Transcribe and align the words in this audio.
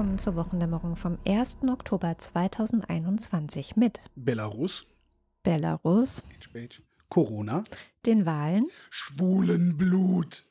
Willkommen 0.00 0.18
zur 0.18 0.34
Wochendämmerung 0.34 0.96
vom 0.96 1.18
1. 1.26 1.58
Oktober 1.68 2.16
2021 2.16 3.76
mit 3.76 4.00
Belarus, 4.16 4.86
Belarus, 5.42 6.24
Corona, 7.10 7.64
den 8.06 8.24
Wahlen, 8.24 8.66
Schwulenblut, 8.88 10.46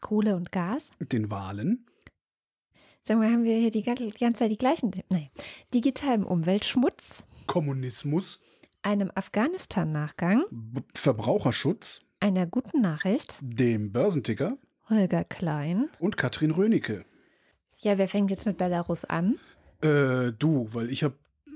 Kohle 0.00 0.36
und 0.36 0.52
Gas, 0.52 0.92
den 1.00 1.32
Wahlen, 1.32 1.84
Sagen 3.02 3.20
wir, 3.22 3.28
haben 3.28 3.42
wir 3.42 3.56
hier 3.56 3.72
die 3.72 3.82
ganze 3.82 4.12
Zeit 4.34 4.52
die 4.52 4.56
gleichen. 4.56 4.92
Nein. 5.10 5.30
Digitalem 5.74 6.24
Umweltschmutz, 6.24 7.26
Kommunismus, 7.48 8.44
einem 8.82 9.10
Afghanistan-Nachgang, 9.12 10.44
Verbraucherschutz, 10.94 12.02
einer 12.20 12.46
guten 12.46 12.82
Nachricht, 12.82 13.36
dem 13.40 13.90
Börsenticker. 13.90 14.56
Holger 14.88 15.24
Klein. 15.24 15.88
und 15.98 16.16
Katrin 16.16 16.52
Rönecke. 16.52 17.04
Ja, 17.78 17.98
wer 17.98 18.08
fängt 18.08 18.30
jetzt 18.30 18.46
mit 18.46 18.56
Belarus 18.58 19.04
an? 19.04 19.36
Äh, 19.82 20.32
du, 20.38 20.68
weil 20.72 20.90
ich 20.90 21.04
hab, 21.04 21.12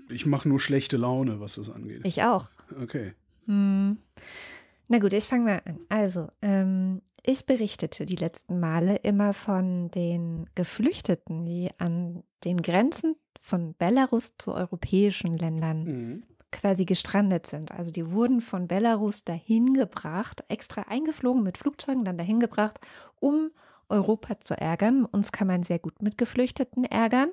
ich 0.09 0.27
mache 0.27 0.49
nur 0.49 0.61
schlechte 0.61 0.97
Laune, 0.97 1.41
was 1.41 1.55
das 1.55 1.71
angeht. 1.71 2.01
Ich 2.05 2.23
auch. 2.23 2.49
Okay. 2.83 3.15
Hm. 3.47 3.99
Na 4.89 4.99
gut, 4.99 5.13
ich 5.13 5.25
fange 5.25 5.45
mal 5.45 5.63
an. 5.65 5.79
Also, 5.89 6.29
ähm, 6.43 7.01
ich 7.25 7.47
berichtete 7.47 8.07
die 8.07 8.17
letzten 8.17 8.61
Male 8.61 8.97
immer 8.97 9.33
von 9.35 9.91
den 9.91 10.49
Geflüchteten, 10.55 11.45
die 11.45 11.71
an 11.79 12.23
den 12.45 12.61
Grenzen 12.63 13.17
von 13.41 13.75
Belarus 13.75 14.35
zu 14.39 14.53
europäischen 14.55 15.37
Ländern 15.37 15.85
Mhm. 15.85 16.23
quasi 16.53 16.85
gestrandet 16.85 17.47
sind. 17.47 17.73
Also 17.73 17.91
die 17.93 18.11
wurden 18.11 18.41
von 18.41 18.69
Belarus 18.69 19.25
dahin 19.25 19.75
gebracht, 19.75 20.45
extra 20.49 20.83
eingeflogen 20.83 21.43
mit 21.43 21.57
Flugzeugen, 21.57 22.05
dann 22.05 22.19
dahin 22.19 22.41
gebracht, 22.41 22.81
um 23.21 23.51
Europa 23.91 24.41
zu 24.41 24.57
ärgern. 24.59 25.05
Uns 25.05 25.33
kann 25.33 25.47
man 25.47 25.63
sehr 25.63 25.79
gut 25.79 26.03
mit 26.03 26.19
Geflüchteten 26.19 26.85
ärgern. 26.85 27.31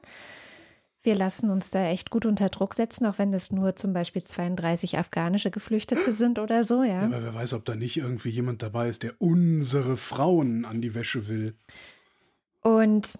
Wir 1.03 1.15
lassen 1.15 1.49
uns 1.49 1.71
da 1.71 1.85
echt 1.85 2.09
gut 2.09 2.25
unter 2.25 2.49
Druck 2.49 2.73
setzen, 2.73 3.05
auch 3.05 3.17
wenn 3.17 3.33
es 3.33 3.51
nur 3.51 3.75
zum 3.75 3.93
Beispiel 3.93 4.21
32 4.21 4.97
afghanische 4.97 5.51
Geflüchtete 5.51 6.11
sind 6.13 6.37
oder 6.39 6.65
so, 6.65 6.83
Ja, 6.83 6.89
ja. 6.89 7.01
aber 7.03 7.23
wer 7.23 7.33
weiß, 7.33 7.53
ob 7.53 7.63
da 7.65 7.75
nicht 7.75 7.97
irgendwie 7.97 8.29
jemand 8.29 8.61
dabei 8.61 8.89
ist, 8.89 9.03
der 9.03 9.13
unsere 9.19 9.95
Frauen 9.95 10.65
an 10.65 10.81
die 10.81 10.95
Wäsche 10.95 11.27
will. 11.29 11.55
Und 12.61 13.19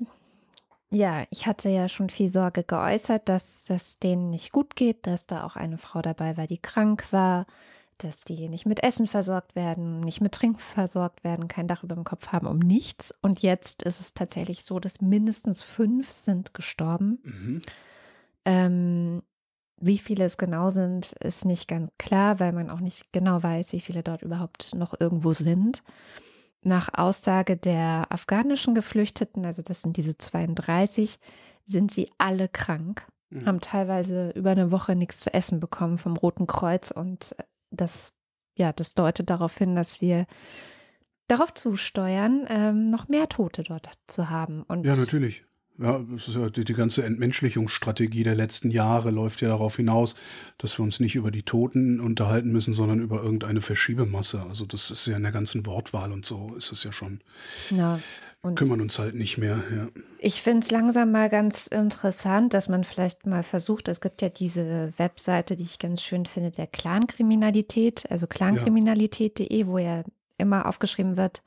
ja, 0.90 1.26
ich 1.30 1.48
hatte 1.48 1.70
ja 1.70 1.88
schon 1.88 2.10
viel 2.10 2.30
Sorge 2.30 2.64
geäußert, 2.64 3.30
dass 3.30 3.66
das 3.66 4.00
denen 4.00 4.30
nicht 4.30 4.52
gut 4.52 4.76
geht, 4.76 5.06
dass 5.06 5.28
da 5.28 5.44
auch 5.46 5.56
eine 5.56 5.78
Frau 5.78 6.02
dabei 6.02 6.36
war, 6.38 6.48
die 6.48 6.62
krank 6.62 7.06
war, 7.12 7.46
dass 8.04 8.24
die 8.24 8.50
nicht 8.50 8.66
mit 8.66 8.84
Essen 8.84 9.08
versorgt 9.08 9.56
werden, 9.56 10.02
nicht 10.02 10.22
mit 10.22 10.34
Trinken 10.34 10.60
versorgt 10.60 11.24
werden, 11.24 11.48
kein 11.48 11.68
Dach 11.68 11.84
über 11.84 11.96
dem 11.96 12.04
Kopf 12.04 12.28
haben, 12.30 12.48
um 12.48 12.60
nichts. 12.60 13.14
Und 13.22 13.42
jetzt 13.42 13.84
ist 13.84 14.00
es 14.00 14.14
tatsächlich 14.14 14.64
so, 14.64 14.80
dass 14.80 15.02
mindestens 15.02 15.62
fünf 15.62 16.12
sind 16.12 16.54
gestorben. 16.54 17.20
Mhm. 17.24 17.62
Ähm, 18.46 19.24
wie 19.80 19.98
viele 19.98 20.26
es 20.26 20.38
genau 20.38 20.70
sind, 20.70 21.12
ist 21.20 21.46
nicht 21.46 21.68
ganz 21.68 21.92
klar, 21.98 22.40
weil 22.40 22.52
man 22.52 22.70
auch 22.70 22.80
nicht 22.80 23.14
genau 23.14 23.44
weiß, 23.44 23.74
wie 23.74 23.82
viele 23.82 24.04
dort 24.04 24.22
überhaupt 24.24 24.74
noch 24.76 25.00
irgendwo 25.00 25.34
sind. 25.34 25.84
Nach 26.64 26.90
Aussage 26.94 27.58
der 27.58 28.08
afghanischen 28.10 28.74
Geflüchteten, 28.74 29.46
also 29.46 29.62
das 29.62 29.84
sind 29.84 29.98
diese 29.98 30.18
32, 30.18 31.20
sind 31.66 31.92
sie 31.92 32.10
alle 32.18 32.48
krank, 32.50 33.06
Mhm. 33.30 33.46
haben 33.46 33.60
teilweise 33.60 34.30
über 34.32 34.52
eine 34.52 34.72
Woche 34.72 34.96
nichts 34.96 35.20
zu 35.20 35.34
essen 35.34 35.60
bekommen 35.60 35.98
vom 35.98 36.16
Roten 36.16 36.48
Kreuz 36.48 36.92
und 36.92 37.36
das, 37.72 38.14
ja, 38.56 38.74
das 38.74 38.94
deutet 38.94 39.30
darauf 39.30 39.58
hin, 39.58 39.76
dass 39.76 40.02
wir 40.02 40.26
darauf 41.28 41.54
zusteuern, 41.54 42.46
ähm, 42.50 42.88
noch 42.88 43.08
mehr 43.08 43.28
Tote 43.30 43.64
dort 43.64 43.90
zu 44.08 44.30
haben. 44.30 44.64
Und 44.64 44.86
Ja, 44.86 44.96
natürlich. 44.96 45.44
Ja, 45.80 46.04
ja 46.28 46.50
die, 46.50 46.66
die 46.66 46.74
ganze 46.74 47.04
Entmenschlichungsstrategie 47.04 48.24
der 48.24 48.36
letzten 48.36 48.72
Jahre 48.72 49.12
läuft 49.12 49.42
ja 49.42 49.48
darauf 49.50 49.76
hinaus, 49.76 50.16
dass 50.58 50.80
wir 50.80 50.84
uns 50.84 51.00
nicht 51.00 51.16
über 51.16 51.30
die 51.30 51.44
Toten 51.44 52.00
unterhalten 52.00 52.52
müssen, 52.52 52.74
sondern 52.74 53.00
über 53.00 53.22
irgendeine 53.22 53.62
Verschiebemasse. 53.62 54.44
Also 54.50 54.66
das 54.66 54.90
ist 54.90 55.06
ja 55.06 55.18
in 55.18 55.24
der 55.24 55.32
ganzen 55.32 55.66
Wortwahl 55.66 56.12
und 56.12 56.26
so 56.26 56.56
ist 56.58 56.72
es 56.72 56.84
ja 56.84 56.92
schon. 56.92 57.22
ja, 57.70 58.00
und 58.48 58.56
Kümmern 58.56 58.82
uns 58.82 58.98
halt 59.00 59.16
nicht 59.16 59.38
mehr. 59.38 59.64
Ja. 59.76 59.88
Ich 60.20 60.42
finde 60.42 60.62
es 60.62 60.72
langsam 60.72 61.12
mal 61.12 61.30
ganz 61.30 61.68
interessant, 61.68 62.54
dass 62.54 62.70
man 62.70 62.84
vielleicht 62.84 63.26
mal 63.26 63.44
versucht, 63.44 63.88
es 63.88 64.02
gibt 64.02 64.22
ja 64.22 64.30
diese 64.30 64.94
Webseite, 64.98 65.56
die 65.56 65.64
ich 65.64 65.80
ganz 65.80 66.02
schön 66.02 66.26
finde, 66.26 66.52
der 66.52 66.68
Clankriminalität, 66.68 68.10
also 68.10 68.28
clankriminalität.de, 68.28 69.68
wo 69.68 69.78
ja 69.78 70.04
immer 70.38 70.66
aufgeschrieben 70.66 71.18
wird, 71.18 71.44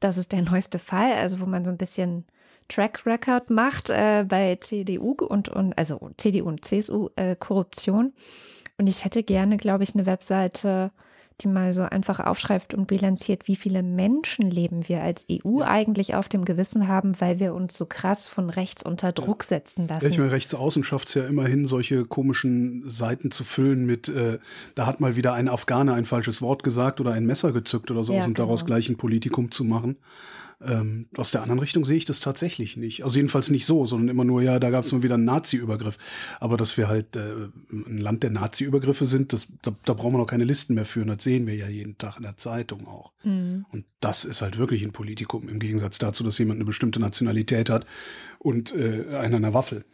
das 0.00 0.16
ist 0.16 0.32
der 0.32 0.42
neueste 0.42 0.78
Fall, 0.78 1.12
also 1.12 1.40
wo 1.40 1.46
man 1.46 1.64
so 1.64 1.70
ein 1.70 1.76
bisschen 1.76 2.24
Track 2.68 3.04
Record 3.04 3.50
macht 3.50 3.90
äh, 3.90 4.24
bei 4.26 4.56
CDU 4.56 5.12
und, 5.12 5.48
und 5.48 5.76
also 5.76 6.10
CDU 6.16 6.46
und 6.48 6.64
CSU 6.64 7.08
äh, 7.16 7.36
Korruption. 7.36 8.12
Und 8.78 8.86
ich 8.86 9.04
hätte 9.04 9.22
gerne, 9.22 9.56
glaube 9.58 9.84
ich, 9.84 9.94
eine 9.94 10.06
Webseite, 10.06 10.90
die 11.40 11.48
mal 11.48 11.72
so 11.72 11.82
einfach 11.82 12.20
aufschreibt 12.20 12.74
und 12.74 12.86
bilanziert, 12.86 13.48
wie 13.48 13.56
viele 13.56 13.82
Menschenleben 13.82 14.88
wir 14.88 15.02
als 15.02 15.26
EU 15.30 15.62
eigentlich 15.62 16.14
auf 16.14 16.28
dem 16.28 16.44
Gewissen 16.44 16.88
haben, 16.88 17.20
weil 17.20 17.40
wir 17.40 17.54
uns 17.54 17.76
so 17.76 17.86
krass 17.86 18.28
von 18.28 18.50
rechts 18.50 18.82
unter 18.84 19.12
Druck 19.12 19.42
setzen 19.42 19.86
Ja, 19.88 19.96
ich 19.96 20.02
lassen. 20.04 20.20
meine, 20.20 20.32
rechts 20.32 20.54
außen 20.54 20.84
schafft 20.84 21.08
es 21.08 21.14
ja 21.14 21.24
immerhin, 21.26 21.66
solche 21.66 22.04
komischen 22.04 22.88
Seiten 22.90 23.30
zu 23.30 23.44
füllen 23.44 23.86
mit, 23.86 24.08
äh, 24.08 24.38
da 24.74 24.86
hat 24.86 25.00
mal 25.00 25.16
wieder 25.16 25.34
ein 25.34 25.48
Afghaner 25.48 25.94
ein 25.94 26.04
falsches 26.04 26.42
Wort 26.42 26.62
gesagt 26.62 27.00
oder 27.00 27.12
ein 27.12 27.26
Messer 27.26 27.52
gezückt 27.52 27.90
oder 27.90 28.04
sowas 28.04 28.24
Ja, 28.24 28.28
und 28.28 28.38
daraus 28.38 28.60
genau. 28.64 28.76
gleich 28.76 28.88
ein 28.88 28.96
Politikum 28.96 29.50
zu 29.50 29.64
machen. 29.64 29.96
Ähm, 30.62 31.06
aus 31.16 31.30
der 31.30 31.42
anderen 31.42 31.58
Richtung 31.58 31.84
sehe 31.84 31.96
ich 31.96 32.04
das 32.04 32.20
tatsächlich 32.20 32.76
nicht. 32.76 33.02
Also 33.02 33.16
jedenfalls 33.16 33.50
nicht 33.50 33.64
so, 33.64 33.86
sondern 33.86 34.08
immer 34.08 34.24
nur, 34.24 34.42
ja, 34.42 34.58
da 34.58 34.70
gab 34.70 34.84
es 34.84 34.92
mal 34.92 35.02
wieder 35.02 35.14
einen 35.14 35.24
Nazi-Übergriff. 35.24 35.96
Aber 36.38 36.56
dass 36.56 36.76
wir 36.76 36.88
halt 36.88 37.16
äh, 37.16 37.48
ein 37.70 37.98
Land 37.98 38.22
der 38.22 38.30
Nazi-Übergriffe 38.30 39.06
sind, 39.06 39.32
das, 39.32 39.48
da, 39.62 39.74
da 39.84 39.94
brauchen 39.94 40.14
wir 40.14 40.18
noch 40.18 40.26
keine 40.26 40.44
Listen 40.44 40.74
mehr 40.74 40.84
führen. 40.84 41.08
Das 41.08 41.24
sehen 41.24 41.46
wir 41.46 41.54
ja 41.54 41.68
jeden 41.68 41.96
Tag 41.96 42.18
in 42.18 42.24
der 42.24 42.36
Zeitung 42.36 42.86
auch. 42.86 43.12
Mhm. 43.24 43.64
Und 43.72 43.86
das 44.00 44.24
ist 44.24 44.42
halt 44.42 44.58
wirklich 44.58 44.82
ein 44.82 44.92
Politikum 44.92 45.48
im 45.48 45.58
Gegensatz 45.58 45.98
dazu, 45.98 46.24
dass 46.24 46.38
jemand 46.38 46.58
eine 46.58 46.66
bestimmte 46.66 47.00
Nationalität 47.00 47.70
hat 47.70 47.86
und 48.38 48.74
äh, 48.74 49.16
einer 49.16 49.38
eine 49.38 49.54
Waffel. 49.54 49.84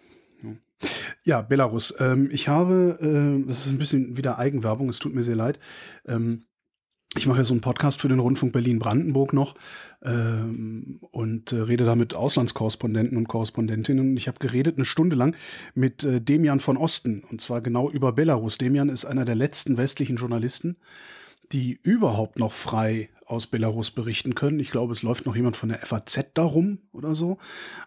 Ja, 1.25 1.43
Belarus. 1.43 1.95
Ähm, 1.99 2.29
ich 2.33 2.49
habe, 2.49 2.99
äh, 3.01 3.49
das 3.49 3.67
ist 3.67 3.73
ein 3.73 3.79
bisschen 3.79 4.17
wieder 4.17 4.39
Eigenwerbung, 4.39 4.89
es 4.89 4.99
tut 4.99 5.15
mir 5.15 5.23
sehr 5.23 5.37
leid. 5.37 5.59
Ähm, 6.07 6.41
ich 7.15 7.27
mache 7.27 7.39
ja 7.39 7.45
so 7.45 7.55
einen 7.55 7.61
Podcast 7.61 8.01
für 8.01 8.09
den 8.09 8.19
Rundfunk 8.19 8.53
Berlin-Brandenburg 8.53 9.33
noch 9.33 9.55
ähm, 10.05 10.99
und 11.13 11.53
äh, 11.53 11.57
rede 11.57 11.85
da 11.85 11.95
mit 11.95 12.15
Auslandskorrespondenten 12.15 13.17
und 13.17 13.29
Korrespondentinnen. 13.29 14.11
Und 14.11 14.17
ich 14.17 14.29
habe 14.29 14.39
geredet 14.39 14.77
eine 14.77 14.85
Stunde 14.85 15.17
lang 15.17 15.37
mit 15.75 16.05
äh, 16.05 16.21
Demian 16.21 16.61
von 16.61 16.77
Osten 16.77 17.23
und 17.31 17.41
zwar 17.41 17.61
genau 17.61 17.91
über 17.91 18.13
Belarus. 18.13 18.59
Demian 18.59 18.89
ist 18.89 19.05
einer 19.05 19.25
der 19.25 19.35
letzten 19.35 19.77
westlichen 19.77 20.17
Journalisten, 20.17 20.77
die 21.53 21.79
überhaupt 21.83 22.39
noch 22.39 22.53
frei 22.53 23.09
aus 23.25 23.47
Belarus 23.47 23.91
berichten 23.91 24.35
können. 24.35 24.61
Ich 24.61 24.71
glaube, 24.71 24.93
es 24.93 25.03
läuft 25.03 25.27
noch 25.27 25.37
jemand 25.37 25.57
von 25.57 25.69
der 25.69 25.79
FAZ 25.79 26.33
darum 26.35 26.79
oder 26.93 27.15
so, 27.15 27.39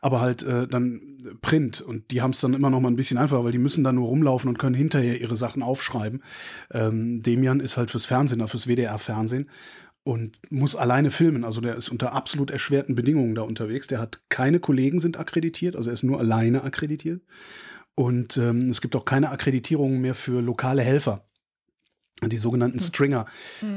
aber 0.01 0.21
halt 0.21 0.43
äh, 0.43 0.67
dann 0.67 1.08
Print 1.41 1.81
und 1.81 2.11
die 2.11 2.21
haben 2.21 2.31
es 2.31 2.41
dann 2.41 2.53
immer 2.53 2.69
noch 2.69 2.79
mal 2.79 2.89
ein 2.89 2.95
bisschen 2.95 3.17
einfacher, 3.17 3.43
weil 3.43 3.51
die 3.51 3.57
müssen 3.57 3.83
dann 3.83 3.95
nur 3.95 4.07
rumlaufen 4.07 4.49
und 4.49 4.57
können 4.57 4.75
hinterher 4.75 5.19
ihre 5.19 5.35
Sachen 5.35 5.63
aufschreiben. 5.63 6.23
Ähm, 6.71 7.21
Demian 7.21 7.59
ist 7.59 7.77
halt 7.77 7.91
fürs 7.91 8.05
Fernsehen, 8.05 8.45
fürs 8.47 8.67
WDR-Fernsehen 8.67 9.49
und 10.03 10.39
muss 10.49 10.75
alleine 10.75 11.11
filmen. 11.11 11.43
Also 11.43 11.61
der 11.61 11.75
ist 11.75 11.89
unter 11.89 12.13
absolut 12.13 12.51
erschwerten 12.51 12.95
Bedingungen 12.95 13.35
da 13.35 13.43
unterwegs. 13.43 13.87
Der 13.87 13.99
hat 13.99 14.21
keine 14.29 14.59
Kollegen 14.59 14.99
sind 14.99 15.17
akkreditiert, 15.17 15.75
also 15.75 15.89
er 15.89 15.93
ist 15.93 16.03
nur 16.03 16.19
alleine 16.19 16.63
akkreditiert. 16.63 17.21
Und 17.95 18.37
ähm, 18.37 18.69
es 18.69 18.81
gibt 18.81 18.95
auch 18.95 19.05
keine 19.05 19.29
Akkreditierungen 19.29 19.99
mehr 19.99 20.15
für 20.15 20.41
lokale 20.41 20.81
Helfer 20.81 21.28
die 22.27 22.37
sogenannten 22.37 22.79
Stringer. 22.79 23.25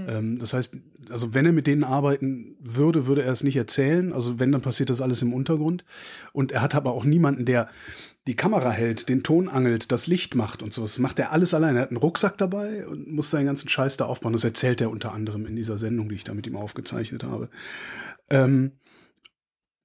Ähm, 0.09 0.39
das 0.39 0.53
heißt, 0.53 0.77
also 1.11 1.35
wenn 1.35 1.47
er 1.47 1.53
mit 1.53 1.67
denen 1.67 1.85
arbeiten 1.85 2.57
würde, 2.61 3.07
würde 3.07 3.23
er 3.23 3.33
es 3.33 3.45
nicht 3.45 3.57
erzählen. 3.57 4.13
Also 4.13 4.41
wenn, 4.41 4.51
dann 4.51 4.63
passiert 4.63 4.91
das 4.91 5.01
alles 5.01 5.23
im 5.23 5.33
Untergrund. 5.33 5.85
Und 6.33 6.51
er 6.51 6.63
hat 6.63 6.75
aber 6.75 6.93
auch 6.93 7.05
niemanden, 7.05 7.45
der 7.45 7.69
die 8.27 8.37
Kamera 8.37 8.71
hält, 8.71 9.09
den 9.09 9.23
Ton 9.23 9.49
angelt, 9.49 9.91
das 9.91 10.07
Licht 10.07 10.35
macht 10.35 10.63
und 10.63 10.73
so. 10.73 10.83
Das 10.83 10.99
macht 10.99 11.19
er 11.19 11.33
alles 11.33 11.55
alleine. 11.55 11.79
Er 11.79 11.83
hat 11.83 11.91
einen 11.91 11.97
Rucksack 11.99 12.39
dabei 12.39 12.87
und 12.87 13.11
muss 13.13 13.31
seinen 13.31 13.47
ganzen 13.47 13.69
Scheiß 13.69 13.97
da 13.97 14.07
aufbauen. 14.07 14.33
Das 14.33 14.45
erzählt 14.45 14.81
er 14.81 14.91
unter 14.91 15.13
anderem 15.13 15.47
in 15.47 15.57
dieser 15.57 15.79
Sendung, 15.79 16.09
die 16.09 16.17
ich 16.17 16.25
da 16.25 16.35
mit 16.35 16.47
ihm 16.47 16.57
aufgezeichnet 16.57 17.25
habe. 17.25 17.49
Ähm, 18.31 18.73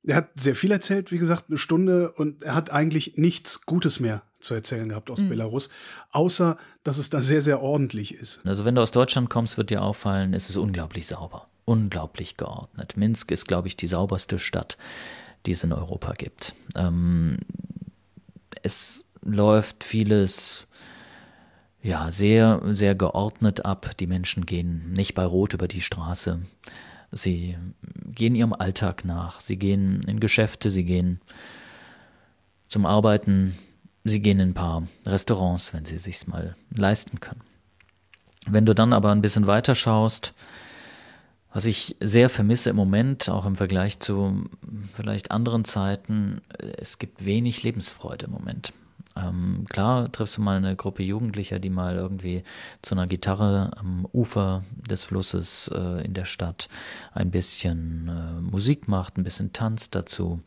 er 0.03 0.15
hat 0.15 0.29
sehr 0.35 0.55
viel 0.55 0.71
erzählt, 0.71 1.11
wie 1.11 1.17
gesagt, 1.17 1.45
eine 1.49 1.57
Stunde 1.57 2.11
und 2.11 2.43
er 2.43 2.55
hat 2.55 2.71
eigentlich 2.71 3.17
nichts 3.17 3.65
Gutes 3.65 3.99
mehr 3.99 4.23
zu 4.39 4.53
erzählen 4.53 4.89
gehabt 4.89 5.09
aus 5.09 5.21
Belarus, 5.27 5.69
außer 6.11 6.57
dass 6.83 6.97
es 6.97 7.09
da 7.09 7.21
sehr, 7.21 7.41
sehr 7.41 7.61
ordentlich 7.61 8.13
ist. 8.13 8.45
Also 8.45 8.65
wenn 8.65 8.75
du 8.75 8.81
aus 8.81 8.91
Deutschland 8.91 9.29
kommst, 9.29 9.57
wird 9.57 9.69
dir 9.69 9.81
auffallen, 9.81 10.33
es 10.33 10.49
ist 10.49 10.57
unglaublich 10.57 11.07
sauber, 11.07 11.47
unglaublich 11.65 12.37
geordnet. 12.37 12.97
Minsk 12.97 13.31
ist, 13.31 13.47
glaube 13.47 13.67
ich, 13.67 13.77
die 13.77 13.87
sauberste 13.87 14.39
Stadt, 14.39 14.77
die 15.45 15.51
es 15.51 15.63
in 15.63 15.73
Europa 15.73 16.13
gibt. 16.13 16.55
Ähm, 16.75 17.37
es 18.63 19.05
läuft 19.21 19.83
vieles 19.83 20.67
ja 21.81 22.11
sehr, 22.11 22.61
sehr 22.65 22.95
geordnet 22.95 23.65
ab. 23.65 23.95
Die 23.99 24.07
Menschen 24.07 24.45
gehen 24.45 24.91
nicht 24.91 25.13
bei 25.13 25.25
Rot 25.25 25.53
über 25.53 25.67
die 25.67 25.81
Straße. 25.81 26.41
Sie 27.11 27.57
gehen 28.05 28.35
ihrem 28.35 28.53
Alltag 28.53 29.05
nach. 29.05 29.39
Sie 29.39 29.57
gehen 29.57 30.01
in 30.07 30.19
Geschäfte, 30.19 30.69
sie 30.69 30.83
gehen 30.83 31.21
zum 32.67 32.85
Arbeiten. 32.85 33.57
Sie 34.07 34.21
gehen 34.21 34.39
in 34.39 34.49
ein 34.49 34.53
paar 34.53 34.83
Restaurants, 35.05 35.73
wenn 35.73 35.85
sie 35.85 35.97
sich's 35.97 36.27
mal 36.27 36.55
leisten 36.73 37.19
können. 37.19 37.41
Wenn 38.45 38.65
du 38.65 38.73
dann 38.73 38.93
aber 38.93 39.11
ein 39.11 39.21
bisschen 39.21 39.47
weiter 39.47 39.75
schaust, 39.75 40.33
was 41.53 41.65
ich 41.65 41.95
sehr 41.99 42.29
vermisse 42.29 42.69
im 42.69 42.75
Moment, 42.75 43.29
auch 43.29 43.45
im 43.45 43.55
Vergleich 43.55 43.99
zu 43.99 44.49
vielleicht 44.93 45.31
anderen 45.31 45.65
Zeiten, 45.65 46.41
es 46.77 46.99
gibt 46.99 47.25
wenig 47.25 47.63
Lebensfreude 47.63 48.27
im 48.27 48.31
Moment. 48.31 48.73
Ähm, 49.17 49.65
klar 49.69 50.11
triffst 50.11 50.37
du 50.37 50.41
mal 50.41 50.57
eine 50.57 50.75
Gruppe 50.75 51.03
Jugendlicher, 51.03 51.59
die 51.59 51.69
mal 51.69 51.95
irgendwie 51.95 52.43
zu 52.81 52.95
einer 52.95 53.07
Gitarre 53.07 53.71
am 53.77 54.07
Ufer 54.13 54.63
des 54.89 55.05
Flusses 55.05 55.69
äh, 55.73 56.05
in 56.05 56.13
der 56.13 56.25
Stadt 56.25 56.69
ein 57.13 57.31
bisschen 57.31 58.07
äh, 58.07 58.41
Musik 58.41 58.87
macht, 58.87 59.17
ein 59.17 59.23
bisschen 59.23 59.53
tanzt 59.53 59.95
dazu. 59.95 60.41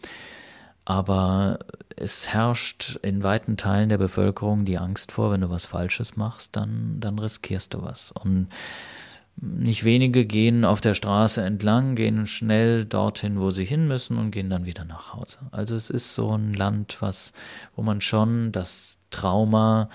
Aber 0.84 1.58
es 1.96 2.28
herrscht 2.28 2.96
in 3.02 3.22
weiten 3.22 3.56
Teilen 3.56 3.90
der 3.90 3.98
Bevölkerung 3.98 4.64
die 4.64 4.78
Angst 4.78 5.12
vor, 5.12 5.30
wenn 5.30 5.42
du 5.42 5.50
was 5.50 5.66
Falsches 5.66 6.16
machst, 6.16 6.56
dann, 6.56 6.96
dann 7.00 7.18
riskierst 7.18 7.74
du 7.74 7.82
was. 7.82 8.12
Und 8.12 8.48
nicht 9.36 9.84
wenige 9.84 10.26
gehen 10.26 10.64
auf 10.64 10.80
der 10.80 10.94
Straße 10.94 11.42
entlang, 11.42 11.94
gehen 11.94 12.26
schnell 12.26 12.84
dorthin, 12.84 13.40
wo 13.40 13.50
sie 13.50 13.64
hin 13.64 13.88
müssen 13.88 14.18
und 14.18 14.30
gehen 14.30 14.50
dann 14.50 14.66
wieder 14.66 14.84
nach 14.84 15.14
Hause. 15.14 15.38
Also 15.50 15.76
es 15.76 15.90
ist 15.90 16.14
so 16.14 16.36
ein 16.36 16.54
Land, 16.54 16.98
was, 17.00 17.32
wo 17.74 17.82
man 17.82 18.00
schon 18.00 18.52
das 18.52 18.98
Trauma 19.10 19.88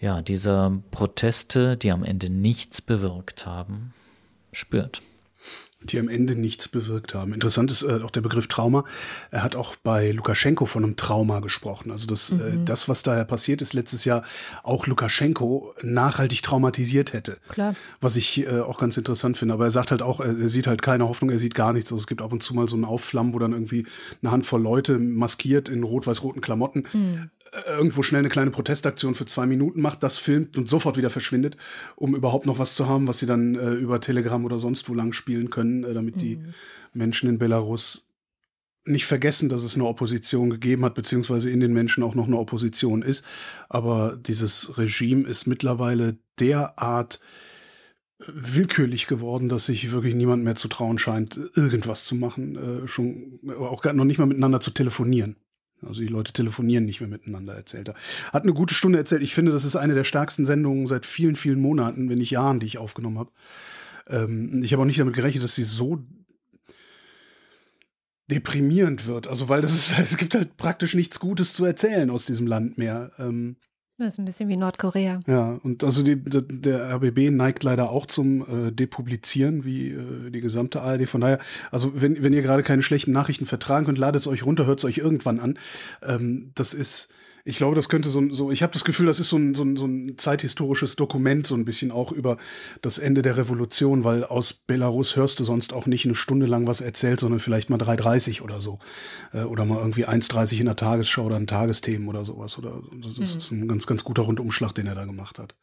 ja, 0.00 0.22
dieser 0.22 0.78
Proteste, 0.90 1.76
die 1.76 1.90
am 1.90 2.04
Ende 2.04 2.30
nichts 2.30 2.80
bewirkt 2.80 3.46
haben, 3.46 3.92
spürt 4.52 5.02
die 5.84 5.98
am 5.98 6.08
Ende 6.08 6.34
nichts 6.34 6.68
bewirkt 6.68 7.14
haben. 7.14 7.32
Interessant 7.32 7.70
ist 7.70 7.82
äh, 7.82 8.00
auch 8.02 8.10
der 8.10 8.20
Begriff 8.20 8.48
Trauma. 8.48 8.84
Er 9.30 9.42
hat 9.44 9.54
auch 9.54 9.76
bei 9.76 10.10
Lukaschenko 10.10 10.66
von 10.66 10.84
einem 10.84 10.96
Trauma 10.96 11.40
gesprochen. 11.40 11.92
Also 11.92 12.06
das, 12.06 12.30
äh, 12.30 12.34
mhm. 12.34 12.40
äh, 12.40 12.64
das 12.64 12.88
was 12.88 13.02
da 13.02 13.22
passiert 13.24 13.62
ist 13.62 13.74
letztes 13.74 14.04
Jahr, 14.04 14.24
auch 14.64 14.86
Lukaschenko 14.86 15.74
nachhaltig 15.82 16.42
traumatisiert 16.42 17.12
hätte. 17.12 17.38
Klar. 17.48 17.74
Was 18.00 18.16
ich 18.16 18.44
äh, 18.44 18.60
auch 18.60 18.78
ganz 18.78 18.96
interessant 18.96 19.36
finde. 19.36 19.54
Aber 19.54 19.66
er 19.66 19.70
sagt 19.70 19.92
halt 19.92 20.02
auch, 20.02 20.20
er 20.20 20.48
sieht 20.48 20.66
halt 20.66 20.82
keine 20.82 21.08
Hoffnung, 21.08 21.30
er 21.30 21.38
sieht 21.38 21.54
gar 21.54 21.72
nichts. 21.72 21.92
Also 21.92 22.02
es 22.02 22.06
gibt 22.06 22.22
ab 22.22 22.32
und 22.32 22.42
zu 22.42 22.54
mal 22.54 22.68
so 22.68 22.74
einen 22.74 22.84
Aufflammen, 22.84 23.32
wo 23.32 23.38
dann 23.38 23.52
irgendwie 23.52 23.86
eine 24.22 24.32
Handvoll 24.32 24.60
Leute 24.60 24.98
maskiert 24.98 25.68
in 25.68 25.84
rot-weiß-roten 25.84 26.40
Klamotten 26.40 26.84
mhm 26.92 27.30
irgendwo 27.66 28.02
schnell 28.02 28.20
eine 28.20 28.28
kleine 28.28 28.50
Protestaktion 28.50 29.14
für 29.14 29.26
zwei 29.26 29.46
Minuten 29.46 29.80
macht, 29.80 30.02
das 30.02 30.18
filmt 30.18 30.56
und 30.56 30.68
sofort 30.68 30.96
wieder 30.96 31.10
verschwindet, 31.10 31.56
um 31.96 32.14
überhaupt 32.14 32.46
noch 32.46 32.58
was 32.58 32.74
zu 32.74 32.88
haben, 32.88 33.06
was 33.08 33.18
sie 33.18 33.26
dann 33.26 33.54
äh, 33.54 33.72
über 33.72 34.00
Telegram 34.00 34.44
oder 34.44 34.58
sonst 34.58 34.88
wo 34.88 34.94
lang 34.94 35.12
spielen 35.12 35.50
können, 35.50 35.84
äh, 35.84 35.94
damit 35.94 36.16
mhm. 36.16 36.20
die 36.20 36.40
Menschen 36.92 37.28
in 37.28 37.38
Belarus 37.38 38.08
nicht 38.84 39.06
vergessen, 39.06 39.48
dass 39.48 39.62
es 39.62 39.74
eine 39.74 39.84
Opposition 39.84 40.50
gegeben 40.50 40.84
hat, 40.84 40.94
beziehungsweise 40.94 41.50
in 41.50 41.60
den 41.60 41.72
Menschen 41.72 42.02
auch 42.02 42.14
noch 42.14 42.26
eine 42.26 42.38
Opposition 42.38 43.02
ist. 43.02 43.24
Aber 43.68 44.16
dieses 44.16 44.78
Regime 44.78 45.28
ist 45.28 45.46
mittlerweile 45.46 46.16
derart 46.40 47.20
willkürlich 48.26 49.06
geworden, 49.06 49.48
dass 49.48 49.66
sich 49.66 49.92
wirklich 49.92 50.14
niemand 50.14 50.42
mehr 50.42 50.56
zu 50.56 50.68
trauen 50.68 50.98
scheint, 50.98 51.38
irgendwas 51.54 52.04
zu 52.04 52.16
machen, 52.16 52.56
äh, 52.56 52.88
schon 52.88 53.40
auch 53.58 53.84
noch 53.84 54.04
nicht 54.04 54.18
mal 54.18 54.26
miteinander 54.26 54.60
zu 54.60 54.72
telefonieren. 54.72 55.36
Also 55.86 56.00
die 56.00 56.08
Leute 56.08 56.32
telefonieren 56.32 56.84
nicht 56.84 57.00
mehr 57.00 57.08
miteinander, 57.08 57.54
erzählt 57.54 57.88
er. 57.88 57.94
Hat 58.32 58.42
eine 58.42 58.52
gute 58.52 58.74
Stunde 58.74 58.98
erzählt. 58.98 59.22
Ich 59.22 59.34
finde, 59.34 59.52
das 59.52 59.64
ist 59.64 59.76
eine 59.76 59.94
der 59.94 60.04
stärksten 60.04 60.44
Sendungen 60.44 60.86
seit 60.86 61.06
vielen, 61.06 61.36
vielen 61.36 61.60
Monaten, 61.60 62.08
wenn 62.08 62.18
nicht 62.18 62.30
Jahren, 62.30 62.60
die 62.60 62.66
ich 62.66 62.78
aufgenommen 62.78 63.18
habe. 63.18 63.30
Ähm, 64.08 64.62
ich 64.62 64.72
habe 64.72 64.82
auch 64.82 64.86
nicht 64.86 64.98
damit 64.98 65.14
gerechnet, 65.14 65.44
dass 65.44 65.54
sie 65.54 65.62
so 65.62 66.02
deprimierend 68.30 69.06
wird. 69.06 69.26
Also, 69.26 69.48
weil 69.48 69.62
das 69.62 69.74
ist, 69.74 69.98
es 69.98 70.16
gibt 70.16 70.34
halt 70.34 70.56
praktisch 70.56 70.94
nichts 70.94 71.20
Gutes 71.20 71.54
zu 71.54 71.64
erzählen 71.64 72.10
aus 72.10 72.26
diesem 72.26 72.46
Land 72.46 72.78
mehr. 72.78 73.12
Ähm, 73.18 73.56
das 73.98 74.14
ist 74.14 74.18
ein 74.18 74.24
bisschen 74.24 74.48
wie 74.48 74.56
Nordkorea. 74.56 75.20
Ja, 75.26 75.58
und 75.62 75.82
also 75.82 76.04
die, 76.04 76.16
der 76.16 76.94
RBB 76.94 77.30
neigt 77.30 77.64
leider 77.64 77.90
auch 77.90 78.06
zum 78.06 78.42
äh, 78.42 78.70
Depublizieren, 78.70 79.64
wie 79.64 79.88
äh, 79.88 80.30
die 80.30 80.40
gesamte 80.40 80.82
ARD. 80.82 81.08
Von 81.08 81.20
daher, 81.20 81.40
also 81.70 82.00
wenn, 82.00 82.22
wenn 82.22 82.32
ihr 82.32 82.42
gerade 82.42 82.62
keine 82.62 82.82
schlechten 82.82 83.12
Nachrichten 83.12 83.46
vertragen 83.46 83.86
könnt, 83.86 83.98
ladet 83.98 84.22
es 84.22 84.28
euch 84.28 84.46
runter, 84.46 84.66
hört 84.66 84.78
es 84.78 84.84
euch 84.84 84.98
irgendwann 84.98 85.40
an. 85.40 85.58
Ähm, 86.02 86.52
das 86.54 86.74
ist 86.74 87.08
ich 87.48 87.56
glaube, 87.56 87.74
das 87.74 87.88
könnte 87.88 88.10
so, 88.10 88.30
so 88.30 88.50
ich 88.50 88.62
habe 88.62 88.74
das 88.74 88.84
Gefühl, 88.84 89.06
das 89.06 89.20
ist 89.20 89.30
so 89.30 89.38
ein, 89.38 89.54
so, 89.54 89.64
ein, 89.64 89.78
so 89.78 89.86
ein 89.86 90.18
zeithistorisches 90.18 90.96
Dokument, 90.96 91.46
so 91.46 91.54
ein 91.54 91.64
bisschen 91.64 91.90
auch 91.90 92.12
über 92.12 92.36
das 92.82 92.98
Ende 92.98 93.22
der 93.22 93.38
Revolution, 93.38 94.04
weil 94.04 94.22
aus 94.22 94.52
Belarus 94.52 95.16
hörst 95.16 95.40
du 95.40 95.44
sonst 95.44 95.72
auch 95.72 95.86
nicht 95.86 96.04
eine 96.04 96.14
Stunde 96.14 96.44
lang 96.44 96.66
was 96.66 96.82
erzählt, 96.82 97.20
sondern 97.20 97.40
vielleicht 97.40 97.70
mal 97.70 97.78
3,30 97.78 98.42
oder 98.42 98.60
so. 98.60 98.80
Äh, 99.32 99.44
oder 99.44 99.64
mal 99.64 99.78
irgendwie 99.78 100.06
1,30 100.06 100.60
in 100.60 100.66
der 100.66 100.76
Tagesschau 100.76 101.24
oder 101.24 101.38
in 101.38 101.46
Tagesthemen 101.46 102.06
oder 102.06 102.22
sowas. 102.26 102.58
Oder 102.58 102.82
das 103.02 103.16
mhm. 103.16 103.22
ist 103.22 103.50
ein 103.50 103.66
ganz, 103.66 103.86
ganz 103.86 104.04
guter 104.04 104.22
Rundumschlag, 104.22 104.74
den 104.74 104.86
er 104.86 104.94
da 104.94 105.06
gemacht 105.06 105.38
hat. 105.38 105.54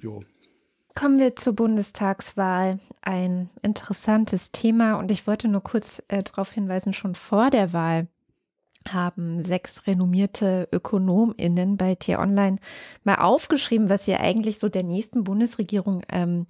Jo. 0.00 0.24
Kommen 0.94 1.18
wir 1.18 1.36
zur 1.36 1.52
Bundestagswahl. 1.52 2.78
Ein 3.02 3.50
interessantes 3.60 4.52
Thema 4.52 4.94
und 4.94 5.10
ich 5.10 5.26
wollte 5.26 5.48
nur 5.48 5.62
kurz 5.62 6.02
äh, 6.08 6.22
darauf 6.22 6.50
hinweisen, 6.52 6.94
schon 6.94 7.14
vor 7.14 7.50
der 7.50 7.74
Wahl 7.74 8.08
haben 8.92 9.42
sechs 9.42 9.86
renommierte 9.86 10.68
ÖkonomInnen 10.72 11.76
bei 11.76 11.94
T-Online 11.94 12.58
mal 13.04 13.16
aufgeschrieben, 13.16 13.88
was 13.88 14.04
sie 14.04 14.14
eigentlich 14.14 14.58
so 14.58 14.68
der 14.68 14.82
nächsten 14.82 15.24
Bundesregierung 15.24 16.02
ähm, 16.08 16.46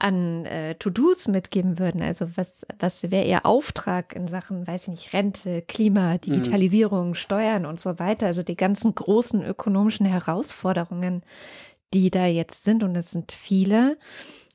an 0.00 0.46
äh, 0.46 0.74
To-Dos 0.76 1.28
mitgeben 1.28 1.78
würden. 1.78 2.02
Also 2.02 2.26
was, 2.36 2.66
was 2.78 3.10
wäre 3.10 3.26
ihr 3.26 3.44
Auftrag 3.44 4.14
in 4.14 4.26
Sachen, 4.26 4.66
weiß 4.66 4.82
ich 4.82 4.88
nicht, 4.88 5.12
Rente, 5.12 5.62
Klima, 5.62 6.14
mhm. 6.14 6.20
Digitalisierung, 6.20 7.08
mhm. 7.08 7.14
Steuern 7.14 7.66
und 7.66 7.80
so 7.80 7.98
weiter. 7.98 8.26
Also 8.26 8.42
die 8.42 8.56
ganzen 8.56 8.94
großen 8.94 9.44
ökonomischen 9.44 10.06
Herausforderungen, 10.06 11.22
die 11.92 12.10
da 12.10 12.26
jetzt 12.26 12.64
sind. 12.64 12.82
Und 12.82 12.96
es 12.96 13.10
sind 13.10 13.32
viele 13.32 13.98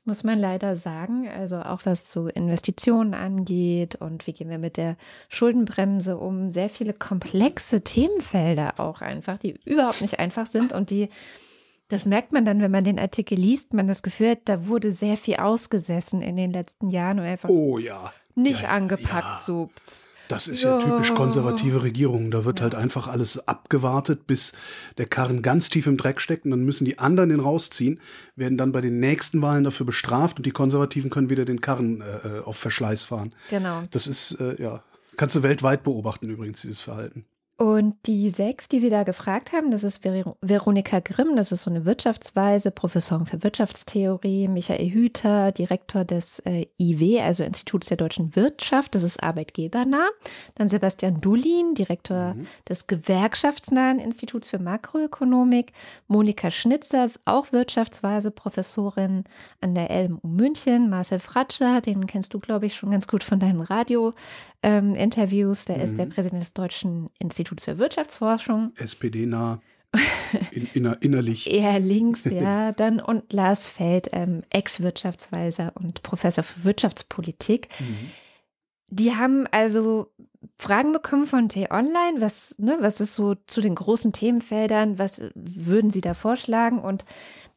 muss 0.06 0.24
man 0.24 0.38
leider 0.38 0.76
sagen. 0.76 1.28
Also 1.28 1.56
auch 1.56 1.80
was 1.84 2.12
so 2.12 2.28
Investitionen 2.28 3.14
angeht 3.14 3.96
und 3.96 4.26
wie 4.26 4.32
gehen 4.32 4.48
wir 4.48 4.58
mit 4.58 4.76
der 4.76 4.96
Schuldenbremse 5.28 6.16
um. 6.16 6.50
Sehr 6.50 6.68
viele 6.68 6.92
komplexe 6.92 7.82
Themenfelder 7.82 8.74
auch 8.78 9.00
einfach, 9.00 9.38
die 9.38 9.58
überhaupt 9.64 10.00
nicht 10.00 10.18
einfach 10.18 10.46
sind 10.46 10.72
und 10.72 10.90
die, 10.90 11.08
das 11.88 12.06
merkt 12.06 12.32
man 12.32 12.44
dann, 12.44 12.60
wenn 12.62 12.70
man 12.70 12.84
den 12.84 12.98
Artikel 12.98 13.38
liest, 13.38 13.74
man 13.74 13.88
das 13.88 14.02
Gefühl 14.02 14.30
hat, 14.30 14.40
da 14.46 14.66
wurde 14.66 14.90
sehr 14.90 15.16
viel 15.16 15.36
ausgesessen 15.36 16.22
in 16.22 16.36
den 16.36 16.52
letzten 16.52 16.90
Jahren 16.90 17.18
und 17.18 17.26
einfach 17.26 17.48
oh, 17.48 17.78
ja. 17.78 18.12
nicht 18.34 18.62
ja, 18.62 18.68
angepackt. 18.70 19.38
Ja. 19.38 19.38
So 19.38 19.70
das 20.28 20.48
ist 20.48 20.62
ja, 20.62 20.78
ja 20.78 20.78
typisch 20.78 21.14
konservative 21.14 21.82
Regierungen. 21.82 22.30
Da 22.30 22.44
wird 22.44 22.58
ja. 22.58 22.64
halt 22.64 22.74
einfach 22.74 23.08
alles 23.08 23.46
abgewartet, 23.46 24.26
bis 24.26 24.52
der 24.98 25.06
Karren 25.06 25.42
ganz 25.42 25.70
tief 25.70 25.86
im 25.86 25.96
Dreck 25.96 26.20
steckt 26.20 26.44
und 26.44 26.50
dann 26.50 26.64
müssen 26.64 26.84
die 26.84 26.98
anderen 26.98 27.30
den 27.30 27.40
rausziehen, 27.40 28.00
werden 28.34 28.58
dann 28.58 28.72
bei 28.72 28.80
den 28.80 29.00
nächsten 29.00 29.42
Wahlen 29.42 29.64
dafür 29.64 29.86
bestraft 29.86 30.38
und 30.38 30.46
die 30.46 30.50
Konservativen 30.50 31.10
können 31.10 31.30
wieder 31.30 31.44
den 31.44 31.60
Karren 31.60 32.00
äh, 32.00 32.40
auf 32.44 32.56
Verschleiß 32.56 33.04
fahren. 33.04 33.34
Genau. 33.50 33.82
Das 33.90 34.06
ist, 34.06 34.40
äh, 34.40 34.60
ja, 34.60 34.82
kannst 35.16 35.36
du 35.36 35.42
weltweit 35.42 35.82
beobachten 35.82 36.28
übrigens, 36.28 36.62
dieses 36.62 36.80
Verhalten. 36.80 37.24
Und 37.58 37.94
die 38.04 38.28
sechs, 38.28 38.68
die 38.68 38.80
Sie 38.80 38.90
da 38.90 39.02
gefragt 39.02 39.52
haben, 39.52 39.70
das 39.70 39.82
ist 39.82 40.02
Ver 40.02 40.36
Veronika 40.42 41.00
Grimm, 41.00 41.36
das 41.36 41.52
ist 41.52 41.62
so 41.62 41.70
eine 41.70 41.86
Wirtschaftsweise, 41.86 42.70
Professorin 42.70 43.24
für 43.24 43.42
Wirtschaftstheorie, 43.42 44.46
Michael 44.48 44.90
Hüter, 44.90 45.52
Direktor 45.52 46.04
des 46.04 46.40
äh, 46.40 46.66
IW, 46.78 47.22
also 47.22 47.44
Instituts 47.44 47.88
der 47.88 47.96
deutschen 47.96 48.36
Wirtschaft, 48.36 48.94
das 48.94 49.02
ist 49.02 49.22
arbeitgebernah. 49.22 50.10
Dann 50.56 50.68
Sebastian 50.68 51.22
Dulin, 51.22 51.74
Direktor 51.74 52.34
mhm. 52.34 52.46
des 52.68 52.88
gewerkschaftsnahen 52.88 54.00
Instituts 54.00 54.50
für 54.50 54.58
Makroökonomik. 54.58 55.72
Monika 56.08 56.50
Schnitzer, 56.50 57.08
auch 57.24 57.52
Wirtschaftsweise, 57.52 58.30
Professorin 58.32 59.24
an 59.62 59.74
der 59.74 59.88
LMU 59.88 60.20
München. 60.24 60.90
Marcel 60.90 61.20
Fratscher, 61.20 61.80
den 61.80 62.06
kennst 62.06 62.34
du, 62.34 62.38
glaube 62.38 62.66
ich, 62.66 62.76
schon 62.76 62.90
ganz 62.90 63.08
gut 63.08 63.24
von 63.24 63.38
deinen 63.38 63.62
Radio 63.62 64.12
ähm, 64.62 64.94
Interviews. 64.94 65.64
Der 65.64 65.78
mhm. 65.78 65.82
ist 65.82 65.98
der 65.98 66.06
mhm. 66.06 66.10
Präsident 66.10 66.42
des 66.42 66.54
Deutschen 66.54 67.08
Instituts 67.18 67.64
für 67.64 67.78
Wirtschaftsforschung. 67.78 68.72
SPD-nah. 68.76 69.60
In, 70.50 70.68
inner, 70.74 70.98
innerlich. 71.00 71.50
Eher 71.50 71.78
links, 71.78 72.24
ja. 72.30 72.72
Dann 72.72 73.00
und 73.00 73.32
Lars 73.32 73.68
Feld, 73.68 74.08
ähm, 74.12 74.42
Ex-Wirtschaftsweiser 74.50 75.72
und 75.74 76.02
Professor 76.02 76.44
für 76.44 76.64
Wirtschaftspolitik. 76.64 77.68
Mhm. 77.78 78.10
Die 78.88 79.14
haben 79.14 79.46
also 79.50 80.12
Fragen 80.58 80.92
bekommen 80.92 81.26
von 81.26 81.48
T-Online, 81.48 82.20
was, 82.20 82.58
ne, 82.58 82.76
was 82.80 83.00
ist 83.00 83.14
so 83.14 83.34
zu 83.46 83.60
den 83.60 83.74
großen 83.74 84.12
Themenfeldern, 84.12 84.98
was 84.98 85.22
würden 85.34 85.90
sie 85.90 86.00
da 86.00 86.14
vorschlagen? 86.14 86.78
Und 86.78 87.04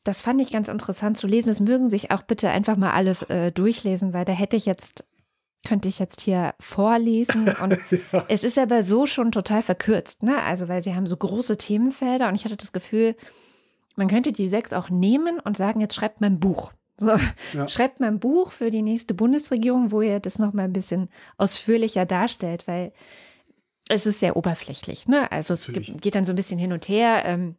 das 0.03 0.21
fand 0.21 0.41
ich 0.41 0.51
ganz 0.51 0.69
interessant 0.69 1.17
zu 1.17 1.27
lesen. 1.27 1.49
Das 1.49 1.59
mögen 1.59 1.87
sich 1.87 2.11
auch 2.11 2.23
bitte 2.23 2.49
einfach 2.49 2.77
mal 2.77 2.91
alle 2.91 3.15
äh, 3.29 3.51
durchlesen, 3.51 4.13
weil 4.13 4.25
da 4.25 4.31
hätte 4.31 4.55
ich 4.55 4.65
jetzt 4.65 5.03
könnte 5.67 5.89
ich 5.89 5.99
jetzt 5.99 6.21
hier 6.21 6.53
vorlesen. 6.59 7.47
Und 7.61 7.77
ja. 8.11 8.25
es 8.27 8.43
ist 8.43 8.57
aber 8.57 8.83
so 8.83 9.05
schon 9.05 9.31
total 9.31 9.61
verkürzt, 9.61 10.23
ne? 10.23 10.41
Also, 10.43 10.67
weil 10.67 10.81
sie 10.81 10.95
haben 10.95 11.07
so 11.07 11.17
große 11.17 11.57
Themenfelder 11.57 12.27
und 12.29 12.35
ich 12.35 12.45
hatte 12.45 12.57
das 12.57 12.71
Gefühl, 12.71 13.15
man 13.95 14.07
könnte 14.07 14.31
die 14.31 14.47
sechs 14.47 14.71
auch 14.71 14.89
nehmen 14.89 15.39
und 15.39 15.57
sagen, 15.57 15.81
jetzt 15.81 15.95
schreibt 15.95 16.21
mal 16.21 16.27
ein 16.27 16.39
Buch. 16.39 16.71
So, 16.97 17.11
ja. 17.53 17.67
schreibt 17.67 17.99
mal 17.99 18.07
ein 18.07 18.19
Buch 18.19 18.51
für 18.51 18.71
die 18.71 18.81
nächste 18.81 19.13
Bundesregierung, 19.13 19.91
wo 19.91 20.01
ihr 20.01 20.19
das 20.19 20.37
nochmal 20.37 20.65
ein 20.65 20.73
bisschen 20.73 21.09
ausführlicher 21.37 22.05
darstellt, 22.05 22.67
weil 22.67 22.91
es 23.89 24.05
ist 24.05 24.19
sehr 24.19 24.37
oberflächlich, 24.37 25.07
ne? 25.07 25.31
Also 25.31 25.53
es 25.53 25.67
gibt, 25.67 26.01
geht 26.01 26.15
dann 26.15 26.25
so 26.25 26.33
ein 26.33 26.35
bisschen 26.35 26.59
hin 26.59 26.73
und 26.73 26.87
her. 26.87 27.23
Ähm, 27.25 27.55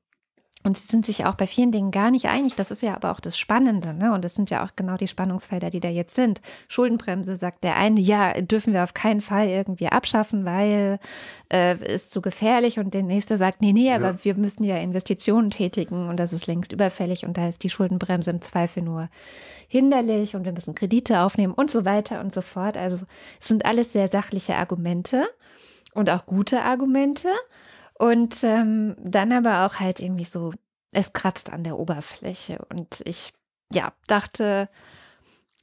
und 0.62 0.76
sie 0.76 0.87
sind 0.87 1.07
sich 1.07 1.25
auch 1.25 1.37
bei 1.37 1.47
vielen 1.47 1.73
Dingen 1.73 1.90
gar 1.90 2.11
nicht 2.11 2.26
einig. 2.26 2.55
Das 2.55 2.71
ist 2.71 2.83
ja 2.83 2.95
aber 2.95 3.12
auch 3.12 3.21
das 3.21 3.38
Spannende. 3.38 3.95
Ne? 3.95 4.12
Und 4.12 4.26
das 4.26 4.35
sind 4.35 4.50
ja 4.50 4.62
auch 4.62 4.73
genau 4.76 4.99
die 4.99 5.09
Spannungsfelder, 5.09 5.71
die 5.71 5.81
da 5.81 5.88
jetzt 5.88 6.14
sind. 6.14 6.43
Schuldenbremse 6.69 7.37
sagt 7.37 7.64
der 7.64 7.76
eine, 7.76 7.99
ja, 7.99 8.38
dürfen 8.43 8.75
wir 8.75 8.83
auf 8.83 8.93
keinen 8.93 9.23
Fall 9.23 9.49
irgendwie 9.49 9.88
abschaffen, 9.88 10.45
weil 10.45 10.99
äh, 11.50 11.79
ist 11.95 12.12
zu 12.12 12.21
gefährlich. 12.21 12.79
Und 12.79 12.93
der 12.93 13.02
nächste 13.02 13.38
sagt, 13.38 13.62
nee, 13.62 13.73
nee, 13.73 13.90
aber 13.90 14.11
ja. 14.11 14.19
wir 14.25 14.35
müssen 14.35 14.64
ja 14.64 14.76
Investitionen 14.76 15.49
tätigen 15.49 16.11
und 16.11 16.19
das 16.19 16.35
ist 16.35 16.47
längst 16.47 16.73
überfällig. 16.73 17.25
Und 17.25 17.38
da 17.38 17.49
ist 17.49 17.62
die 17.62 17.71
Schuldenbremse 17.71 18.31
im 18.31 18.43
Zweifel 18.43 18.83
nur 18.83 19.09
hinderlich 19.67 20.37
und 20.37 20.45
wir 20.45 20.52
müssen 20.52 20.75
Kredite 20.75 21.21
aufnehmen 21.21 21.55
und 21.55 21.71
so 21.71 21.87
weiter 21.87 22.21
und 22.21 22.35
so 22.35 22.43
fort. 22.43 22.76
Also 22.76 23.07
es 23.40 23.49
sind 23.49 23.64
alles 23.64 23.95
sehr 23.95 24.09
sachliche 24.09 24.57
Argumente 24.57 25.26
und 25.95 26.11
auch 26.11 26.26
gute 26.26 26.61
Argumente. 26.61 27.29
Und 28.00 28.42
ähm, 28.45 28.97
dann 28.99 29.30
aber 29.30 29.66
auch 29.66 29.78
halt 29.78 30.00
irgendwie 30.00 30.25
so, 30.25 30.54
es 30.90 31.12
kratzt 31.12 31.52
an 31.52 31.64
der 31.64 31.78
Oberfläche. 31.78 32.64
Und 32.71 33.02
ich, 33.04 33.35
ja, 33.71 33.92
dachte, 34.07 34.71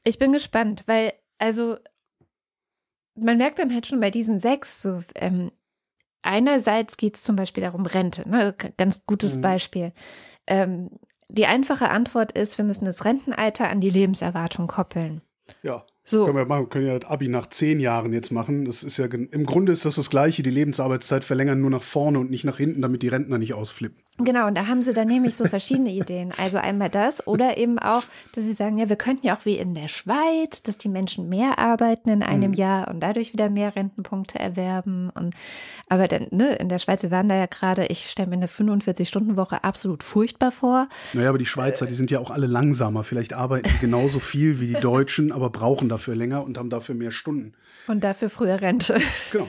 ich 0.04 0.20
bin 0.20 0.34
gespannt, 0.34 0.84
weil, 0.86 1.14
also, 1.40 1.78
man 3.16 3.40
merkt 3.40 3.58
dann 3.58 3.74
halt 3.74 3.88
schon 3.88 4.00
bei 4.00 4.12
diesen 4.12 4.38
sechs, 4.38 4.84
so, 4.84 5.02
ähm, 5.16 5.52
einerseits 6.22 6.98
geht 6.98 7.16
es 7.16 7.24
zum 7.24 7.36
Beispiel 7.36 7.64
darum, 7.64 7.88
Rente, 7.88 8.30
ne? 8.30 8.54
ganz 8.78 9.04
gutes 9.08 9.38
mhm. 9.38 9.42
Beispiel. 9.42 9.94
Ähm, 10.46 10.92
die 11.30 11.48
einfache 11.48 11.90
Antwort 11.90 12.34
ist, 12.34 12.60
wir 12.60 12.66
müssen 12.66 12.86
das 12.86 13.04
Rentenalter 13.04 13.68
an 13.68 13.82
die 13.82 13.90
Lebenserwartung 13.90 14.68
koppeln. 14.68 15.24
Ja. 15.64 15.88
So. 16.10 16.24
Können 16.24 16.38
wir 16.38 16.46
machen, 16.46 16.70
können 16.70 16.88
ja 16.88 16.98
Abi 17.06 17.28
nach 17.28 17.48
zehn 17.48 17.82
Jahren 17.82 18.14
jetzt 18.14 18.32
machen. 18.32 18.64
Das 18.64 18.82
ist 18.82 18.96
ja 18.96 19.08
im 19.08 19.46
Grunde 19.46 19.74
ist 19.74 19.84
das 19.84 19.96
das 19.96 20.10
Gleiche. 20.10 20.42
Die 20.42 20.50
Lebensarbeitszeit 20.50 21.26
verlängern 21.26 21.60
nur 21.60 21.70
nach 21.70 21.84
vorne 21.84 22.20
und 22.20 22.32
nicht 22.32 22.46
nach 22.46 22.56
hinten, 22.56 22.82
damit 22.82 23.04
die 23.04 23.10
Rentner 23.10 23.38
nicht 23.38 23.54
ausflippen. 23.54 24.02
Genau, 24.20 24.48
und 24.48 24.58
da 24.58 24.66
haben 24.66 24.82
sie 24.82 24.94
dann 24.94 25.08
nämlich 25.08 25.36
so 25.36 25.46
verschiedene 25.46 25.92
Ideen. 25.92 26.34
Also 26.38 26.58
einmal 26.58 26.90
das 26.90 27.28
oder 27.28 27.58
eben 27.58 27.78
auch, 27.78 28.02
dass 28.34 28.46
sie 28.46 28.54
sagen, 28.54 28.80
ja, 28.80 28.90
wir 28.90 28.96
könnten 28.96 29.28
ja 29.28 29.38
auch 29.38 29.46
wie 29.46 29.58
in 29.58 29.76
der 29.76 29.88
Schweiz, 29.88 30.64
dass 30.64 30.80
die 30.80 30.90
Menschen 30.90 31.30
mehr 31.30 31.60
arbeiten 31.60 32.10
in 32.10 32.24
einem 32.24 32.52
mhm. 32.52 32.58
Jahr 32.58 32.88
und 32.88 33.00
dadurch 33.02 33.34
wieder 33.34 33.52
mehr 33.52 33.76
Rentenpunkte 33.76 34.40
erwerben. 34.40 35.12
Und 35.14 35.36
aber 35.88 36.08
dann, 36.08 36.28
ne, 36.32 36.56
in 36.56 36.68
der 36.68 36.80
Schweiz, 36.80 37.04
wir 37.04 37.12
waren 37.12 37.30
da 37.30 37.36
ja 37.36 37.46
gerade, 37.46 37.86
ich 37.86 38.10
stelle 38.10 38.30
mir 38.30 38.38
eine 38.38 38.48
45-Stunden-Woche 38.48 39.64
absolut 39.64 40.04
furchtbar 40.04 40.52
vor. 40.52 40.90
Naja, 41.14 41.30
aber 41.30 41.38
die 41.38 41.46
Schweizer, 41.46 41.86
die 41.86 41.96
sind 41.96 42.10
ja 42.10 42.20
auch 42.20 42.32
alle 42.32 42.48
langsamer. 42.48 43.04
Vielleicht 43.04 43.34
arbeiten 43.34 43.70
die 43.70 43.80
genauso 43.80 44.20
viel 44.20 44.60
wie 44.60 44.68
die 44.68 44.82
Deutschen, 44.82 45.32
aber 45.32 45.52
brauchen 45.52 45.90
dafür 45.98 46.16
länger 46.16 46.44
und 46.44 46.58
haben 46.58 46.70
dafür 46.70 46.96
mehr 46.96 47.12
Stunden. 47.12 47.54
Und 47.88 48.04
dafür 48.04 48.30
früher 48.30 48.62
Rente. 48.62 49.00
Genau. 49.32 49.48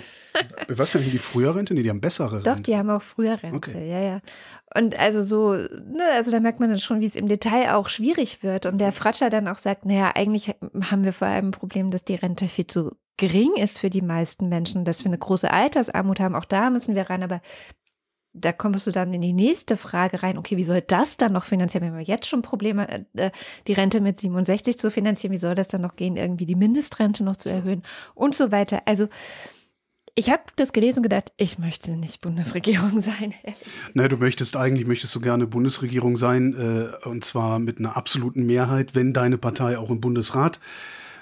Was 0.69 0.93
kann 0.93 1.03
ich 1.03 1.11
die 1.11 1.19
früher 1.19 1.55
Rente? 1.55 1.75
Nee, 1.75 1.83
die 1.83 1.91
haben 1.91 2.01
bessere 2.01 2.37
Rente. 2.37 2.51
Doch, 2.51 2.61
die 2.61 2.77
haben 2.77 2.91
auch 2.91 3.03
früher 3.03 3.43
Rente, 3.43 3.57
okay. 3.57 3.91
ja, 3.91 4.01
ja. 4.01 4.21
Und 4.75 4.99
also 4.99 5.23
so, 5.25 5.53
ne, 5.53 6.05
also 6.15 6.31
da 6.31 6.39
merkt 6.41 6.61
man 6.61 6.69
dann 6.69 6.79
schon, 6.79 7.01
wie 7.01 7.07
es 7.07 7.17
im 7.17 7.29
Detail 7.29 7.75
auch 7.75 7.89
schwierig 7.89 8.43
wird. 8.43 8.67
Und 8.67 8.79
der 8.79 8.93
Fratscher 8.93 9.31
dann 9.31 9.49
auch 9.49 9.57
sagt, 9.57 9.85
naja, 9.85 10.13
eigentlich 10.15 10.55
haben 10.91 11.05
wir 11.05 11.13
vor 11.13 11.29
allem 11.29 11.49
ein 11.49 11.53
Problem, 11.53 11.91
dass 11.91 12.05
die 12.05 12.15
Rente 12.15 12.47
viel 12.49 12.67
zu 12.67 12.93
gering 13.17 13.57
ist 13.57 13.81
für 13.81 13.91
die 13.91 14.03
meisten 14.03 14.49
Menschen, 14.49 14.85
dass 14.85 15.05
wir 15.05 15.11
eine 15.11 15.19
große 15.19 15.51
Altersarmut 15.51 16.21
haben. 16.21 16.35
Auch 16.35 16.45
da 16.45 16.71
müssen 16.71 16.95
wir 16.95 17.11
ran, 17.11 17.23
aber 17.23 17.41
da 18.41 18.53
kommst 18.53 18.87
du 18.87 18.91
dann 18.91 19.13
in 19.13 19.21
die 19.21 19.33
nächste 19.33 19.77
Frage 19.77 20.23
rein, 20.23 20.39
okay, 20.39 20.57
wie 20.57 20.65
soll 20.65 20.81
das 20.81 21.17
dann 21.17 21.33
noch 21.33 21.45
finanzieren? 21.45 21.85
wenn 21.85 21.99
Wir 21.99 22.05
jetzt 22.05 22.27
schon 22.27 22.43
Probleme, 22.43 22.89
äh, 22.89 23.05
äh, 23.15 23.31
die 23.67 23.73
Rente 23.73 24.01
mit 24.01 24.21
67 24.21 24.79
zu 24.79 24.91
finanzieren. 24.91 25.33
Wie 25.33 25.39
soll 25.39 25.55
das 25.55 25.69
dann 25.69 25.81
noch 25.81 25.97
gehen, 25.97 26.17
irgendwie 26.17 26.47
die 26.47 26.55
Mindestrente 26.55 27.25
noch 27.25 27.37
zu 27.37 27.51
erhöhen 27.51 27.83
und 28.15 28.35
so 28.35 28.53
weiter? 28.53 28.83
Also 28.85 29.09
ich 30.15 30.31
habe 30.31 30.43
das 30.57 30.73
gelesen 30.73 30.99
und 30.99 31.03
gedacht, 31.05 31.33
ich 31.37 31.59
möchte 31.59 31.93
nicht 31.93 32.21
Bundesregierung 32.21 32.99
sein. 33.01 33.35
Na, 33.95 34.09
du 34.09 34.17
möchtest 34.17 34.57
eigentlich, 34.57 34.87
möchtest 34.87 35.15
du 35.15 35.21
gerne 35.21 35.47
Bundesregierung 35.47 36.17
sein, 36.17 36.55
äh, 36.55 37.07
und 37.07 37.25
zwar 37.25 37.59
mit 37.59 37.79
einer 37.79 37.97
absoluten 37.97 38.45
Mehrheit, 38.45 38.95
wenn 38.95 39.13
deine 39.13 39.39
Partei 39.39 39.79
auch 39.79 39.91
im 39.91 40.01
Bundesrat 40.01 40.57
äh, 40.57 40.61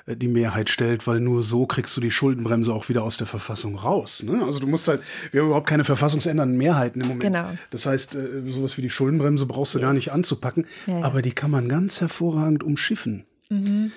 die 0.06 0.28
Mehrheit 0.28 0.70
stellt, 0.70 1.06
weil 1.06 1.20
nur 1.20 1.42
so 1.42 1.66
kriegst 1.66 1.96
du 1.96 2.00
die 2.00 2.12
Schuldenbremse 2.12 2.72
auch 2.72 2.88
wieder 2.88 3.02
aus 3.02 3.16
der 3.16 3.26
Verfassung 3.26 3.74
raus. 3.76 4.22
Ne? 4.22 4.44
Also 4.44 4.60
du 4.60 4.68
musst 4.68 4.86
halt, 4.86 5.02
wir 5.32 5.40
haben 5.40 5.48
überhaupt 5.48 5.68
keine 5.68 5.82
verfassungsändernden 5.82 6.56
Mehrheiten 6.56 7.00
im 7.00 7.08
Moment. 7.08 7.22
Genau. 7.22 7.50
Das 7.70 7.86
heißt, 7.86 8.14
äh, 8.14 8.42
sowas 8.46 8.76
wie 8.76 8.82
die 8.82 8.90
Schuldenbremse 8.90 9.46
brauchst 9.46 9.74
du 9.74 9.78
yes. 9.78 9.86
gar 9.86 9.94
nicht 9.94 10.12
anzupacken, 10.12 10.66
ja, 10.86 11.00
ja. 11.00 11.04
aber 11.04 11.22
die 11.22 11.32
kann 11.32 11.50
man 11.50 11.68
ganz 11.68 12.00
hervorragend 12.00 12.62
umschiffen. 12.62 13.24
Mhm. 13.48 13.90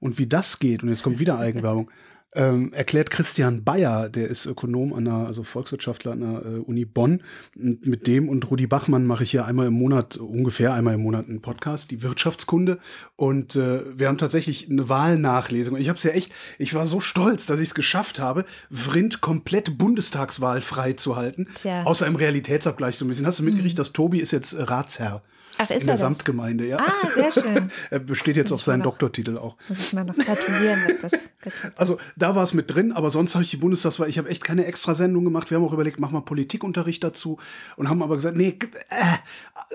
Und 0.00 0.18
wie 0.18 0.26
das 0.26 0.58
geht, 0.58 0.82
und 0.82 0.90
jetzt 0.90 1.02
kommt 1.02 1.18
wieder 1.18 1.38
Eigenwerbung, 1.38 1.90
ähm, 2.34 2.72
erklärt 2.72 3.10
Christian 3.10 3.62
Bayer, 3.62 4.08
der 4.08 4.28
ist 4.28 4.46
Ökonom 4.46 4.92
an 4.92 5.04
der, 5.04 5.14
also 5.14 5.44
Volkswirtschaftler 5.44 6.12
an 6.12 6.20
der 6.20 6.44
äh, 6.44 6.58
Uni 6.58 6.84
Bonn. 6.84 7.22
Und 7.56 7.86
mit 7.86 8.06
dem 8.06 8.28
und 8.28 8.50
Rudi 8.50 8.66
Bachmann 8.66 9.06
mache 9.06 9.22
ich 9.22 9.30
hier 9.30 9.44
einmal 9.44 9.68
im 9.68 9.74
Monat, 9.74 10.16
ungefähr 10.16 10.74
einmal 10.74 10.94
im 10.94 11.02
Monat 11.02 11.28
einen 11.28 11.42
Podcast, 11.42 11.90
die 11.90 12.02
Wirtschaftskunde. 12.02 12.78
Und 13.16 13.56
äh, 13.56 13.80
wir 13.96 14.08
haben 14.08 14.18
tatsächlich 14.18 14.68
eine 14.68 14.88
Wahlnachlesung. 14.88 15.76
Ich 15.76 15.88
habe 15.88 15.96
es 15.96 16.04
ja 16.04 16.10
echt, 16.10 16.32
ich 16.58 16.74
war 16.74 16.86
so 16.86 17.00
stolz, 17.00 17.46
dass 17.46 17.60
ich 17.60 17.68
es 17.68 17.74
geschafft 17.74 18.18
habe, 18.18 18.44
Vrind 18.70 19.20
komplett 19.20 19.78
Bundestagswahl 19.78 20.60
frei 20.60 20.94
zu 20.94 21.16
halten. 21.16 21.46
Tja. 21.54 21.84
Außer 21.84 22.06
im 22.06 22.16
Realitätsabgleich 22.16 22.96
so 22.96 23.04
ein 23.04 23.08
bisschen. 23.08 23.26
Hast 23.26 23.38
du 23.38 23.44
mitgekriegt, 23.44 23.76
mhm. 23.76 23.78
dass 23.78 23.92
Tobi 23.92 24.18
ist 24.18 24.32
jetzt 24.32 24.56
Ratsherr 24.58 25.22
Ach, 25.58 25.70
ist 25.70 25.80
in 25.82 25.86
der 25.86 25.96
Samtgemeinde, 25.96 26.66
ja. 26.66 26.78
Ah, 26.78 27.08
sehr 27.14 27.32
schön. 27.42 27.70
er 27.90 27.98
besteht 27.98 28.36
jetzt 28.36 28.52
auf 28.52 28.62
seinen 28.62 28.80
noch, 28.80 28.86
Doktortitel 28.86 29.38
auch. 29.38 29.56
Muss 29.68 29.78
ich 29.78 29.92
mal 29.92 30.04
noch 30.04 30.16
gratulieren, 30.16 30.80
was 30.88 31.00
das 31.02 31.12
Also 31.76 31.98
da 32.16 32.34
war 32.34 32.42
es 32.42 32.54
mit 32.54 32.74
drin, 32.74 32.92
aber 32.92 33.10
sonst 33.10 33.34
habe 33.34 33.44
ich 33.44 33.50
die 33.50 33.56
Bundestagswahl, 33.56 34.08
ich 34.08 34.18
habe 34.18 34.28
echt 34.28 34.44
keine 34.44 34.66
extra 34.66 34.94
Sendung 34.94 35.24
gemacht. 35.24 35.50
Wir 35.50 35.56
haben 35.56 35.64
auch 35.64 35.72
überlegt, 35.72 36.00
machen 36.00 36.14
wir 36.14 36.22
Politikunterricht 36.22 37.02
dazu 37.04 37.38
und 37.76 37.88
haben 37.88 38.02
aber 38.02 38.16
gesagt, 38.16 38.36
nee, 38.36 38.58
äh, 38.88 38.96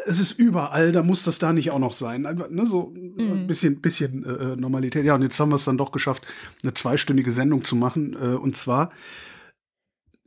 es 0.06 0.20
ist 0.20 0.32
überall, 0.32 0.92
da 0.92 1.04
muss 1.04 1.24
das 1.24 1.40
da 1.40 1.54
nicht 1.54 1.72
auch 1.72 1.80
noch 1.80 1.94
sein. 1.94 2.26
Einfach, 2.26 2.50
ne, 2.50 2.66
so 2.66 2.94
mhm. 2.96 3.32
ein 3.32 3.48
bisschen, 3.48 3.82
bisschen 3.82 4.24
äh, 4.24 4.56
Normalität. 4.56 5.06
Ja, 5.06 5.16
und 5.16 5.22
jetzt 5.22 5.40
haben 5.40 5.50
wir 5.50 5.56
es 5.56 5.66
dann 5.66 5.78
doch 5.78 5.92
geschafft, 5.92 6.26
eine 6.64 6.74
zweistündige 6.74 7.32
Sendung 7.32 7.64
zu 7.64 7.76
machen. 7.76 8.16
Äh, 8.20 8.36
und 8.36 8.56
zwar 8.56 8.92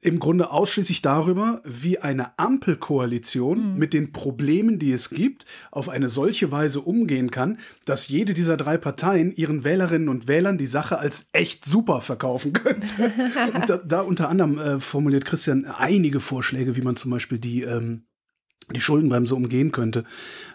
im 0.03 0.19
Grunde 0.19 0.51
ausschließlich 0.51 1.01
darüber, 1.01 1.63
wie 1.65 2.01
eine 2.01 2.37
Ampelkoalition 2.37 3.73
mhm. 3.73 3.79
mit 3.79 3.95
den 3.95 4.13
Problemen, 4.13 4.81
die 4.81 4.93
es 4.93 5.11
gibt, 5.11 5.47
auf 5.71 5.89
eine 5.89 6.09
solche 6.09 6.51
Weise 6.51 6.81
umgehen 6.81 7.31
kann, 7.31 7.59
dass 7.87 8.09
jede 8.09 8.35
dieser 8.35 8.57
drei 8.57 8.77
Parteien 8.79 9.33
ihren 9.35 9.63
Wählerinnen 9.63 10.09
und 10.09 10.27
Wählern 10.27 10.59
die 10.59 10.67
Sache 10.67 10.99
als 10.99 11.29
echt 11.33 11.65
super 11.65 12.01
verkaufen 12.01 12.53
könnte. 12.53 13.13
und 13.55 13.71
da, 13.71 13.77
da 13.79 14.01
unter 14.01 14.29
anderem 14.29 14.59
äh, 14.59 14.81
formuliert 14.81 15.25
Christian 15.25 15.67
einige 15.67 16.19
Vorschläge, 16.19 16.75
wie 16.75 16.83
man 16.83 16.97
zum 16.97 17.13
Beispiel 17.13 17.39
die 17.39 17.63
ähm, 17.63 18.03
die 18.71 18.81
Schuldenbremse 18.81 19.35
umgehen 19.35 19.73
könnte, 19.73 20.05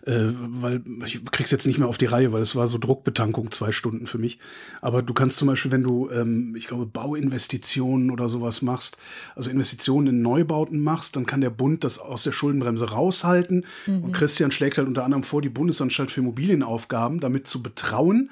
äh, 0.05 0.27
weil 0.31 0.81
ich 1.05 1.23
krieg's 1.25 1.51
jetzt 1.51 1.67
nicht 1.67 1.77
mehr 1.79 1.87
auf 1.87 1.97
die 1.97 2.05
Reihe, 2.05 2.31
weil 2.31 2.41
es 2.41 2.55
war 2.55 2.67
so 2.67 2.77
Druckbetankung 2.77 3.51
zwei 3.51 3.71
Stunden 3.71 4.07
für 4.07 4.17
mich. 4.17 4.39
Aber 4.81 5.01
du 5.01 5.13
kannst 5.13 5.37
zum 5.37 5.47
Beispiel, 5.47 5.71
wenn 5.71 5.83
du, 5.83 6.09
ähm, 6.09 6.55
ich 6.55 6.67
glaube, 6.67 6.85
Bauinvestitionen 6.85 8.11
oder 8.11 8.29
sowas 8.29 8.61
machst, 8.61 8.97
also 9.35 9.49
Investitionen 9.49 10.07
in 10.07 10.21
Neubauten 10.21 10.79
machst, 10.79 11.15
dann 11.15 11.25
kann 11.25 11.41
der 11.41 11.49
Bund 11.49 11.83
das 11.83 11.99
aus 11.99 12.23
der 12.23 12.31
Schuldenbremse 12.31 12.89
raushalten. 12.89 13.65
Mhm. 13.85 14.03
Und 14.03 14.11
Christian 14.13 14.51
schlägt 14.51 14.77
halt 14.77 14.87
unter 14.87 15.03
anderem 15.03 15.23
vor, 15.23 15.41
die 15.41 15.49
Bundesanstalt 15.49 16.11
für 16.11 16.21
Immobilienaufgaben 16.21 17.19
damit 17.19 17.47
zu 17.47 17.61
betrauen. 17.61 18.29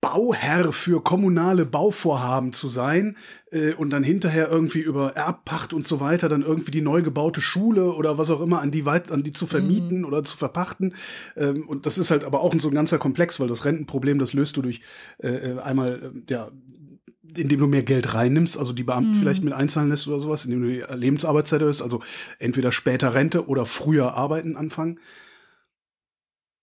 Bauherr 0.00 0.72
für 0.72 1.02
kommunale 1.02 1.66
Bauvorhaben 1.66 2.52
zu 2.52 2.68
sein 2.68 3.16
äh, 3.50 3.72
und 3.72 3.90
dann 3.90 4.04
hinterher 4.04 4.48
irgendwie 4.48 4.78
über 4.78 5.16
Erbpacht 5.16 5.72
und 5.72 5.88
so 5.88 5.98
weiter 5.98 6.28
dann 6.28 6.42
irgendwie 6.42 6.70
die 6.70 6.82
neu 6.82 7.02
gebaute 7.02 7.42
Schule 7.42 7.92
oder 7.92 8.16
was 8.16 8.30
auch 8.30 8.40
immer 8.40 8.60
an 8.60 8.70
die 8.70 8.86
weit 8.86 9.10
an 9.10 9.24
die 9.24 9.32
zu 9.32 9.46
vermieten 9.46 9.98
mhm. 9.98 10.04
oder 10.04 10.22
zu 10.22 10.36
verpachten 10.36 10.94
ähm, 11.36 11.68
und 11.68 11.84
das 11.84 11.98
ist 11.98 12.12
halt 12.12 12.22
aber 12.22 12.42
auch 12.42 12.54
so 12.58 12.68
ein 12.68 12.74
ganzer 12.74 12.98
Komplex, 12.98 13.40
weil 13.40 13.48
das 13.48 13.64
Rentenproblem 13.64 14.20
das 14.20 14.34
löst 14.34 14.56
du 14.56 14.62
durch 14.62 14.82
äh, 15.18 15.28
äh 15.28 15.58
einmal 15.58 16.12
äh, 16.28 16.32
ja 16.32 16.50
indem 17.36 17.60
du 17.60 17.66
mehr 17.66 17.82
Geld 17.82 18.14
reinnimmst, 18.14 18.56
also 18.58 18.72
die 18.72 18.84
Beamten 18.84 19.12
mhm. 19.12 19.20
vielleicht 19.20 19.44
mit 19.44 19.52
einzahlen 19.52 19.90
lässt 19.90 20.08
oder 20.08 20.18
sowas, 20.18 20.46
indem 20.46 20.62
du 20.62 20.68
die 20.68 20.84
Lebensarbeitszeit 20.94 21.60
hast, 21.60 21.82
also 21.82 22.00
entweder 22.38 22.72
später 22.72 23.12
Rente 23.14 23.48
oder 23.48 23.66
früher 23.66 24.14
arbeiten 24.14 24.56
anfangen. 24.56 24.98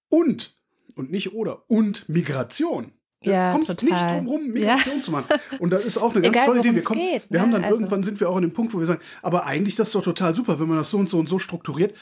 Und, 0.10 0.58
und 0.96 1.12
nicht 1.12 1.34
oder, 1.34 1.70
und 1.70 2.10
Migration. 2.10 2.95
Ja, 3.26 3.52
du 3.52 3.58
kommst 3.58 3.80
total. 3.80 4.06
nicht 4.06 4.18
drum 4.18 4.28
rum, 4.28 4.48
Migration 4.52 4.96
ja. 4.96 5.02
zu 5.02 5.12
machen. 5.12 5.26
Und 5.60 5.72
das 5.72 5.86
ist 5.86 5.98
auch 5.98 6.12
eine 6.12 6.22
ganz 6.22 6.36
Egal, 6.36 6.46
tolle 6.46 6.60
Idee. 6.60 6.76
Wir, 6.76 6.84
kommen, 6.84 7.00
geht, 7.00 7.24
wir 7.30 7.40
ne? 7.40 7.42
haben 7.42 7.52
dann 7.52 7.64
also. 7.64 7.76
irgendwann 7.76 8.04
sind 8.04 8.20
wir 8.20 8.30
auch 8.30 8.36
an 8.36 8.44
dem 8.44 8.54
Punkt, 8.54 8.74
wo 8.74 8.80
wir 8.80 8.86
sagen, 8.86 9.02
aber 9.22 9.46
eigentlich 9.46 9.76
das 9.76 9.88
ist 9.90 9.96
doch 9.96 10.04
total 10.04 10.34
super, 10.34 10.60
wenn 10.60 10.68
man 10.68 10.78
das 10.78 10.90
so 10.90 10.98
und 10.98 11.10
so 11.10 11.20
und 11.20 11.30
so 11.30 11.40
strukturiert. 11.40 11.96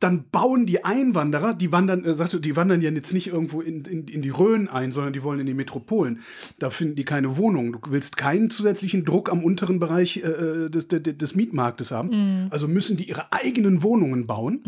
Dann 0.00 0.28
bauen 0.30 0.66
die 0.66 0.84
Einwanderer, 0.84 1.54
die 1.54 1.70
wandern, 1.70 2.04
er 2.04 2.14
sagte, 2.14 2.40
die 2.40 2.56
wandern 2.56 2.80
ja 2.80 2.90
jetzt 2.90 3.12
nicht 3.12 3.28
irgendwo 3.28 3.60
in, 3.60 3.84
in, 3.84 4.08
in 4.08 4.20
die 4.20 4.30
Rhön 4.30 4.66
ein, 4.66 4.90
sondern 4.90 5.12
die 5.12 5.22
wollen 5.22 5.38
in 5.38 5.46
die 5.46 5.54
Metropolen. 5.54 6.22
Da 6.58 6.70
finden 6.70 6.96
die 6.96 7.04
keine 7.04 7.36
Wohnungen. 7.36 7.70
Du 7.70 7.78
willst 7.86 8.16
keinen 8.16 8.50
zusätzlichen 8.50 9.04
Druck 9.04 9.30
am 9.30 9.44
unteren 9.44 9.78
Bereich 9.78 10.16
äh, 10.16 10.28
äh 10.28 10.70
des, 10.70 10.88
des, 10.88 11.02
des 11.02 11.34
Mietmarktes 11.36 11.92
haben. 11.92 12.08
Mhm. 12.08 12.46
Also 12.50 12.66
müssen 12.66 12.96
die 12.96 13.08
ihre 13.08 13.32
eigenen 13.32 13.84
Wohnungen 13.84 14.26
bauen. 14.26 14.64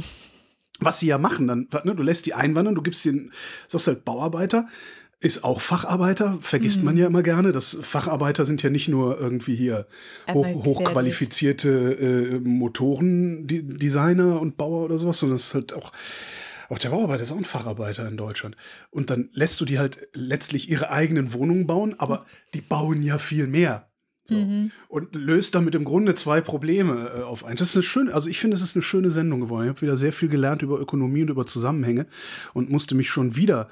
Was 0.81 0.99
sie 0.99 1.07
ja 1.07 1.19
machen, 1.19 1.47
dann, 1.47 1.69
ne, 1.85 1.95
du 1.95 2.03
lässt 2.03 2.27
die 2.27 2.35
einwandern, 2.35 2.75
du 2.75 2.83
gibst 2.83 3.05
den, 3.05 3.31
sagst 3.69 3.87
halt 3.87 4.05
Bauarbeiter, 4.05 4.67
ist 5.25 5.43
auch 5.43 5.63
Facharbeiter, 5.63 6.37
vergisst 6.41 6.81
mhm. 6.81 6.85
man 6.85 6.97
ja 6.99 7.07
immer 7.07 7.23
gerne. 7.23 7.53
Das 7.53 7.79
Facharbeiter 7.81 8.45
sind 8.45 8.63
ja 8.63 8.69
nicht 8.69 8.89
nur 8.89 9.19
irgendwie 9.19 9.55
hier 9.55 9.87
hoch, 10.31 10.47
hochqualifizierte 10.65 11.71
äh, 11.71 12.39
Motorendesigner 12.41 14.39
und 14.39 14.59
Bauer 14.59 14.85
oder 14.85 14.99
sowas, 14.99 15.19
sondern 15.19 15.37
es 15.37 15.47
ist 15.47 15.55
halt 15.55 15.73
auch, 15.73 15.93
auch 16.69 16.79
der 16.79 16.91
Bauarbeiter 16.91 17.23
ist 17.23 17.33
auch 17.33 17.39
ein 17.39 17.45
Facharbeiter 17.45 18.07
in 18.07 18.19
Deutschland. 18.19 18.55
Und 18.91 19.09
dann 19.09 19.31
lässt 19.33 19.59
du 19.63 19.65
die 19.65 19.79
halt 19.79 20.09
letztlich 20.13 20.69
ihre 20.69 20.91
eigenen 20.91 21.33
Wohnungen 21.33 21.67
bauen, 21.67 21.95
aber 21.99 22.27
die 22.53 22.61
bauen 22.61 23.03
ja 23.03 23.17
viel 23.17 23.47
mehr. 23.47 23.89
So. 24.27 24.35
Mhm. 24.35 24.73
Und 24.89 25.15
löst 25.15 25.55
damit 25.55 25.75
im 25.75 25.85
Grunde 25.85 26.15
zwei 26.15 26.43
Probleme 26.43 27.13
äh, 27.17 27.23
auf 27.23 27.45
ein. 27.45 27.57
Das 27.57 27.71
ist 27.71 27.77
eine 27.77 27.83
schöne, 27.83 28.13
also 28.13 28.29
ich 28.29 28.39
finde, 28.39 28.57
es 28.57 28.63
ist 28.63 28.77
eine 28.77 28.83
schöne 28.83 29.11
Sendung 29.11 29.41
geworden. 29.41 29.65
Ich 29.65 29.71
habe 29.71 29.83
wieder 29.83 29.97
sehr 29.97 30.13
viel 30.13 30.29
gelernt 30.29 30.61
über 30.61 30.79
Ökonomie 30.79 31.23
und 31.23 31.31
über 31.31 31.47
Zusammenhänge 31.47 32.07
und 32.53 32.71
musste 32.71 32.95
mich 32.95 33.09
schon 33.09 33.37
wieder 33.37 33.71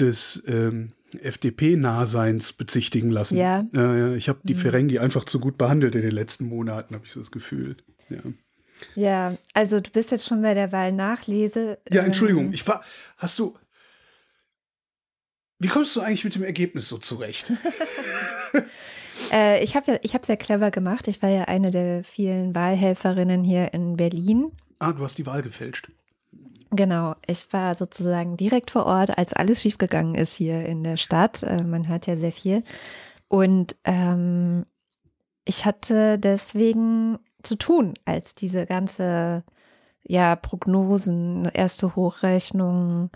des 0.00 0.42
ähm, 0.46 0.92
FDP-Nahseins 1.20 2.52
bezichtigen 2.52 3.10
lassen. 3.10 3.38
Ja. 3.38 3.66
Äh, 3.74 4.16
ich 4.16 4.28
habe 4.28 4.40
die 4.42 4.54
mhm. 4.54 4.58
Ferengi 4.58 4.98
einfach 4.98 5.24
zu 5.24 5.40
gut 5.40 5.58
behandelt 5.58 5.94
in 5.94 6.02
den 6.02 6.10
letzten 6.10 6.46
Monaten, 6.46 6.94
habe 6.94 7.06
ich 7.06 7.12
so 7.12 7.20
das 7.20 7.30
Gefühl. 7.30 7.76
Ja. 8.10 8.20
ja, 8.94 9.36
also 9.52 9.80
du 9.80 9.90
bist 9.90 10.10
jetzt 10.10 10.26
schon 10.26 10.40
bei 10.42 10.54
der 10.54 10.72
Wahlnachlese. 10.72 11.78
Ja, 11.90 12.02
Entschuldigung, 12.02 12.46
ähm, 12.46 12.52
ich 12.52 12.66
war, 12.66 12.82
hast 13.18 13.38
du, 13.38 13.56
wie 15.58 15.68
kommst 15.68 15.94
du 15.96 16.00
eigentlich 16.00 16.24
mit 16.24 16.34
dem 16.34 16.44
Ergebnis 16.44 16.88
so 16.88 16.98
zurecht? 16.98 17.52
äh, 19.32 19.62
ich 19.62 19.76
habe 19.76 19.92
ja, 19.92 19.98
ich 20.02 20.14
habe 20.14 20.24
sehr 20.24 20.36
clever 20.36 20.70
gemacht. 20.70 21.08
Ich 21.08 21.22
war 21.22 21.30
ja 21.30 21.44
eine 21.44 21.70
der 21.70 22.04
vielen 22.04 22.54
Wahlhelferinnen 22.54 23.44
hier 23.44 23.74
in 23.74 23.96
Berlin. 23.96 24.52
Ah, 24.78 24.92
du 24.92 25.02
hast 25.04 25.18
die 25.18 25.26
Wahl 25.26 25.42
gefälscht. 25.42 25.90
Genau, 26.70 27.14
ich 27.26 27.50
war 27.52 27.74
sozusagen 27.74 28.36
direkt 28.36 28.70
vor 28.70 28.84
Ort, 28.84 29.16
als 29.16 29.32
alles 29.32 29.62
schiefgegangen 29.62 30.14
ist 30.14 30.34
hier 30.34 30.66
in 30.66 30.82
der 30.82 30.96
Stadt. 30.96 31.42
Äh, 31.42 31.62
man 31.62 31.88
hört 31.88 32.06
ja 32.06 32.16
sehr 32.16 32.32
viel. 32.32 32.62
Und 33.28 33.76
ähm, 33.84 34.66
ich 35.44 35.64
hatte 35.64 36.18
deswegen 36.18 37.18
zu 37.42 37.56
tun, 37.56 37.94
als 38.04 38.34
diese 38.34 38.66
ganze 38.66 39.44
ja, 40.02 40.36
Prognosen, 40.36 41.46
erste 41.52 41.94
Hochrechnung, 41.96 43.10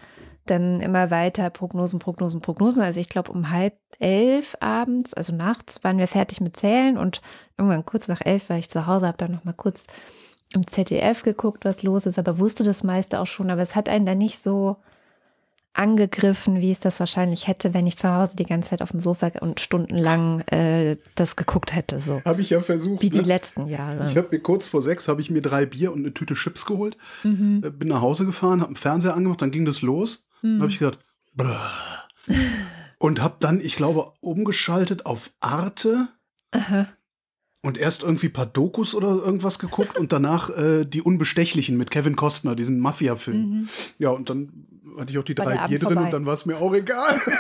dann 0.47 0.80
immer 0.80 1.11
weiter 1.11 1.50
Prognosen, 1.50 1.99
Prognosen, 1.99 2.40
Prognosen. 2.40 2.82
Also 2.82 3.00
ich 3.00 3.09
glaube 3.09 3.32
um 3.32 3.50
halb 3.50 3.78
elf 3.99 4.56
abends, 4.61 5.14
also 5.14 5.35
nachts, 5.35 5.85
waren 5.85 5.99
wir 5.99 6.09
fertig 6.09 6.40
mit 6.40 6.56
Zählen 6.56 6.99
und 6.99 7.21
irgendwann 7.56 7.85
kurz 7.85 8.09
nach 8.09 8.21
elf 8.25 8.49
war 8.49 8.59
ich 8.59 8.68
zu 8.68 8.87
Hause, 8.87 9.06
habe 9.06 9.18
dann 9.18 9.32
noch 9.32 9.44
mal 9.44 9.52
kurz 9.52 9.85
im 10.54 10.66
ZDF 10.66 11.23
geguckt, 11.23 11.64
was 11.64 11.82
los 11.82 12.06
ist, 12.06 12.18
aber 12.18 12.38
wusste 12.38 12.64
das 12.64 12.85
meiste 12.85 13.21
auch 13.21 13.26
schon. 13.26 13.50
Aber 13.50 13.62
es 13.62 13.76
hat 13.76 13.88
einen 13.88 14.06
da 14.06 14.14
nicht 14.14 14.42
so 14.42 14.76
angegriffen, 15.75 16.61
wie 16.61 16.71
es 16.71 16.80
das 16.80 17.00
wahrscheinlich 17.00 17.49
hätte, 17.49 17.73
wenn 17.73 17.87
ich 17.87 17.97
zu 17.97 18.14
Hause 18.14 18.37
die 18.37 18.44
ganze 18.44 18.71
Zeit 18.71 18.82
auf 18.82 18.90
dem 18.90 19.00
Sofa 19.00 19.30
und 19.40 19.59
stundenlang 19.59 20.40
äh, 20.49 20.99
das 21.14 21.37
geguckt 21.37 21.75
hätte. 21.75 21.99
So. 21.99 22.21
Habe 22.25 22.42
ich 22.42 22.50
ja 22.50 22.61
versucht. 22.61 23.02
Wie 23.02 23.09
die 23.09 23.18
ne? 23.18 23.25
letzten 23.25 23.68
Jahre. 23.68 24.06
Ich 24.06 24.16
habe 24.16 24.28
mir 24.30 24.40
kurz 24.40 24.68
vor 24.68 24.82
sechs 24.82 25.09
habe 25.09 25.23
ich 25.23 25.30
mir 25.30 25.40
drei 25.40 25.64
Bier 25.64 25.92
und 25.92 26.00
eine 26.00 26.12
Tüte 26.12 26.35
Chips 26.35 26.66
geholt, 26.66 26.97
mhm. 27.23 27.62
Äh, 27.64 27.71
bin 27.71 27.88
nach 27.88 28.02
Hause 28.02 28.26
gefahren, 28.26 28.61
habe 28.61 28.68
einen 28.68 28.76
Fernseher 28.76 29.14
angemacht, 29.14 29.40
dann 29.40 29.50
ging 29.50 29.64
das 29.64 29.80
los. 29.80 30.26
Mhm. 30.42 30.49
Dann 30.49 30.61
habe 30.61 30.73
ich 30.73 30.78
gedacht, 30.78 30.99
und 32.99 33.23
habe 33.23 33.37
dann, 33.40 33.61
ich 33.61 33.76
glaube, 33.76 34.12
umgeschaltet 34.21 35.06
auf 35.06 35.30
Arte. 35.40 36.09
Aha 36.50 36.88
und 37.62 37.78
erst 37.78 38.02
irgendwie 38.02 38.26
ein 38.26 38.33
paar 38.33 38.47
Dokus 38.47 38.95
oder 38.95 39.09
irgendwas 39.09 39.59
geguckt 39.59 39.97
und 39.97 40.12
danach 40.12 40.50
äh, 40.50 40.85
die 40.85 41.00
Unbestechlichen 41.00 41.77
mit 41.77 41.90
Kevin 41.90 42.16
Costner, 42.16 42.57
diesen 42.57 42.81
Mafia-Film. 42.81 43.37
Mhm. 43.37 43.68
Ja, 43.98 44.11
und 44.11 44.29
dann 44.29 44.66
hatte 44.98 45.12
ich 45.12 45.18
auch 45.18 45.25
die 45.25 45.37
drei 45.37 45.68
Bier 45.68 45.79
drin 45.79 45.98
und 45.98 46.12
dann 46.12 46.27
war 46.27 46.35
es 46.35 46.44
mir 46.44 46.57
auch 46.57 46.75
egal. 46.75 47.20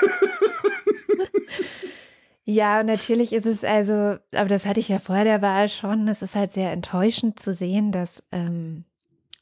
ja, 2.44 2.84
natürlich 2.84 3.32
ist 3.32 3.46
es 3.46 3.64
also, 3.64 4.16
aber 4.32 4.48
das 4.48 4.64
hatte 4.64 4.80
ich 4.80 4.88
ja 4.88 5.00
vor 5.00 5.24
der 5.24 5.42
Wahl 5.42 5.68
schon, 5.68 6.06
es 6.06 6.22
ist 6.22 6.36
halt 6.36 6.52
sehr 6.52 6.70
enttäuschend 6.70 7.40
zu 7.40 7.52
sehen, 7.52 7.90
dass 7.90 8.22
ähm, 8.30 8.84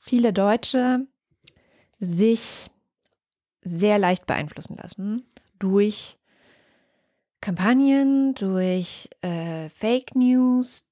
viele 0.01 0.33
Deutsche 0.33 1.07
sich 1.99 2.71
sehr 3.62 3.99
leicht 3.99 4.27
beeinflussen 4.27 4.77
lassen 4.77 5.23
durch 5.59 6.19
Kampagnen, 7.40 8.35
durch 8.35 9.09
äh, 9.22 9.68
Fake 9.70 10.14
News 10.14 10.87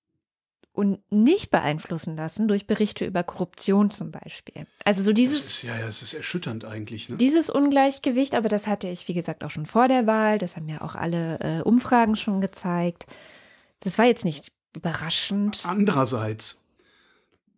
und 0.78 1.00
nicht 1.11 1.50
beeinflussen 1.50 2.16
lassen 2.16 2.46
durch 2.46 2.68
Berichte 2.68 3.04
über 3.04 3.24
Korruption 3.24 3.90
zum 3.90 4.12
Beispiel. 4.12 4.64
Also 4.84 5.02
so 5.02 5.12
dieses. 5.12 5.38
Das 5.38 5.62
ist, 5.64 5.68
ja, 5.68 5.87
das 5.87 6.02
ist 6.02 6.14
erschütternd 6.14 6.64
eigentlich. 6.64 7.08
Ne? 7.08 7.16
Dieses 7.16 7.50
Ungleichgewicht, 7.50 8.37
aber 8.37 8.48
das 8.48 8.68
hatte 8.68 8.88
ich, 8.88 9.08
wie 9.08 9.14
gesagt, 9.14 9.42
auch 9.42 9.50
schon 9.50 9.66
vor 9.66 9.88
der 9.88 10.06
Wahl. 10.06 10.38
Das 10.38 10.56
haben 10.56 10.68
ja 10.68 10.80
auch 10.80 10.94
alle 10.94 11.40
äh, 11.40 11.62
Umfragen 11.62 12.14
schon 12.14 12.40
gezeigt. 12.40 13.06
Das 13.80 13.98
war 13.98 14.04
jetzt 14.04 14.24
nicht 14.24 14.52
überraschend. 14.76 15.64
Andererseits, 15.64 16.61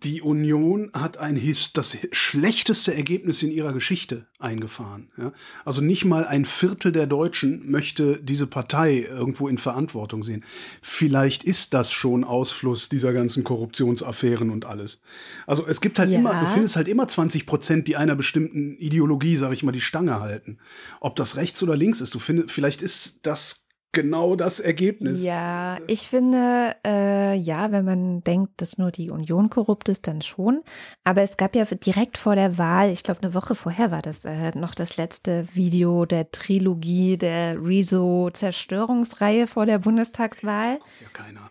die 0.02 0.22
Union 0.22 0.90
hat 0.94 1.18
ein 1.18 1.36
His 1.36 1.72
das 1.74 1.96
schlechteste 2.12 2.94
Ergebnis 2.94 3.42
in 3.42 3.52
ihrer 3.52 3.74
Geschichte 3.74 4.26
eingefahren. 4.38 5.10
Ja? 5.18 5.32
Also 5.64 5.82
nicht 5.82 6.06
mal 6.06 6.26
ein 6.26 6.46
Viertel 6.46 6.90
der 6.90 7.06
Deutschen 7.06 7.70
möchte 7.70 8.16
diese 8.16 8.46
Partei 8.46 9.06
irgendwo 9.08 9.46
in 9.48 9.58
Verantwortung 9.58 10.22
sehen. 10.22 10.42
Vielleicht 10.80 11.44
ist 11.44 11.74
das 11.74 11.92
schon 11.92 12.24
Ausfluss 12.24 12.88
dieser 12.88 13.12
ganzen 13.12 13.44
Korruptionsaffären 13.44 14.48
und 14.48 14.64
alles. 14.64 15.02
Also 15.46 15.66
es 15.66 15.82
gibt 15.82 15.98
halt 15.98 16.10
ja. 16.10 16.18
immer, 16.18 16.40
du 16.40 16.46
findest 16.46 16.76
halt 16.76 16.88
immer 16.88 17.06
20 17.06 17.44
Prozent, 17.44 17.86
die 17.86 17.96
einer 17.96 18.16
bestimmten 18.16 18.78
Ideologie, 18.78 19.36
sag 19.36 19.52
ich 19.52 19.62
mal, 19.62 19.72
die 19.72 19.82
Stange 19.82 20.20
halten. 20.20 20.58
Ob 21.00 21.16
das 21.16 21.36
rechts 21.36 21.62
oder 21.62 21.76
links 21.76 22.00
ist, 22.00 22.14
du 22.14 22.18
findest, 22.18 22.52
vielleicht 22.52 22.80
ist 22.80 23.20
das 23.22 23.66
genau 23.92 24.36
das 24.36 24.60
Ergebnis. 24.60 25.22
Ja, 25.22 25.78
ich 25.86 26.08
finde, 26.08 26.76
äh, 26.86 27.34
ja, 27.36 27.72
wenn 27.72 27.84
man 27.84 28.22
denkt, 28.22 28.60
dass 28.60 28.78
nur 28.78 28.90
die 28.90 29.10
Union 29.10 29.50
korrupt 29.50 29.88
ist, 29.88 30.06
dann 30.06 30.22
schon. 30.22 30.62
Aber 31.04 31.22
es 31.22 31.36
gab 31.36 31.54
ja 31.54 31.64
direkt 31.64 32.18
vor 32.18 32.34
der 32.34 32.58
Wahl, 32.58 32.92
ich 32.92 33.02
glaube 33.02 33.22
eine 33.22 33.34
Woche 33.34 33.54
vorher 33.54 33.90
war 33.90 34.02
das 34.02 34.24
äh, 34.24 34.56
noch 34.56 34.74
das 34.74 34.96
letzte 34.96 35.46
Video 35.54 36.06
der 36.06 36.30
Trilogie 36.30 37.16
der 37.16 37.56
Rezo-Zerstörungsreihe 37.62 39.46
vor 39.46 39.66
der 39.66 39.78
Bundestagswahl. 39.78 40.78
Ja, 41.00 41.08
keiner. 41.12 41.50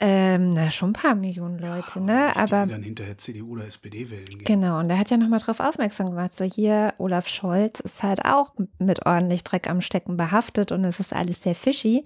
Ähm, 0.00 0.50
na, 0.50 0.70
schon 0.70 0.90
ein 0.90 0.92
paar 0.92 1.16
Millionen 1.16 1.58
Leute, 1.58 1.98
ja, 1.98 2.04
ne? 2.04 2.36
Aber 2.36 2.66
die 2.66 2.72
dann 2.72 2.82
hinterher 2.84 3.18
CDU 3.18 3.52
oder 3.52 3.66
SPD 3.66 4.10
wählen 4.10 4.24
gehen. 4.26 4.44
Genau, 4.44 4.78
und 4.78 4.88
er 4.90 4.98
hat 4.98 5.10
ja 5.10 5.16
nochmal 5.16 5.40
drauf 5.40 5.58
aufmerksam 5.58 6.10
gemacht, 6.10 6.34
so 6.34 6.44
hier, 6.44 6.94
Olaf 6.98 7.26
Scholz 7.26 7.80
ist 7.80 8.04
halt 8.04 8.24
auch 8.24 8.54
mit 8.78 9.06
ordentlich 9.06 9.42
Dreck 9.42 9.68
am 9.68 9.80
Stecken 9.80 10.16
behaftet 10.16 10.70
und 10.70 10.84
es 10.84 11.00
ist 11.00 11.12
alles 11.12 11.42
sehr 11.42 11.56
fishy. 11.56 12.04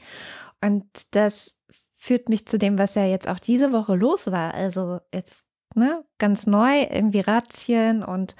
Und 0.62 0.87
das 1.14 1.61
führt 1.94 2.31
mich 2.31 2.46
zu 2.46 2.59
dem, 2.59 2.78
was 2.78 2.94
ja 2.94 3.05
jetzt 3.05 3.28
auch 3.28 3.38
diese 3.38 3.72
Woche 3.72 3.94
los 3.94 4.33
war. 4.33 4.55
Also 4.55 5.00
jetzt, 5.12 5.44
ne, 5.74 6.02
ganz 6.16 6.46
neu, 6.46 6.85
irgendwie 6.90 7.20
Razzien 7.20 8.02
und 8.02 8.37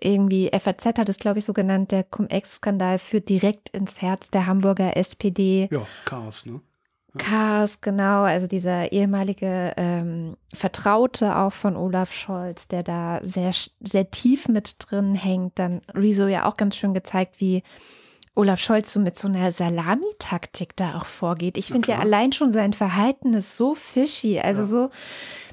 irgendwie 0.00 0.50
FAZ 0.52 0.86
hat 0.86 1.08
es, 1.08 1.18
glaube 1.18 1.38
ich, 1.38 1.44
so 1.44 1.52
genannt, 1.52 1.90
der 1.90 2.02
Cum-Ex-Skandal 2.04 2.98
führt 2.98 3.28
direkt 3.28 3.68
ins 3.70 4.00
Herz 4.00 4.30
der 4.30 4.46
Hamburger 4.46 4.96
SPD. 4.96 5.68
Ja, 5.70 5.86
Chaos, 6.04 6.46
ne? 6.46 6.60
Chaos, 7.18 7.80
genau, 7.80 8.22
also 8.22 8.46
dieser 8.46 8.92
ehemalige 8.92 9.72
ähm, 9.76 10.36
Vertraute 10.52 11.36
auch 11.36 11.52
von 11.52 11.76
Olaf 11.76 12.12
Scholz, 12.12 12.68
der 12.68 12.82
da 12.82 13.20
sehr, 13.22 13.52
sehr 13.80 14.10
tief 14.10 14.48
mit 14.48 14.76
drin 14.78 15.14
hängt. 15.14 15.58
Dann 15.58 15.82
Rezo 15.94 16.26
ja 16.26 16.46
auch 16.46 16.56
ganz 16.56 16.76
schön 16.76 16.94
gezeigt, 16.94 17.40
wie 17.40 17.62
Olaf 18.34 18.60
Scholz 18.60 18.92
so 18.92 19.00
mit 19.00 19.16
so 19.16 19.28
einer 19.28 19.50
Salamitaktik 19.50 20.76
da 20.76 20.98
auch 20.98 21.06
vorgeht. 21.06 21.56
Ich 21.56 21.66
finde 21.66 21.92
ja 21.92 21.98
allein 21.98 22.32
schon 22.32 22.52
sein 22.52 22.74
Verhalten 22.74 23.32
ist 23.32 23.56
so 23.56 23.74
fishy, 23.74 24.38
also 24.38 24.60
ja. 24.62 24.66
so, 24.66 24.90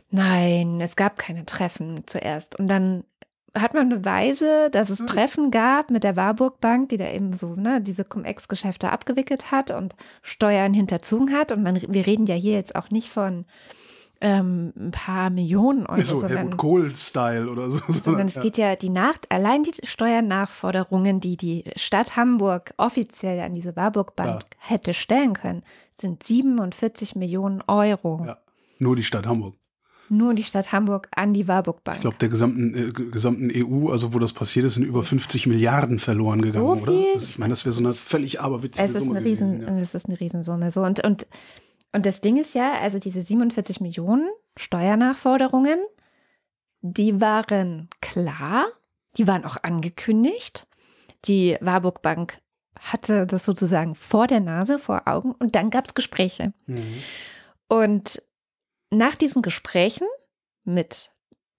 nein, 0.10 0.82
es 0.82 0.96
gab 0.98 1.18
keine 1.18 1.46
Treffen 1.46 2.04
zuerst. 2.06 2.60
Und 2.60 2.68
dann 2.68 3.06
hat 3.56 3.74
man 3.74 3.90
Beweise, 3.90 4.70
dass 4.72 4.90
es 4.90 5.00
hm. 5.00 5.08
Treffen 5.08 5.52
gab 5.52 5.92
mit 5.92 6.04
der 6.04 6.16
Warburg 6.16 6.60
Bank, 6.60 6.90
die 6.90 6.98
da 6.98 7.10
eben 7.12 7.34
so 7.34 7.56
ne, 7.56 7.82
diese 7.82 8.04
Cum-Ex-Geschäfte 8.04 8.92
abgewickelt 8.92 9.52
hat 9.52 9.72
und 9.72 9.96
Steuern 10.22 10.74
hinterzogen 10.74 11.34
hat. 11.34 11.52
Und 11.52 11.62
man, 11.62 11.80
wir 11.88 12.06
reden 12.06 12.26
ja 12.26 12.36
hier 12.36 12.54
jetzt 12.54 12.76
auch 12.76 12.90
nicht 12.90 13.10
von 13.10 13.46
ähm, 14.22 14.74
ein 14.76 14.92
paar 14.92 15.30
Millionen 15.30 15.86
Euro. 15.86 16.04
so 16.04 16.20
sondern, 16.20 16.38
Helmut 16.38 16.58
Kohl-Style 16.58 17.48
oder 17.48 17.70
so. 17.70 17.80
Sondern 17.90 18.28
es 18.28 18.40
geht 18.40 18.58
ja 18.58 18.76
die 18.76 18.90
Nacht, 18.90 19.32
allein 19.32 19.64
die 19.64 19.74
Steuernachforderungen, 19.84 21.20
die 21.20 21.38
die 21.38 21.66
Stadt 21.76 22.16
Hamburg 22.16 22.74
offiziell 22.78 23.40
an 23.42 23.54
diese 23.54 23.76
Warburg 23.76 24.16
Bank 24.16 24.42
ja. 24.42 24.58
hätte 24.58 24.94
stellen 24.94 25.34
können, 25.34 25.64
sind 25.96 26.24
47 26.24 27.16
Millionen 27.16 27.62
Euro. 27.68 28.24
Ja, 28.26 28.38
nur 28.80 28.96
die 28.96 29.04
Stadt 29.04 29.28
Hamburg 29.28 29.56
nur 30.18 30.34
die 30.34 30.44
Stadt 30.44 30.72
Hamburg 30.72 31.10
an 31.16 31.34
die 31.34 31.48
Warburg 31.48 31.84
Bank. 31.84 31.98
Ich 31.98 32.02
glaube, 32.02 32.18
der 32.20 32.30
gesamten, 32.30 32.76
äh, 32.76 32.92
gesamten 32.92 33.52
EU, 33.54 33.90
also 33.90 34.14
wo 34.14 34.20
das 34.20 34.34
passiert 34.34 34.66
ist, 34.66 34.76
sind 34.76 34.84
über 34.84 35.04
50 35.04 35.48
Milliarden 35.48 36.00
verloren 36.00 36.42
gegangen, 36.42 36.80
so 36.80 36.92
oder? 36.92 37.14
Das, 37.14 37.32
ich 37.32 37.40
meine, 37.40 37.52
das 37.52 37.66
wäre 37.66 37.74
so 37.74 37.82
eine 37.82 37.94
völlig 37.94 38.40
aberwitzige 38.40 38.88
es 38.88 38.96
ist 38.96 39.04
Summe 39.04 39.18
eine 39.18 39.26
Riesen, 39.26 39.60
gewesen, 39.60 39.78
ja. 39.78 39.82
Es 39.82 39.96
ist 39.96 40.08
eine 40.08 40.20
Riesensumme. 40.20 40.72
So. 40.72 40.84
Und, 40.84 41.04
und, 41.04 41.28
und 41.92 42.06
das 42.06 42.22
Ding 42.22 42.38
ist 42.38 42.54
ja, 42.54 42.74
also 42.82 43.00
diese 43.00 43.22
47 43.22 43.82
Millionen 43.82 44.30
Steuernachforderungen, 44.58 45.80
die 46.82 47.20
waren 47.22 47.90
klar, 48.02 48.66
die 49.18 49.28
waren 49.28 49.46
auch 49.46 49.58
angekündigt. 49.64 50.68
Die 51.26 51.58
Warburg 51.62 52.02
Bank 52.02 52.40
hatte 52.80 53.26
das 53.26 53.46
sozusagen 53.46 53.96
vor 53.96 54.28
der 54.28 54.42
Nase, 54.42 54.78
vor 54.78 55.04
Augen 55.06 55.32
und 55.32 55.56
dann 55.56 55.70
gab 55.70 55.86
es 55.86 55.96
Gespräche. 55.96 56.54
Mhm. 56.68 57.04
Und 57.70 58.22
nach 58.94 59.16
diesen 59.16 59.42
Gesprächen 59.42 60.08
mit 60.64 61.14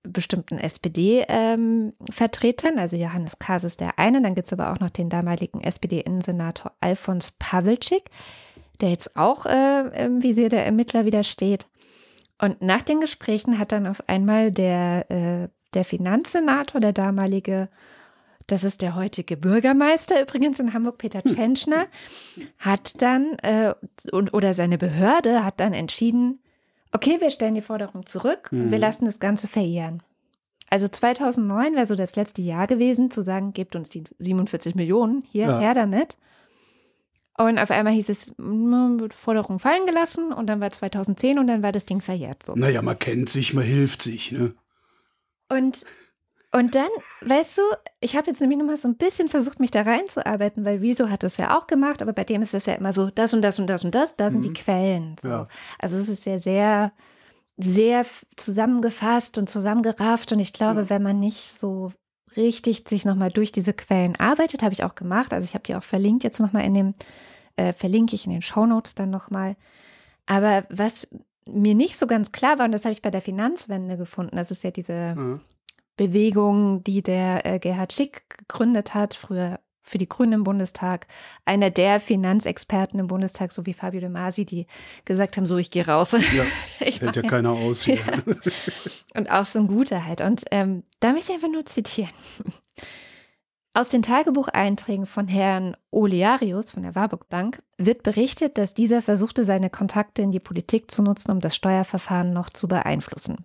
bestimmten 0.05 0.59
SPD-Vertretern, 0.59 2.75
ähm, 2.75 2.79
also 2.79 2.97
Johannes 2.97 3.38
Kahrs 3.38 3.64
ist 3.64 3.81
der 3.81 3.99
eine, 3.99 4.20
dann 4.23 4.35
gibt 4.35 4.47
es 4.47 4.53
aber 4.53 4.70
auch 4.73 4.79
noch 4.79 4.90
den 4.90 5.09
damaligen 5.09 5.62
SPD-Innensenator 5.62 6.73
Alfons 6.81 7.33
Pawelczyk, 7.33 8.11
der 8.81 8.90
jetzt 8.90 9.16
auch 9.16 9.47
äh, 9.47 10.05
im 10.05 10.23
Visier 10.23 10.51
der 10.51 10.66
Ermittler 10.66 11.07
wieder 11.07 11.25
steht. 11.25 11.66
Und 12.40 12.61
nach 12.61 12.83
den 12.83 13.01
Gesprächen 13.01 13.59
hat 13.59 13.73
dann 13.73 13.87
auf 13.87 14.07
einmal 14.09 14.53
der, 14.53 15.11
äh, 15.11 15.49
der 15.73 15.85
Finanzsenator, 15.85 16.81
der 16.81 16.92
damalige, 16.92 17.70
das 18.47 18.64
ist 18.64 18.83
der 18.83 18.94
heutige 18.94 19.38
Bürgermeister 19.38 20.20
übrigens 20.20 20.61
in 20.61 20.75
Hamburg, 20.75 20.99
Peter 20.99 21.23
hm. 21.23 21.35
Tschentschner, 21.35 21.87
hat 22.59 23.01
dann, 23.01 23.38
äh, 23.38 23.75
und, 24.12 24.35
oder 24.35 24.53
seine 24.53 24.77
Behörde 24.77 25.44
hat 25.44 25.61
dann 25.61 25.73
entschieden, 25.73 26.40
okay, 26.94 27.20
wir 27.20 27.30
stellen 27.30 27.54
die 27.54 27.61
Forderung 27.61 28.07
zurück 28.07 28.48
mhm. 28.50 28.62
und 28.62 28.70
wir 28.70 28.78
mhm. 28.78 28.83
lassen 28.83 29.04
das 29.04 29.20
Ganze 29.20 29.48
verehren. 29.48 30.02
Also 30.70 30.88
2009 30.88 31.74
wäre 31.74 31.87
so 31.87 31.94
das 31.94 32.16
letzte 32.16 32.42
Jahr 32.42 32.66
gewesen, 32.66 33.11
zu 33.11 33.22
sagen, 33.22 33.52
gebt 33.52 33.76
uns 33.76 33.90
die 33.90 34.04
47 34.18 34.74
Millionen, 34.74 35.22
hier, 35.30 35.46
ja. 35.46 35.59
her 35.61 35.74
damit. 35.74 36.16
Und 37.37 37.59
auf 37.59 37.70
einmal 37.70 37.92
hieß 37.92 38.09
es, 38.09 38.33
Forderung 39.11 39.59
fallen 39.59 39.87
gelassen 39.87 40.33
und 40.33 40.46
dann 40.46 40.61
war 40.61 40.70
2010 40.70 41.38
und 41.38 41.48
dann 41.48 41.62
war 41.62 41.72
das 41.72 41.85
Ding 41.85 42.00
verjährt. 42.00 42.44
So. 42.46 42.54
Naja, 42.54 42.80
man 42.80 42.98
kennt 42.98 43.28
sich, 43.28 43.54
man 43.54 43.64
hilft 43.64 44.02
sich, 44.02 44.33
ne? 44.33 44.54
Und, 45.48 45.85
und 46.55 46.77
dann, 46.77 46.88
weißt 47.23 47.59
du, 47.59 47.62
ich 47.99 48.17
habe 48.17 48.29
jetzt 48.29 48.40
nämlich 48.40 48.61
nochmal 48.61 48.77
so 48.77 48.87
ein 48.87 48.97
bisschen 48.97 49.29
versucht, 49.29 49.59
mich 49.59 49.73
da 49.73 49.83
reinzuarbeiten, 49.83 50.64
weil 50.64 50.79
Rezo 50.79 51.11
hat 51.11 51.25
das 51.25 51.37
ja 51.37 51.59
auch 51.59 51.67
gemacht, 51.67 52.01
aber 52.01 52.12
bei 52.12 52.23
dem 52.23 52.43
ist 52.43 52.55
das 52.55 52.67
ja 52.67 52.75
immer 52.75 52.93
so, 52.93 53.11
das 53.11 53.35
und 53.35 53.43
das 53.43 53.59
und 53.59 53.67
das 53.67 53.85
und 53.85 53.93
das, 53.93 54.14
da 54.14 54.31
sind 54.31 54.38
mhm. 54.38 54.43
die 54.43 54.53
Quellen. 54.53 55.17
So. 55.21 55.29
Ja. 55.29 55.49
Also 55.81 55.99
es 55.99 56.09
ist 56.09 56.27
ja 56.27 56.38
sehr, 56.38 56.93
sehr 57.57 58.07
zusammengefasst 58.37 59.37
und 59.37 59.51
zusammengerafft 59.51 60.31
und 60.31 60.38
ich 60.38 60.53
glaube, 60.53 60.83
ja. 60.83 60.90
wenn 60.90 61.03
man 61.03 61.19
nicht 61.19 61.59
so 61.59 61.90
richtig 62.37 62.85
sich 62.88 63.05
nochmal 63.05 63.33
durch 63.33 63.51
diese 63.51 63.73
Quellen 63.73 64.14
arbeitet, 64.14 64.62
habe 64.62 64.75
ich 64.75 64.85
auch 64.85 64.95
gemacht. 64.95 65.33
Also 65.33 65.47
ich 65.47 65.55
habe 65.55 65.64
die 65.64 65.75
auch 65.75 65.83
verlinkt 65.83 66.23
jetzt 66.23 66.38
nochmal 66.38 66.64
in 66.67 66.75
dem, 66.75 66.95
äh, 67.57 67.73
verlinke 67.73 68.14
ich 68.14 68.27
in 68.27 68.33
den 68.33 68.43
Shownotes 68.43 68.95
dann 68.95 69.11
nochmal. 69.11 69.57
Aber 70.27 70.67
was 70.71 71.09
mir 71.47 71.75
nicht 71.75 71.99
so 71.99 72.07
ganz 72.07 72.31
klar 72.31 72.61
war, 72.61 72.67
und 72.67 72.73
das 72.73 72.85
habe 72.85 72.93
ich 72.93 73.03
bei 73.03 73.11
der 73.11 73.23
Finanzwende 73.23 73.97
gefunden, 73.97 74.37
das 74.37 74.53
ist 74.53 74.62
ja 74.62 74.71
diese 74.71 75.17
mhm. 75.17 75.40
Bewegung, 75.96 76.83
die 76.85 77.02
der 77.02 77.46
äh, 77.46 77.59
Gerhard 77.59 77.92
Schick 77.92 78.28
gegründet 78.38 78.94
hat, 78.94 79.14
früher 79.14 79.61
für 79.85 79.98
die 79.98 80.09
Grünen 80.09 80.33
im 80.33 80.44
Bundestag, 80.44 81.07
einer 81.44 81.70
der 81.70 82.00
Finanzexperten 82.00 82.98
im 82.98 83.07
Bundestag, 83.07 83.52
so 83.52 83.66
wie 83.66 83.74
Fabio 83.74 84.00
De 84.00 84.09
Masi, 84.09 84.46
die 84.46 84.66
gesagt 85.04 85.37
haben, 85.37 85.44
so, 85.44 85.59
ich 85.59 85.70
gehe 85.70 85.87
raus. 85.87 86.12
Ja, 86.12 86.44
ich 86.80 87.00
fällt 87.00 87.16
ja 87.16 87.22
keiner 87.22 87.50
aus 87.50 87.85
hier. 87.85 87.96
Ja. 87.96 88.35
Und 89.14 89.30
auch 89.30 89.44
so 89.44 89.59
ein 89.59 89.68
guter 89.68 90.07
halt. 90.07 90.22
Und 90.22 90.44
ähm, 90.50 90.85
da 91.00 91.12
möchte 91.12 91.33
ich 91.33 91.37
einfach 91.37 91.52
nur 91.52 91.66
zitieren. 91.66 92.11
Aus 93.77 93.89
den 93.89 94.03
Tagebucheinträgen 94.03 95.05
von 95.05 95.27
Herrn 95.27 95.77
Olearius 95.91 96.71
von 96.71 96.85
der 96.85 96.95
Warburg 96.95 97.29
Bank 97.29 97.61
wird 97.77 98.05
berichtet, 98.05 98.57
dass 98.57 98.73
dieser 98.73 99.03
versuchte, 99.03 99.45
seine 99.45 99.69
Kontakte 99.69 100.23
in 100.23 100.31
die 100.31 100.39
Politik 100.39 100.93
zu 100.93 101.03
nutzen, 101.03 101.33
um 101.33 101.41
das 101.41 101.57
Steuerverfahren 101.57 102.33
noch 102.33 102.51
zu 102.51 102.69
beeinflussen. 102.69 103.45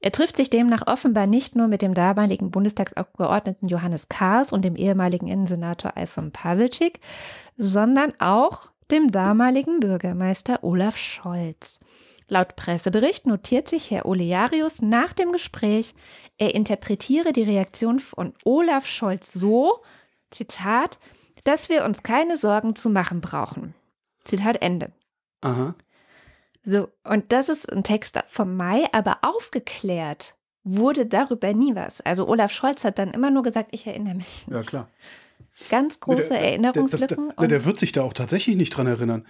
Er 0.00 0.12
trifft 0.12 0.38
sich 0.38 0.48
demnach 0.48 0.86
offenbar 0.86 1.26
nicht 1.26 1.56
nur 1.56 1.68
mit 1.68 1.82
dem 1.82 1.92
damaligen 1.92 2.50
Bundestagsabgeordneten 2.50 3.68
Johannes 3.68 4.08
Kahrs 4.08 4.50
und 4.50 4.64
dem 4.64 4.76
ehemaligen 4.76 5.28
Innensenator 5.28 5.94
Alfon 5.94 6.30
Pawelczyk, 6.30 7.00
sondern 7.58 8.14
auch 8.18 8.70
dem 8.90 9.12
damaligen 9.12 9.80
Bürgermeister 9.80 10.64
Olaf 10.64 10.96
Scholz. 10.96 11.80
Laut 12.28 12.56
Pressebericht 12.56 13.26
notiert 13.26 13.68
sich 13.68 13.90
Herr 13.90 14.06
Olearius 14.06 14.82
nach 14.82 15.12
dem 15.12 15.32
Gespräch, 15.32 15.94
er 16.38 16.54
interpretiere 16.54 17.32
die 17.32 17.44
Reaktion 17.44 18.00
von 18.00 18.34
Olaf 18.44 18.86
Scholz 18.86 19.32
so, 19.32 19.82
Zitat, 20.30 20.98
dass 21.44 21.68
wir 21.68 21.84
uns 21.84 22.02
keine 22.02 22.36
Sorgen 22.36 22.74
zu 22.74 22.90
machen 22.90 23.20
brauchen. 23.20 23.74
Zitat 24.24 24.60
Ende. 24.60 24.90
Aha. 25.40 25.76
So, 26.64 26.88
und 27.04 27.30
das 27.30 27.48
ist 27.48 27.72
ein 27.72 27.84
Text 27.84 28.18
vom 28.26 28.56
Mai, 28.56 28.88
aber 28.90 29.18
aufgeklärt 29.22 30.34
wurde 30.64 31.06
darüber 31.06 31.54
nie 31.54 31.76
was. 31.76 32.00
Also 32.00 32.26
Olaf 32.26 32.50
Scholz 32.50 32.84
hat 32.84 32.98
dann 32.98 33.12
immer 33.12 33.30
nur 33.30 33.44
gesagt, 33.44 33.68
ich 33.70 33.86
erinnere 33.86 34.16
mich. 34.16 34.44
Ja, 34.50 34.62
klar. 34.62 34.88
Ganz 35.70 36.00
große 36.00 36.30
der, 36.30 36.40
Erinnerungslücken. 36.40 37.28
Der, 37.28 37.34
der, 37.38 37.48
der, 37.48 37.64
wird 37.64 37.78
sich 37.78 37.90
da 37.92 38.02
auch 38.02 38.12
tatsächlich 38.12 38.56
nicht 38.56 38.70
dran 38.70 38.86
erinnern. 38.86 39.24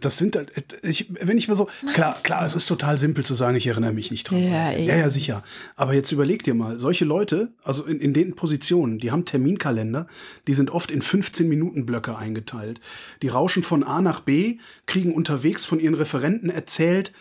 Das 0.00 0.18
sind, 0.18 0.36
ich, 0.82 1.06
wenn 1.20 1.38
ich 1.38 1.48
mir 1.48 1.54
so, 1.54 1.68
klar, 1.94 2.14
klar, 2.22 2.44
es 2.44 2.56
ist 2.56 2.66
total 2.66 2.98
simpel 2.98 3.24
zu 3.24 3.34
sagen, 3.34 3.56
ich 3.56 3.66
erinnere 3.66 3.92
mich 3.92 4.10
nicht 4.10 4.28
dran. 4.28 4.42
Ja, 4.42 4.72
ja, 4.72 4.96
ja, 4.96 5.10
sicher. 5.10 5.42
Aber 5.76 5.94
jetzt 5.94 6.10
überleg 6.10 6.42
dir 6.42 6.54
mal, 6.54 6.78
solche 6.78 7.04
Leute, 7.04 7.52
also 7.62 7.84
in, 7.84 8.00
in 8.00 8.12
den 8.12 8.34
Positionen, 8.34 8.98
die 8.98 9.12
haben 9.12 9.24
Terminkalender, 9.24 10.08
die 10.48 10.54
sind 10.54 10.70
oft 10.70 10.90
in 10.90 11.00
15 11.00 11.48
Minuten 11.48 11.86
Blöcke 11.86 12.18
eingeteilt. 12.18 12.80
Die 13.22 13.28
rauschen 13.28 13.62
von 13.62 13.84
A 13.84 14.02
nach 14.02 14.20
B, 14.20 14.58
kriegen 14.86 15.14
unterwegs 15.14 15.64
von 15.64 15.78
ihren 15.78 15.94
Referenten 15.94 16.50
erzählt, 16.50 17.12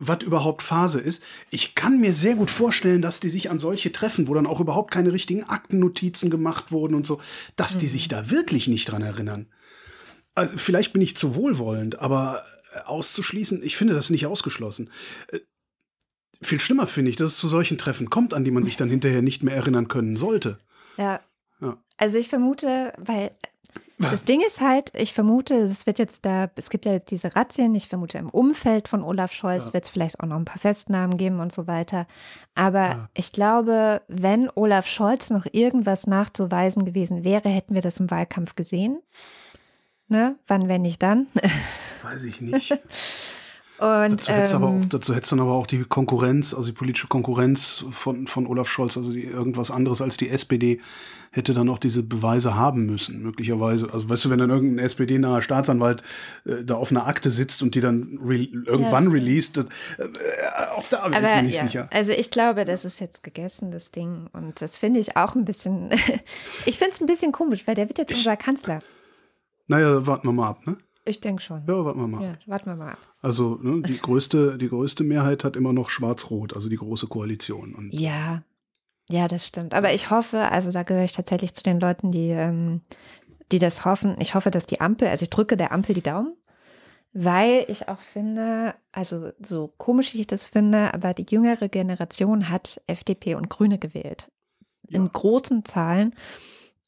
was 0.00 0.22
überhaupt 0.22 0.62
Phase 0.62 0.98
ist. 0.98 1.22
Ich 1.50 1.74
kann 1.74 2.00
mir 2.00 2.14
sehr 2.14 2.34
gut 2.34 2.50
vorstellen, 2.50 3.02
dass 3.02 3.20
die 3.20 3.28
sich 3.28 3.50
an 3.50 3.58
solche 3.58 3.92
treffen, 3.92 4.26
wo 4.26 4.34
dann 4.34 4.46
auch 4.46 4.58
überhaupt 4.58 4.90
keine 4.90 5.12
richtigen 5.12 5.44
Aktennotizen 5.44 6.30
gemacht 6.30 6.72
wurden 6.72 6.94
und 6.94 7.06
so, 7.06 7.20
dass 7.54 7.78
die 7.78 7.86
sich 7.86 8.06
mhm. 8.06 8.10
da 8.10 8.30
wirklich 8.30 8.66
nicht 8.66 8.86
dran 8.86 9.02
erinnern. 9.02 9.46
Also 10.34 10.56
vielleicht 10.56 10.94
bin 10.94 11.02
ich 11.02 11.16
zu 11.16 11.34
wohlwollend, 11.34 12.00
aber 12.00 12.44
äh, 12.74 12.80
auszuschließen, 12.80 13.62
ich 13.62 13.76
finde 13.76 13.92
das 13.92 14.08
nicht 14.08 14.26
ausgeschlossen. 14.26 14.90
Äh, 15.28 15.40
viel 16.40 16.60
schlimmer 16.60 16.86
finde 16.86 17.10
ich, 17.10 17.16
dass 17.16 17.32
es 17.32 17.38
zu 17.38 17.48
solchen 17.48 17.76
Treffen 17.76 18.08
kommt, 18.08 18.32
an 18.32 18.44
die 18.44 18.50
man 18.50 18.64
sich 18.64 18.78
dann 18.78 18.88
hinterher 18.88 19.20
nicht 19.20 19.42
mehr 19.42 19.54
erinnern 19.54 19.88
können 19.88 20.16
sollte. 20.16 20.58
Ja. 20.96 21.20
ja. 21.60 21.76
Also 21.98 22.16
ich 22.16 22.28
vermute, 22.28 22.94
weil 22.96 23.32
das 24.08 24.24
Ding 24.24 24.40
ist 24.40 24.60
halt, 24.60 24.92
ich 24.94 25.12
vermute, 25.12 25.54
es 25.54 25.86
wird 25.86 25.98
jetzt 25.98 26.24
da, 26.24 26.50
es 26.56 26.70
gibt 26.70 26.86
ja 26.86 26.98
diese 26.98 27.36
Razzien, 27.36 27.74
ich 27.74 27.88
vermute 27.88 28.18
im 28.18 28.30
Umfeld 28.30 28.88
von 28.88 29.02
Olaf 29.02 29.32
Scholz 29.32 29.66
ja. 29.66 29.72
wird 29.74 29.84
es 29.84 29.90
vielleicht 29.90 30.20
auch 30.20 30.26
noch 30.26 30.36
ein 30.36 30.44
paar 30.44 30.58
Festnahmen 30.58 31.16
geben 31.16 31.40
und 31.40 31.52
so 31.52 31.66
weiter. 31.66 32.06
Aber 32.54 32.78
ja. 32.78 33.08
ich 33.14 33.32
glaube, 33.32 34.02
wenn 34.08 34.50
Olaf 34.54 34.86
Scholz 34.86 35.30
noch 35.30 35.46
irgendwas 35.52 36.06
nachzuweisen 36.06 36.84
gewesen 36.84 37.24
wäre, 37.24 37.48
hätten 37.48 37.74
wir 37.74 37.82
das 37.82 38.00
im 38.00 38.10
Wahlkampf 38.10 38.54
gesehen. 38.54 39.00
Ne? 40.08 40.36
Wann, 40.46 40.68
wenn 40.68 40.82
nicht 40.82 41.02
dann? 41.02 41.26
Weiß 42.02 42.24
ich 42.24 42.40
nicht. 42.40 42.78
Und, 43.80 44.28
dazu 44.28 44.32
hätte 44.32 44.60
ähm, 44.62 45.22
es 45.22 45.28
dann 45.30 45.40
aber 45.40 45.52
auch 45.52 45.66
die 45.66 45.84
Konkurrenz, 45.84 46.52
also 46.52 46.68
die 46.70 46.76
politische 46.76 47.08
Konkurrenz 47.08 47.86
von, 47.92 48.26
von 48.26 48.46
Olaf 48.46 48.68
Scholz, 48.68 48.98
also 48.98 49.10
die, 49.10 49.24
irgendwas 49.24 49.70
anderes 49.70 50.02
als 50.02 50.18
die 50.18 50.28
SPD, 50.28 50.82
hätte 51.30 51.54
dann 51.54 51.66
auch 51.70 51.78
diese 51.78 52.02
Beweise 52.02 52.56
haben 52.56 52.84
müssen, 52.84 53.22
möglicherweise. 53.22 53.88
Also 53.90 54.06
weißt 54.06 54.26
du, 54.26 54.30
wenn 54.30 54.38
dann 54.38 54.50
irgendein 54.50 54.84
SPD-naher 54.84 55.40
Staatsanwalt 55.40 56.02
äh, 56.44 56.62
da 56.62 56.74
auf 56.74 56.90
einer 56.90 57.06
Akte 57.06 57.30
sitzt 57.30 57.62
und 57.62 57.74
die 57.74 57.80
dann 57.80 58.18
re 58.22 58.48
irgendwann 58.66 59.04
ja. 59.04 59.12
released, 59.12 59.56
äh, 59.56 59.62
auch 60.76 60.86
da 60.90 61.08
bin 61.08 61.14
ich 61.14 61.22
mir 61.22 61.42
nicht 61.42 61.56
ja. 61.56 61.62
sicher. 61.62 61.88
Also 61.90 62.12
ich 62.12 62.30
glaube, 62.30 62.66
das 62.66 62.84
ist 62.84 63.00
jetzt 63.00 63.22
gegessen, 63.22 63.70
das 63.70 63.92
Ding. 63.92 64.28
Und 64.34 64.60
das 64.60 64.76
finde 64.76 65.00
ich 65.00 65.16
auch 65.16 65.34
ein 65.34 65.46
bisschen, 65.46 65.88
ich 66.66 66.76
finde 66.76 66.92
es 66.92 67.00
ein 67.00 67.06
bisschen 67.06 67.32
komisch, 67.32 67.66
weil 67.66 67.76
der 67.76 67.88
wird 67.88 67.96
jetzt 67.96 68.12
unser 68.12 68.36
Kanzler. 68.36 68.82
Naja, 69.68 70.06
warten 70.06 70.28
wir 70.28 70.32
mal 70.32 70.50
ab, 70.50 70.66
ne? 70.66 70.76
Ich 71.10 71.20
denke 71.20 71.42
schon. 71.42 71.64
Ja, 71.66 71.84
warten 71.84 72.00
wir 72.00 72.06
mal. 72.06 72.22
Ja, 72.22 72.32
warten 72.46 72.66
wir 72.66 72.76
mal 72.76 72.92
ab. 72.92 72.98
Also 73.20 73.58
ne, 73.60 73.82
die, 73.82 73.98
größte, 74.02 74.56
die 74.58 74.68
größte 74.68 75.02
Mehrheit 75.04 75.44
hat 75.44 75.56
immer 75.56 75.72
noch 75.72 75.90
Schwarz-Rot, 75.90 76.54
also 76.54 76.68
die 76.68 76.76
große 76.76 77.08
Koalition. 77.08 77.74
Und 77.74 77.92
ja, 77.92 78.42
ja, 79.10 79.26
das 79.26 79.46
stimmt. 79.46 79.74
Aber 79.74 79.92
ich 79.92 80.10
hoffe, 80.10 80.38
also 80.38 80.70
da 80.70 80.84
gehöre 80.84 81.04
ich 81.04 81.12
tatsächlich 81.12 81.54
zu 81.54 81.64
den 81.64 81.80
Leuten, 81.80 82.12
die, 82.12 82.30
ähm, 82.30 82.82
die 83.50 83.58
das 83.58 83.84
hoffen. 83.84 84.16
Ich 84.20 84.36
hoffe, 84.36 84.52
dass 84.52 84.66
die 84.66 84.80
Ampel, 84.80 85.08
also 85.08 85.24
ich 85.24 85.30
drücke 85.30 85.56
der 85.56 85.72
Ampel 85.72 85.96
die 85.96 86.02
Daumen, 86.02 86.36
weil 87.12 87.64
ich 87.66 87.88
auch 87.88 87.98
finde, 87.98 88.74
also 88.92 89.30
so 89.40 89.74
komisch 89.78 90.14
ich 90.14 90.28
das 90.28 90.44
finde, 90.44 90.94
aber 90.94 91.12
die 91.12 91.26
jüngere 91.28 91.68
Generation 91.68 92.48
hat 92.48 92.80
FDP 92.86 93.34
und 93.34 93.50
Grüne 93.50 93.78
gewählt. 93.78 94.30
Ja. 94.88 95.00
In 95.00 95.12
großen 95.12 95.64
Zahlen. 95.64 96.14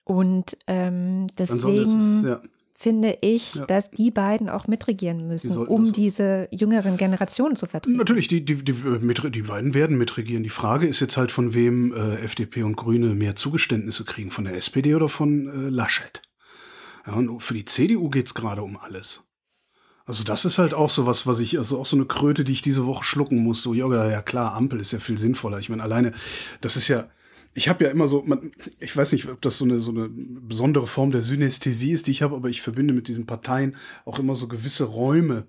Und 0.05 0.57
ähm, 0.69 1.27
deswegen. 1.39 2.21
Es, 2.21 2.25
ja 2.25 2.41
finde 2.83 3.19
ich, 3.21 3.55
ja. 3.55 3.67
dass 3.67 3.93
die 3.93 4.11
beiden 4.11 4.49
auch 4.49 4.67
mitregieren 4.67 5.29
müssen, 5.29 5.53
die 5.53 5.59
um 5.59 5.93
diese 5.93 6.49
jüngeren 6.51 6.97
Generationen 6.97 7.55
zu 7.55 7.67
vertreten. 7.67 7.97
Natürlich, 7.97 8.27
die, 8.27 8.45
die, 8.45 8.57
die, 8.57 8.73
die 8.73 9.43
beiden 9.43 9.73
werden 9.73 9.97
mitregieren. 9.97 10.43
Die 10.43 10.49
Frage 10.49 10.89
ist 10.89 10.99
jetzt 10.99 11.17
halt, 11.17 11.31
von 11.31 11.55
wem 11.55 11.95
äh, 11.95 12.17
FDP 12.17 12.65
und 12.65 12.77
Grüne 12.77 13.15
mehr 13.15 13.37
Zugeständnisse 13.37 14.05
kriegen, 14.05 14.33
von 14.33 14.45
der 14.45 14.57
SPD 14.57 14.97
oder 14.97 15.09
von 15.09 15.47
äh, 15.47 15.71
Laschet. 15.71 16.23
Ja, 17.07 17.15
und 17.15 17.41
für 17.41 17.55
die 17.55 17.65
CDU 17.65 18.11
geht 18.11 18.27
es 18.27 18.35
gerade 18.35 18.63
um 18.63 18.77
alles. 18.77 19.29
Also 20.05 20.25
das 20.25 20.45
ist 20.45 20.59
halt 20.59 20.75
auch 20.75 20.91
so 20.91 21.07
was, 21.07 21.29
was 21.29 21.39
ich, 21.39 21.59
also 21.59 21.79
auch 21.79 21.87
so 21.87 21.97
eine 21.97 22.07
Kröte, 22.07 22.43
die 22.43 22.53
ich 22.53 22.63
diese 22.63 22.87
Woche 22.87 23.05
schlucken 23.05 23.39
musste. 23.39 23.65
So, 23.65 23.75
ja, 23.75 24.11
ja 24.11 24.23
klar, 24.23 24.55
Ampel 24.55 24.81
ist 24.81 24.91
ja 24.91 24.99
viel 24.99 25.19
sinnvoller. 25.19 25.61
Ich 25.61 25.69
meine, 25.69 25.85
alleine, 25.85 26.13
das 26.61 26.77
ist 26.77 26.89
ja, 26.89 27.09
ich 27.55 27.69
habe 27.69 27.85
ja 27.85 27.91
immer 27.91 28.07
so, 28.07 28.23
man, 28.25 28.53
ich 28.81 28.97
weiß 28.97 29.13
nicht, 29.13 29.29
ob 29.29 29.41
das 29.43 29.59
so 29.59 29.65
eine, 29.65 29.81
so 29.81 29.91
eine 29.91 30.09
besondere 30.09 30.87
Form 30.87 31.11
der 31.11 31.23
Synästhesie 31.23 31.93
ist, 31.93 32.07
die 32.07 32.13
ich 32.13 32.23
habe, 32.23 32.35
aber 32.35 32.49
ich 32.49 32.63
verbinde 32.63 32.95
mit 32.95 33.09
diesen 33.09 33.27
Parteien 33.27 33.77
auch 34.05 34.19
immer 34.19 34.35
so 34.35 34.49
gewisse 34.49 34.85
Räume. 34.85 35.47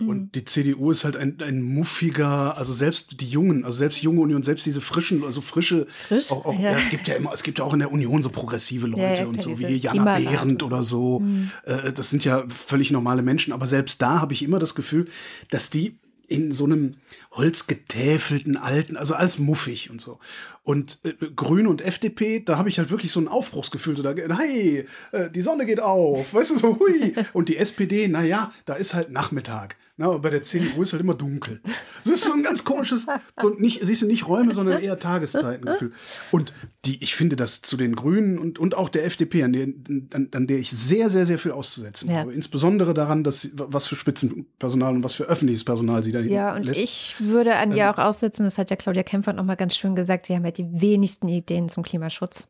Und 0.00 0.08
mhm. 0.08 0.32
die 0.32 0.44
CDU 0.44 0.92
ist 0.92 1.04
halt 1.04 1.16
ein, 1.16 1.38
ein 1.42 1.60
muffiger, 1.60 2.56
also 2.56 2.72
selbst 2.72 3.20
die 3.20 3.26
Jungen, 3.26 3.64
also 3.64 3.78
selbst 3.78 4.00
junge 4.00 4.20
Union, 4.20 4.44
selbst 4.44 4.64
diese 4.64 4.80
frischen, 4.80 5.24
also 5.24 5.40
frische, 5.40 5.88
Frisch? 6.06 6.30
auch, 6.30 6.46
auch 6.46 6.54
ja. 6.54 6.70
ja. 6.70 6.78
es 6.78 6.88
gibt 6.88 7.08
ja 7.08 7.16
immer, 7.16 7.32
es 7.32 7.42
gibt 7.42 7.58
ja 7.58 7.64
auch 7.64 7.72
in 7.72 7.80
der 7.80 7.90
Union 7.90 8.22
so 8.22 8.30
progressive 8.30 8.86
Leute 8.86 9.22
ja, 9.22 9.26
und 9.26 9.42
so 9.42 9.58
wie 9.58 9.74
Jana 9.74 10.18
Behrendt 10.18 10.62
oder 10.62 10.84
so. 10.84 11.18
Mhm. 11.18 11.50
Äh, 11.64 11.92
das 11.92 12.10
sind 12.10 12.24
ja 12.24 12.44
völlig 12.48 12.92
normale 12.92 13.22
Menschen, 13.22 13.52
aber 13.52 13.66
selbst 13.66 14.00
da 14.00 14.20
habe 14.20 14.32
ich 14.32 14.44
immer 14.44 14.60
das 14.60 14.76
Gefühl, 14.76 15.08
dass 15.50 15.68
die 15.68 15.98
in 16.28 16.52
so 16.52 16.64
einem 16.64 16.94
holzgetäfelten 17.32 18.56
alten, 18.56 18.96
also 18.96 19.14
alles 19.14 19.38
muffig 19.38 19.90
und 19.90 20.00
so. 20.00 20.20
Und 20.68 20.98
äh, 21.04 21.14
Grün 21.34 21.66
und 21.66 21.80
FDP, 21.80 22.40
da 22.40 22.58
habe 22.58 22.68
ich 22.68 22.78
halt 22.78 22.90
wirklich 22.90 23.10
so 23.10 23.20
ein 23.20 23.26
Aufbruchsgefühl, 23.26 23.96
so 23.96 24.02
da, 24.02 24.12
hey, 24.12 24.84
äh, 25.12 25.30
die 25.30 25.40
Sonne 25.40 25.64
geht 25.64 25.80
auf, 25.80 26.34
weißt 26.34 26.50
du, 26.50 26.58
so 26.58 26.78
hui. 26.78 27.14
Und 27.32 27.48
die 27.48 27.56
SPD, 27.56 28.06
naja, 28.06 28.52
da 28.66 28.74
ist 28.74 28.92
halt 28.92 29.10
Nachmittag. 29.10 29.76
Na, 30.00 30.06
aber 30.06 30.20
bei 30.20 30.30
der 30.30 30.44
CDU 30.44 30.82
ist 30.82 30.92
halt 30.92 31.02
immer 31.02 31.14
dunkel. 31.14 31.60
Das 32.04 32.12
ist 32.12 32.24
so 32.24 32.32
ein 32.32 32.44
ganz 32.44 32.62
komisches, 32.62 33.06
so 33.40 33.48
nicht, 33.48 33.84
siehst 33.84 34.02
du, 34.02 34.06
nicht 34.06 34.28
Räume, 34.28 34.54
sondern 34.54 34.80
eher 34.80 34.96
Tageszeitengefühl. 34.96 35.90
Und 36.30 36.52
die, 36.84 37.02
ich 37.02 37.16
finde 37.16 37.34
das 37.34 37.62
zu 37.62 37.76
den 37.76 37.96
Grünen 37.96 38.38
und, 38.38 38.60
und 38.60 38.76
auch 38.76 38.90
der 38.90 39.04
FDP, 39.04 39.42
an 39.42 39.52
der, 39.52 39.64
an, 39.64 40.28
an 40.32 40.46
der 40.46 40.58
ich 40.60 40.70
sehr, 40.70 41.10
sehr, 41.10 41.26
sehr 41.26 41.40
viel 41.40 41.50
auszusetzen 41.50 42.10
ja. 42.10 42.18
habe. 42.18 42.32
Insbesondere 42.32 42.94
daran, 42.94 43.24
dass 43.24 43.50
was 43.54 43.88
für 43.88 43.96
Spitzenpersonal 43.96 44.94
und 44.94 45.02
was 45.02 45.16
für 45.16 45.24
öffentliches 45.24 45.64
Personal 45.64 46.04
sie 46.04 46.12
da 46.12 46.20
Ja, 46.20 46.54
und 46.54 46.62
lässt. 46.62 46.80
ich 46.80 47.16
würde 47.18 47.56
an 47.56 47.72
ihr 47.72 47.82
ähm, 47.82 47.94
auch 47.94 47.98
aussetzen, 47.98 48.44
das 48.44 48.56
hat 48.56 48.70
ja 48.70 48.76
Claudia 48.76 49.02
Kempfert 49.02 49.34
noch 49.34 49.44
mal 49.44 49.56
ganz 49.56 49.76
schön 49.76 49.96
gesagt, 49.96 50.26
sie 50.26 50.36
haben 50.36 50.44
ja 50.44 50.52
die 50.58 50.80
wenigsten 50.80 51.28
Ideen 51.28 51.68
zum 51.68 51.82
Klimaschutz. 51.82 52.48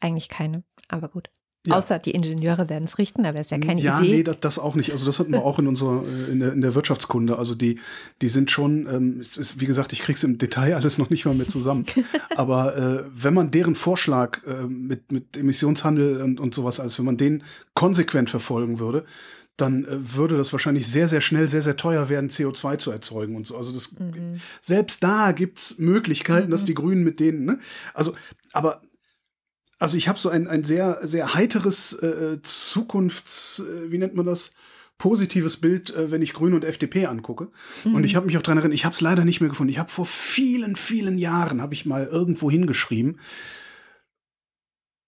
Eigentlich 0.00 0.28
keine, 0.28 0.62
aber 0.88 1.08
gut. 1.08 1.30
Ja. 1.66 1.76
Außer 1.76 1.98
die 1.98 2.12
Ingenieure 2.12 2.68
werden 2.68 2.84
es 2.84 2.98
richten, 2.98 3.26
aber 3.26 3.40
ist 3.40 3.50
ja 3.50 3.58
keine 3.58 3.80
ja, 3.80 3.98
Idee. 3.98 4.10
Ja, 4.10 4.16
nee, 4.16 4.22
das, 4.22 4.40
das 4.40 4.58
auch 4.58 4.74
nicht. 4.74 4.92
Also 4.92 5.04
das 5.06 5.18
hatten 5.18 5.32
wir 5.32 5.44
auch 5.44 5.58
in 5.58 5.66
unserer, 5.66 6.04
äh, 6.04 6.30
in 6.30 6.40
der, 6.40 6.52
in 6.52 6.60
der 6.60 6.74
Wirtschaftskunde. 6.74 7.36
Also 7.36 7.54
die, 7.54 7.80
die 8.22 8.28
sind 8.28 8.50
schon, 8.50 8.86
ähm, 8.86 9.18
es 9.20 9.36
ist, 9.36 9.60
wie 9.60 9.66
gesagt, 9.66 9.92
ich 9.92 10.00
krieg's 10.00 10.22
im 10.22 10.38
Detail 10.38 10.74
alles 10.74 10.98
noch 10.98 11.10
nicht 11.10 11.26
mal 11.26 11.34
mit 11.34 11.50
zusammen. 11.50 11.84
aber 12.36 12.76
äh, 12.76 13.04
wenn 13.12 13.34
man 13.34 13.50
deren 13.50 13.74
Vorschlag 13.74 14.38
äh, 14.46 14.66
mit, 14.66 15.10
mit 15.12 15.36
Emissionshandel 15.36 16.22
und, 16.22 16.40
und 16.40 16.54
sowas 16.54 16.80
alles, 16.80 16.96
wenn 16.98 17.06
man 17.06 17.16
den 17.16 17.42
konsequent 17.74 18.30
verfolgen 18.30 18.78
würde, 18.78 19.04
dann 19.58 19.84
äh, 19.84 20.16
würde 20.16 20.36
das 20.36 20.52
wahrscheinlich 20.52 20.86
sehr, 20.86 21.08
sehr 21.08 21.20
schnell, 21.20 21.48
sehr, 21.48 21.62
sehr 21.62 21.76
teuer 21.76 22.08
werden, 22.08 22.30
CO2 22.30 22.78
zu 22.78 22.90
erzeugen 22.90 23.36
und 23.36 23.46
so. 23.46 23.56
Also 23.56 23.72
das, 23.72 23.92
mhm. 23.98 24.40
selbst 24.62 25.02
da 25.02 25.32
gibt's 25.32 25.78
Möglichkeiten, 25.78 26.46
mhm. 26.46 26.52
dass 26.52 26.64
die 26.64 26.74
Grünen 26.74 27.04
mit 27.04 27.20
denen, 27.20 27.44
ne? 27.44 27.58
Also, 27.92 28.14
aber 28.52 28.80
also 29.78 29.96
ich 29.96 30.08
habe 30.08 30.18
so 30.18 30.28
ein, 30.28 30.48
ein 30.48 30.64
sehr, 30.64 31.00
sehr 31.02 31.34
heiteres 31.34 31.92
äh, 31.92 32.38
Zukunfts, 32.42 33.60
äh, 33.60 33.92
wie 33.92 33.98
nennt 33.98 34.14
man 34.14 34.26
das? 34.26 34.52
positives 34.98 35.58
Bild, 35.58 35.94
äh, 35.94 36.10
wenn 36.10 36.22
ich 36.22 36.34
Grüne 36.34 36.56
und 36.56 36.64
FDP 36.64 37.06
angucke. 37.06 37.50
Mhm. 37.84 37.94
Und 37.94 38.04
ich 38.04 38.16
habe 38.16 38.26
mich 38.26 38.36
auch 38.36 38.42
daran 38.42 38.58
erinnert, 38.58 38.74
ich 38.74 38.84
habe 38.84 38.94
es 38.94 39.00
leider 39.00 39.24
nicht 39.24 39.40
mehr 39.40 39.48
gefunden. 39.48 39.70
Ich 39.70 39.78
habe 39.78 39.90
vor 39.90 40.06
vielen, 40.06 40.74
vielen 40.74 41.18
Jahren, 41.18 41.62
habe 41.62 41.72
ich 41.72 41.86
mal 41.86 42.06
irgendwo 42.06 42.50
hingeschrieben, 42.50 43.20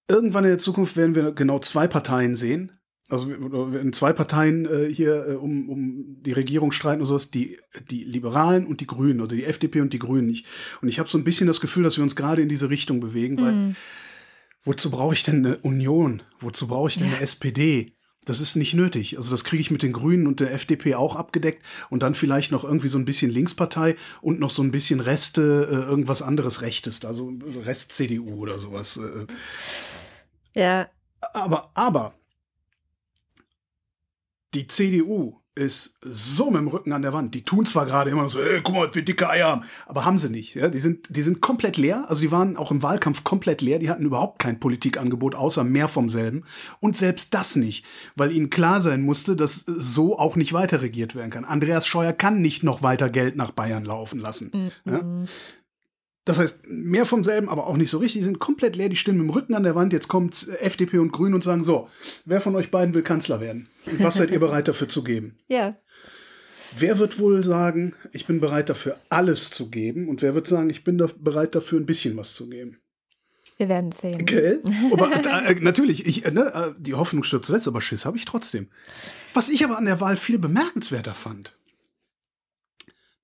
irgendwann 0.09 0.45
in 0.45 0.51
der 0.51 0.59
Zukunft 0.59 0.97
werden 0.97 1.15
wir 1.15 1.33
genau 1.33 1.59
zwei 1.59 1.89
Parteien 1.89 2.37
sehen. 2.37 2.71
Also 3.11 3.29
wenn 3.29 3.93
zwei 3.93 4.13
Parteien 4.13 4.67
äh, 4.67 4.93
hier 4.93 5.27
äh, 5.27 5.35
um, 5.35 5.69
um 5.69 6.23
die 6.23 6.33
Regierung 6.33 6.73
streiten 6.73 7.01
oder 7.01 7.09
sowas, 7.09 7.31
die, 7.31 7.59
die 7.91 8.05
Liberalen 8.05 8.67
und 8.67 8.81
die 8.81 8.87
Grünen 8.87 9.21
oder 9.21 9.35
die 9.35 9.45
FDP 9.45 9.81
und 9.81 9.93
die 9.93 9.99
Grünen 9.99 10.27
nicht. 10.27 10.47
Und 10.81 10.89
ich 10.89 10.99
habe 10.99 11.09
so 11.09 11.19
ein 11.19 11.25
bisschen 11.25 11.47
das 11.47 11.61
Gefühl, 11.61 11.83
dass 11.83 11.97
wir 11.97 12.05
uns 12.05 12.17
gerade 12.17 12.43
in 12.43 12.49
diese 12.49 12.71
Richtung 12.71 13.01
bewegen, 13.01 13.39
weil 13.39 13.53
mhm 13.53 13.77
wozu 14.65 14.91
brauche 14.91 15.15
ich 15.15 15.25
denn 15.25 15.45
eine 15.45 15.57
Union? 15.59 16.23
Wozu 16.39 16.69
brauche 16.69 16.89
ich 16.89 16.99
denn 16.99 17.09
ja. 17.09 17.15
eine 17.15 17.23
SPD? 17.23 17.95
Das 18.27 18.41
ist 18.41 18.55
nicht 18.55 18.75
nötig. 18.75 19.17
Also 19.17 19.31
das 19.31 19.45
kriege 19.45 19.63
ich 19.63 19.71
mit 19.71 19.83
den 19.83 19.93
Grünen 19.93 20.27
und 20.27 20.41
der 20.41 20.53
FDP 20.53 20.95
auch 20.95 21.17
abgedeckt 21.17 21.65
und 21.89 22.03
dann 22.03 22.15
vielleicht 22.15 22.53
noch 22.53 22.65
irgendwie 22.65 22.89
so 22.89 22.99
ein 22.99 23.07
bisschen 23.07 23.31
Linkspartei 23.31 23.97
und 24.21 24.39
noch 24.39 24.51
so 24.51 24.63
ein 24.63 24.71
bisschen 24.71 25.01
Reste, 25.01 25.69
äh, 25.71 25.89
irgendwas 25.89 26.21
anderes 26.21 26.61
Rechtes, 26.61 27.05
also 27.05 27.33
Rest 27.65 27.93
CDU 27.93 28.37
oder 28.37 28.59
sowas. 28.59 28.99
Äh. 28.99 29.27
Ja. 30.55 30.91
Aber, 31.33 31.71
aber 31.75 32.15
die 34.55 34.67
CDU 34.67 35.41
ist 35.57 35.99
so 36.03 36.51
mit 36.51 36.61
dem 36.61 36.69
Rücken 36.69 36.93
an 36.93 37.03
der 37.03 37.13
Wand. 37.13 37.35
Die 37.35 37.43
tun 37.43 37.67
zwar 37.67 37.85
gerade 37.85 38.11
immer 38.11 38.29
so, 38.29 38.41
ey, 38.41 38.61
guck 38.63 38.75
mal, 38.75 38.95
wir 38.95 39.05
dicke 39.05 39.29
Eier 39.29 39.49
haben, 39.49 39.65
aber 39.87 40.05
haben 40.05 40.17
sie 40.17 40.31
nicht. 40.31 40.55
Ja? 40.55 40.69
Die, 40.69 40.79
sind, 40.79 41.15
die 41.15 41.23
sind 41.23 41.41
komplett 41.41 41.77
leer. 41.77 42.09
Also 42.09 42.23
die 42.23 42.31
waren 42.31 42.57
auch 42.57 42.71
im 42.71 42.83
Wahlkampf 42.83 43.25
komplett 43.25 43.61
leer. 43.61 43.79
Die 43.79 43.91
hatten 43.91 44.05
überhaupt 44.05 44.39
kein 44.39 44.61
Politikangebot, 44.61 45.35
außer 45.35 45.65
mehr 45.65 45.89
vom 45.89 46.09
selben. 46.09 46.45
Und 46.79 46.97
selbst 46.97 47.35
das 47.35 47.57
nicht, 47.57 47.85
weil 48.17 48.33
ihnen 48.33 48.49
klar 48.49 48.81
sein 48.81 49.03
musste, 49.03 49.37
dass 49.37 49.65
so 49.67 50.19
auch 50.19 50.37
nicht 50.37 50.53
weiter 50.53 50.83
regiert 50.83 51.15
werden 51.15 51.31
kann. 51.31 51.45
Andreas 51.45 51.87
Scheuer 51.87 52.13
kann 52.13 52.41
nicht 52.41 52.63
noch 52.63 52.83
weiter 52.83 53.11
Geld 53.11 53.37
nach 53.37 53.51
Bayern 53.51 53.85
laufen 53.85 54.21
lassen. 54.21 54.51
Mm 54.55 54.89
-mm. 54.89 54.93
Ja? 54.93 55.27
Das 56.25 56.39
heißt, 56.39 56.67
mehr 56.69 57.07
vom 57.07 57.25
selben, 57.25 57.49
aber 57.49 57.67
auch 57.67 57.77
nicht 57.77 57.91
so 57.91 57.99
richtig. 57.99 58.21
Die 58.21 58.25
sind 58.25 58.39
komplett 58.39 58.77
leer, 58.77 58.89
die 58.89 58.97
stehen 58.97 59.17
mit 59.17 59.27
dem 59.27 59.31
Rücken 59.31 59.55
an 59.55 59.63
der 59.63 59.75
Wand. 59.75 59.93
Jetzt 59.93 60.09
kommt 60.09 60.49
FDP 60.61 60.99
und 60.99 61.13
Grün 61.13 61.35
und 61.35 61.43
sagen: 61.43 61.63
So, 61.63 61.89
wer 62.25 62.41
von 62.41 62.55
euch 62.57 62.71
beiden 62.71 62.95
will 62.95 63.03
Kanzler 63.03 63.41
werden? 63.41 63.69
Und 63.87 64.03
was 64.03 64.17
seid 64.17 64.31
ihr 64.31 64.41
bereit 64.41 64.69
dafür 64.69 64.89
zu 64.89 65.03
geben? 65.05 65.39
Ja. 65.49 65.77
Wer 66.79 67.01
wird 67.01 67.19
wohl 67.19 67.45
sagen, 67.45 67.95
ich 68.13 68.29
bin 68.29 68.41
bereit 68.41 68.69
dafür 68.69 68.97
alles 69.09 69.51
zu 69.51 69.71
geben? 69.71 70.09
Und 70.09 70.23
wer 70.23 70.37
wird 70.37 70.47
sagen, 70.47 70.71
ich 70.71 70.85
bin 70.85 70.99
da 70.99 71.09
bereit 71.19 71.57
dafür 71.57 71.81
ein 71.81 71.87
bisschen 71.87 72.17
was 72.17 72.35
zu 72.35 72.49
geben? 72.49 72.79
Wir 73.57 73.69
werden 73.69 73.93
sehen. 73.93 74.25
Gell? 74.25 74.63
Aber 74.93 75.13
äh, 75.13 75.55
natürlich, 75.57 76.07
ich, 76.07 76.25
äh, 76.25 76.31
ne, 76.31 76.53
äh, 76.55 76.81
die 76.81 76.95
Hoffnung 76.95 77.25
stirbt 77.25 77.45
zuletzt, 77.45 77.69
aber 77.69 77.83
Schiss 77.83 78.07
habe 78.07 78.17
ich 78.17 78.25
trotzdem. 78.25 78.69
Was 79.35 79.51
ich 79.51 79.65
aber 79.65 79.77
an 79.77 79.85
der 79.85 80.01
Wahl 80.01 80.17
viel 80.17 80.39
bemerkenswerter 80.39 81.15
fand, 81.15 81.59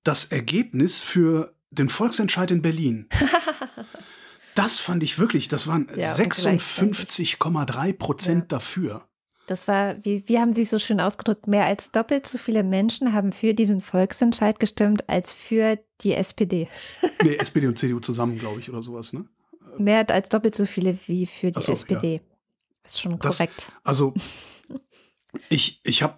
das 0.03 0.25
Ergebnis 0.25 0.99
für 0.99 1.56
den 1.71 1.89
Volksentscheid 1.89 2.51
in 2.51 2.61
Berlin. 2.61 3.07
das 4.55 4.79
fand 4.79 5.03
ich 5.03 5.19
wirklich, 5.19 5.47
das 5.47 5.67
waren 5.67 5.87
ja, 5.95 6.13
56,3 6.13 7.93
Prozent 7.93 8.43
ja. 8.43 8.57
dafür. 8.57 9.07
Das 9.47 9.67
war, 9.69 9.95
wie, 10.03 10.23
wie 10.27 10.39
haben 10.39 10.51
Sie 10.51 10.63
es 10.63 10.69
so 10.69 10.77
schön 10.77 10.99
ausgedrückt, 10.99 11.47
mehr 11.47 11.65
als 11.65 11.91
doppelt 11.91 12.27
so 12.27 12.37
viele 12.37 12.63
Menschen 12.63 13.13
haben 13.13 13.31
für 13.31 13.53
diesen 13.53 13.79
Volksentscheid 13.79 14.59
gestimmt 14.59 15.07
als 15.07 15.31
für 15.31 15.79
die 16.01 16.13
SPD. 16.13 16.67
nee, 17.23 17.35
SPD 17.37 17.67
und 17.67 17.77
CDU 17.77 18.01
zusammen, 18.01 18.37
glaube 18.37 18.59
ich, 18.59 18.69
oder 18.69 18.81
sowas, 18.81 19.13
ne? 19.13 19.25
Mehr 19.77 20.09
als 20.09 20.29
doppelt 20.29 20.55
so 20.55 20.65
viele 20.65 20.97
wie 21.07 21.25
für 21.25 21.51
die 21.51 21.61
so, 21.61 21.71
SPD. 21.71 22.15
Ja. 22.15 22.21
Ist 22.83 22.99
schon 22.99 23.19
korrekt. 23.19 23.67
Das, 23.67 23.71
also, 23.83 24.13
ich, 25.49 25.79
ich 25.83 26.03
habe 26.03 26.15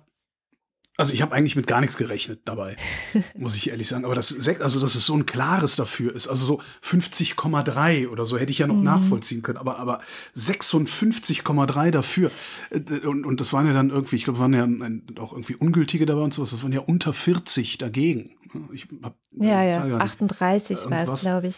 also 1.00 1.14
ich 1.14 1.22
habe 1.22 1.34
eigentlich 1.34 1.56
mit 1.56 1.66
gar 1.66 1.80
nichts 1.80 1.96
gerechnet 1.96 2.42
dabei, 2.46 2.76
muss 3.38 3.56
ich 3.56 3.70
ehrlich 3.70 3.88
sagen. 3.88 4.04
Aber 4.04 4.16
das, 4.16 4.36
also 4.60 4.82
dass 4.82 4.96
es 4.96 5.06
so 5.06 5.16
ein 5.16 5.26
klares 5.26 5.78
dafür 5.78 6.14
ist, 6.14 6.28
also 6.28 6.46
so 6.46 6.62
50,3 6.84 8.10
oder 8.10 8.26
so 8.26 8.38
hätte 8.38 8.52
ich 8.52 8.60
ja 8.60 8.68
noch 8.68 8.76
mhm. 8.76 8.84
nachvollziehen 8.84 9.42
können. 9.42 9.58
Aber, 9.58 9.80
aber 9.80 10.02
56,3 10.36 11.92
dafür. 11.92 12.32
Äh, 12.70 13.08
und, 13.08 13.26
und 13.26 13.40
das 13.40 13.54
waren 13.54 13.66
ja 13.66 13.74
dann 13.74 13.90
irgendwie, 13.90 14.18
ich 14.18 14.26
glaube, 14.26 14.40
waren 14.40 14.54
ja 14.54 14.68
auch 15.22 15.32
irgendwie 15.32 15.56
Ungültige 15.56 16.06
dabei 16.06 16.22
und 16.22 16.34
sowas. 16.34 16.52
Das 16.52 16.64
waren 16.64 16.74
ja 16.74 16.82
unter 16.82 17.14
40 17.14 17.78
dagegen. 17.78 18.32
Ich 18.74 18.88
hab, 19.02 19.16
ja, 19.32 19.64
ja, 19.64 19.98
38 19.98 20.90
war 20.90 21.08
es, 21.08 21.22
glaube 21.22 21.48
ich 21.48 21.56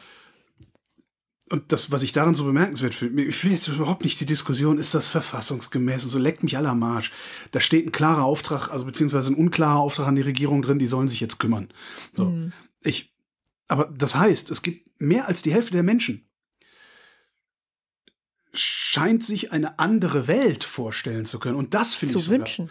und 1.51 1.71
das, 1.71 1.91
was 1.91 2.03
ich 2.03 2.13
daran 2.13 2.35
so 2.35 2.45
bemerkenswert 2.45 2.93
finde, 2.93 3.23
ich 3.23 3.43
will 3.43 3.51
jetzt 3.51 3.67
überhaupt 3.67 4.03
nicht 4.03 4.19
die 4.19 4.25
Diskussion, 4.25 4.77
ist 4.77 4.93
das 4.93 5.07
verfassungsgemäß, 5.07 6.03
so 6.03 6.19
leckt 6.19 6.43
mich 6.43 6.57
aller 6.57 6.75
Marsch. 6.75 7.11
Da 7.51 7.59
steht 7.59 7.85
ein 7.85 7.91
klarer 7.91 8.23
Auftrag, 8.23 8.69
also 8.69 8.85
beziehungsweise 8.85 9.31
ein 9.31 9.35
unklarer 9.35 9.79
Auftrag 9.79 10.07
an 10.07 10.15
die 10.15 10.21
Regierung 10.21 10.61
drin, 10.61 10.79
die 10.79 10.87
sollen 10.87 11.07
sich 11.07 11.19
jetzt 11.19 11.39
kümmern. 11.39 11.69
So. 12.13 12.25
Mhm. 12.25 12.53
Ich, 12.81 13.13
aber 13.67 13.85
das 13.95 14.15
heißt, 14.15 14.49
es 14.49 14.61
gibt 14.61 14.89
mehr 15.01 15.27
als 15.27 15.41
die 15.41 15.53
Hälfte 15.53 15.73
der 15.73 15.83
Menschen 15.83 16.27
scheint 18.53 19.23
sich 19.23 19.53
eine 19.53 19.79
andere 19.79 20.27
Welt 20.27 20.65
vorstellen 20.65 21.25
zu 21.25 21.39
können. 21.39 21.55
Und 21.55 21.73
das 21.73 21.93
finde 21.93 22.17
ich 22.17 22.23
Zu 22.25 22.31
wünschen. 22.31 22.69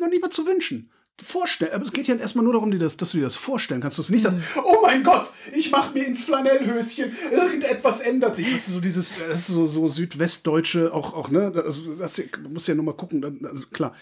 Noch 0.00 0.08
nicht 0.08 0.22
mal 0.22 0.30
zu 0.30 0.46
wünschen 0.46 0.90
vorstellen. 1.22 1.72
Aber 1.72 1.84
es 1.84 1.92
geht 1.92 2.08
ja 2.08 2.14
erstmal 2.16 2.44
nur 2.44 2.54
darum, 2.54 2.76
dass, 2.78 2.96
dass 2.96 3.12
du 3.12 3.18
dir 3.18 3.24
das 3.24 3.36
vorstellen 3.36 3.80
kannst. 3.80 3.98
Dass 3.98 4.08
du 4.08 4.12
nicht 4.12 4.22
sagst, 4.22 4.38
oh 4.64 4.78
mein 4.82 5.02
Gott, 5.02 5.30
ich 5.54 5.70
mache 5.70 5.92
mir 5.92 6.04
ins 6.06 6.24
Flanellhöschen, 6.24 7.12
irgendetwas 7.30 8.00
ändert 8.00 8.36
sich. 8.36 8.50
Das 8.50 8.66
ist 8.66 8.74
so 8.74 8.80
dieses, 8.80 9.18
das 9.18 9.40
ist 9.40 9.46
so, 9.48 9.66
so 9.66 9.88
südwestdeutsche, 9.88 10.92
auch, 10.92 11.14
auch, 11.14 11.30
ne? 11.30 11.52
Das, 11.52 11.86
man 12.42 12.52
muss 12.52 12.66
ja 12.66 12.74
nur 12.74 12.84
mal 12.84 12.92
gucken, 12.96 13.44
also, 13.44 13.66
klar. 13.68 13.94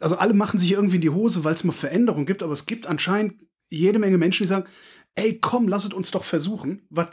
Also 0.00 0.16
alle 0.16 0.34
machen 0.34 0.58
sich 0.58 0.72
irgendwie 0.72 0.96
in 0.96 1.02
die 1.02 1.10
Hose, 1.10 1.44
weil 1.44 1.54
es 1.54 1.64
mal 1.64 1.72
Veränderungen 1.72 2.26
gibt, 2.26 2.42
aber 2.42 2.52
es 2.52 2.66
gibt 2.66 2.86
anscheinend 2.86 3.34
jede 3.68 3.98
Menge 3.98 4.18
Menschen, 4.18 4.44
die 4.44 4.48
sagen, 4.48 4.66
ey, 5.14 5.38
komm, 5.40 5.68
lasset 5.68 5.94
uns 5.94 6.10
doch 6.10 6.24
versuchen. 6.24 6.82
Was, 6.90 7.08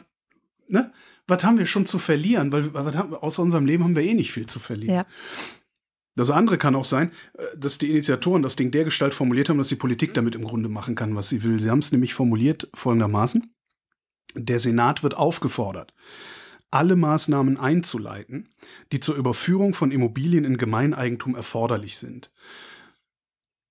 ne? 0.68 0.92
Was 1.26 1.44
haben 1.44 1.58
wir 1.58 1.66
schon 1.66 1.84
zu 1.84 1.98
verlieren? 1.98 2.52
Weil 2.52 2.72
was 2.72 2.96
haben, 2.96 3.14
außer 3.14 3.42
unserem 3.42 3.66
Leben 3.66 3.84
haben 3.84 3.94
wir 3.94 4.02
eh 4.02 4.14
nicht 4.14 4.32
viel 4.32 4.46
zu 4.46 4.58
verlieren. 4.58 4.94
Ja. 4.94 5.06
Das 6.18 6.30
andere 6.30 6.58
kann 6.58 6.74
auch 6.74 6.84
sein, 6.84 7.12
äh, 7.34 7.44
dass 7.56 7.78
die 7.78 7.90
Initiatoren 7.90 8.42
das 8.42 8.56
Ding 8.56 8.72
dergestalt 8.72 9.14
formuliert 9.14 9.48
haben, 9.48 9.58
dass 9.58 9.68
die 9.68 9.76
Politik 9.76 10.14
damit 10.14 10.34
im 10.34 10.44
Grunde 10.44 10.68
machen 10.68 10.96
kann, 10.96 11.14
was 11.14 11.28
sie 11.28 11.44
will. 11.44 11.60
Sie 11.60 11.70
haben 11.70 11.78
es 11.78 11.92
nämlich 11.92 12.12
formuliert 12.12 12.68
folgendermaßen. 12.74 13.54
Der 14.34 14.58
Senat 14.58 15.04
wird 15.04 15.16
aufgefordert, 15.16 15.94
alle 16.70 16.96
Maßnahmen 16.96 17.56
einzuleiten, 17.56 18.48
die 18.92 19.00
zur 19.00 19.14
Überführung 19.14 19.74
von 19.74 19.92
Immobilien 19.92 20.44
in 20.44 20.58
Gemeineigentum 20.58 21.36
erforderlich 21.36 21.96
sind. 21.96 22.32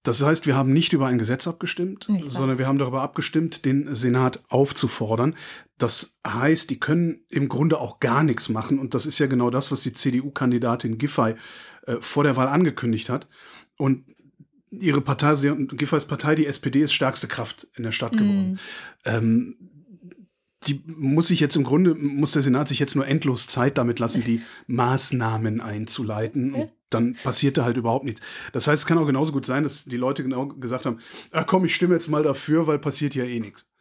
Das 0.04 0.22
heißt, 0.24 0.48
wir 0.48 0.56
haben 0.56 0.72
nicht 0.72 0.94
über 0.94 1.08
ein 1.08 1.18
Gesetz 1.18 1.48
abgestimmt, 1.48 2.08
sondern 2.28 2.58
wir 2.58 2.66
haben 2.66 2.80
darüber 2.80 3.02
abgestimmt, 3.02 3.66
den 3.66 3.94
Senat 3.94 4.42
aufzufordern. 4.48 5.36
Das 5.78 6.18
heißt, 6.26 6.70
die 6.70 6.80
können 6.80 7.26
im 7.28 7.50
Grunde 7.50 7.78
auch 7.82 8.00
gar 8.00 8.24
nichts 8.24 8.48
machen. 8.48 8.80
Und 8.80 8.94
das 8.94 9.06
ist 9.06 9.20
ja 9.20 9.28
genau 9.28 9.50
das, 9.50 9.70
was 9.70 9.82
die 9.84 9.92
CDU-Kandidatin 9.92 10.98
Giffey 10.98 11.36
äh, 11.88 11.98
vor 12.00 12.24
der 12.24 12.36
Wahl 12.36 12.48
angekündigt 12.48 13.10
hat. 13.10 13.28
Und 13.78 14.04
ihre 14.70 15.02
Partei, 15.02 15.34
Giffey's 15.34 16.06
Partei, 16.06 16.36
die 16.36 16.46
SPD, 16.46 16.82
ist 16.82 16.94
stärkste 16.94 17.28
Kraft 17.28 17.68
in 17.76 17.84
der 17.84 17.92
Stadt 17.92 18.12
geworden. 18.12 18.54
Mm. 18.54 18.58
Ähm, 19.06 19.56
die 20.66 20.84
muss 20.86 21.28
sich 21.28 21.40
jetzt 21.40 21.56
im 21.56 21.64
Grunde, 21.64 21.96
muss 21.96 22.34
der 22.34 22.42
Senat 22.42 22.68
sich 22.68 22.80
jetzt 22.80 22.96
nur 22.96 23.08
endlos 23.08 23.48
Zeit 23.48 23.78
damit 23.78 24.00
lassen, 24.00 24.24
die 24.24 24.42
Maßnahmen 24.68 25.62
einzuleiten. 25.62 26.54
Und 26.54 26.72
dann 26.90 27.14
passierte 27.14 27.64
halt 27.64 27.78
überhaupt 27.78 28.06
nichts. 28.06 28.22
Das 28.54 28.68
heißt, 28.68 28.84
es 28.84 28.88
kann 28.88 28.98
auch 28.98 29.06
genauso 29.06 29.32
gut 29.32 29.46
sein, 29.46 29.64
dass 29.64 29.86
die 29.86 29.98
Leute 29.98 30.24
genau 30.24 30.48
gesagt 30.48 30.86
haben, 30.86 31.00
ach 31.32 31.46
komm, 31.48 31.66
ich 31.66 31.76
stimme 31.76 31.94
jetzt 31.94 32.08
mal 32.10 32.24
dafür, 32.24 32.68
weil 32.68 32.80
passiert 32.80 33.16
ja 33.16 33.24
eh 33.24 33.40
nichts. 33.40 33.72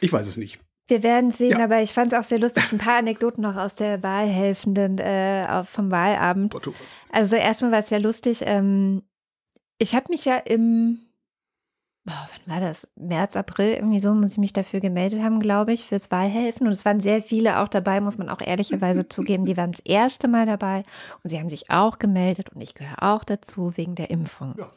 Ich 0.00 0.12
weiß 0.12 0.26
es 0.26 0.36
nicht. 0.36 0.58
Wir 0.86 1.02
werden 1.02 1.30
sehen, 1.30 1.58
ja. 1.58 1.64
aber 1.64 1.80
ich 1.80 1.92
fand 1.92 2.12
es 2.12 2.18
auch 2.18 2.22
sehr 2.24 2.38
lustig. 2.38 2.70
Ein 2.72 2.78
paar 2.78 2.98
Anekdoten 2.98 3.42
noch 3.42 3.56
aus 3.56 3.76
der 3.76 4.02
Wahlhelfenden 4.02 4.98
äh, 4.98 5.64
vom 5.64 5.90
Wahlabend. 5.90 6.54
Also 7.10 7.36
erstmal 7.36 7.72
war 7.72 7.78
es 7.78 7.90
ja 7.90 7.98
lustig. 7.98 8.42
Ähm, 8.44 9.02
ich 9.78 9.94
habe 9.94 10.06
mich 10.10 10.24
ja 10.24 10.36
im 10.36 10.98
boah, 12.04 12.28
wann 12.30 12.54
war 12.54 12.60
das? 12.60 12.88
März, 12.96 13.36
April, 13.36 13.74
irgendwie 13.74 14.00
so 14.00 14.14
muss 14.14 14.32
ich 14.32 14.38
mich 14.38 14.52
dafür 14.52 14.80
gemeldet 14.80 15.22
haben, 15.22 15.40
glaube 15.40 15.72
ich, 15.72 15.84
fürs 15.84 16.10
Wahlhelfen. 16.10 16.66
Und 16.66 16.72
es 16.72 16.84
waren 16.84 17.00
sehr 17.00 17.22
viele 17.22 17.60
auch 17.60 17.68
dabei, 17.68 18.00
muss 18.00 18.18
man 18.18 18.28
auch 18.28 18.40
ehrlicherweise 18.40 19.08
zugeben. 19.08 19.44
Die 19.44 19.56
waren 19.56 19.72
das 19.72 19.80
erste 19.80 20.28
Mal 20.28 20.46
dabei 20.46 20.84
und 21.22 21.30
sie 21.30 21.38
haben 21.38 21.48
sich 21.48 21.70
auch 21.70 21.98
gemeldet 21.98 22.50
und 22.54 22.60
ich 22.60 22.74
gehöre 22.74 23.02
auch 23.02 23.24
dazu 23.24 23.76
wegen 23.76 23.94
der 23.94 24.10
Impfung. 24.10 24.54
Ja. 24.58 24.70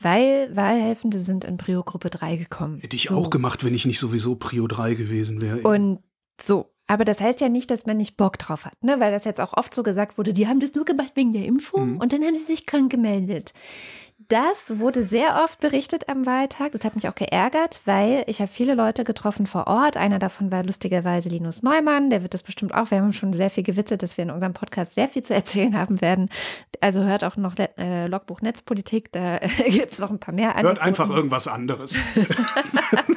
Weil 0.00 0.54
Wahlhelfende 0.54 1.18
sind 1.18 1.44
in 1.44 1.56
Prio-Gruppe 1.56 2.10
3 2.10 2.36
gekommen. 2.36 2.80
Hätte 2.80 2.96
ich 2.96 3.08
so. 3.08 3.16
auch 3.16 3.30
gemacht, 3.30 3.64
wenn 3.64 3.74
ich 3.74 3.86
nicht 3.86 3.98
sowieso 3.98 4.36
Prio 4.36 4.66
3 4.66 4.94
gewesen 4.94 5.42
wäre. 5.42 5.60
Und 5.60 6.00
so, 6.40 6.72
aber 6.86 7.04
das 7.04 7.20
heißt 7.20 7.40
ja 7.40 7.48
nicht, 7.48 7.70
dass 7.70 7.86
man 7.86 7.96
nicht 7.96 8.16
Bock 8.16 8.38
drauf 8.38 8.66
hat, 8.66 8.82
ne? 8.82 9.00
weil 9.00 9.12
das 9.12 9.24
jetzt 9.24 9.40
auch 9.40 9.54
oft 9.56 9.74
so 9.74 9.82
gesagt 9.82 10.18
wurde, 10.18 10.32
die 10.32 10.48
haben 10.48 10.60
das 10.60 10.74
nur 10.74 10.84
gemacht 10.84 11.12
wegen 11.14 11.32
der 11.32 11.46
Impfung 11.46 11.92
mhm. 11.92 11.96
und 11.98 12.12
dann 12.12 12.22
haben 12.22 12.36
sie 12.36 12.44
sich 12.44 12.66
krank 12.66 12.90
gemeldet. 12.90 13.54
Das 14.28 14.78
wurde 14.78 15.02
sehr 15.02 15.42
oft 15.42 15.60
berichtet 15.60 16.08
am 16.08 16.26
Wahltag. 16.26 16.72
Das 16.72 16.84
hat 16.84 16.94
mich 16.94 17.08
auch 17.08 17.14
geärgert, 17.14 17.80
weil 17.86 18.24
ich 18.26 18.40
habe 18.40 18.50
viele 18.50 18.74
Leute 18.74 19.04
getroffen 19.04 19.46
vor 19.46 19.66
Ort. 19.66 19.96
Einer 19.96 20.18
davon 20.18 20.52
war 20.52 20.64
lustigerweise 20.64 21.28
Linus 21.28 21.62
Neumann. 21.62 22.10
Der 22.10 22.22
wird 22.22 22.34
das 22.34 22.42
bestimmt 22.42 22.74
auch. 22.74 22.90
Wir 22.90 22.98
haben 22.98 23.12
schon 23.12 23.32
sehr 23.32 23.50
viel 23.50 23.62
gewitzelt, 23.62 24.02
dass 24.02 24.16
wir 24.16 24.24
in 24.24 24.30
unserem 24.30 24.52
Podcast 24.52 24.94
sehr 24.94 25.08
viel 25.08 25.22
zu 25.22 25.34
erzählen 25.34 25.76
haben 25.76 26.00
werden. 26.00 26.28
Also 26.80 27.02
hört 27.02 27.24
auch 27.24 27.36
noch 27.36 27.54
äh, 27.58 28.06
Logbuch 28.06 28.42
Netzpolitik. 28.42 29.10
Da 29.12 29.38
gibt 29.66 29.92
es 29.92 29.98
noch 29.98 30.10
ein 30.10 30.20
paar 30.20 30.34
mehr. 30.34 30.54
Hört 30.56 30.80
einfach 30.80 31.08
irgendwas 31.08 31.48
anderes. 31.48 31.96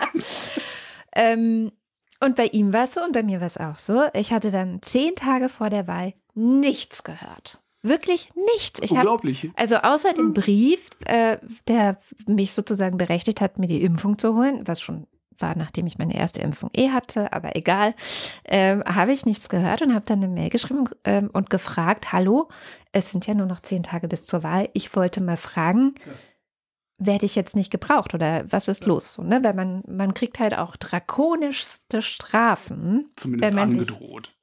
ähm, 1.15 1.71
und 2.21 2.35
bei 2.35 2.45
ihm 2.45 2.73
war 2.73 2.85
es 2.85 2.93
so 2.93 3.03
und 3.03 3.11
bei 3.11 3.23
mir 3.23 3.41
war 3.41 3.47
es 3.47 3.57
auch 3.57 3.77
so. 3.77 4.05
Ich 4.13 4.31
hatte 4.31 4.49
dann 4.49 4.81
zehn 4.81 5.15
Tage 5.15 5.49
vor 5.49 5.69
der 5.69 5.87
Wahl 5.87 6.13
nichts 6.33 7.03
gehört. 7.03 7.61
Wirklich 7.85 8.29
nichts. 8.55 8.81
Ich 8.81 8.91
Unglaublich. 8.91 9.43
Hab, 9.43 9.59
also 9.59 9.75
außer 9.77 10.13
dem 10.13 10.33
Brief, 10.33 10.89
äh, 11.05 11.37
der 11.67 11.99
mich 12.25 12.53
sozusagen 12.53 12.97
berechtigt 12.97 13.41
hat, 13.41 13.59
mir 13.59 13.67
die 13.67 13.83
Impfung 13.83 14.17
zu 14.17 14.35
holen, 14.35 14.67
was 14.67 14.81
schon 14.81 15.05
war, 15.37 15.55
nachdem 15.55 15.85
ich 15.85 15.97
meine 15.97 16.15
erste 16.15 16.41
Impfung 16.41 16.69
eh 16.73 16.89
hatte, 16.89 17.31
aber 17.33 17.55
egal, 17.55 17.93
ähm, 18.45 18.83
habe 18.85 19.11
ich 19.11 19.25
nichts 19.25 19.49
gehört 19.49 19.81
und 19.81 19.93
habe 19.93 20.05
dann 20.05 20.23
eine 20.23 20.33
Mail 20.33 20.49
geschrieben 20.49 20.85
ähm, 21.03 21.29
und 21.31 21.49
gefragt, 21.49 22.11
hallo, 22.11 22.49
es 22.91 23.11
sind 23.11 23.27
ja 23.27 23.33
nur 23.33 23.45
noch 23.45 23.59
zehn 23.59 23.83
Tage 23.83 24.07
bis 24.07 24.25
zur 24.25 24.43
Wahl. 24.43 24.69
Ich 24.73 24.95
wollte 24.95 25.21
mal 25.21 25.37
fragen, 25.37 25.95
ja. 26.05 26.13
werde 26.97 27.25
ich 27.25 27.35
jetzt 27.35 27.55
nicht 27.55 27.69
gebraucht 27.69 28.13
oder 28.13 28.51
was 28.51 28.67
ist 28.67 28.83
ja. 28.83 28.87
los? 28.87 29.13
So, 29.13 29.23
ne? 29.23 29.43
Weil 29.43 29.53
man, 29.53 29.83
man 29.87 30.13
kriegt 30.13 30.39
halt 30.39 30.57
auch 30.57 30.75
drakonischste 30.75 32.01
Strafen. 32.01 33.11
Zumindest 33.15 33.55
angedroht. 33.55 34.27
Sich, 34.27 34.34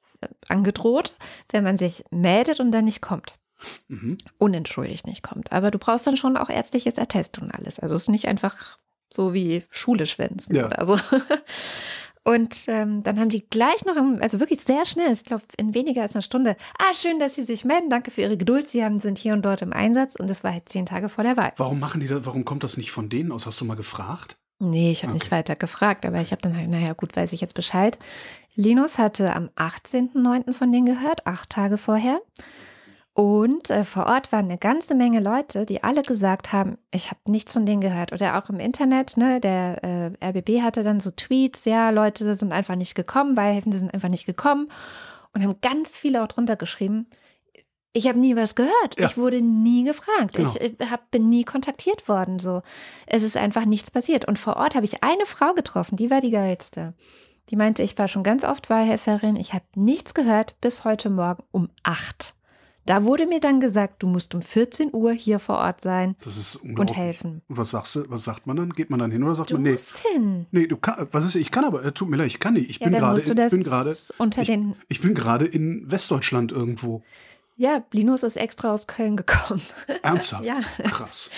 angedroht, 0.49 1.15
wenn 1.51 1.63
man 1.63 1.77
sich 1.77 2.03
meldet 2.11 2.59
und 2.59 2.71
dann 2.71 2.85
nicht 2.85 3.01
kommt. 3.01 3.35
Mhm. 3.87 4.17
Unentschuldigt 4.39 5.07
nicht 5.07 5.23
kommt. 5.23 5.51
Aber 5.51 5.71
du 5.71 5.79
brauchst 5.79 6.05
dann 6.07 6.17
schon 6.17 6.37
auch 6.37 6.49
ärztliches 6.49 6.97
Attest 6.99 7.39
und 7.39 7.51
alles. 7.51 7.79
Also 7.79 7.95
es 7.95 8.03
ist 8.03 8.09
nicht 8.09 8.27
einfach 8.27 8.77
so 9.11 9.33
wie 9.33 9.63
Schule 9.69 10.05
schwänzen 10.05 10.55
ja. 10.55 10.65
oder 10.65 10.85
so. 10.85 10.99
Und 12.25 12.55
ähm, 12.67 13.03
dann 13.03 13.19
haben 13.19 13.27
die 13.27 13.45
gleich 13.49 13.83
noch, 13.83 13.97
also 14.21 14.39
wirklich 14.39 14.61
sehr 14.61 14.85
schnell, 14.85 15.11
ich 15.11 15.25
glaube 15.25 15.43
in 15.57 15.73
weniger 15.73 16.03
als 16.03 16.15
einer 16.15 16.21
Stunde, 16.21 16.55
ah, 16.79 16.93
schön, 16.93 17.19
dass 17.19 17.35
Sie 17.35 17.43
sich 17.43 17.65
melden, 17.65 17.89
danke 17.89 18.11
für 18.11 18.21
Ihre 18.21 18.37
Geduld, 18.37 18.67
Sie 18.69 18.83
haben, 18.83 18.97
sind 18.97 19.17
hier 19.17 19.33
und 19.33 19.43
dort 19.43 19.61
im 19.61 19.73
Einsatz 19.73 20.15
und 20.15 20.29
das 20.29 20.41
war 20.41 20.53
halt 20.53 20.69
zehn 20.69 20.85
Tage 20.85 21.09
vor 21.09 21.25
der 21.25 21.35
Wahl. 21.35 21.51
Warum 21.57 21.81
machen 21.81 21.99
die 21.99 22.07
das, 22.07 22.25
warum 22.25 22.45
kommt 22.45 22.63
das 22.63 22.77
nicht 22.77 22.91
von 22.91 23.09
denen 23.09 23.33
aus? 23.33 23.45
Hast 23.45 23.59
du 23.59 23.65
mal 23.65 23.75
gefragt? 23.75 24.37
Nee, 24.63 24.91
ich 24.91 25.03
habe 25.03 25.11
okay. 25.11 25.19
nicht 25.19 25.31
weiter 25.31 25.55
gefragt, 25.55 26.05
aber 26.05 26.21
ich 26.21 26.31
habe 26.31 26.41
dann 26.41 26.55
halt, 26.55 26.69
naja, 26.69 26.93
gut, 26.93 27.15
weiß 27.15 27.33
ich 27.33 27.41
jetzt 27.41 27.53
Bescheid. 27.53 27.99
Linus 28.55 28.97
hatte 28.97 29.35
am 29.35 29.49
18.09. 29.57 30.53
von 30.53 30.71
denen 30.71 30.85
gehört, 30.85 31.27
acht 31.27 31.49
Tage 31.49 31.77
vorher. 31.77 32.21
Und 33.13 33.69
äh, 33.69 33.83
vor 33.83 34.07
Ort 34.07 34.31
waren 34.31 34.45
eine 34.45 34.57
ganze 34.57 34.95
Menge 34.95 35.19
Leute, 35.19 35.65
die 35.65 35.83
alle 35.83 36.01
gesagt 36.01 36.51
haben, 36.51 36.77
ich 36.91 37.11
habe 37.11 37.19
nichts 37.27 37.53
von 37.53 37.65
denen 37.65 37.81
gehört. 37.81 38.11
Oder 38.13 38.37
auch 38.37 38.49
im 38.49 38.59
Internet, 38.59 39.17
ne, 39.17 39.39
der 39.39 39.83
äh, 39.83 40.29
RBB 40.29 40.61
hatte 40.61 40.83
dann 40.83 40.99
so 40.99 41.11
Tweets, 41.11 41.65
ja, 41.65 41.89
Leute 41.89 42.35
sind 42.35 42.53
einfach 42.53 42.75
nicht 42.75 42.95
gekommen, 42.95 43.37
Weihhelfende 43.37 43.77
sind 43.77 43.93
einfach 43.93 44.09
nicht 44.09 44.25
gekommen. 44.25 44.69
Und 45.33 45.43
haben 45.43 45.57
ganz 45.61 45.97
viele 45.97 46.23
auch 46.23 46.27
drunter 46.27 46.55
geschrieben, 46.55 47.07
ich 47.93 48.07
habe 48.07 48.19
nie 48.19 48.35
was 48.35 48.55
gehört. 48.55 48.99
Ja. 48.99 49.07
Ich 49.07 49.17
wurde 49.17 49.41
nie 49.41 49.83
gefragt. 49.83 50.35
Genau. 50.35 50.53
Ich 50.59 50.91
hab, 50.91 51.11
bin 51.11 51.29
nie 51.29 51.43
kontaktiert 51.43 52.07
worden. 52.07 52.39
So, 52.39 52.61
es 53.05 53.21
ist 53.23 53.37
einfach 53.37 53.65
nichts 53.65 53.91
passiert. 53.91 54.25
Und 54.25 54.39
vor 54.39 54.57
Ort 54.57 54.75
habe 54.75 54.85
ich 54.85 55.03
eine 55.03 55.25
Frau 55.25 55.53
getroffen, 55.53 55.95
die 55.95 56.09
war 56.09 56.19
die 56.19 56.31
geilste. 56.31 56.93
Die 57.49 57.55
meinte, 57.55 57.83
ich 57.83 57.97
war 57.97 58.07
schon 58.07 58.23
ganz 58.23 58.43
oft 58.43 58.69
Wahlhelferin. 58.69 59.35
Ich 59.35 59.53
habe 59.53 59.65
nichts 59.75 60.13
gehört 60.13 60.59
bis 60.59 60.85
heute 60.85 61.09
Morgen 61.09 61.43
um 61.51 61.69
acht. 61.83 62.33
Da 62.85 63.03
wurde 63.03 63.27
mir 63.27 63.39
dann 63.39 63.61
gesagt, 63.61 64.03
du 64.03 64.07
musst 64.07 64.35
um 64.35 64.41
14 64.41 64.89
Uhr 64.93 65.13
hier 65.13 65.39
vor 65.39 65.57
Ort 65.57 65.79
sein 65.79 66.15
und 66.63 66.95
helfen. 66.95 67.41
Und 67.47 67.57
was 67.57 67.71
sagst 67.71 67.95
du, 67.95 68.09
was 68.09 68.25
sagt 68.25 68.45
man 68.45 68.57
dann? 68.57 68.71
Geht 68.71 68.89
man 68.89 68.99
dann 68.99 69.09
hin 69.09 69.23
oder 69.23 69.35
sagt 69.35 69.51
du 69.51 69.55
man, 69.55 69.63
nee? 69.63 69.71
Musst 69.71 69.99
hin. 69.99 70.47
Nee, 70.51 70.67
du 70.67 70.75
kann, 70.75 71.07
was 71.11 71.25
ist, 71.25 71.35
ich 71.35 71.49
kann 71.49 71.63
aber, 71.63 71.85
äh, 71.85 71.93
tut 71.93 72.09
mir 72.09 72.17
leid, 72.17 72.27
ich 72.27 72.39
kann 72.39 72.55
nicht. 72.55 72.69
Ich 72.69 72.79
ja, 72.79 72.89
bin 72.89 72.99
gerade, 72.99 73.17
ich 73.19 73.51
bin 73.51 73.63
gerade, 73.63 73.95
unter 74.17 74.43
den 74.43 74.71
ich, 74.71 74.97
ich 74.97 75.01
bin 75.01 75.13
gerade 75.13 75.45
in 75.45 75.89
Westdeutschland 75.89 76.51
irgendwo. 76.51 77.03
Ja, 77.63 77.81
Linus 77.93 78.23
ist 78.23 78.35
extra 78.35 78.73
aus 78.73 78.87
Köln 78.87 79.15
gekommen. 79.15 79.61
Ernsthaft? 80.03 80.43
ja. 80.43 80.59
Krass. 80.83 81.31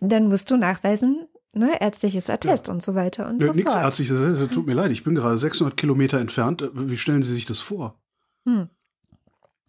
Dann 0.00 0.28
musst 0.28 0.50
du 0.50 0.56
nachweisen, 0.56 1.28
ne, 1.52 1.78
ärztliches 1.78 2.30
Attest 2.30 2.68
ja. 2.68 2.72
und 2.72 2.82
so 2.82 2.94
weiter 2.94 3.28
und 3.28 3.42
ja, 3.42 3.48
so 3.48 3.52
nix 3.52 3.74
fort. 3.74 3.84
Nichts 3.84 4.00
ärztliches 4.00 4.18
Attest, 4.18 4.54
tut 4.54 4.66
mir 4.66 4.72
leid, 4.72 4.90
ich 4.92 5.04
bin 5.04 5.14
gerade 5.14 5.36
600 5.36 5.76
Kilometer 5.76 6.20
entfernt. 6.20 6.70
Wie 6.72 6.96
stellen 6.96 7.22
Sie 7.22 7.34
sich 7.34 7.44
das 7.44 7.60
vor? 7.60 8.00
Hm. 8.46 8.70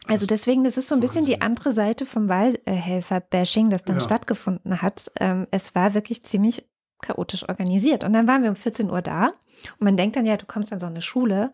Also 0.07 0.25
deswegen, 0.25 0.63
das 0.63 0.77
ist 0.77 0.87
so 0.87 0.95
ein 0.95 1.01
bisschen 1.01 1.25
die 1.25 1.41
andere 1.41 1.73
Seite 1.73 2.05
vom 2.05 2.29
Wahlhelfer-Bashing, 2.29 3.69
das 3.69 3.83
dann 3.83 3.97
ja. 3.97 4.01
stattgefunden 4.01 4.81
hat. 4.81 5.11
Ähm, 5.19 5.47
es 5.51 5.75
war 5.75 5.95
wirklich 5.95 6.23
ziemlich 6.23 6.65
chaotisch 7.01 7.47
organisiert. 7.49 8.05
Und 8.05 8.13
dann 8.13 8.25
waren 8.25 8.41
wir 8.41 8.49
um 8.49 8.55
14 8.55 8.89
Uhr 8.89 9.01
da 9.01 9.27
und 9.27 9.81
man 9.81 9.97
denkt 9.97 10.15
dann, 10.15 10.25
ja, 10.25 10.37
du 10.37 10.45
kommst 10.45 10.71
an 10.71 10.79
so 10.79 10.87
eine 10.87 11.01
Schule 11.01 11.51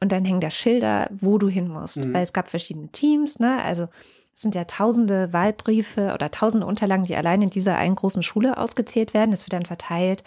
und 0.00 0.12
dann 0.12 0.24
hängen 0.24 0.40
da 0.40 0.50
Schilder, 0.50 1.08
wo 1.20 1.38
du 1.38 1.48
hin 1.48 1.68
musst. 1.68 2.04
Mhm. 2.04 2.14
Weil 2.14 2.22
es 2.22 2.32
gab 2.32 2.48
verschiedene 2.48 2.88
Teams, 2.88 3.38
ne? 3.38 3.62
Also 3.64 3.88
es 4.34 4.42
sind 4.42 4.54
ja 4.54 4.64
tausende 4.64 5.32
Wahlbriefe 5.32 6.12
oder 6.12 6.30
tausende 6.30 6.66
Unterlagen, 6.66 7.04
die 7.04 7.14
allein 7.14 7.40
in 7.40 7.50
dieser 7.50 7.76
einen 7.76 7.94
großen 7.94 8.22
Schule 8.22 8.58
ausgezählt 8.58 9.14
werden. 9.14 9.32
Es 9.32 9.42
wird 9.42 9.52
dann 9.52 9.64
verteilt. 9.64 10.24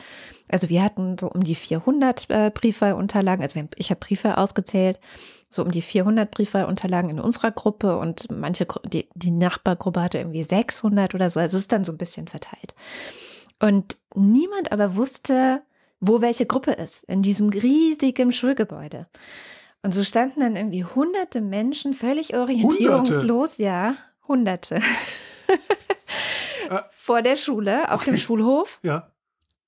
Also 0.49 0.69
wir 0.69 0.81
hatten 0.81 1.17
so 1.17 1.29
um 1.29 1.43
die 1.43 1.55
400 1.55 2.29
äh, 2.29 2.51
Briefwahlunterlagen. 2.53 3.43
Also 3.43 3.59
ich 3.75 3.89
habe 3.89 3.99
Briefe 3.99 4.37
ausgezählt 4.37 4.99
so 5.49 5.63
um 5.63 5.71
die 5.71 5.81
400 5.81 6.29
Briefwahlunterlagen 6.29 7.09
in 7.09 7.19
unserer 7.19 7.51
Gruppe 7.51 7.97
und 7.97 8.29
manche, 8.29 8.67
die, 8.85 9.07
die 9.15 9.31
Nachbargruppe 9.31 10.01
hatte 10.01 10.17
irgendwie 10.17 10.43
600 10.43 11.15
oder 11.15 11.29
so. 11.29 11.39
Also 11.39 11.55
es 11.55 11.61
ist 11.61 11.71
dann 11.71 11.85
so 11.85 11.93
ein 11.93 11.97
bisschen 11.97 12.27
verteilt. 12.27 12.75
Und 13.59 13.97
niemand 14.13 14.71
aber 14.71 14.95
wusste, 14.95 15.61
wo 15.99 16.21
welche 16.21 16.45
Gruppe 16.45 16.71
ist, 16.71 17.03
in 17.05 17.21
diesem 17.21 17.49
riesigen 17.49 18.31
Schulgebäude. 18.31 19.07
Und 19.83 19.93
so 19.93 20.03
standen 20.03 20.39
dann 20.39 20.55
irgendwie 20.55 20.83
hunderte 20.83 21.41
Menschen 21.41 21.93
völlig 21.93 22.35
orientierungslos, 22.35 23.57
hunderte. 23.57 23.63
ja, 23.63 23.95
hunderte, 24.27 24.75
äh. 26.69 26.79
vor 26.91 27.21
der 27.21 27.35
Schule, 27.35 27.91
auf 27.91 28.01
okay. 28.01 28.11
dem 28.11 28.17
Schulhof. 28.17 28.79
Ja. 28.83 29.11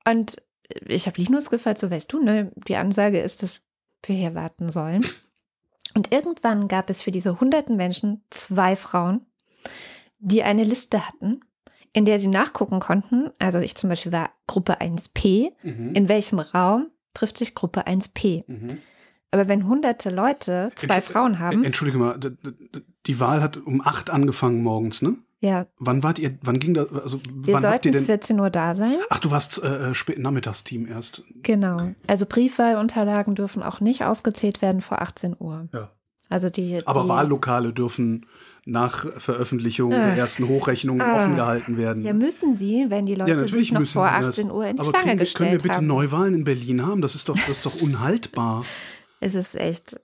Und 0.05 0.41
ich 0.85 1.07
habe 1.07 1.21
Linus 1.21 1.49
gefragt, 1.49 1.77
so 1.77 1.89
weißt 1.89 2.11
du, 2.11 2.21
ne, 2.21 2.51
die 2.67 2.75
Ansage 2.75 3.19
ist, 3.19 3.43
dass 3.43 3.59
wir 4.03 4.15
hier 4.15 4.35
warten 4.35 4.71
sollen. 4.71 5.05
Und 5.95 6.13
irgendwann 6.13 6.67
gab 6.67 6.89
es 6.89 7.01
für 7.01 7.11
diese 7.11 7.39
hunderten 7.39 7.75
Menschen 7.75 8.23
zwei 8.29 8.75
Frauen, 8.75 9.25
die 10.19 10.43
eine 10.43 10.63
Liste 10.63 11.07
hatten, 11.07 11.41
in 11.93 12.05
der 12.05 12.19
sie 12.19 12.27
nachgucken 12.27 12.79
konnten. 12.79 13.31
Also 13.39 13.59
ich 13.59 13.75
zum 13.75 13.89
Beispiel 13.89 14.11
war 14.11 14.29
Gruppe 14.47 14.79
1p. 14.79 15.51
Mhm. 15.63 15.93
In 15.95 16.07
welchem 16.07 16.39
Raum 16.39 16.87
trifft 17.13 17.37
sich 17.37 17.55
Gruppe 17.55 17.87
1p? 17.87 18.43
Mhm. 18.47 18.77
Aber 19.31 19.47
wenn 19.47 19.67
hunderte 19.67 20.09
Leute 20.09 20.71
zwei 20.75 21.01
Frauen 21.01 21.39
haben. 21.39 21.63
Entschuldige 21.63 21.97
mal, 21.97 22.19
die 23.05 23.19
Wahl 23.19 23.41
hat 23.41 23.57
um 23.57 23.81
acht 23.81 24.09
angefangen 24.09 24.63
morgens, 24.63 25.01
ne? 25.01 25.15
Ja. 25.41 25.67
Wann 25.77 26.03
wart 26.03 26.19
ihr, 26.19 26.37
wann 26.41 26.59
ging 26.59 26.73
das? 26.73 26.91
Also, 26.91 27.21
Wir 27.31 27.53
wann 27.53 27.61
sollten 27.61 27.93
denn? 27.93 28.05
14 28.05 28.39
Uhr 28.39 28.49
da 28.49 28.75
sein. 28.75 28.95
Ach, 29.09 29.19
du 29.19 29.31
warst 29.31 29.63
äh, 29.63 29.93
spät 29.93 30.19
Nachmittagsteam 30.19 30.85
erst. 30.85 31.23
Genau. 31.43 31.91
Also 32.07 32.25
Briefwahlunterlagen 32.25 33.35
dürfen 33.35 33.63
auch 33.63 33.79
nicht 33.79 34.03
ausgezählt 34.03 34.61
werden 34.61 34.81
vor 34.81 35.01
18 35.01 35.37
Uhr. 35.39 35.69
Ja. 35.73 35.91
Also 36.27 36.49
die. 36.49 36.81
Aber 36.85 37.03
die, 37.03 37.09
Wahllokale 37.09 37.71
dürfen 37.71 38.25
nach 38.65 39.05
Veröffentlichung 39.17 39.93
äh, 39.93 39.95
der 39.95 40.17
ersten 40.17 40.47
Hochrechnungen 40.47 41.07
äh, 41.07 41.11
offen 41.11 41.35
gehalten 41.37 41.77
werden. 41.77 42.03
Ja, 42.03 42.13
müssen 42.13 42.53
sie, 42.53 42.87
wenn 42.89 43.05
die 43.05 43.15
Leute 43.15 43.31
ja, 43.31 43.47
sich 43.47 43.71
noch 43.71 43.87
vor 43.87 44.07
18 44.07 44.51
Uhr 44.51 44.65
in 44.65 44.75
die 44.75 44.83
Schlange 44.83 45.03
können, 45.05 45.19
gestellt 45.19 45.37
können 45.37 45.51
wir 45.51 45.63
bitte 45.63 45.77
haben. 45.77 45.87
Neuwahlen 45.87 46.35
in 46.35 46.43
Berlin 46.43 46.85
haben? 46.85 47.01
Das 47.01 47.15
ist 47.15 47.29
doch, 47.29 47.35
das 47.35 47.49
ist 47.49 47.65
doch 47.65 47.81
unhaltbar. 47.81 48.65
es 49.19 49.35
ist 49.35 49.55
echt 49.55 49.99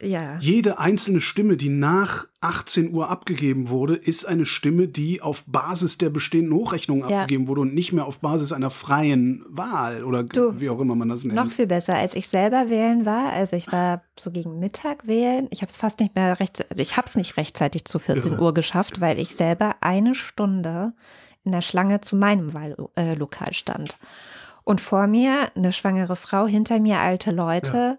ja. 0.00 0.36
Jede 0.38 0.78
einzelne 0.78 1.20
Stimme, 1.20 1.56
die 1.56 1.68
nach 1.68 2.26
18 2.40 2.92
Uhr 2.92 3.10
abgegeben 3.10 3.68
wurde, 3.68 3.96
ist 3.96 4.26
eine 4.26 4.46
Stimme, 4.46 4.86
die 4.86 5.22
auf 5.22 5.44
Basis 5.46 5.98
der 5.98 6.10
bestehenden 6.10 6.54
Hochrechnung 6.54 7.00
ja. 7.00 7.22
abgegeben 7.22 7.48
wurde 7.48 7.62
und 7.62 7.74
nicht 7.74 7.92
mehr 7.92 8.06
auf 8.06 8.20
Basis 8.20 8.52
einer 8.52 8.70
freien 8.70 9.44
Wahl 9.48 10.04
oder 10.04 10.22
du, 10.22 10.60
wie 10.60 10.70
auch 10.70 10.80
immer 10.80 10.94
man 10.94 11.08
das 11.08 11.24
nennt. 11.24 11.34
Noch 11.34 11.50
viel 11.50 11.66
besser, 11.66 11.96
als 11.96 12.14
ich 12.14 12.28
selber 12.28 12.70
wählen 12.70 13.06
war. 13.06 13.32
Also 13.32 13.56
ich 13.56 13.70
war 13.72 14.02
so 14.18 14.30
gegen 14.30 14.58
Mittag 14.58 15.06
wählen. 15.06 15.48
Ich 15.50 15.62
habe 15.62 15.70
es 15.70 15.76
fast 15.76 16.00
nicht 16.00 16.14
mehr 16.14 16.38
rechtzeitig, 16.38 16.70
also 16.70 16.82
ich 16.82 16.96
habe 16.96 17.06
es 17.06 17.16
nicht 17.16 17.36
rechtzeitig 17.36 17.84
zu 17.84 17.98
14 17.98 18.32
ja. 18.32 18.38
Uhr 18.38 18.54
geschafft, 18.54 19.00
weil 19.00 19.18
ich 19.18 19.34
selber 19.34 19.76
eine 19.80 20.14
Stunde 20.14 20.92
in 21.44 21.52
der 21.52 21.62
Schlange 21.62 22.00
zu 22.00 22.16
meinem 22.16 22.52
Wahllokal 22.54 23.52
stand. 23.52 23.96
Und 24.64 24.80
vor 24.80 25.06
mir 25.06 25.50
eine 25.56 25.72
schwangere 25.72 26.14
Frau, 26.14 26.46
hinter 26.46 26.78
mir 26.78 26.98
alte 26.98 27.30
Leute. 27.30 27.76
Ja 27.76 27.98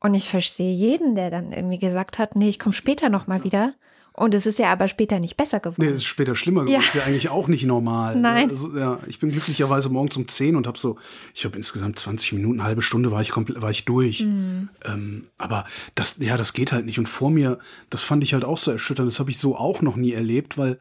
und 0.00 0.14
ich 0.14 0.28
verstehe 0.28 0.74
jeden, 0.74 1.14
der 1.14 1.30
dann 1.30 1.52
irgendwie 1.52 1.78
gesagt 1.78 2.18
hat, 2.18 2.36
nee, 2.36 2.48
ich 2.48 2.58
komme 2.58 2.72
später 2.72 3.08
nochmal 3.08 3.44
wieder. 3.44 3.74
Und 4.12 4.34
es 4.34 4.46
ist 4.46 4.58
ja 4.58 4.72
aber 4.72 4.88
später 4.88 5.20
nicht 5.20 5.36
besser 5.36 5.60
geworden. 5.60 5.76
Nee, 5.78 5.92
es 5.92 5.98
ist 5.98 6.04
später 6.04 6.34
schlimmer 6.34 6.64
geworden. 6.64 6.74
Ja. 6.74 6.78
Das 6.80 6.88
ist 6.88 6.94
ja 6.94 7.02
eigentlich 7.04 7.28
auch 7.28 7.46
nicht 7.46 7.64
normal. 7.64 8.16
Nein. 8.20 8.50
Also, 8.50 8.76
ja, 8.76 8.98
ich 9.06 9.20
bin 9.20 9.30
glücklicherweise 9.30 9.90
morgens 9.90 10.16
um 10.16 10.26
10 10.26 10.56
und 10.56 10.66
habe 10.66 10.76
so, 10.76 10.98
ich 11.34 11.44
habe 11.44 11.56
insgesamt 11.56 12.00
20 12.00 12.32
Minuten, 12.32 12.58
eine 12.58 12.68
halbe 12.68 12.82
Stunde 12.82 13.12
war 13.12 13.22
ich 13.22 13.30
komplett, 13.30 13.62
war 13.62 13.70
ich 13.70 13.84
durch. 13.84 14.24
Mhm. 14.24 14.70
Ähm, 14.84 15.24
aber 15.38 15.66
das, 15.94 16.18
ja, 16.18 16.36
das 16.36 16.52
geht 16.52 16.72
halt 16.72 16.84
nicht. 16.84 16.98
Und 16.98 17.08
vor 17.08 17.30
mir, 17.30 17.60
das 17.90 18.02
fand 18.02 18.24
ich 18.24 18.34
halt 18.34 18.44
auch 18.44 18.58
so 18.58 18.72
erschütternd. 18.72 19.08
Das 19.08 19.20
habe 19.20 19.30
ich 19.30 19.38
so 19.38 19.56
auch 19.56 19.82
noch 19.82 19.94
nie 19.94 20.12
erlebt, 20.12 20.58
weil 20.58 20.80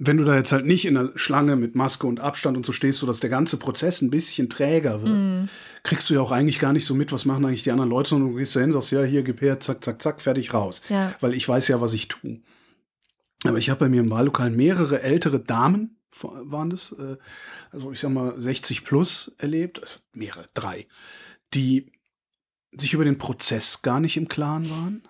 wenn 0.00 0.16
du 0.16 0.24
da 0.24 0.36
jetzt 0.36 0.52
halt 0.52 0.64
nicht 0.64 0.86
in 0.86 0.94
der 0.94 1.10
Schlange 1.16 1.56
mit 1.56 1.74
Maske 1.74 2.06
und 2.06 2.20
Abstand 2.20 2.56
und 2.56 2.64
so 2.64 2.72
stehst, 2.72 3.00
sodass 3.00 3.18
der 3.18 3.30
ganze 3.30 3.56
Prozess 3.56 4.00
ein 4.00 4.10
bisschen 4.10 4.48
träger 4.48 5.02
wird, 5.02 5.12
mm. 5.12 5.48
kriegst 5.82 6.08
du 6.08 6.14
ja 6.14 6.20
auch 6.20 6.30
eigentlich 6.30 6.60
gar 6.60 6.72
nicht 6.72 6.84
so 6.84 6.94
mit, 6.94 7.12
was 7.12 7.24
machen 7.24 7.44
eigentlich 7.44 7.64
die 7.64 7.72
anderen 7.72 7.90
Leute, 7.90 8.10
sondern 8.10 8.30
du 8.30 8.36
gehst 8.36 8.54
da 8.54 8.60
hin, 8.60 8.70
sagst, 8.70 8.92
ja, 8.92 9.02
hier, 9.02 9.24
gib 9.24 9.40
her, 9.40 9.58
zack, 9.58 9.82
zack, 9.82 10.00
zack, 10.00 10.20
fertig 10.20 10.54
raus. 10.54 10.82
Ja. 10.88 11.14
Weil 11.20 11.34
ich 11.34 11.48
weiß 11.48 11.66
ja, 11.66 11.80
was 11.80 11.94
ich 11.94 12.06
tue. 12.06 12.40
Aber 13.44 13.58
ich 13.58 13.70
habe 13.70 13.80
bei 13.80 13.88
mir 13.88 14.00
im 14.00 14.10
Wahllokal 14.10 14.50
mehrere 14.50 15.02
ältere 15.02 15.40
Damen, 15.40 15.98
waren 16.22 16.70
das, 16.70 16.92
äh, 16.92 17.16
also 17.72 17.90
ich 17.92 18.00
sag 18.00 18.10
mal 18.10 18.40
60 18.40 18.84
plus 18.84 19.34
erlebt, 19.38 19.80
also 19.80 19.98
mehrere, 20.12 20.48
drei, 20.54 20.86
die 21.54 21.92
sich 22.72 22.94
über 22.94 23.04
den 23.04 23.18
Prozess 23.18 23.82
gar 23.82 24.00
nicht 24.00 24.16
im 24.16 24.28
Klaren 24.28 24.68
waren. 24.70 25.02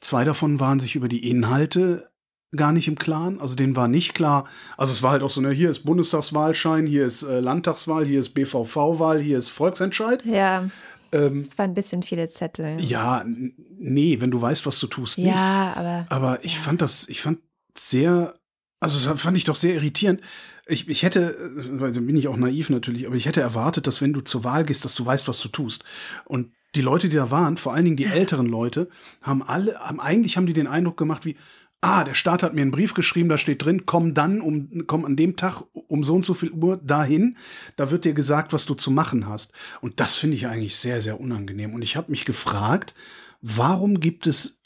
Zwei 0.00 0.24
davon 0.24 0.60
waren 0.60 0.78
sich 0.78 0.94
über 0.94 1.08
die 1.08 1.28
Inhalte 1.28 2.10
gar 2.56 2.72
nicht 2.72 2.88
im 2.88 2.96
Klaren. 2.96 3.40
Also 3.40 3.54
denen 3.54 3.76
war 3.76 3.88
nicht 3.88 4.14
klar. 4.14 4.46
Also 4.76 4.92
es 4.92 5.02
war 5.02 5.12
halt 5.12 5.22
auch 5.22 5.30
so, 5.30 5.40
ne, 5.40 5.50
hier 5.50 5.70
ist 5.70 5.80
Bundestagswahlschein, 5.80 6.86
hier 6.86 7.06
ist 7.06 7.22
äh, 7.22 7.40
Landtagswahl, 7.40 8.06
hier 8.06 8.20
ist 8.20 8.30
BVV-Wahl, 8.30 9.20
hier 9.20 9.38
ist 9.38 9.48
Volksentscheid. 9.48 10.24
Ja. 10.24 10.64
Ähm, 11.12 11.44
es 11.46 11.56
waren 11.58 11.70
ein 11.70 11.74
bisschen 11.74 12.02
viele 12.02 12.28
Zettel. 12.28 12.80
Ja, 12.80 13.24
nee, 13.26 14.20
wenn 14.20 14.30
du 14.30 14.40
weißt, 14.40 14.66
was 14.66 14.78
du 14.80 14.86
tust, 14.86 15.18
nicht. 15.18 15.28
Ja, 15.28 15.72
aber. 15.74 16.06
Aber 16.08 16.44
ich 16.44 16.54
ja. 16.54 16.60
fand 16.60 16.82
das, 16.82 17.08
ich 17.08 17.22
fand 17.22 17.38
sehr, 17.76 18.34
also 18.80 19.08
das 19.08 19.20
fand 19.20 19.36
ich 19.36 19.44
doch 19.44 19.54
sehr 19.54 19.74
irritierend. 19.74 20.20
Ich, 20.66 20.86
ich 20.88 21.02
hätte, 21.02 21.52
also 21.80 22.02
bin 22.02 22.16
ich 22.16 22.28
auch 22.28 22.36
naiv 22.36 22.68
natürlich, 22.68 23.06
aber 23.06 23.16
ich 23.16 23.24
hätte 23.24 23.40
erwartet, 23.40 23.86
dass 23.86 24.02
wenn 24.02 24.12
du 24.12 24.20
zur 24.20 24.44
Wahl 24.44 24.64
gehst, 24.64 24.84
dass 24.84 24.94
du 24.94 25.06
weißt, 25.06 25.28
was 25.28 25.40
du 25.40 25.48
tust. 25.48 25.84
Und 26.26 26.52
die 26.74 26.82
Leute, 26.82 27.08
die 27.08 27.16
da 27.16 27.30
waren, 27.30 27.56
vor 27.56 27.72
allen 27.72 27.86
Dingen 27.86 27.96
die 27.96 28.04
älteren 28.04 28.46
Leute, 28.46 28.90
haben 29.22 29.42
alle, 29.42 29.78
haben 29.80 30.00
eigentlich 30.00 30.36
haben 30.36 30.44
die 30.44 30.52
den 30.52 30.66
Eindruck 30.66 30.98
gemacht, 30.98 31.24
wie, 31.24 31.36
ah, 31.80 32.04
der 32.04 32.14
Staat 32.14 32.42
hat 32.42 32.54
mir 32.54 32.62
einen 32.62 32.70
Brief 32.70 32.94
geschrieben, 32.94 33.28
da 33.28 33.38
steht 33.38 33.64
drin, 33.64 33.86
komm 33.86 34.14
dann, 34.14 34.40
um, 34.40 34.86
komm 34.86 35.04
an 35.04 35.16
dem 35.16 35.36
Tag 35.36 35.62
um 35.72 36.02
so 36.02 36.14
und 36.14 36.24
so 36.24 36.34
viel 36.34 36.50
Uhr 36.50 36.76
dahin. 36.76 37.36
Da 37.76 37.90
wird 37.90 38.04
dir 38.04 38.14
gesagt, 38.14 38.52
was 38.52 38.66
du 38.66 38.74
zu 38.74 38.90
machen 38.90 39.26
hast. 39.26 39.52
Und 39.80 40.00
das 40.00 40.16
finde 40.16 40.36
ich 40.36 40.46
eigentlich 40.46 40.76
sehr, 40.76 41.00
sehr 41.00 41.20
unangenehm. 41.20 41.74
Und 41.74 41.82
ich 41.82 41.96
habe 41.96 42.10
mich 42.10 42.24
gefragt, 42.24 42.94
warum 43.40 44.00
gibt 44.00 44.26
es 44.26 44.60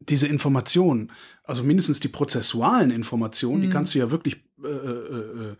diese 0.00 0.26
Informationen, 0.26 1.12
also 1.44 1.62
mindestens 1.62 2.00
die 2.00 2.08
prozessualen 2.08 2.90
Informationen, 2.90 3.58
mhm. 3.58 3.62
die 3.62 3.70
kannst 3.70 3.94
du 3.94 4.00
ja 4.00 4.10
wirklich 4.10 4.42
äh, 4.64 4.68
äh, 4.68 5.50
äh 5.50 5.56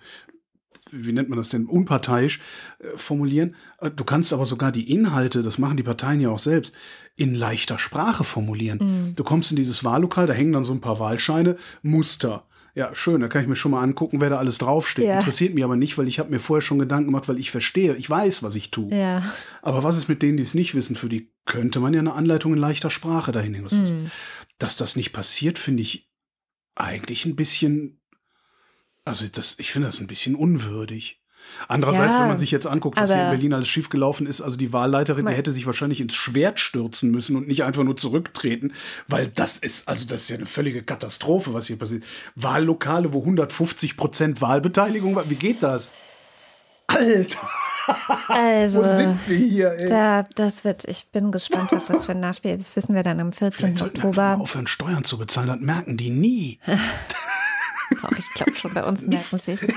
wie 0.91 1.13
nennt 1.13 1.29
man 1.29 1.37
das 1.37 1.49
denn, 1.49 1.67
unparteiisch 1.67 2.41
äh, 2.79 2.97
formulieren. 2.97 3.55
Äh, 3.79 3.91
du 3.91 4.05
kannst 4.05 4.33
aber 4.33 4.47
sogar 4.47 4.73
die 4.73 4.91
Inhalte, 4.91 5.43
das 5.43 5.59
machen 5.59 5.77
die 5.77 5.83
Parteien 5.83 6.21
ja 6.21 6.31
auch 6.31 6.39
selbst, 6.39 6.75
in 7.17 7.35
leichter 7.35 7.79
Sprache 7.79 8.25
formulieren. 8.25 8.79
Mhm. 8.79 9.15
Du 9.15 9.25
kommst 9.25 9.51
in 9.51 9.57
dieses 9.57 9.85
Wahllokal, 9.85 10.27
da 10.27 10.33
hängen 10.33 10.53
dann 10.53 10.65
so 10.65 10.73
ein 10.73 10.81
paar 10.81 10.99
Wahlscheine, 10.99 11.57
Muster. 11.83 12.47
Ja, 12.75 12.95
schön, 12.95 13.21
da 13.21 13.29
kann 13.29 13.43
ich 13.43 13.49
mir 13.49 13.57
schon 13.57 13.73
mal 13.73 13.83
angucken, 13.83 14.23
wer 14.23 14.31
da 14.31 14.39
alles 14.39 14.57
draufsteht. 14.57 15.05
Ja. 15.05 15.19
Interessiert 15.19 15.55
mich 15.55 15.63
aber 15.63 15.77
nicht, 15.77 15.99
weil 15.99 16.09
ich 16.09 16.19
habe 16.19 16.31
mir 16.31 16.39
vorher 16.39 16.63
schon 16.63 16.79
Gedanken 16.79 17.07
gemacht, 17.07 17.29
weil 17.29 17.39
ich 17.39 17.51
verstehe, 17.51 17.95
ich 17.97 18.09
weiß, 18.09 18.43
was 18.43 18.55
ich 18.55 18.71
tue. 18.71 18.95
Ja. 18.95 19.23
Aber 19.61 19.83
was 19.83 19.99
ist 19.99 20.09
mit 20.09 20.23
denen, 20.23 20.39
die 20.39 20.43
es 20.43 20.55
nicht 20.55 20.75
wissen? 20.75 20.97
Für 20.97 21.11
die 21.11 21.31
könnte 21.45 21.81
man 21.81 21.93
ja 21.93 22.01
eine 22.01 22.15
Anleitung 22.15 22.55
in 22.55 22.59
leichter 22.59 22.91
Sprache 22.91 23.31
dahin. 23.31 23.53
Mhm. 23.53 24.11
Dass 24.59 24.79
das 24.79 24.97
nicht 24.97 25.13
passiert, 25.13 25.59
finde 25.59 25.83
ich 25.83 26.11
eigentlich 26.75 27.27
ein 27.27 27.37
bisschen 27.37 28.02
also 29.05 29.27
das, 29.27 29.59
ich 29.59 29.73
finde 29.73 29.89
das 29.89 30.01
ein 30.01 30.07
bisschen 30.07 30.35
unwürdig. 30.35 31.19
Andererseits, 31.69 32.17
ja, 32.17 32.23
wenn 32.23 32.29
man 32.29 32.37
sich 32.37 32.51
jetzt 32.51 32.67
anguckt, 32.67 32.97
was 32.97 33.13
hier 33.13 33.25
in 33.25 33.31
Berlin 33.31 33.53
alles 33.53 33.69
schiefgelaufen 33.69 34.27
ist, 34.27 34.41
also 34.41 34.57
die 34.57 34.73
Wahlleiterin, 34.73 35.27
die 35.27 35.33
hätte 35.33 35.51
sich 35.51 35.67
wahrscheinlich 35.67 36.01
ins 36.01 36.15
Schwert 36.15 36.61
stürzen 36.61 37.11
müssen 37.11 37.37
und 37.37 37.49
nicht 37.49 37.65
einfach 37.65 37.83
nur 37.83 37.97
zurücktreten, 37.97 38.73
weil 39.09 39.29
das 39.29 39.59
ist, 39.59 39.89
also 39.89 40.07
das 40.07 40.23
ist 40.23 40.29
ja 40.31 40.37
eine 40.37 40.47
völlige 40.47 40.83
Katastrophe, 40.83 41.53
was 41.53 41.67
hier 41.67 41.79
passiert. 41.79 42.05
Wahllokale, 42.37 43.13
wo 43.13 43.21
150 43.21 43.97
Prozent 43.97 44.41
Wahlbeteiligung 44.41 45.15
war, 45.15 45.29
wie 45.31 45.35
geht 45.37 45.63
das? 45.63 45.93
Alter! 46.87 47.49
Also, 48.29 48.85
Wo 48.85 48.87
sind 48.87 49.19
wir 49.27 49.37
hier, 49.37 49.73
ey? 49.73 49.89
Da, 49.89 50.23
das 50.37 50.63
wird, 50.63 50.85
ich 50.85 51.09
bin 51.11 51.33
gespannt, 51.33 51.73
was 51.73 51.87
das 51.87 52.05
für 52.05 52.13
ein 52.13 52.21
Nachspiel 52.21 52.53
ist. 52.53 52.69
Das 52.69 52.77
wissen 52.77 52.95
wir 52.95 53.03
dann 53.03 53.19
am 53.19 53.33
14. 53.33 53.53
Vielleicht 53.53 53.83
Oktober. 53.83 54.37
Wir 54.37 54.41
aufhören, 54.41 54.69
Steuern 54.69 55.03
zu 55.03 55.19
bezahlen, 55.19 55.49
das 55.49 55.59
merken 55.61 55.97
die 55.97 56.11
nie. 56.11 56.61
Auch 58.03 58.13
ich 58.19 58.33
glaube 58.35 58.55
schon, 58.55 58.75
bei 58.75 58.85
uns 58.85 59.03
merken 59.07 59.39
sie 59.39 59.53
es. 59.53 59.69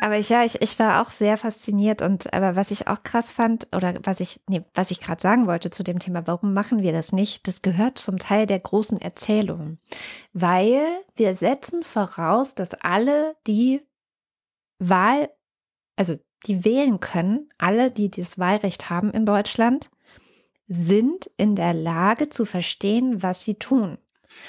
Aber 0.00 0.18
ich, 0.18 0.28
ja, 0.28 0.44
ich, 0.44 0.60
ich 0.60 0.78
war 0.78 1.02
auch 1.02 1.10
sehr 1.10 1.36
fasziniert 1.36 2.02
und 2.02 2.32
aber 2.32 2.56
was 2.56 2.70
ich 2.70 2.88
auch 2.88 3.02
krass 3.02 3.32
fand, 3.32 3.68
oder 3.74 3.94
was 4.02 4.20
ich, 4.20 4.40
nee, 4.48 4.62
was 4.74 4.90
ich 4.90 5.00
gerade 5.00 5.20
sagen 5.20 5.46
wollte 5.46 5.70
zu 5.70 5.82
dem 5.82 5.98
Thema, 5.98 6.26
warum 6.26 6.54
machen 6.54 6.82
wir 6.82 6.92
das 6.92 7.12
nicht? 7.12 7.46
Das 7.46 7.62
gehört 7.62 7.98
zum 7.98 8.18
Teil 8.18 8.46
der 8.46 8.60
großen 8.60 9.00
Erzählung. 9.00 9.78
Weil 10.32 10.82
wir 11.16 11.34
setzen 11.34 11.82
voraus, 11.82 12.54
dass 12.54 12.74
alle, 12.74 13.36
die 13.46 13.80
Wahl, 14.78 15.30
also 15.96 16.16
die 16.46 16.64
wählen 16.64 17.00
können, 17.00 17.48
alle, 17.58 17.90
die 17.90 18.10
das 18.10 18.38
Wahlrecht 18.38 18.90
haben 18.90 19.10
in 19.10 19.26
Deutschland, 19.26 19.90
sind 20.66 21.30
in 21.36 21.54
der 21.54 21.74
Lage 21.74 22.28
zu 22.28 22.44
verstehen, 22.44 23.22
was 23.22 23.42
sie 23.42 23.54
tun. 23.54 23.98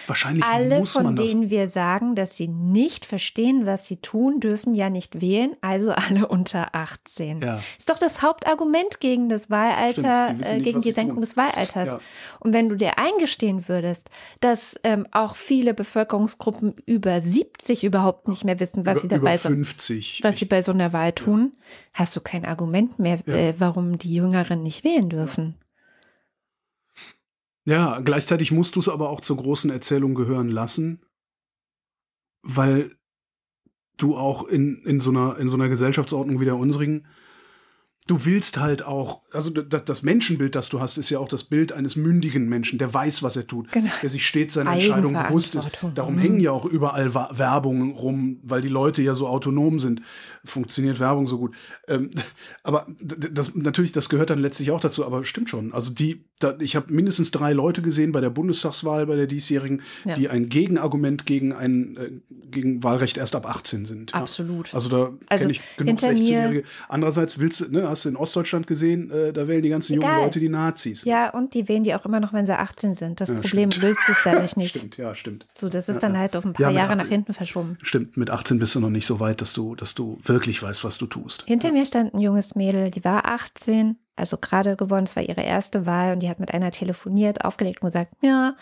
Wahrscheinlich 0.07 0.43
Alle, 0.43 0.85
von 0.85 1.15
denen 1.15 1.49
wir 1.49 1.69
sagen, 1.69 2.15
dass 2.15 2.35
sie 2.35 2.47
nicht 2.47 3.05
verstehen, 3.05 3.65
was 3.65 3.85
sie 3.85 3.97
tun, 3.97 4.39
dürfen 4.39 4.73
ja 4.73 4.89
nicht 4.89 5.21
wählen, 5.21 5.55
also 5.61 5.91
alle 5.91 6.27
unter 6.27 6.75
18. 6.75 7.41
Ja. 7.41 7.61
Ist 7.77 7.89
doch 7.89 7.97
das 7.97 8.21
Hauptargument 8.21 8.99
gegen 8.99 9.29
das 9.29 9.49
Wahlalter, 9.49 10.33
die 10.33 10.43
äh, 10.43 10.53
nicht, 10.55 10.63
gegen 10.63 10.81
die 10.81 10.91
Senkung 10.91 11.15
tun. 11.15 11.21
des 11.21 11.37
Wahlalters. 11.37 11.93
Ja. 11.93 11.99
Und 12.39 12.53
wenn 12.53 12.69
du 12.69 12.75
dir 12.75 12.97
eingestehen 12.97 13.67
würdest, 13.67 14.09
dass 14.41 14.79
ähm, 14.83 15.07
auch 15.11 15.35
viele 15.35 15.73
Bevölkerungsgruppen 15.73 16.75
über 16.85 17.21
70 17.21 17.83
überhaupt 17.83 18.27
nicht 18.27 18.43
mehr 18.43 18.59
wissen, 18.59 18.85
was 18.85 18.97
über, 18.97 19.01
sie 19.01 19.07
dabei 19.07 19.37
so, 19.37 19.49
was 19.49 20.37
sie 20.37 20.45
bei 20.45 20.61
so 20.61 20.73
einer 20.73 20.91
Wahl 20.91 21.13
tun, 21.13 21.53
ja. 21.53 21.59
hast 21.93 22.15
du 22.15 22.21
kein 22.21 22.45
Argument 22.45 22.99
mehr, 22.99 23.25
äh, 23.27 23.53
warum 23.57 23.97
die 23.97 24.13
Jüngeren 24.13 24.63
nicht 24.63 24.83
wählen 24.83 25.09
dürfen. 25.09 25.55
Ja, 27.65 28.01
gleichzeitig 28.01 28.51
musst 28.51 28.75
du 28.75 28.79
es 28.79 28.89
aber 28.89 29.09
auch 29.09 29.21
zur 29.21 29.37
großen 29.37 29.71
Erzählung 29.71 30.15
gehören 30.15 30.49
lassen, 30.49 31.01
weil 32.41 32.97
du 33.97 34.17
auch 34.17 34.47
in, 34.47 34.83
in, 34.85 34.99
so 34.99 35.11
einer, 35.11 35.37
in 35.37 35.47
so 35.47 35.55
einer 35.55 35.69
Gesellschaftsordnung 35.69 36.39
wie 36.39 36.45
der 36.45 36.57
unsrigen 36.57 37.07
du 38.07 38.25
willst 38.25 38.59
halt 38.59 38.83
auch, 38.83 39.21
also 39.31 39.49
das 39.49 40.03
Menschenbild, 40.03 40.55
das 40.55 40.69
du 40.69 40.79
hast, 40.79 40.97
ist 40.97 41.09
ja 41.09 41.19
auch 41.19 41.27
das 41.27 41.45
Bild 41.45 41.71
eines 41.71 41.95
mündigen 41.95 42.49
Menschen, 42.49 42.77
der 42.77 42.93
weiß, 42.93 43.23
was 43.23 43.35
er 43.35 43.47
tut, 43.47 43.71
genau. 43.71 43.89
der 44.01 44.09
sich 44.09 44.25
stets 44.25 44.55
seiner 44.55 44.73
Entscheidung 44.73 45.13
bewusst 45.13 45.55
ist. 45.55 45.71
Darum 45.95 46.15
mhm. 46.15 46.19
hängen 46.19 46.39
ja 46.39 46.51
auch 46.51 46.65
überall 46.65 47.13
Werbungen 47.13 47.91
rum, 47.91 48.39
weil 48.43 48.61
die 48.61 48.67
Leute 48.69 49.01
ja 49.01 49.13
so 49.13 49.27
autonom 49.27 49.79
sind. 49.79 50.01
Funktioniert 50.43 50.99
Werbung 50.99 51.27
so 51.27 51.37
gut. 51.37 51.55
Ähm, 51.87 52.11
aber 52.63 52.87
das, 52.99 53.55
natürlich, 53.55 53.93
das 53.93 54.09
gehört 54.09 54.29
dann 54.29 54.39
letztlich 54.39 54.71
auch 54.71 54.81
dazu, 54.81 55.05
aber 55.05 55.23
stimmt 55.23 55.49
schon. 55.49 55.73
Also 55.73 55.93
die, 55.93 56.25
da, 56.39 56.55
ich 56.59 56.75
habe 56.75 56.91
mindestens 56.91 57.31
drei 57.31 57.53
Leute 57.53 57.81
gesehen 57.81 58.11
bei 58.11 58.19
der 58.19 58.29
Bundestagswahl, 58.29 59.05
bei 59.05 59.15
der 59.15 59.27
diesjährigen, 59.27 59.81
ja. 60.03 60.15
die 60.15 60.29
ein 60.29 60.49
Gegenargument 60.49 61.25
gegen 61.25 61.53
ein 61.53 61.97
äh, 61.97 62.11
gegen 62.53 62.83
Wahlrecht 62.83 63.17
erst 63.17 63.35
ab 63.35 63.45
18 63.45 63.85
sind. 63.85 64.13
Absolut. 64.13 64.69
Ja. 64.69 64.75
Also 64.75 64.89
da 64.89 65.13
also 65.27 65.43
kenne 65.43 65.51
ich 65.51 65.61
genug 65.77 65.99
16-Jährige. 65.99 66.63
Andererseits 66.87 67.39
willst 67.39 67.61
du, 67.61 67.71
ne, 67.71 67.89
hast 67.93 68.05
du 68.05 68.09
in 68.09 68.15
Ostdeutschland 68.15 68.67
gesehen, 68.67 69.09
äh, 69.09 69.31
da 69.31 69.47
wählen 69.47 69.61
die 69.61 69.69
ganzen 69.69 69.93
Egal. 69.93 70.09
jungen 70.09 70.23
Leute 70.25 70.39
die 70.39 70.49
Nazis. 70.49 71.05
Ja, 71.05 71.29
und 71.29 71.53
die 71.53 71.67
wählen 71.67 71.83
die 71.83 71.95
auch 71.95 72.05
immer 72.05 72.19
noch, 72.19 72.33
wenn 72.33 72.45
sie 72.45 72.57
18 72.57 72.95
sind. 72.95 73.21
Das 73.21 73.29
ja, 73.29 73.35
Problem 73.35 73.71
stimmt. 73.71 73.83
löst 73.83 74.05
sich 74.05 74.17
dadurch 74.23 74.55
nicht. 74.57 74.75
stimmt, 74.75 74.97
ja, 74.97 75.15
stimmt. 75.15 75.47
So, 75.53 75.69
das 75.69 75.89
ist 75.89 76.03
dann 76.03 76.17
halt 76.17 76.35
auf 76.35 76.45
ein 76.45 76.53
paar 76.53 76.71
Jahre 76.71 76.93
18, 76.93 76.97
nach 76.97 77.07
hinten 77.07 77.33
verschoben. 77.33 77.77
Stimmt, 77.81 78.17
mit 78.17 78.29
18 78.29 78.59
bist 78.59 78.75
du 78.75 78.79
noch 78.79 78.89
nicht 78.89 79.05
so 79.05 79.19
weit, 79.19 79.41
dass 79.41 79.53
du, 79.53 79.75
dass 79.75 79.95
du 79.95 80.19
wirklich 80.25 80.61
weißt, 80.61 80.83
was 80.83 80.97
du 80.97 81.05
tust. 81.05 81.43
Hinter 81.47 81.71
mir 81.71 81.85
stand 81.85 82.13
ein 82.13 82.19
junges 82.19 82.55
Mädel, 82.55 82.91
die 82.91 83.03
war 83.03 83.25
18, 83.25 83.97
also 84.15 84.37
gerade 84.37 84.75
geworden, 84.75 85.05
es 85.05 85.15
war 85.15 85.23
ihre 85.23 85.41
erste 85.41 85.85
Wahl 85.85 86.13
und 86.13 86.19
die 86.19 86.29
hat 86.29 86.39
mit 86.39 86.53
einer 86.53 86.71
telefoniert, 86.71 87.43
aufgelegt 87.45 87.81
und 87.81 87.87
gesagt, 87.87 88.11
ja, 88.21 88.55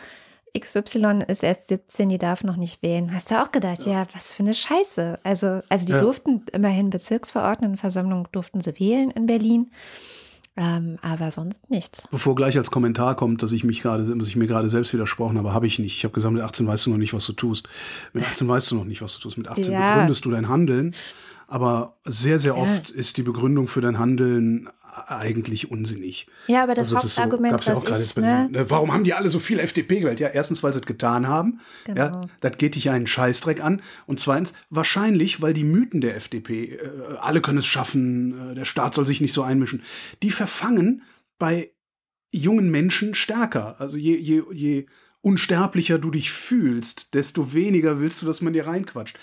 XY 0.58 1.20
ist 1.28 1.44
erst 1.44 1.68
17, 1.68 2.10
die 2.10 2.18
darf 2.18 2.44
noch 2.44 2.58
nicht 2.58 2.84
wählen. 2.84 3.14
Hast 3.14 3.32
du 3.32 3.42
auch 3.42 3.52
gedacht, 3.52 3.86
ja, 3.86 4.06
was 4.14 4.34
für 4.34 4.44
eine 4.44 4.54
Scheiße. 4.54 5.20
Also, 5.24 5.62
also 5.70 5.86
die 5.86 5.94
ja. 5.94 6.02
durften 6.02 6.44
immerhin 6.52 6.90
Bezirksverordnetenversammlung 6.90 8.28
durften 8.32 8.60
sie 8.60 8.78
wählen 8.80 9.12
in 9.12 9.28
Berlin. 9.28 9.72
Ähm, 10.58 10.98
aber 11.02 11.32
sonst 11.32 11.70
nichts. 11.70 12.04
Bevor 12.12 12.36
gleich 12.36 12.58
als 12.58 12.72
Kommentar 12.72 13.16
kommt, 13.16 13.42
dass 13.42 13.54
ich 13.54 13.64
mich 13.64 13.82
gerade, 13.82 14.04
dass 14.04 14.28
ich 14.28 14.36
mir 14.36 14.48
gerade 14.48 14.68
selbst 14.68 14.94
widersprochen 14.94 15.38
habe, 15.38 15.54
habe 15.54 15.66
ich 15.66 15.80
nicht. 15.80 15.96
Ich 15.96 16.04
habe 16.04 16.14
gesagt, 16.14 16.34
mit 16.34 16.44
18 16.44 16.68
weißt 16.68 16.88
du 16.88 16.90
noch 16.90 16.98
nicht, 16.98 17.14
was 17.14 17.26
du 17.26 17.32
tust. 17.32 17.70
Mit 18.12 18.26
18 18.26 18.48
weißt 18.50 18.72
du 18.72 18.76
noch 18.76 18.84
nicht, 18.84 19.02
was 19.02 19.14
du 19.14 19.22
tust. 19.22 19.38
Mit 19.38 19.48
18 19.48 19.72
ja. 19.74 19.94
begründest 19.94 20.26
du 20.26 20.32
dein 20.32 20.50
Handeln. 20.50 20.94
Aber 21.52 21.98
sehr, 22.06 22.40
sehr 22.40 22.58
oft 22.58 22.92
ja. 22.92 22.96
ist 22.96 23.18
die 23.18 23.24
Begründung 23.24 23.68
für 23.68 23.82
dein 23.82 24.00
Handeln 24.00 24.70
eigentlich 25.08 25.70
unsinnig. 25.70 26.28
Ja, 26.48 26.64
aber 26.64 26.76
das 26.76 26.94
also 26.94 27.06
das 27.06 27.18
Hauptargument, 27.18 27.62
so, 27.62 27.74
was 27.74 27.84
ja 27.84 28.00
ich, 28.00 28.16
ne? 28.16 28.50
ne? 28.50 28.70
Warum 28.70 28.94
haben 28.94 29.04
die 29.04 29.14
alle 29.14 29.30
so 29.30 29.38
viel 29.40 29.60
FDP 29.60 30.00
gewählt? 30.00 30.22
Ja, 30.22 30.30
erstens, 30.30 30.64
weil 30.64 30.72
sie 30.72 30.80
es 30.80 30.86
getan 30.86 31.28
haben. 31.28 31.60
Genau. 31.84 32.00
Ja, 32.00 32.22
das 32.40 32.58
geht 32.58 32.76
dich 32.76 32.90
einen 32.90 33.06
Scheißdreck 33.06 33.62
an. 33.62 33.82
Und 34.08 34.22
zweitens, 34.22 34.54
wahrscheinlich, 34.70 35.42
weil 35.42 35.52
die 35.52 35.66
Mythen 35.66 36.00
der 36.00 36.16
FDP, 36.16 36.76
äh, 36.76 36.90
alle 37.20 37.42
können 37.42 37.58
es 37.58 37.66
schaffen, 37.66 38.52
äh, 38.52 38.56
der 38.56 38.64
Staat 38.64 38.94
soll 38.94 39.06
sich 39.06 39.20
nicht 39.20 39.34
so 39.34 39.44
einmischen, 39.44 39.84
die 40.24 40.32
verfangen 40.32 41.02
bei 41.38 41.72
jungen 42.32 42.72
Menschen 42.72 43.14
stärker. 43.14 43.76
Also 43.80 43.98
je, 43.98 44.16
je, 44.16 44.44
je 44.54 44.86
unsterblicher 45.20 46.00
du 46.00 46.12
dich 46.12 46.32
fühlst, 46.32 47.14
desto 47.14 47.52
weniger 47.52 48.00
willst 48.00 48.22
du, 48.22 48.26
dass 48.26 48.40
man 48.40 48.54
dir 48.54 48.68
reinquatscht. 48.68 49.20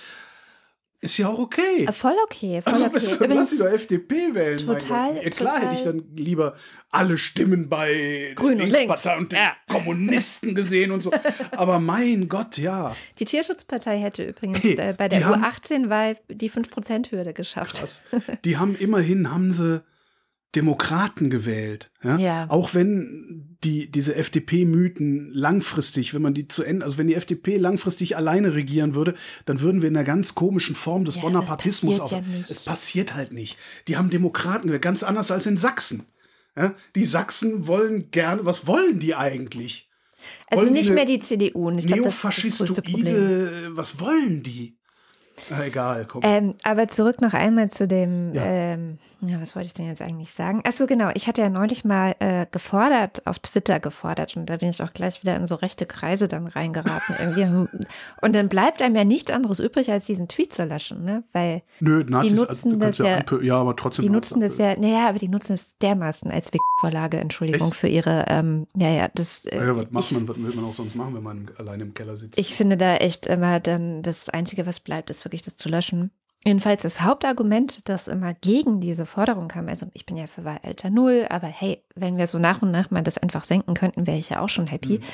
Ist 1.00 1.16
ja 1.16 1.28
auch 1.28 1.38
okay. 1.38 1.84
Äh, 1.86 1.92
voll 1.92 2.16
okay, 2.24 2.60
voll 2.60 2.72
also, 2.72 2.86
okay. 2.86 2.96
Also, 2.96 3.24
lass 3.26 3.50
sie 3.50 3.58
doch 3.58 3.66
FDP 3.66 4.34
wählen. 4.34 4.58
Total, 4.58 5.14
ja, 5.14 5.30
klar 5.30 5.54
total. 5.54 5.60
hätte 5.60 5.74
ich 5.74 5.82
dann 5.84 6.02
lieber 6.16 6.56
alle 6.90 7.18
Stimmen 7.18 7.68
bei 7.68 8.32
Grün 8.34 8.58
der 8.58 8.66
Linkspartei 8.66 9.16
und, 9.16 9.30
den 9.30 9.38
ja. 9.38 9.52
Kommunisten 9.68 10.56
gesehen 10.56 10.90
und 10.90 11.04
so. 11.04 11.12
Aber 11.52 11.78
mein 11.78 12.28
Gott, 12.28 12.58
ja. 12.58 12.96
Die 13.20 13.24
Tierschutzpartei 13.24 14.00
hätte 14.00 14.24
übrigens 14.24 14.64
hey, 14.64 14.74
äh, 14.74 14.94
bei 14.96 15.06
der 15.06 15.22
U18-Wahl 15.22 16.16
die 16.28 16.50
5%-Hürde 16.50 17.32
geschafft. 17.32 17.78
Krass. 17.78 18.02
Die 18.44 18.56
haben 18.56 18.74
immerhin, 18.74 19.30
haben 19.30 19.52
sie 19.52 19.82
Demokraten 20.56 21.28
gewählt. 21.30 21.90
Ja? 22.02 22.18
ja. 22.18 22.46
Auch 22.48 22.74
wenn 22.74 23.56
die, 23.64 23.90
diese 23.90 24.14
FDP-Mythen 24.14 25.30
langfristig, 25.30 26.14
wenn 26.14 26.22
man 26.22 26.32
die 26.32 26.48
zu 26.48 26.62
Ende, 26.62 26.84
also 26.84 26.96
wenn 26.96 27.06
die 27.06 27.14
FDP 27.14 27.56
langfristig 27.56 28.16
alleine 28.16 28.54
regieren 28.54 28.94
würde, 28.94 29.14
dann 29.44 29.60
würden 29.60 29.82
wir 29.82 29.88
in 29.88 29.96
einer 29.96 30.06
ganz 30.06 30.34
komischen 30.34 30.74
Form 30.74 31.04
des 31.04 31.16
ja, 31.16 31.22
Bonapartismus 31.22 32.00
auf. 32.00 32.12
Ja 32.12 32.22
es 32.48 32.60
passiert 32.60 33.14
halt 33.14 33.32
nicht. 33.32 33.58
Die 33.88 33.96
haben 33.96 34.10
Demokraten 34.10 34.68
gewählt, 34.68 34.82
ganz 34.82 35.02
anders 35.02 35.30
als 35.30 35.46
in 35.46 35.56
Sachsen. 35.56 36.06
Ja? 36.56 36.74
Die 36.94 37.04
Sachsen 37.04 37.66
wollen 37.66 38.10
gerne, 38.10 38.46
was 38.46 38.66
wollen 38.66 39.00
die 39.00 39.14
eigentlich? 39.14 39.88
Also 40.50 40.64
wollen 40.64 40.74
nicht 40.74 40.90
mehr 40.90 41.04
die 41.04 41.20
CDU. 41.20 41.70
Ich 41.72 41.86
glaub, 41.86 42.00
Neofaschistoide, 42.00 43.70
was 43.72 44.00
wollen 44.00 44.42
die? 44.42 44.77
Na, 45.50 45.64
egal, 45.66 46.06
komm. 46.06 46.22
Ähm, 46.24 46.54
aber 46.64 46.88
zurück 46.88 47.20
noch 47.20 47.34
einmal 47.34 47.70
zu 47.70 47.88
dem, 47.88 48.34
ja. 48.34 48.44
Ähm, 48.44 48.98
ja, 49.20 49.40
was 49.40 49.56
wollte 49.56 49.66
ich 49.66 49.74
denn 49.74 49.86
jetzt 49.86 50.02
eigentlich 50.02 50.32
sagen? 50.32 50.62
Achso, 50.64 50.86
genau, 50.86 51.10
ich 51.14 51.26
hatte 51.26 51.42
ja 51.42 51.48
neulich 51.48 51.84
mal 51.84 52.14
äh, 52.20 52.46
gefordert, 52.50 53.26
auf 53.26 53.38
Twitter 53.38 53.80
gefordert 53.80 54.36
und 54.36 54.46
da 54.46 54.56
bin 54.58 54.68
ich 54.68 54.82
auch 54.82 54.92
gleich 54.92 55.22
wieder 55.22 55.36
in 55.36 55.46
so 55.46 55.56
rechte 55.56 55.86
Kreise 55.86 56.28
dann 56.28 56.46
reingeraten 56.46 57.16
irgendwie. 57.18 57.38
Und 58.20 58.34
dann 58.34 58.48
bleibt 58.48 58.82
einem 58.82 58.94
ja 58.94 59.04
nichts 59.04 59.30
anderes 59.30 59.60
übrig, 59.60 59.90
als 59.90 60.06
diesen 60.06 60.28
Tweet 60.28 60.52
zu 60.52 60.64
löschen, 60.64 61.04
ne? 61.04 61.24
Weil 61.32 61.62
Nö, 61.80 62.04
Nazis, 62.06 62.32
die 62.32 62.38
nutzen 62.38 62.78
das 62.80 62.98
ja, 62.98 63.22
ja, 63.42 63.56
aber 63.56 63.76
trotzdem. 63.76 64.04
Die 64.04 64.10
nutzen 64.10 64.40
das 64.40 64.58
ja, 64.58 64.76
naja, 64.78 65.08
aber 65.08 65.18
die 65.18 65.28
nutzen 65.28 65.54
es 65.54 65.76
dermaßen 65.78 66.30
als 66.30 66.50
Vorlage, 66.80 67.18
Entschuldigung, 67.18 67.68
Echt? 67.68 67.76
für 67.76 67.88
ihre, 67.88 68.26
ähm, 68.28 68.68
ja, 68.76 68.88
ja, 68.88 69.08
das. 69.12 69.46
Äh, 69.46 69.56
ja, 69.56 69.76
was 69.76 69.90
macht 69.90 70.12
man, 70.12 70.28
was 70.28 70.36
will 70.36 70.54
man 70.54 70.64
auch 70.64 70.72
sonst 70.72 70.94
machen, 70.94 71.14
wenn 71.14 71.22
man 71.22 71.50
alleine 71.58 71.82
im 71.82 71.94
Keller 71.94 72.16
sitzt? 72.16 72.38
Ich 72.38 72.54
finde 72.54 72.76
da 72.76 72.96
echt 72.96 73.26
immer 73.26 73.58
dann, 73.58 74.02
das 74.02 74.28
Einzige, 74.28 74.64
was 74.64 74.78
bleibt, 74.78 75.10
ist 75.10 75.22
wirklich 75.28 75.42
das 75.42 75.56
zu 75.56 75.68
löschen. 75.68 76.10
Jedenfalls 76.44 76.82
das 76.82 77.00
Hauptargument, 77.00 77.88
das 77.88 78.06
immer 78.06 78.32
gegen 78.34 78.80
diese 78.80 79.06
Forderung 79.06 79.48
kam, 79.48 79.68
also 79.68 79.86
ich 79.92 80.06
bin 80.06 80.16
ja 80.16 80.26
für 80.28 80.44
Wahlalter 80.44 80.88
Null, 80.88 81.26
aber 81.30 81.48
hey, 81.48 81.82
wenn 81.96 82.16
wir 82.16 82.26
so 82.26 82.38
nach 82.38 82.62
und 82.62 82.70
nach 82.70 82.90
mal 82.90 83.02
das 83.02 83.18
einfach 83.18 83.44
senken 83.44 83.74
könnten, 83.74 84.06
wäre 84.06 84.18
ich 84.18 84.28
ja 84.28 84.40
auch 84.40 84.48
schon 84.48 84.68
happy, 84.68 84.98
mhm. 84.98 85.04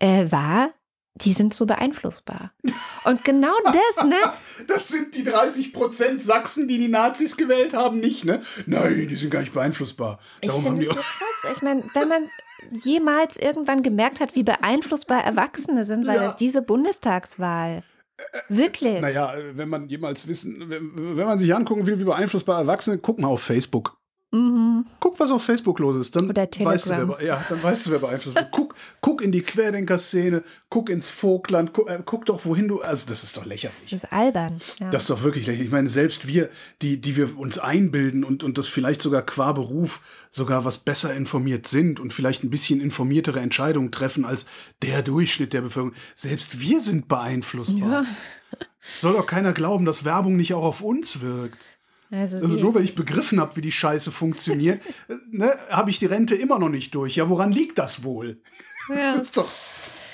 äh, 0.00 0.32
war, 0.32 0.70
die 1.14 1.34
sind 1.34 1.54
so 1.54 1.66
beeinflussbar. 1.66 2.52
Und 3.04 3.24
genau 3.24 3.54
das, 3.64 4.04
ne? 4.04 4.16
das 4.66 4.88
sind 4.88 5.14
die 5.14 5.22
30 5.22 5.72
Prozent 5.72 6.20
Sachsen, 6.20 6.66
die 6.66 6.78
die 6.78 6.88
Nazis 6.88 7.36
gewählt 7.36 7.74
haben, 7.74 8.00
nicht, 8.00 8.24
ne? 8.24 8.42
Nein, 8.66 9.06
die 9.08 9.16
sind 9.16 9.30
gar 9.30 9.40
nicht 9.40 9.52
beeinflussbar. 9.52 10.18
Darum 10.42 10.60
ich 10.60 10.66
finde 10.66 10.82
es 10.82 10.88
so 10.88 10.94
krass. 11.00 11.56
Ich 11.56 11.62
meine, 11.62 11.84
wenn 11.94 12.08
man 12.08 12.28
jemals 12.82 13.36
irgendwann 13.36 13.82
gemerkt 13.82 14.20
hat, 14.20 14.34
wie 14.34 14.42
beeinflussbar 14.42 15.24
Erwachsene 15.24 15.84
sind, 15.84 16.06
weil 16.06 16.16
ja. 16.16 16.22
das 16.24 16.36
diese 16.36 16.62
Bundestagswahl 16.62 17.82
Wirklich? 18.48 19.00
Naja, 19.00 19.32
wenn 19.52 19.68
man 19.68 19.88
jemals 19.88 20.26
wissen, 20.26 20.68
wenn, 20.68 21.16
wenn 21.16 21.26
man 21.26 21.38
sich 21.38 21.54
angucken 21.54 21.86
will, 21.86 21.98
wie 21.98 22.04
beeinflussbar 22.04 22.60
Erwachsene, 22.60 22.98
guck 22.98 23.18
mal 23.18 23.28
auf 23.28 23.42
Facebook. 23.42 23.99
Mhm. 24.32 24.86
Guck, 25.00 25.18
was 25.18 25.30
auf 25.30 25.42
Facebook 25.42 25.80
los 25.80 25.96
ist. 25.96 26.14
Dann 26.14 26.28
Oder 26.28 26.48
Telegram. 26.48 26.74
Weißt 26.74 26.86
du, 26.88 27.08
wer, 27.18 27.26
ja, 27.26 27.44
dann 27.48 27.62
weißt 27.62 27.86
du, 27.86 27.90
wer 27.90 27.98
beeinflusst 27.98 28.36
wird. 28.36 28.50
Guck, 28.52 28.74
guck 29.00 29.22
in 29.22 29.32
die 29.32 29.42
Querdenker-Szene, 29.42 30.44
guck 30.68 30.88
ins 30.88 31.08
Vogtland, 31.08 31.72
guck, 31.72 31.90
äh, 31.90 31.98
guck, 32.04 32.26
doch, 32.26 32.44
wohin 32.44 32.68
du. 32.68 32.80
Also, 32.80 33.08
das 33.08 33.24
ist 33.24 33.36
doch 33.36 33.44
lächerlich. 33.44 33.90
Das 33.90 34.04
ist 34.04 34.12
albern. 34.12 34.60
Ja. 34.78 34.90
Das 34.90 35.02
ist 35.02 35.10
doch 35.10 35.22
wirklich 35.24 35.46
lächerlich. 35.46 35.66
Ich 35.66 35.72
meine, 35.72 35.88
selbst 35.88 36.28
wir, 36.28 36.48
die, 36.80 37.00
die 37.00 37.16
wir 37.16 37.36
uns 37.38 37.58
einbilden 37.58 38.22
und, 38.22 38.44
und 38.44 38.56
das 38.56 38.68
vielleicht 38.68 39.02
sogar 39.02 39.22
qua 39.22 39.52
Beruf 39.52 40.00
sogar 40.30 40.64
was 40.64 40.78
besser 40.78 41.12
informiert 41.12 41.66
sind 41.66 41.98
und 41.98 42.12
vielleicht 42.12 42.44
ein 42.44 42.50
bisschen 42.50 42.80
informiertere 42.80 43.40
Entscheidungen 43.40 43.90
treffen 43.90 44.24
als 44.24 44.46
der 44.82 45.02
Durchschnitt 45.02 45.52
der 45.52 45.62
Bevölkerung, 45.62 45.96
selbst 46.14 46.60
wir 46.60 46.80
sind 46.80 47.08
beeinflussbar. 47.08 48.04
Ja. 48.04 48.06
Soll 49.00 49.14
doch 49.14 49.26
keiner 49.26 49.52
glauben, 49.52 49.84
dass 49.84 50.04
Werbung 50.04 50.36
nicht 50.36 50.54
auch 50.54 50.64
auf 50.64 50.80
uns 50.80 51.20
wirkt. 51.20 51.66
Also, 52.10 52.38
also 52.38 52.56
nur 52.56 52.74
weil 52.74 52.82
ich 52.82 52.94
begriffen 52.94 53.40
habe, 53.40 53.54
wie 53.56 53.60
die 53.60 53.72
Scheiße 53.72 54.10
funktioniert, 54.10 54.82
ne, 55.30 55.56
habe 55.70 55.90
ich 55.90 55.98
die 55.98 56.06
Rente 56.06 56.34
immer 56.34 56.58
noch 56.58 56.68
nicht 56.68 56.94
durch. 56.94 57.16
Ja, 57.16 57.28
woran 57.28 57.52
liegt 57.52 57.78
das 57.78 58.02
wohl? 58.02 58.40
Ja. 58.88 59.14
das 59.14 59.22
ist 59.26 59.36
doch. 59.36 59.48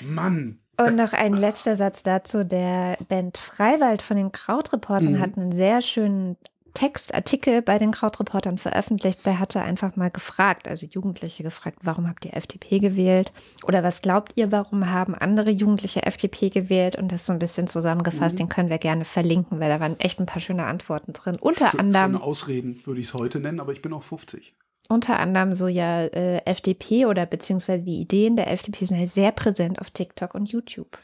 Mann. 0.01 0.59
Und 0.79 0.95
noch 0.95 1.13
ein 1.13 1.33
letzter 1.33 1.75
Satz 1.75 2.03
dazu. 2.03 2.43
Der 2.43 2.97
Band 3.09 3.39
Freiwald 3.39 4.03
von 4.03 4.15
den 4.15 4.31
Krautreportern 4.31 5.13
mhm. 5.13 5.19
hat 5.19 5.35
einen 5.35 5.51
sehr 5.51 5.81
schönen 5.81 6.37
Textartikel 6.73 7.61
bei 7.61 7.79
den 7.79 7.91
Krautreportern 7.91 8.57
veröffentlicht. 8.57 9.25
Der 9.25 9.39
hatte 9.39 9.61
einfach 9.61 9.95
mal 9.95 10.11
gefragt, 10.11 10.67
also 10.67 10.87
Jugendliche 10.87 11.43
gefragt, 11.43 11.79
warum 11.83 12.07
habt 12.07 12.25
ihr 12.25 12.35
FDP 12.35 12.79
gewählt? 12.79 13.31
Oder 13.65 13.83
was 13.83 14.01
glaubt 14.01 14.33
ihr, 14.35 14.51
warum 14.51 14.89
haben 14.89 15.15
andere 15.15 15.49
Jugendliche 15.49 16.03
FDP 16.03 16.49
gewählt? 16.49 16.95
Und 16.95 17.11
das 17.11 17.25
so 17.25 17.33
ein 17.33 17.39
bisschen 17.39 17.67
zusammengefasst, 17.67 18.35
mhm. 18.35 18.43
den 18.43 18.49
können 18.49 18.69
wir 18.69 18.77
gerne 18.77 19.05
verlinken, 19.05 19.59
weil 19.59 19.69
da 19.69 19.79
waren 19.79 19.99
echt 19.99 20.19
ein 20.19 20.25
paar 20.25 20.41
schöne 20.41 20.65
Antworten 20.65 21.13
drin. 21.13 21.37
Unter 21.39 21.71
Sch 21.71 21.75
anderem. 21.75 22.15
Ausreden 22.17 22.81
würde 22.85 23.01
ich 23.01 23.07
es 23.07 23.13
heute 23.13 23.39
nennen, 23.39 23.59
aber 23.59 23.71
ich 23.71 23.81
bin 23.81 23.93
auch 23.93 24.03
50 24.03 24.55
unter 24.89 25.19
anderem 25.19 25.53
so 25.53 25.67
ja 25.67 26.05
äh, 26.05 26.37
FDP 26.45 27.05
oder 27.07 27.25
beziehungsweise 27.25 27.83
die 27.83 27.99
Ideen 27.99 28.35
der 28.35 28.51
FDP 28.51 28.85
sind 28.85 28.97
halt 28.97 29.09
sehr 29.09 29.31
präsent 29.31 29.79
auf 29.79 29.91
TikTok 29.91 30.33
und 30.33 30.49
YouTube. 30.49 30.97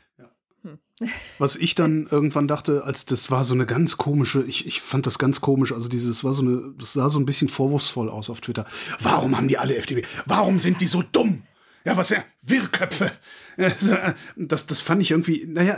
Was 1.37 1.55
ich 1.55 1.75
dann 1.75 2.07
irgendwann 2.09 2.47
dachte, 2.47 2.83
als 2.85 3.05
das 3.05 3.29
war 3.29 3.43
so 3.43 3.53
eine 3.53 3.65
ganz 3.65 3.97
komische, 3.97 4.43
ich, 4.43 4.65
ich 4.67 4.81
fand 4.81 5.05
das 5.05 5.19
ganz 5.19 5.41
komisch, 5.41 5.71
also 5.73 5.89
dieses 5.89 6.23
war 6.23 6.33
so 6.33 6.41
eine, 6.41 6.73
das 6.77 6.93
sah 6.93 7.09
so 7.09 7.19
ein 7.19 7.25
bisschen 7.25 7.49
vorwurfsvoll 7.49 8.09
aus 8.09 8.29
auf 8.29 8.41
Twitter. 8.41 8.65
Warum 8.99 9.35
haben 9.35 9.47
die 9.47 9.57
alle 9.57 9.75
FDP? 9.75 10.05
Warum 10.25 10.59
sind 10.59 10.79
die 10.81 10.87
so 10.87 11.03
dumm? 11.03 11.43
Ja, 11.85 11.97
was 11.97 12.09
ja, 12.09 12.23
Wirrköpfe. 12.41 13.11
Das, 14.35 14.65
das 14.65 14.81
fand 14.81 15.03
ich 15.03 15.11
irgendwie, 15.11 15.45
naja, 15.45 15.77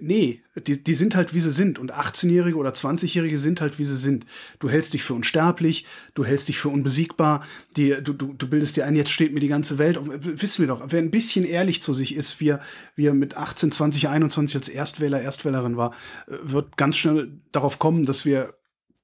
nee, 0.00 0.42
die, 0.66 0.82
die 0.82 0.94
sind 0.94 1.14
halt, 1.14 1.34
wie 1.34 1.40
sie 1.40 1.50
sind. 1.50 1.78
Und 1.78 1.94
18-Jährige 1.94 2.56
oder 2.56 2.70
20-Jährige 2.70 3.38
sind 3.38 3.60
halt, 3.60 3.78
wie 3.78 3.84
sie 3.84 3.96
sind. 3.96 4.26
Du 4.58 4.68
hältst 4.68 4.94
dich 4.94 5.02
für 5.02 5.14
unsterblich, 5.14 5.86
du 6.14 6.24
hältst 6.24 6.48
dich 6.48 6.58
für 6.58 6.68
unbesiegbar, 6.68 7.44
die, 7.76 7.96
du, 8.02 8.12
du, 8.12 8.32
du 8.32 8.48
bildest 8.48 8.76
dir 8.76 8.86
ein, 8.86 8.96
jetzt 8.96 9.10
steht 9.10 9.32
mir 9.32 9.40
die 9.40 9.48
ganze 9.48 9.78
Welt. 9.78 9.98
Wissen 10.02 10.62
wir 10.62 10.68
doch, 10.68 10.82
wer 10.88 11.00
ein 11.00 11.10
bisschen 11.10 11.44
ehrlich 11.44 11.82
zu 11.82 11.94
sich 11.94 12.14
ist, 12.14 12.40
wie 12.40 12.50
er, 12.50 12.60
wie 12.96 13.06
er 13.06 13.14
mit 13.14 13.36
18, 13.36 13.72
20, 13.72 14.08
21 14.08 14.56
als 14.56 14.68
Erstwähler, 14.68 15.20
Erstwählerin 15.20 15.76
war, 15.76 15.94
wird 16.26 16.76
ganz 16.76 16.96
schnell 16.96 17.32
darauf 17.52 17.78
kommen, 17.78 18.06
dass 18.06 18.24
wir 18.24 18.54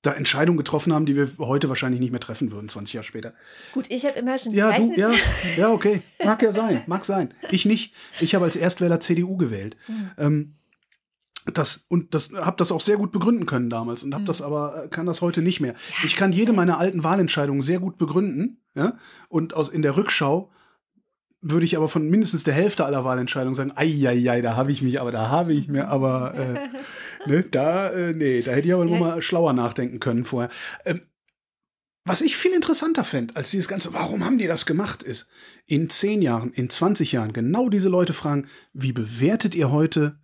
da 0.04 0.12
Entscheidungen 0.12 0.58
getroffen 0.58 0.92
haben, 0.92 1.06
die 1.06 1.16
wir 1.16 1.28
heute 1.38 1.68
wahrscheinlich 1.68 2.00
nicht 2.00 2.10
mehr 2.10 2.20
treffen 2.20 2.52
würden, 2.52 2.68
20 2.68 2.94
Jahre 2.94 3.06
später. 3.06 3.34
Gut, 3.72 3.86
ich 3.88 4.04
habe 4.04 4.18
immer 4.18 4.38
schon 4.38 4.52
Ja, 4.52 4.76
du, 4.76 4.92
ja, 4.94 5.12
ja, 5.56 5.70
okay. 5.70 6.02
Mag 6.22 6.42
ja 6.42 6.52
sein, 6.52 6.82
mag 6.86 7.04
sein. 7.04 7.34
Ich 7.50 7.64
nicht. 7.64 7.94
Ich 8.20 8.34
habe 8.34 8.44
als 8.44 8.56
Erstwähler 8.56 9.00
CDU 9.00 9.36
gewählt. 9.36 9.76
Mhm. 9.88 10.10
Ähm, 10.18 10.54
das 11.52 11.86
und 11.88 12.14
das 12.14 12.32
habe 12.32 12.56
das 12.56 12.72
auch 12.72 12.80
sehr 12.80 12.96
gut 12.96 13.12
begründen 13.12 13.46
können 13.46 13.68
damals 13.68 14.02
und 14.02 14.14
habe 14.14 14.22
mhm. 14.22 14.26
das 14.26 14.42
aber 14.42 14.84
äh, 14.84 14.88
kann 14.88 15.06
das 15.06 15.20
heute 15.20 15.42
nicht 15.42 15.60
mehr. 15.60 15.72
Ja. 15.72 16.04
Ich 16.04 16.16
kann 16.16 16.32
jede 16.32 16.52
meiner 16.52 16.78
alten 16.78 17.04
Wahlentscheidungen 17.04 17.60
sehr 17.60 17.80
gut 17.80 17.98
begründen, 17.98 18.62
ja? 18.74 18.96
Und 19.28 19.54
aus 19.54 19.68
in 19.68 19.82
der 19.82 19.96
Rückschau 19.96 20.50
würde 21.46 21.66
ich 21.66 21.76
aber 21.76 21.88
von 21.88 22.08
mindestens 22.08 22.44
der 22.44 22.54
Hälfte 22.54 22.86
aller 22.86 23.04
Wahlentscheidungen 23.04 23.54
sagen, 23.54 23.72
ei, 23.76 24.08
ei, 24.08 24.30
ei, 24.30 24.40
da 24.40 24.56
habe 24.56 24.72
ich 24.72 24.80
mich, 24.80 24.98
aber 24.98 25.12
da 25.12 25.28
habe 25.28 25.52
ich 25.52 25.68
mir, 25.68 25.88
aber 25.88 26.34
äh, 26.34 26.68
ne, 27.28 27.42
da, 27.42 27.90
äh, 27.90 28.14
nee, 28.14 28.40
da 28.40 28.52
hätte 28.52 28.68
ich 28.68 28.74
aber 28.74 28.86
ja. 28.86 28.90
nur 28.90 28.98
mal 28.98 29.22
schlauer 29.22 29.52
nachdenken 29.52 30.00
können 30.00 30.24
vorher. 30.24 30.50
Ähm, 30.86 31.02
was 32.06 32.22
ich 32.22 32.36
viel 32.36 32.52
interessanter 32.52 33.04
fände 33.04 33.36
als 33.36 33.50
dieses 33.50 33.68
Ganze, 33.68 33.94
warum 33.94 34.24
haben 34.24 34.38
die 34.38 34.46
das 34.46 34.66
gemacht, 34.66 35.02
ist, 35.02 35.26
in 35.66 35.88
zehn 35.88 36.22
Jahren, 36.22 36.52
in 36.52 36.68
20 36.68 37.12
Jahren 37.12 37.32
genau 37.32 37.68
diese 37.68 37.88
Leute 37.88 38.12
fragen, 38.12 38.46
wie 38.72 38.92
bewertet 38.92 39.54
ihr 39.54 39.70
heute 39.70 40.18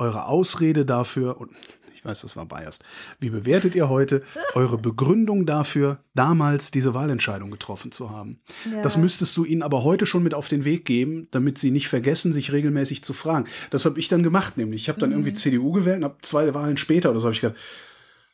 eure 0.00 0.26
Ausrede 0.26 0.84
dafür, 0.84 1.40
und 1.40 1.50
ich 1.94 2.04
weiß, 2.04 2.22
das 2.22 2.36
war 2.36 2.46
biased, 2.46 2.82
wie 3.20 3.30
bewertet 3.30 3.74
ihr 3.74 3.88
heute 3.88 4.22
eure 4.54 4.78
Begründung 4.78 5.46
dafür, 5.46 6.02
damals 6.14 6.70
diese 6.70 6.94
Wahlentscheidung 6.94 7.50
getroffen 7.50 7.92
zu 7.92 8.10
haben? 8.10 8.40
Ja. 8.70 8.82
Das 8.82 8.96
müsstest 8.96 9.36
du 9.36 9.44
ihnen 9.44 9.62
aber 9.62 9.84
heute 9.84 10.06
schon 10.06 10.22
mit 10.22 10.34
auf 10.34 10.48
den 10.48 10.64
Weg 10.64 10.84
geben, 10.84 11.28
damit 11.30 11.58
sie 11.58 11.70
nicht 11.70 11.88
vergessen, 11.88 12.32
sich 12.32 12.52
regelmäßig 12.52 13.04
zu 13.04 13.12
fragen. 13.12 13.46
Das 13.70 13.84
habe 13.84 13.98
ich 13.98 14.08
dann 14.08 14.22
gemacht, 14.22 14.56
nämlich. 14.56 14.82
Ich 14.82 14.88
habe 14.88 15.00
dann 15.00 15.10
mhm. 15.10 15.16
irgendwie 15.16 15.34
CDU 15.34 15.72
gewählt 15.72 15.98
und 15.98 16.04
habe 16.04 16.18
zwei 16.22 16.52
Wahlen 16.54 16.76
später 16.76 17.10
oder 17.10 17.20
so 17.20 17.26
habe 17.26 17.34
ich 17.34 17.42
gedacht, 17.42 17.58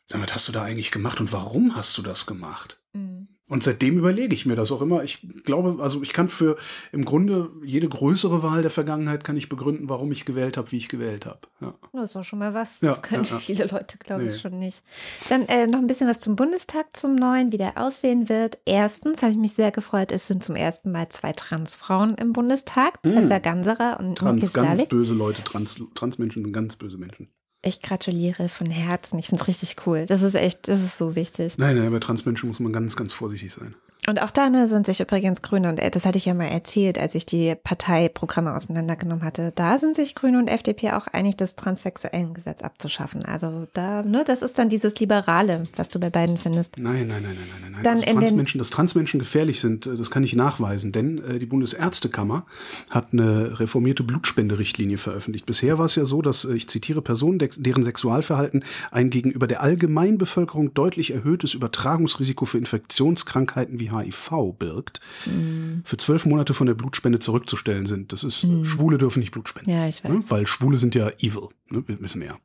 was 0.09 0.33
hast 0.33 0.47
du 0.47 0.51
da 0.53 0.63
eigentlich 0.63 0.91
gemacht 0.91 1.19
und 1.19 1.33
warum 1.33 1.75
hast 1.75 1.97
du 1.97 2.01
das 2.01 2.25
gemacht? 2.25 2.79
Mhm. 2.93 3.16
Und 3.49 3.63
seitdem 3.63 3.97
überlege 3.97 4.35
ich 4.35 4.45
mir 4.45 4.57
das 4.57 4.73
auch 4.73 4.81
immer. 4.81 5.03
Ich 5.03 5.25
glaube, 5.45 5.81
also 5.81 6.03
ich 6.03 6.11
kann 6.11 6.27
für 6.27 6.57
im 6.91 7.05
Grunde 7.05 7.49
jede 7.63 7.87
größere 7.87 8.43
Wahl 8.43 8.61
der 8.61 8.71
Vergangenheit 8.71 9.23
kann 9.23 9.37
ich 9.37 9.47
begründen, 9.47 9.87
warum 9.87 10.11
ich 10.11 10.25
gewählt 10.25 10.57
habe, 10.57 10.69
wie 10.73 10.77
ich 10.77 10.89
gewählt 10.89 11.25
habe. 11.25 11.39
Ja. 11.61 11.73
Das 11.93 12.09
ist 12.09 12.15
auch 12.17 12.23
schon 12.23 12.39
mal 12.39 12.53
was. 12.53 12.81
Das 12.81 12.97
ja, 12.97 13.03
können 13.03 13.23
ja, 13.23 13.37
viele 13.39 13.65
Leute, 13.67 13.97
glaube 13.99 14.23
nee. 14.23 14.31
ich, 14.31 14.41
schon 14.41 14.59
nicht. 14.59 14.83
Dann 15.29 15.43
äh, 15.43 15.65
noch 15.65 15.79
ein 15.79 15.87
bisschen 15.87 16.09
was 16.09 16.19
zum 16.19 16.35
Bundestag, 16.35 16.97
zum 16.97 17.15
neuen, 17.15 17.53
wie 17.53 17.57
der 17.57 17.77
aussehen 17.77 18.27
wird. 18.27 18.57
Erstens 18.65 19.21
habe 19.21 19.31
ich 19.31 19.37
mich 19.37 19.53
sehr 19.53 19.71
gefreut, 19.71 20.11
es 20.11 20.27
sind 20.27 20.43
zum 20.43 20.57
ersten 20.57 20.91
Mal 20.91 21.07
zwei 21.07 21.31
Transfrauen 21.31 22.15
im 22.15 22.33
Bundestag. 22.33 22.99
Mm. 23.05 23.13
Tessa 23.13 23.39
Ganserer 23.39 23.97
und 23.97 24.17
Trans, 24.17 24.51
ganz 24.51 24.89
böse 24.89 25.13
Leute, 25.13 25.41
Trans, 25.45 25.81
Transmenschen 25.95 26.43
sind 26.43 26.51
ganz 26.51 26.75
böse 26.75 26.97
Menschen. 26.97 27.29
Ich 27.61 27.81
gratuliere 27.81 28.49
von 28.49 28.69
Herzen. 28.69 29.19
Ich 29.19 29.27
finde 29.27 29.41
es 29.41 29.47
richtig 29.47 29.75
cool. 29.85 30.05
Das 30.05 30.21
ist 30.21 30.35
echt, 30.35 30.67
das 30.67 30.81
ist 30.81 30.97
so 30.97 31.15
wichtig. 31.15 31.57
Nein, 31.57 31.77
nein, 31.77 31.91
bei 31.91 31.99
Transmenschen 31.99 32.49
muss 32.49 32.59
man 32.59 32.71
ganz, 32.71 32.95
ganz 32.95 33.13
vorsichtig 33.13 33.51
sein. 33.51 33.75
Und 34.09 34.21
auch 34.21 34.31
da 34.31 34.49
ne, 34.49 34.69
sind 34.69 34.85
sich 34.85 35.01
übrigens 35.01 35.41
Grüne 35.41 35.67
und 35.67 35.81
das 35.93 36.05
hatte 36.05 36.17
ich 36.17 36.23
ja 36.23 36.33
mal 36.33 36.45
erzählt, 36.45 36.97
als 36.97 37.13
ich 37.13 37.25
die 37.25 37.55
Parteiprogramme 37.55 38.55
auseinandergenommen 38.55 39.21
hatte. 39.21 39.51
Da 39.53 39.77
sind 39.79 39.97
sich 39.97 40.15
Grüne 40.15 40.39
und 40.39 40.47
FDP 40.47 40.91
auch 40.91 41.07
einig, 41.07 41.35
das 41.35 41.57
Transsexuellengesetz 41.57 42.61
abzuschaffen. 42.61 43.25
Also 43.25 43.67
da, 43.73 44.03
ne, 44.03 44.23
das 44.25 44.43
ist 44.43 44.57
dann 44.57 44.69
dieses 44.69 44.97
Liberale, 45.01 45.63
was 45.75 45.89
du 45.89 45.99
bei 45.99 46.09
beiden 46.09 46.37
findest. 46.37 46.77
Nein, 46.79 47.09
nein, 47.09 47.21
nein, 47.21 47.35
nein, 47.35 47.47
nein, 47.61 47.71
nein. 47.73 47.83
Dann 47.83 47.97
also 47.97 48.13
Transmenschen, 48.13 48.59
dass 48.59 48.69
Transmenschen 48.69 49.19
gefährlich 49.19 49.59
sind, 49.59 49.85
äh, 49.87 49.97
das 49.97 50.09
kann 50.09 50.23
ich 50.23 50.33
nachweisen, 50.35 50.93
denn 50.93 51.17
äh, 51.17 51.39
die 51.39 51.45
Bundesärztekammer 51.45 52.45
hat 52.89 53.09
eine 53.11 53.59
reformierte 53.59 54.03
Blutspenderichtlinie 54.03 54.99
veröffentlicht. 54.99 55.45
Bisher 55.45 55.79
war 55.79 55.85
es 55.85 55.95
ja 55.95 56.05
so, 56.05 56.21
dass, 56.21 56.45
äh, 56.45 56.53
ich 56.53 56.69
zitiere, 56.69 57.01
Personen, 57.01 57.39
deren 57.39 57.83
Sexualverhalten 57.83 58.63
ein 58.89 59.09
gegenüber 59.09 59.47
der 59.47 59.61
Allgemeinbevölkerung 59.61 60.73
deutlich 60.73 61.11
erhöhtes 61.11 61.53
Übertragungsrisiko 61.53 62.45
für 62.45 62.57
Infektionskrankheiten 62.57 63.81
wie 63.81 63.96
HIV 63.99 64.53
birgt, 64.57 65.01
mhm. 65.25 65.81
für 65.85 65.97
zwölf 65.97 66.25
Monate 66.25 66.53
von 66.53 66.67
der 66.67 66.73
Blutspende 66.73 67.19
zurückzustellen 67.19 67.85
sind. 67.85 68.13
Das 68.13 68.23
ist, 68.23 68.43
mhm. 68.43 68.65
Schwule 68.65 68.97
dürfen 68.97 69.19
nicht 69.19 69.31
Blut 69.31 69.49
spenden. 69.49 69.69
Ja, 69.69 69.87
ich 69.87 70.03
ne? 70.03 70.09
weiß. 70.09 70.23
Ne? 70.23 70.31
Weil 70.31 70.45
Schwule 70.45 70.77
sind 70.77 70.95
ja 70.95 71.09
evil, 71.19 71.49
ne? 71.69 71.83
wissen 71.87 72.21
wir 72.21 72.27
ja. 72.27 72.37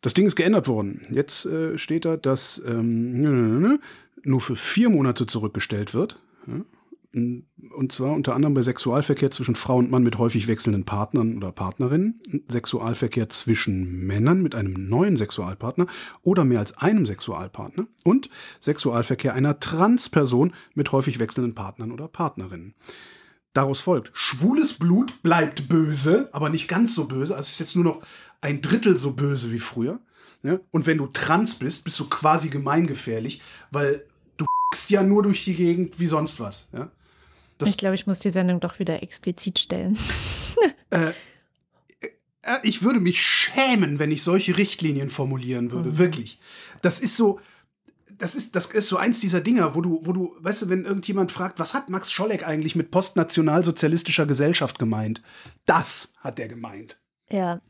Das 0.00 0.14
Ding 0.14 0.26
ist 0.26 0.36
geändert 0.36 0.68
worden. 0.68 1.02
Jetzt 1.10 1.46
äh, 1.46 1.76
steht 1.76 2.04
da, 2.04 2.16
dass 2.16 2.62
ähm, 2.64 3.80
nur 4.22 4.40
für 4.40 4.56
vier 4.56 4.90
Monate 4.90 5.26
zurückgestellt 5.26 5.92
wird. 5.92 6.20
Ja? 6.46 6.64
Und 7.14 7.90
zwar 7.90 8.12
unter 8.12 8.34
anderem 8.34 8.52
bei 8.52 8.62
Sexualverkehr 8.62 9.30
zwischen 9.30 9.54
Frau 9.54 9.78
und 9.78 9.90
Mann 9.90 10.02
mit 10.02 10.18
häufig 10.18 10.46
wechselnden 10.46 10.84
Partnern 10.84 11.38
oder 11.38 11.52
Partnerinnen, 11.52 12.20
Sexualverkehr 12.48 13.30
zwischen 13.30 14.06
Männern 14.06 14.42
mit 14.42 14.54
einem 14.54 14.88
neuen 14.88 15.16
Sexualpartner 15.16 15.86
oder 16.22 16.44
mehr 16.44 16.58
als 16.58 16.76
einem 16.76 17.06
Sexualpartner 17.06 17.86
und 18.04 18.28
Sexualverkehr 18.60 19.32
einer 19.32 19.58
Transperson 19.58 20.52
mit 20.74 20.92
häufig 20.92 21.18
wechselnden 21.18 21.54
Partnern 21.54 21.92
oder 21.92 22.08
Partnerinnen. 22.08 22.74
Daraus 23.54 23.80
folgt, 23.80 24.10
schwules 24.12 24.74
Blut 24.74 25.22
bleibt 25.22 25.66
böse, 25.68 26.28
aber 26.32 26.50
nicht 26.50 26.68
ganz 26.68 26.94
so 26.94 27.08
böse, 27.08 27.34
also 27.34 27.46
ist 27.46 27.58
jetzt 27.58 27.74
nur 27.74 27.84
noch 27.84 28.02
ein 28.42 28.60
Drittel 28.60 28.98
so 28.98 29.14
böse 29.14 29.50
wie 29.50 29.58
früher. 29.58 29.98
Ja? 30.42 30.60
Und 30.70 30.86
wenn 30.86 30.98
du 30.98 31.06
trans 31.06 31.54
bist, 31.54 31.84
bist 31.84 31.98
du 31.98 32.08
quasi 32.08 32.50
gemeingefährlich, 32.50 33.40
weil 33.70 34.04
du 34.36 34.44
ja 34.88 35.02
nur 35.02 35.22
durch 35.22 35.44
die 35.44 35.54
Gegend 35.54 35.98
wie 35.98 36.06
sonst 36.06 36.40
was. 36.40 36.68
Ja? 36.72 36.90
Ich 37.66 37.76
glaube, 37.76 37.94
ich 37.94 38.06
muss 38.06 38.20
die 38.20 38.30
Sendung 38.30 38.60
doch 38.60 38.78
wieder 38.78 39.02
explizit 39.02 39.58
stellen. 39.58 39.98
äh, 40.90 41.12
äh, 42.48 42.58
ich 42.62 42.82
würde 42.82 43.00
mich 43.00 43.20
schämen, 43.20 43.98
wenn 43.98 44.10
ich 44.10 44.22
solche 44.22 44.56
Richtlinien 44.56 45.08
formulieren 45.08 45.70
würde. 45.70 45.90
Mhm. 45.90 45.98
Wirklich. 45.98 46.40
Das 46.82 47.00
ist 47.00 47.16
so. 47.16 47.40
Das 48.16 48.34
ist, 48.34 48.56
das 48.56 48.66
ist 48.66 48.88
so 48.88 48.96
eins 48.96 49.20
dieser 49.20 49.40
Dinger, 49.40 49.76
wo 49.76 49.80
du, 49.80 50.00
wo 50.02 50.12
du, 50.12 50.34
weißt 50.40 50.62
du, 50.62 50.68
wenn 50.70 50.84
irgendjemand 50.84 51.30
fragt, 51.30 51.60
was 51.60 51.72
hat 51.72 51.88
Max 51.88 52.10
Scholleck 52.10 52.44
eigentlich 52.44 52.74
mit 52.74 52.90
postnationalsozialistischer 52.90 54.26
Gesellschaft 54.26 54.80
gemeint? 54.80 55.22
Das 55.66 56.14
hat 56.18 56.40
er 56.40 56.48
gemeint. 56.48 56.98
Ja. 57.30 57.60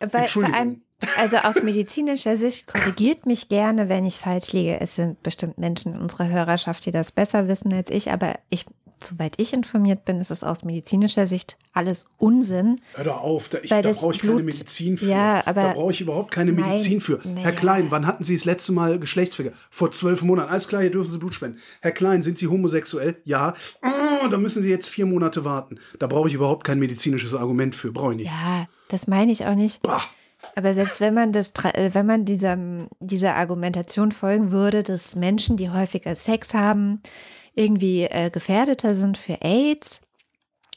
Weil 0.00 0.28
vor 0.28 0.44
allem, 0.44 0.80
also 1.18 1.36
aus 1.36 1.62
medizinischer 1.62 2.38
Sicht 2.38 2.68
korrigiert 2.68 3.26
mich 3.26 3.50
gerne, 3.50 3.90
wenn 3.90 4.06
ich 4.06 4.14
falsch 4.14 4.52
liege. 4.54 4.80
Es 4.80 4.96
sind 4.96 5.22
bestimmt 5.22 5.58
Menschen 5.58 5.92
in 5.92 6.00
unserer 6.00 6.28
Hörerschaft, 6.28 6.86
die 6.86 6.90
das 6.90 7.12
besser 7.12 7.46
wissen 7.46 7.70
als 7.74 7.90
ich, 7.90 8.10
aber 8.10 8.38
ich 8.48 8.64
soweit 9.02 9.34
ich 9.38 9.52
informiert 9.52 10.04
bin, 10.04 10.20
ist 10.20 10.30
es 10.30 10.44
aus 10.44 10.64
medizinischer 10.64 11.26
Sicht 11.26 11.56
alles 11.72 12.06
Unsinn. 12.16 12.80
Hör 12.94 13.04
doch 13.04 13.22
auf, 13.22 13.48
da, 13.48 13.58
da 13.58 13.92
brauche 13.92 14.14
ich 14.14 14.20
Blut, 14.20 14.36
keine 14.36 14.42
Medizin 14.44 14.96
für. 14.96 15.06
Ja, 15.06 15.46
aber 15.46 15.62
da 15.62 15.72
brauche 15.74 15.92
ich 15.92 16.00
überhaupt 16.00 16.30
keine 16.30 16.52
nein, 16.52 16.70
Medizin 16.70 17.00
für. 17.00 17.20
Herr 17.22 17.52
ja. 17.52 17.52
Klein, 17.52 17.90
wann 17.90 18.06
hatten 18.06 18.24
Sie 18.24 18.34
das 18.34 18.44
letzte 18.44 18.72
Mal 18.72 18.98
Geschlechtsverkehr? 18.98 19.52
Vor 19.70 19.90
zwölf 19.90 20.22
Monaten. 20.22 20.50
Alles 20.50 20.68
klar, 20.68 20.80
hier 20.82 20.90
dürfen 20.90 21.10
Sie 21.10 21.18
Blut 21.18 21.34
spenden. 21.34 21.58
Herr 21.80 21.92
Klein, 21.92 22.22
sind 22.22 22.38
Sie 22.38 22.48
homosexuell? 22.48 23.16
Ja. 23.24 23.54
Oh, 23.82 24.28
da 24.28 24.38
müssen 24.38 24.62
Sie 24.62 24.70
jetzt 24.70 24.88
vier 24.88 25.06
Monate 25.06 25.44
warten. 25.44 25.78
Da 25.98 26.06
brauche 26.06 26.28
ich 26.28 26.34
überhaupt 26.34 26.64
kein 26.64 26.78
medizinisches 26.78 27.34
Argument 27.34 27.74
für. 27.74 27.92
Brauche 27.92 28.12
ich 28.12 28.18
nicht. 28.18 28.30
Ja, 28.30 28.68
das 28.88 29.06
meine 29.06 29.32
ich 29.32 29.44
auch 29.46 29.54
nicht. 29.54 29.82
Bah. 29.82 30.02
Aber 30.54 30.72
selbst 30.74 31.00
wenn 31.00 31.14
man 31.14 31.32
das, 31.32 31.52
äh, 31.64 31.90
wenn 31.92 32.06
man 32.06 32.24
dieser, 32.24 32.56
dieser 33.00 33.34
Argumentation 33.34 34.12
folgen 34.12 34.50
würde, 34.52 34.82
dass 34.82 35.16
Menschen, 35.16 35.56
die 35.56 35.70
häufiger 35.70 36.14
Sex 36.14 36.54
haben, 36.54 37.02
irgendwie 37.56 38.02
äh, 38.04 38.30
gefährdeter 38.30 38.94
sind 38.94 39.18
für 39.18 39.42
AIDS 39.42 40.00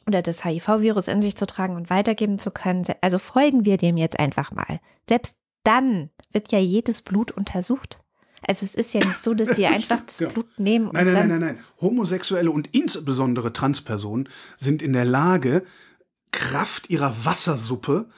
oder 0.08 0.22
das 0.22 0.44
HIV-Virus 0.44 1.08
in 1.08 1.22
sich 1.22 1.36
zu 1.36 1.46
tragen 1.46 1.76
und 1.76 1.90
weitergeben 1.90 2.40
zu 2.40 2.50
können. 2.50 2.84
Also 3.02 3.20
folgen 3.20 3.66
wir 3.66 3.78
dem 3.78 3.98
jetzt 3.98 4.20
einfach 4.20 4.52
mal. 4.52 4.80
Selbst 5.08 5.36
dann 5.64 6.10
wird 6.32 6.52
ja 6.52 6.60
jedes 6.60 7.04
Blut 7.04 7.32
untersucht. 7.32 8.00
Also 8.48 8.66
es 8.66 8.74
ist 8.74 8.94
ja 8.94 9.06
nicht 9.06 9.20
so, 9.20 9.34
dass 9.34 9.50
die 9.52 9.66
einfach 9.68 10.00
das 10.06 10.20
ja. 10.20 10.30
Blut 10.30 10.48
nehmen 10.58 10.88
und 10.88 10.94
nein, 10.94 11.06
nein, 11.06 11.16
nein, 11.16 11.28
nein, 11.30 11.40
nein. 11.56 11.60
Homosexuelle 11.82 12.50
und 12.50 12.74
insbesondere 12.74 13.54
Transpersonen 13.54 14.30
sind 14.58 14.82
in 14.82 14.94
der 14.94 15.06
Lage, 15.06 15.64
Kraft 16.32 16.90
ihrer 16.90 17.26
Wassersuppe 17.26 18.10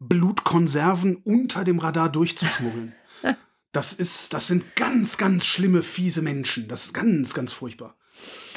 Blutkonserven 0.00 1.16
unter 1.16 1.62
dem 1.62 1.78
Radar 1.78 2.10
durchzuschmuggeln. 2.10 2.94
Das 3.72 3.92
ist, 3.92 4.34
das 4.34 4.48
sind 4.48 4.74
ganz, 4.74 5.16
ganz 5.16 5.44
schlimme, 5.44 5.84
fiese 5.84 6.22
Menschen. 6.22 6.66
Das 6.66 6.86
ist 6.86 6.92
ganz, 6.92 7.34
ganz 7.34 7.52
furchtbar. 7.52 7.94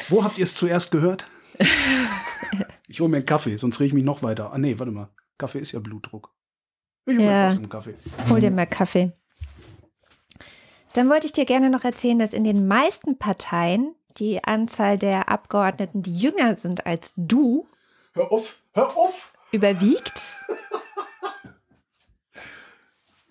Wo 0.10 0.24
habt 0.24 0.38
ihr 0.38 0.44
es 0.44 0.56
zuerst 0.56 0.92
gehört? 0.92 1.28
ich 2.88 3.00
hole 3.00 3.10
mir 3.10 3.18
einen 3.18 3.26
Kaffee, 3.26 3.58
sonst 3.58 3.80
rege 3.80 3.88
ich 3.88 3.94
mich 3.94 4.04
noch 4.04 4.24
weiter. 4.24 4.52
Ah, 4.52 4.58
nee, 4.58 4.78
warte 4.78 4.92
mal. 4.92 5.10
Kaffee 5.38 5.60
ist 5.60 5.72
ja 5.72 5.80
Blutdruck. 5.80 6.34
Ich 7.06 7.18
hole 7.18 7.26
ja. 7.26 7.54
mir 7.54 7.68
Kaffee. 7.68 7.96
Hol 8.30 8.40
dir 8.40 8.52
mal 8.52 8.66
Kaffee. 8.66 9.12
Dann 10.94 11.10
wollte 11.10 11.26
ich 11.26 11.34
dir 11.34 11.46
gerne 11.46 11.70
noch 11.70 11.84
erzählen, 11.84 12.20
dass 12.20 12.34
in 12.34 12.44
den 12.44 12.68
meisten 12.68 13.18
Parteien 13.18 13.96
die 14.18 14.44
Anzahl 14.44 14.98
der 14.98 15.30
Abgeordneten, 15.30 16.04
die 16.04 16.16
jünger 16.16 16.56
sind 16.56 16.86
als 16.86 17.14
du, 17.18 17.68
hör 18.14 18.32
auf, 18.32 18.62
hör 18.74 18.96
auf, 18.96 19.34
überwiegt. 19.52 20.38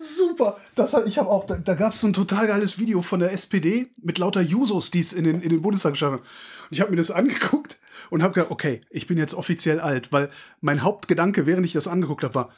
Super. 0.03 0.57
Das, 0.75 0.93
ich 1.05 1.17
habe 1.17 1.29
auch, 1.29 1.45
da, 1.45 1.55
da 1.55 1.75
gab 1.75 1.93
es 1.93 2.01
so 2.01 2.07
ein 2.07 2.13
total 2.13 2.47
geiles 2.47 2.77
Video 2.77 3.01
von 3.01 3.21
der 3.21 3.31
SPD 3.31 3.89
mit 4.01 4.17
lauter 4.17 4.41
Jusos, 4.41 4.91
die 4.91 4.99
es 4.99 5.13
in 5.13 5.23
den, 5.23 5.41
in 5.41 5.49
den 5.49 5.61
Bundestag 5.61 5.95
schaffen. 5.95 6.19
Und 6.19 6.71
ich 6.71 6.81
habe 6.81 6.91
mir 6.91 6.97
das 6.97 7.09
angeguckt 7.09 7.79
und 8.09 8.21
habe 8.21 8.33
gedacht, 8.33 8.51
okay, 8.51 8.81
ich 8.89 9.07
bin 9.07 9.17
jetzt 9.17 9.33
offiziell 9.33 9.79
alt, 9.79 10.11
weil 10.11 10.29
mein 10.59 10.83
Hauptgedanke, 10.83 11.45
während 11.45 11.65
ich 11.65 11.71
das 11.71 11.87
angeguckt 11.87 12.25
habe, 12.25 12.35
war, 12.35 12.49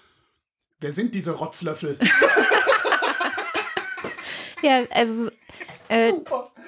wer 0.79 0.91
sind 0.91 1.13
diese 1.13 1.33
Rotzlöffel? 1.33 1.99
ja, 4.63 4.81
also 4.89 5.29
äh, 5.89 6.13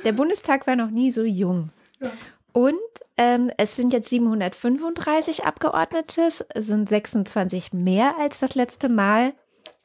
der 0.03 0.11
Bundestag 0.11 0.67
war 0.67 0.75
noch 0.75 0.91
nie 0.91 1.09
so 1.09 1.23
jung. 1.23 1.71
Ja. 1.99 2.11
Und 2.53 2.75
ähm, 3.17 3.49
es 3.57 3.75
sind 3.75 3.93
jetzt 3.93 4.09
735 4.09 5.43
Abgeordnete, 5.43 6.27
es 6.27 6.45
sind 6.55 6.87
26 6.87 7.73
mehr 7.73 8.15
als 8.19 8.39
das 8.39 8.53
letzte 8.53 8.89
Mal. 8.89 9.33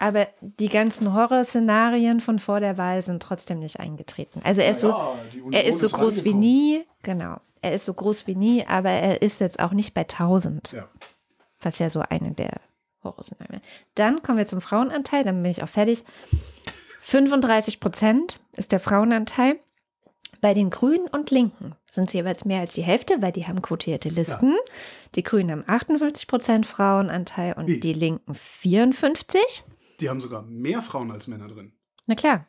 Aber 0.02 0.26
die 0.40 0.68
ganzen 0.68 1.14
Horrorszenarien 1.14 2.20
von 2.20 2.40
vor 2.40 2.58
der 2.58 2.76
Wahl 2.76 3.00
sind 3.02 3.22
trotzdem 3.22 3.60
nicht 3.60 3.78
eingetreten. 3.78 4.40
Also 4.42 4.60
er 4.60 4.72
ist 4.72 4.80
so, 4.80 4.92
er 5.52 5.64
ist 5.64 5.78
so 5.78 5.86
groß 5.86 6.24
wie 6.24 6.34
nie, 6.34 6.84
genau. 7.04 7.36
Er 7.60 7.72
ist 7.72 7.84
so 7.84 7.94
groß 7.94 8.26
wie 8.26 8.34
nie, 8.34 8.66
aber 8.66 8.90
er 8.90 9.22
ist 9.22 9.40
jetzt 9.40 9.60
auch 9.60 9.70
nicht 9.70 9.94
bei 9.94 10.00
1000. 10.00 10.72
Ja. 10.72 10.88
Was 11.60 11.78
ja 11.78 11.88
so 11.88 12.00
eine 12.00 12.32
der 12.32 12.60
Horrorszenarien. 13.04 13.60
Dann 13.94 14.24
kommen 14.24 14.38
wir 14.38 14.44
zum 14.44 14.60
Frauenanteil, 14.60 15.22
dann 15.22 15.40
bin 15.40 15.52
ich 15.52 15.62
auch 15.62 15.68
fertig. 15.68 16.02
35 17.02 17.78
Prozent 17.78 18.40
ist 18.56 18.72
der 18.72 18.80
Frauenanteil. 18.80 19.60
Bei 20.40 20.52
den 20.52 20.70
Grünen 20.70 21.06
und 21.06 21.30
Linken 21.30 21.76
sind 21.92 22.08
es 22.08 22.14
jeweils 22.14 22.44
mehr 22.44 22.58
als 22.58 22.74
die 22.74 22.82
Hälfte, 22.82 23.22
weil 23.22 23.30
die 23.30 23.46
haben 23.46 23.62
quotierte 23.62 24.08
Listen. 24.08 24.50
Ja. 24.50 24.72
Die 25.14 25.22
Grünen 25.22 25.52
haben 25.52 25.64
58 25.64 26.26
Prozent 26.26 26.66
Frauenanteil 26.66 27.52
und 27.52 27.68
Wie? 27.68 27.78
die 27.78 27.92
Linken 27.92 28.34
54. 28.34 29.62
Die 30.02 30.10
haben 30.10 30.20
sogar 30.20 30.42
mehr 30.42 30.82
Frauen 30.82 31.12
als 31.12 31.28
Männer 31.28 31.46
drin. 31.46 31.72
Na 32.06 32.16
klar. 32.16 32.48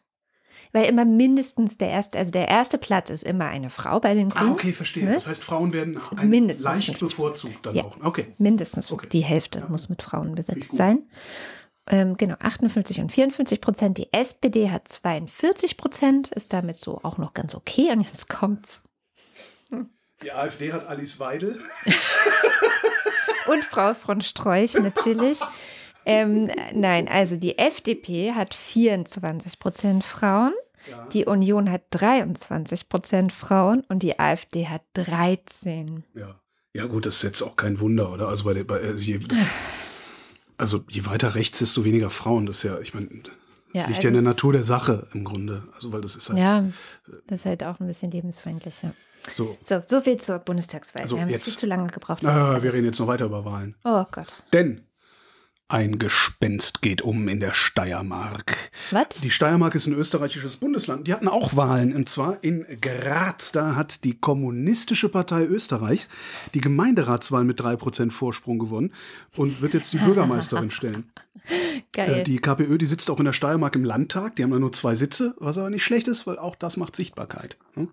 Weil 0.71 0.85
immer 0.85 1.05
mindestens 1.05 1.77
der 1.77 1.89
erste, 1.89 2.17
also 2.17 2.31
der 2.31 2.47
erste 2.47 2.79
Platz 2.79 3.11
ist 3.11 3.23
immer 3.23 3.45
eine 3.45 3.69
Frau 3.69 3.99
bei 3.99 4.15
den 4.15 4.29
Grünen. 4.29 4.49
Ah, 4.49 4.53
okay, 4.53 4.73
verstehe. 4.73 5.05
Ne? 5.05 5.13
Das 5.13 5.27
heißt, 5.27 5.43
Frauen 5.43 5.71
werden 5.71 5.99
mindestens 6.23 6.65
leicht 6.65 6.85
50. 6.97 7.09
bevorzugt 7.09 7.65
dann 7.65 7.75
ja. 7.75 7.83
auch. 7.83 7.97
Okay. 8.01 8.33
Mindestens 8.39 8.91
okay. 8.91 9.07
die 9.11 9.23
Hälfte 9.23 9.59
ja. 9.59 9.67
muss 9.67 9.89
mit 9.89 10.01
Frauen 10.01 10.33
besetzt 10.33 10.75
sein. 10.75 11.03
Ähm, 11.85 12.17
genau, 12.17 12.35
58 12.39 13.01
und 13.01 13.11
54 13.11 13.61
Prozent. 13.61 13.97
Die 13.99 14.11
SPD 14.11 14.71
hat 14.71 14.87
42 14.87 15.77
Prozent, 15.77 16.29
ist 16.29 16.53
damit 16.53 16.77
so 16.77 16.99
auch 17.03 17.19
noch 17.19 17.35
ganz 17.35 17.53
okay. 17.53 17.91
Und 17.91 18.01
jetzt 18.01 18.27
kommt's. 18.29 18.81
Die 20.23 20.31
AfD 20.31 20.73
hat 20.73 20.87
Alice 20.87 21.19
Weidel. 21.19 21.59
und 23.47 23.63
Frau 23.65 23.93
von 23.93 24.21
Strolch 24.21 24.73
natürlich. 24.73 25.39
Ähm, 26.05 26.49
nein, 26.73 27.07
also 27.07 27.37
die 27.37 27.57
FDP 27.57 28.33
hat 28.33 28.53
24 28.53 29.59
Prozent 29.59 30.03
Frauen. 30.03 30.53
Ja. 30.89 31.07
Die 31.07 31.25
Union 31.25 31.71
hat 31.71 31.83
23 31.91 32.89
Prozent 32.89 33.31
Frauen 33.31 33.83
und 33.87 34.03
die 34.03 34.19
AfD 34.19 34.67
hat 34.67 34.81
13. 34.95 36.03
Ja. 36.13 36.39
Ja, 36.73 36.87
gut, 36.87 37.05
das 37.05 37.17
ist 37.17 37.23
jetzt 37.23 37.41
auch 37.43 37.55
kein 37.55 37.79
Wunder, 37.79 38.11
oder? 38.11 38.27
Also 38.27 38.45
bei, 38.45 38.53
der, 38.53 38.63
bei 38.63 38.79
äh, 38.79 38.95
das, 38.95 39.41
also 40.57 40.83
je 40.89 41.05
weiter 41.05 41.35
rechts, 41.35 41.59
desto 41.59 41.85
weniger 41.85 42.09
Frauen. 42.09 42.47
Das 42.47 42.57
ist 42.57 42.63
ja, 42.63 42.79
ich 42.79 42.95
meine, 42.95 43.07
ja, 43.73 43.85
liegt 43.85 43.97
also 43.97 44.01
ja 44.01 44.07
in 44.07 44.13
der 44.15 44.23
Natur 44.23 44.53
der 44.53 44.63
Sache 44.63 45.07
im 45.13 45.23
Grunde. 45.23 45.63
Also 45.75 45.93
weil 45.93 46.01
das 46.01 46.15
ist 46.15 46.29
halt. 46.29 46.39
Ja, 46.39 46.65
das 47.27 47.41
ist 47.41 47.45
halt 47.45 47.63
auch 47.63 47.79
ein 47.79 47.87
bisschen 47.87 48.09
lebensfeindlicher. 48.09 48.93
So. 49.31 49.57
so, 49.63 49.81
so 49.85 50.01
viel 50.01 50.17
zur 50.17 50.39
Bundestagswahl. 50.39 51.03
Also 51.03 51.15
wir 51.15 51.21
haben 51.21 51.29
jetzt, 51.29 51.45
viel 51.45 51.57
zu 51.57 51.65
lange 51.65 51.87
gebraucht. 51.87 52.25
Ah, 52.25 52.61
wir 52.61 52.73
reden 52.73 52.85
jetzt 52.85 52.99
noch 52.99 53.07
weiter 53.07 53.25
über 53.25 53.45
Wahlen. 53.45 53.75
Oh 53.85 54.03
Gott. 54.11 54.33
Denn 54.51 54.81
ein 55.73 55.97
Gespenst 55.97 56.83
geht 56.83 57.01
um 57.01 57.27
in 57.27 57.39
der 57.39 57.53
Steiermark. 57.53 58.55
Was? 58.91 59.09
Die 59.23 59.31
Steiermark 59.31 59.73
ist 59.73 59.87
ein 59.87 59.95
österreichisches 59.95 60.57
Bundesland. 60.57 61.07
Die 61.07 61.13
hatten 61.13 61.27
auch 61.27 61.55
Wahlen, 61.55 61.93
und 61.93 62.07
zwar 62.07 62.37
in 62.43 62.63
Graz. 62.79 63.51
Da 63.51 63.75
hat 63.75 64.03
die 64.03 64.13
Kommunistische 64.13 65.09
Partei 65.09 65.45
Österreichs 65.45 66.09
die 66.53 66.61
Gemeinderatswahl 66.61 67.43
mit 67.43 67.59
3% 67.59 68.11
Vorsprung 68.11 68.59
gewonnen 68.59 68.93
und 69.35 69.63
wird 69.63 69.73
jetzt 69.73 69.93
die 69.93 69.97
Bürgermeisterin 69.97 70.69
stellen. 70.69 71.11
Geil. 71.91 72.19
Äh, 72.19 72.23
die 72.23 72.37
KPÖ, 72.37 72.77
die 72.77 72.85
sitzt 72.85 73.09
auch 73.09 73.19
in 73.19 73.25
der 73.25 73.33
Steiermark 73.33 73.75
im 73.75 73.83
Landtag. 73.83 74.35
Die 74.35 74.43
haben 74.43 74.51
da 74.51 74.59
nur 74.59 74.73
zwei 74.73 74.95
Sitze, 74.95 75.33
was 75.39 75.57
aber 75.57 75.71
nicht 75.71 75.83
schlecht 75.83 76.07
ist, 76.07 76.27
weil 76.27 76.37
auch 76.37 76.55
das 76.55 76.77
macht 76.77 76.95
Sichtbarkeit. 76.95 77.57
Hm? 77.73 77.89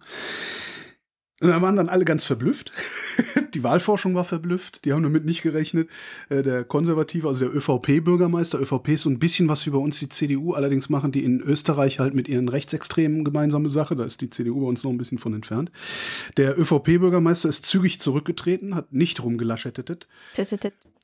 Und 1.40 1.48
da 1.48 1.62
waren 1.62 1.76
dann 1.76 1.88
alle 1.88 2.04
ganz 2.04 2.24
verblüfft. 2.24 2.70
Die 3.54 3.62
Wahlforschung 3.62 4.14
war 4.14 4.24
verblüfft. 4.24 4.84
Die 4.84 4.92
haben 4.92 5.02
damit 5.02 5.24
nicht 5.24 5.40
gerechnet. 5.40 5.88
Äh, 6.28 6.42
der 6.42 6.64
Konservative, 6.64 7.26
also 7.28 7.46
der 7.46 7.56
ÖVP-Bürgermeister, 7.56 8.60
ÖVP 8.60 8.88
ist 8.90 9.02
so 9.02 9.10
ein 9.10 9.18
bisschen 9.18 9.48
was 9.48 9.64
wie 9.64 9.70
bei 9.70 9.78
uns 9.78 9.98
die 9.98 10.10
CDU. 10.10 10.52
Allerdings 10.52 10.90
machen 10.90 11.12
die 11.12 11.24
in 11.24 11.40
Österreich 11.40 11.98
halt 11.98 12.12
mit 12.12 12.28
ihren 12.28 12.50
Rechtsextremen 12.50 13.24
gemeinsame 13.24 13.70
Sache. 13.70 13.96
Da 13.96 14.04
ist 14.04 14.20
die 14.20 14.28
CDU 14.28 14.60
bei 14.60 14.66
uns 14.66 14.84
noch 14.84 14.90
ein 14.90 14.98
bisschen 14.98 15.16
von 15.16 15.32
entfernt. 15.32 15.70
Der 16.36 16.58
ÖVP-Bürgermeister 16.58 17.48
ist 17.48 17.64
zügig 17.64 18.00
zurückgetreten, 18.00 18.74
hat 18.74 18.92
nicht 18.92 19.22
rumgelaschettet. 19.22 20.08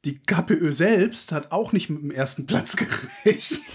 Die 0.04 0.18
KPÖ 0.18 0.72
selbst 0.72 1.32
hat 1.32 1.50
auch 1.50 1.72
nicht 1.72 1.88
mit 1.88 2.02
dem 2.02 2.10
ersten 2.10 2.46
Platz 2.46 2.76
gerechnet. 3.24 3.66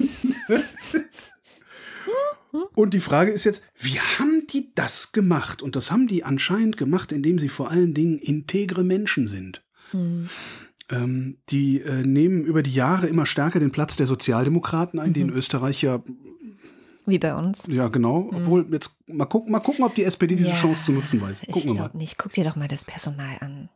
Und 2.76 2.94
die 2.94 3.00
Frage 3.00 3.32
ist 3.32 3.44
jetzt, 3.44 3.64
wie 3.78 4.00
haben 4.00 4.46
die 4.48 4.72
das 4.76 5.12
gemacht? 5.12 5.62
Und 5.62 5.76
das 5.76 5.92
haben 5.92 6.08
die 6.08 6.24
anscheinend 6.24 6.78
gemacht, 6.78 7.12
indem 7.12 7.40
sie 7.40 7.50
vor 7.50 7.72
allen 7.72 7.94
Dingen 7.94 8.18
integre 8.18 8.84
Menschen 8.84 9.28
sind. 9.28 9.64
Mhm. 9.94 10.30
Ähm, 10.90 11.38
die 11.50 11.82
äh, 11.82 12.04
nehmen 12.04 12.44
über 12.44 12.64
die 12.64 12.74
Jahre 12.74 13.08
immer 13.08 13.26
stärker 13.26 13.60
den 13.60 13.72
Platz 13.72 13.96
der 13.96 14.08
Sozialdemokraten 14.08 15.00
ein, 15.00 15.10
mhm. 15.10 15.14
die 15.14 15.22
in 15.22 15.28
mhm. 15.28 15.38
Österreich 15.38 15.82
ja 15.82 16.04
wie 17.06 17.20
bei 17.20 17.36
uns. 17.36 17.68
Ja, 17.68 17.88
genau. 17.88 18.24
Mhm. 18.24 18.38
Obwohl, 18.38 18.68
jetzt 18.72 18.98
mal 19.08 19.26
gucken, 19.26 19.52
mal 19.52 19.60
gucken, 19.60 19.84
ob 19.84 19.96
die 19.96 20.04
SPD 20.04 20.36
diese 20.36 20.50
ja, 20.50 20.56
Chance 20.56 20.86
zu 20.86 20.92
nutzen 20.92 21.22
weiß. 21.22 21.42
Gucken 21.52 21.72
ich 21.72 21.78
glaube 21.78 21.98
nicht. 21.98 22.18
Guck 22.18 22.34
dir 22.34 22.44
doch 22.44 22.56
mal 22.56 22.68
das 22.68 22.86
Personal 22.86 23.38
an. 23.40 23.70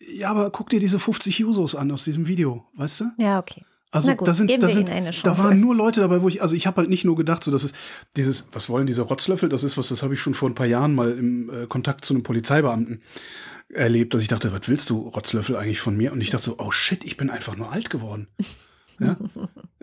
Ja, 0.00 0.30
aber 0.30 0.50
guck 0.50 0.70
dir 0.70 0.80
diese 0.80 0.98
50 0.98 1.38
Jusos 1.38 1.74
an 1.74 1.90
aus 1.92 2.04
diesem 2.04 2.26
Video, 2.26 2.66
weißt 2.74 3.00
du? 3.00 3.04
Ja, 3.18 3.38
okay. 3.38 3.62
Also 3.92 4.14
gut, 4.14 4.26
da 4.26 4.32
sind, 4.32 4.50
da, 4.50 4.68
sind 4.70 4.88
da 4.88 5.38
waren 5.38 5.60
nur 5.60 5.74
Leute 5.74 6.00
dabei, 6.00 6.22
wo 6.22 6.28
ich, 6.28 6.40
also 6.40 6.56
ich 6.56 6.66
habe 6.66 6.78
halt 6.78 6.88
nicht 6.88 7.04
nur 7.04 7.14
gedacht, 7.14 7.44
so 7.44 7.50
dass 7.50 7.62
es 7.62 7.74
dieses, 8.16 8.48
was 8.52 8.70
wollen 8.70 8.86
diese 8.86 9.02
Rotzlöffel, 9.02 9.50
das 9.50 9.64
ist 9.64 9.76
was, 9.76 9.88
das 9.88 10.02
habe 10.02 10.14
ich 10.14 10.20
schon 10.20 10.32
vor 10.32 10.48
ein 10.48 10.54
paar 10.54 10.66
Jahren 10.66 10.94
mal 10.94 11.12
im 11.12 11.50
äh, 11.50 11.66
Kontakt 11.66 12.02
zu 12.06 12.14
einem 12.14 12.22
Polizeibeamten 12.22 13.02
erlebt, 13.68 14.14
dass 14.14 14.22
ich 14.22 14.28
dachte, 14.28 14.50
was 14.50 14.66
willst 14.66 14.88
du 14.88 15.08
Rotzlöffel 15.08 15.56
eigentlich 15.56 15.80
von 15.80 15.94
mir? 15.94 16.12
Und 16.12 16.22
ich 16.22 16.30
dachte 16.30 16.44
so, 16.44 16.58
oh 16.58 16.70
shit, 16.70 17.04
ich 17.04 17.18
bin 17.18 17.28
einfach 17.28 17.54
nur 17.54 17.70
alt 17.70 17.90
geworden. 17.90 18.28
Ja? 18.98 19.16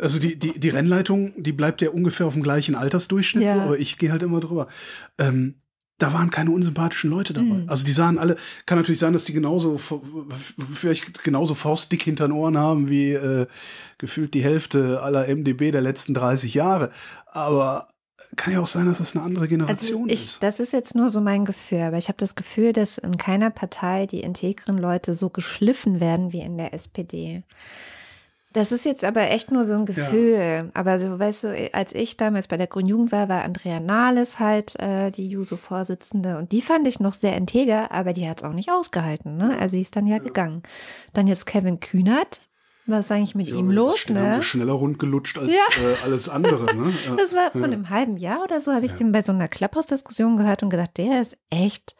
Also 0.02 0.18
die, 0.18 0.40
die, 0.40 0.58
die 0.58 0.70
Rennleitung, 0.70 1.34
die 1.36 1.52
bleibt 1.52 1.82
ja 1.82 1.90
ungefähr 1.90 2.26
auf 2.26 2.32
dem 2.32 2.42
gleichen 2.42 2.74
Altersdurchschnitt, 2.74 3.44
ja. 3.44 3.56
so, 3.56 3.60
aber 3.60 3.80
ich 3.80 3.98
gehe 3.98 4.14
halt 4.14 4.24
immer 4.24 4.40
drüber. 4.40 4.70
Ähm, 5.18 5.56
da 6.00 6.14
waren 6.14 6.32
keine 6.32 6.52
unsympathischen 6.52 7.10
Leute 7.10 7.34
dabei. 7.34 7.46
Mhm. 7.46 7.70
Also 7.70 7.86
die 7.86 7.92
sahen 7.92 8.18
alle, 8.18 8.38
kann 8.66 8.78
natürlich 8.78 9.00
sein, 9.00 9.14
dass 9.14 9.26
die 9.26 9.34
genauso, 9.34 9.80
vielleicht 10.74 11.24
genauso 11.24 11.54
faustdick 11.54 12.02
hinter 12.02 12.28
den 12.28 12.32
Ohren 12.32 12.58
haben 12.58 12.90
wie 12.90 13.12
äh, 13.12 13.46
gefühlt 13.98 14.34
die 14.34 14.44
Hälfte 14.44 15.02
aller 15.02 15.28
MDB 15.28 15.72
der 15.72 15.82
letzten 15.82 16.14
30 16.14 16.54
Jahre. 16.54 16.90
Aber 17.28 17.90
kann 18.36 18.54
ja 18.54 18.60
auch 18.60 18.68
sein, 18.68 18.86
dass 18.86 19.00
es 19.00 19.16
eine 19.16 19.24
andere 19.24 19.48
Generation 19.48 20.04
also 20.04 20.14
ich, 20.14 20.24
ist. 20.24 20.44
Das 20.44 20.60
ist 20.60 20.74
jetzt 20.74 20.96
nur 20.96 21.10
so 21.10 21.22
mein 21.22 21.46
Gefühl, 21.46 21.82
aber 21.82 21.98
ich 21.98 22.08
habe 22.08 22.18
das 22.18 22.36
Gefühl, 22.36 22.74
dass 22.74 22.98
in 22.98 23.18
keiner 23.18 23.50
Partei 23.50 24.08
die 24.08 24.22
integren 24.22 24.78
Leute 24.78 25.14
so 25.14 25.30
geschliffen 25.30 26.00
werden 26.00 26.34
wie 26.34 26.42
in 26.42 26.58
der 26.58 26.74
SPD. 26.74 27.44
Das 28.52 28.72
ist 28.72 28.84
jetzt 28.84 29.04
aber 29.04 29.30
echt 29.30 29.52
nur 29.52 29.64
so 29.64 29.76
ein 29.76 29.86
Gefühl. 29.86 30.34
Ja. 30.34 30.66
Aber 30.74 30.98
so, 30.98 31.20
weißt 31.20 31.44
du, 31.44 31.70
als 31.74 31.94
ich 31.94 32.18
damals 32.18 32.48
bei 32.48 32.58
der 32.58 32.66
Grünen 32.66 32.90
Jugend 32.90 33.12
war, 33.12 33.30
war 33.30 33.44
Andrea 33.44 33.80
Nahles 33.80 34.40
halt 34.40 34.80
äh, 34.80 35.12
die 35.12 35.30
Juso-Vorsitzende 35.30 36.38
und 36.38 36.52
die 36.52 36.62
fand 36.62 36.88
ich 36.88 37.00
noch 37.00 37.14
sehr 37.14 37.38
integer, 37.38 37.92
aber 37.92 38.12
die 38.12 38.28
hat 38.28 38.40
es 38.40 38.44
auch 38.44 38.54
nicht 38.54 38.72
ausgehalten. 38.72 39.38
Ne? 39.38 39.56
Also 39.60 39.74
sie 39.74 39.82
ist 39.82 39.96
dann 39.96 40.08
ja, 40.08 40.18
ja, 40.18 40.24
gegangen. 40.24 40.64
Dann 41.14 41.28
jetzt 41.28 41.46
Kevin 41.46 41.80
Kühnert. 41.80 42.42
Was 42.88 43.06
ist 43.06 43.12
eigentlich 43.12 43.36
mit 43.36 43.50
ja, 43.50 43.56
ihm 43.56 43.70
los? 43.70 44.00
Schneller, 44.00 44.38
ne? 44.38 44.44
schneller 44.44 44.74
rundgelutscht 44.74 45.38
als 45.38 45.52
äh, 45.52 46.04
alles 46.04 46.28
andere. 46.28 46.76
Ne? 46.76 46.92
das 47.18 47.36
war 47.36 47.52
von 47.52 47.66
einem 47.66 47.92
halben 47.92 48.18
Jahr 48.18 48.44
oder 48.44 48.62
so, 48.62 48.74
habe 48.74 48.88
ich 48.88 48.94
den 48.94 49.12
bei 49.12 49.22
so 49.22 49.32
einer 49.32 49.48
Klapphaus-Diskussion 49.48 50.38
gehört 50.38 50.64
und 50.64 50.72
gedacht, 50.72 50.98
der 50.98 51.22
ist 51.22 51.38
echt, 51.52 51.96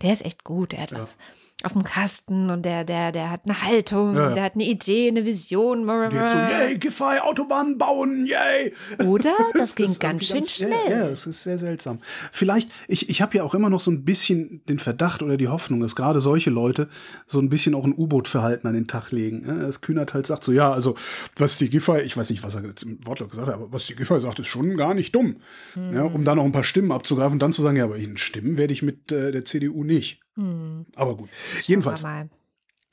der 0.00 0.14
ist 0.14 0.24
echt 0.24 0.44
gut. 0.44 0.72
Der 0.72 0.80
hat 0.80 0.92
was 0.92 1.18
auf 1.64 1.72
dem 1.72 1.84
Kasten 1.84 2.50
und 2.50 2.64
der, 2.64 2.84
der, 2.84 3.12
der 3.12 3.30
hat 3.30 3.42
eine 3.44 3.62
Haltung, 3.62 4.14
ja, 4.14 4.28
ja. 4.28 4.34
der 4.34 4.42
hat 4.44 4.54
eine 4.54 4.64
Idee, 4.64 5.08
eine 5.08 5.24
Vision. 5.26 5.86
Die 5.86 6.18
hat 6.18 6.28
so, 6.28 6.36
yay, 6.36 6.78
Giffey, 6.78 7.18
Autobahnen 7.20 7.78
bauen, 7.78 8.26
yay. 8.26 8.72
Oder? 9.04 9.36
Das, 9.52 9.74
das 9.74 9.76
ging 9.76 9.98
ganz 9.98 10.26
schön 10.26 10.36
ganz, 10.38 10.52
schnell. 10.52 10.70
Ja, 10.88 10.98
ja, 10.98 11.08
das 11.10 11.26
ist 11.26 11.42
sehr 11.42 11.58
seltsam. 11.58 11.98
Vielleicht, 12.30 12.70
ich, 12.88 13.08
ich 13.08 13.20
habe 13.20 13.36
ja 13.36 13.42
auch 13.42 13.54
immer 13.54 13.68
noch 13.68 13.80
so 13.80 13.90
ein 13.90 14.04
bisschen 14.04 14.62
den 14.68 14.78
Verdacht 14.78 15.22
oder 15.22 15.36
die 15.36 15.48
Hoffnung, 15.48 15.80
dass 15.80 15.96
gerade 15.96 16.20
solche 16.20 16.50
Leute 16.50 16.88
so 17.26 17.40
ein 17.40 17.48
bisschen 17.48 17.74
auch 17.74 17.84
ein 17.84 17.92
U-Boot-Verhalten 17.92 18.66
an 18.66 18.74
den 18.74 18.86
Tag 18.86 19.10
legen. 19.10 19.44
Ja, 19.46 19.54
dass 19.54 19.80
Kühnert 19.80 20.14
halt 20.14 20.26
sagt 20.26 20.44
so, 20.44 20.52
ja, 20.52 20.72
also 20.72 20.94
was 21.36 21.58
die 21.58 21.68
Giffey, 21.68 22.00
ich 22.02 22.16
weiß 22.16 22.30
nicht, 22.30 22.42
was 22.42 22.54
er 22.54 22.64
jetzt 22.64 22.84
im 22.84 23.04
Wortlaut 23.06 23.30
gesagt 23.30 23.48
hat, 23.48 23.54
aber 23.54 23.72
was 23.72 23.86
die 23.86 23.96
Giffey 23.96 24.20
sagt, 24.20 24.38
ist 24.38 24.46
schon 24.46 24.76
gar 24.76 24.94
nicht 24.94 25.14
dumm. 25.14 25.36
Mhm. 25.74 25.92
Ja, 25.92 26.02
um 26.04 26.24
da 26.24 26.34
noch 26.34 26.44
ein 26.44 26.52
paar 26.52 26.64
Stimmen 26.64 26.92
abzugreifen 26.92 27.34
und 27.34 27.40
dann 27.40 27.52
zu 27.52 27.62
sagen, 27.62 27.76
ja, 27.76 27.84
aber 27.84 27.96
in 27.96 28.16
Stimmen 28.16 28.56
werde 28.56 28.72
ich 28.72 28.82
mit 28.82 29.12
äh, 29.12 29.32
der 29.32 29.44
CDU 29.44 29.84
nicht. 29.84 30.20
Hm. 30.34 30.86
Aber 30.94 31.16
gut. 31.16 31.28
Schauen 31.32 31.62
Jedenfalls. 31.66 32.04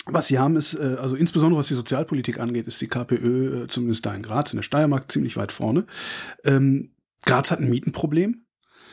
Was 0.09 0.27
sie 0.27 0.39
haben 0.39 0.55
ist, 0.55 0.73
äh, 0.73 0.95
also 0.99 1.15
insbesondere 1.15 1.59
was 1.59 1.67
die 1.67 1.73
Sozialpolitik 1.73 2.39
angeht, 2.39 2.67
ist 2.67 2.79
die 2.79 2.87
KPÖ, 2.87 3.63
äh, 3.63 3.67
zumindest 3.67 4.05
da 4.05 4.15
in 4.15 4.23
Graz, 4.23 4.53
in 4.53 4.57
der 4.57 4.63
Steiermark, 4.63 5.11
ziemlich 5.11 5.35
weit 5.35 5.51
vorne. 5.51 5.85
Ähm, 6.45 6.91
Graz 7.23 7.51
hat 7.51 7.59
ein 7.59 7.69
Mietenproblem. 7.69 8.45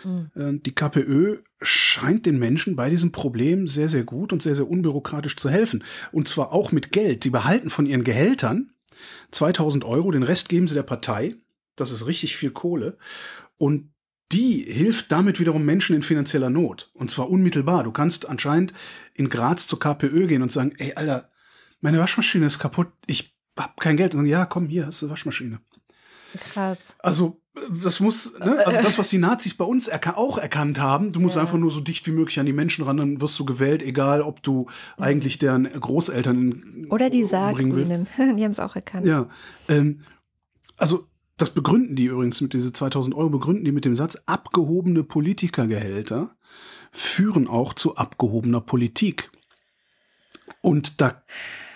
Mhm. 0.04 0.62
Die 0.62 0.74
KPÖ 0.74 1.38
scheint 1.62 2.26
den 2.26 2.38
Menschen 2.38 2.76
bei 2.76 2.90
diesem 2.90 3.10
Problem 3.10 3.66
sehr, 3.68 3.88
sehr 3.88 4.04
gut 4.04 4.34
und 4.34 4.42
sehr, 4.42 4.54
sehr 4.54 4.68
unbürokratisch 4.68 5.36
zu 5.36 5.48
helfen. 5.48 5.82
Und 6.12 6.28
zwar 6.28 6.52
auch 6.52 6.72
mit 6.72 6.92
Geld. 6.92 7.24
Sie 7.24 7.30
behalten 7.30 7.70
von 7.70 7.86
ihren 7.86 8.04
Gehältern 8.04 8.72
2000 9.30 9.84
Euro, 9.84 10.10
den 10.10 10.22
Rest 10.22 10.50
geben 10.50 10.68
sie 10.68 10.74
der 10.74 10.82
Partei. 10.82 11.36
Das 11.76 11.90
ist 11.90 12.06
richtig 12.06 12.36
viel 12.36 12.50
Kohle. 12.50 12.98
Und 13.56 13.93
die 14.32 14.62
hilft 14.62 15.12
damit 15.12 15.38
wiederum 15.38 15.64
Menschen 15.64 15.94
in 15.94 16.02
finanzieller 16.02 16.50
Not. 16.50 16.90
Und 16.94 17.10
zwar 17.10 17.30
unmittelbar. 17.30 17.84
Du 17.84 17.92
kannst 17.92 18.28
anscheinend 18.28 18.72
in 19.14 19.28
Graz 19.28 19.66
zur 19.66 19.78
KPÖ 19.78 20.26
gehen 20.26 20.42
und 20.42 20.50
sagen, 20.50 20.72
ey, 20.78 20.94
Alter, 20.94 21.30
meine 21.80 21.98
Waschmaschine 21.98 22.46
ist 22.46 22.58
kaputt, 22.58 22.88
ich 23.06 23.36
hab 23.56 23.80
kein 23.80 23.96
Geld. 23.96 24.14
Und 24.14 24.20
sagen, 24.20 24.30
ja, 24.30 24.46
komm, 24.46 24.66
hier 24.66 24.86
hast 24.86 25.02
du 25.02 25.10
Waschmaschine. 25.10 25.60
Krass. 26.52 26.96
Also, 26.98 27.40
das 27.84 28.00
muss, 28.00 28.36
ne? 28.40 28.66
also 28.66 28.82
das, 28.82 28.98
was 28.98 29.08
die 29.10 29.18
Nazis 29.18 29.54
bei 29.54 29.64
uns 29.64 29.86
erka 29.86 30.14
auch 30.14 30.38
erkannt 30.38 30.80
haben, 30.80 31.12
du 31.12 31.20
musst 31.20 31.36
ja. 31.36 31.42
einfach 31.42 31.56
nur 31.56 31.70
so 31.70 31.80
dicht 31.80 32.04
wie 32.06 32.10
möglich 32.10 32.40
an 32.40 32.46
die 32.46 32.52
Menschen 32.52 32.84
ran, 32.84 32.96
dann 32.96 33.20
wirst 33.20 33.38
du 33.38 33.44
gewählt, 33.44 33.80
egal 33.82 34.22
ob 34.22 34.42
du 34.42 34.66
mhm. 34.96 35.04
eigentlich 35.04 35.38
deren 35.38 35.64
Großeltern 35.64 36.88
Oder 36.90 37.10
die 37.10 37.24
Saargrünen, 37.24 38.08
die 38.18 38.44
haben 38.44 38.50
es 38.50 38.58
auch 38.58 38.74
erkannt. 38.74 39.06
Ja, 39.06 39.28
ähm, 39.68 40.00
also 40.76 41.06
das 41.36 41.50
begründen 41.50 41.96
die 41.96 42.06
übrigens 42.06 42.40
mit 42.40 42.52
diese 42.52 42.72
2000 42.72 43.14
Euro, 43.14 43.30
begründen 43.30 43.64
die 43.64 43.72
mit 43.72 43.84
dem 43.84 43.94
Satz, 43.94 44.16
abgehobene 44.26 45.02
Politikergehälter 45.02 46.36
führen 46.92 47.48
auch 47.48 47.74
zu 47.74 47.96
abgehobener 47.96 48.60
Politik. 48.60 49.30
Und 50.60 51.00
da 51.00 51.22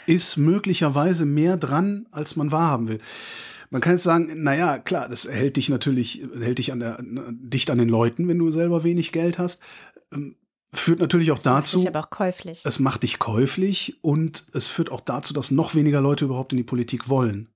ist 0.06 0.36
möglicherweise 0.36 1.26
mehr 1.26 1.56
dran, 1.56 2.06
als 2.12 2.36
man 2.36 2.52
wahrhaben 2.52 2.88
will. 2.88 3.00
Man 3.70 3.82
kann 3.82 3.94
jetzt 3.94 4.04
sagen, 4.04 4.42
naja, 4.42 4.78
klar, 4.78 5.09
das 5.09 5.28
hält 5.28 5.56
dich 5.56 5.68
natürlich, 5.68 6.22
hält 6.38 6.59
dich 6.59 6.72
an 6.72 6.80
der, 6.80 6.98
dicht 7.02 7.70
an 7.70 7.78
den 7.78 7.88
Leuten, 7.88 8.28
wenn 8.28 8.38
du 8.38 8.50
selber 8.50 8.84
wenig 8.84 9.12
Geld 9.12 9.38
hast. 9.38 9.61
Ähm, 10.12 10.36
führt 10.72 11.00
natürlich 11.00 11.30
auch 11.32 11.36
das 11.36 11.42
dazu. 11.42 11.76
Macht 11.78 11.84
dich 11.84 11.94
aber 11.94 12.06
auch 12.06 12.11
käuflich. 12.11 12.62
Es 12.64 12.78
macht 12.78 13.02
dich 13.02 13.18
käuflich 13.18 13.98
und 14.02 14.46
es 14.54 14.68
führt 14.68 14.90
auch 14.90 15.00
dazu, 15.00 15.34
dass 15.34 15.50
noch 15.50 15.74
weniger 15.74 16.00
Leute 16.00 16.24
überhaupt 16.24 16.52
in 16.52 16.59
die 16.59 16.64
Politik 16.64 17.09
wollen. 17.09 17.48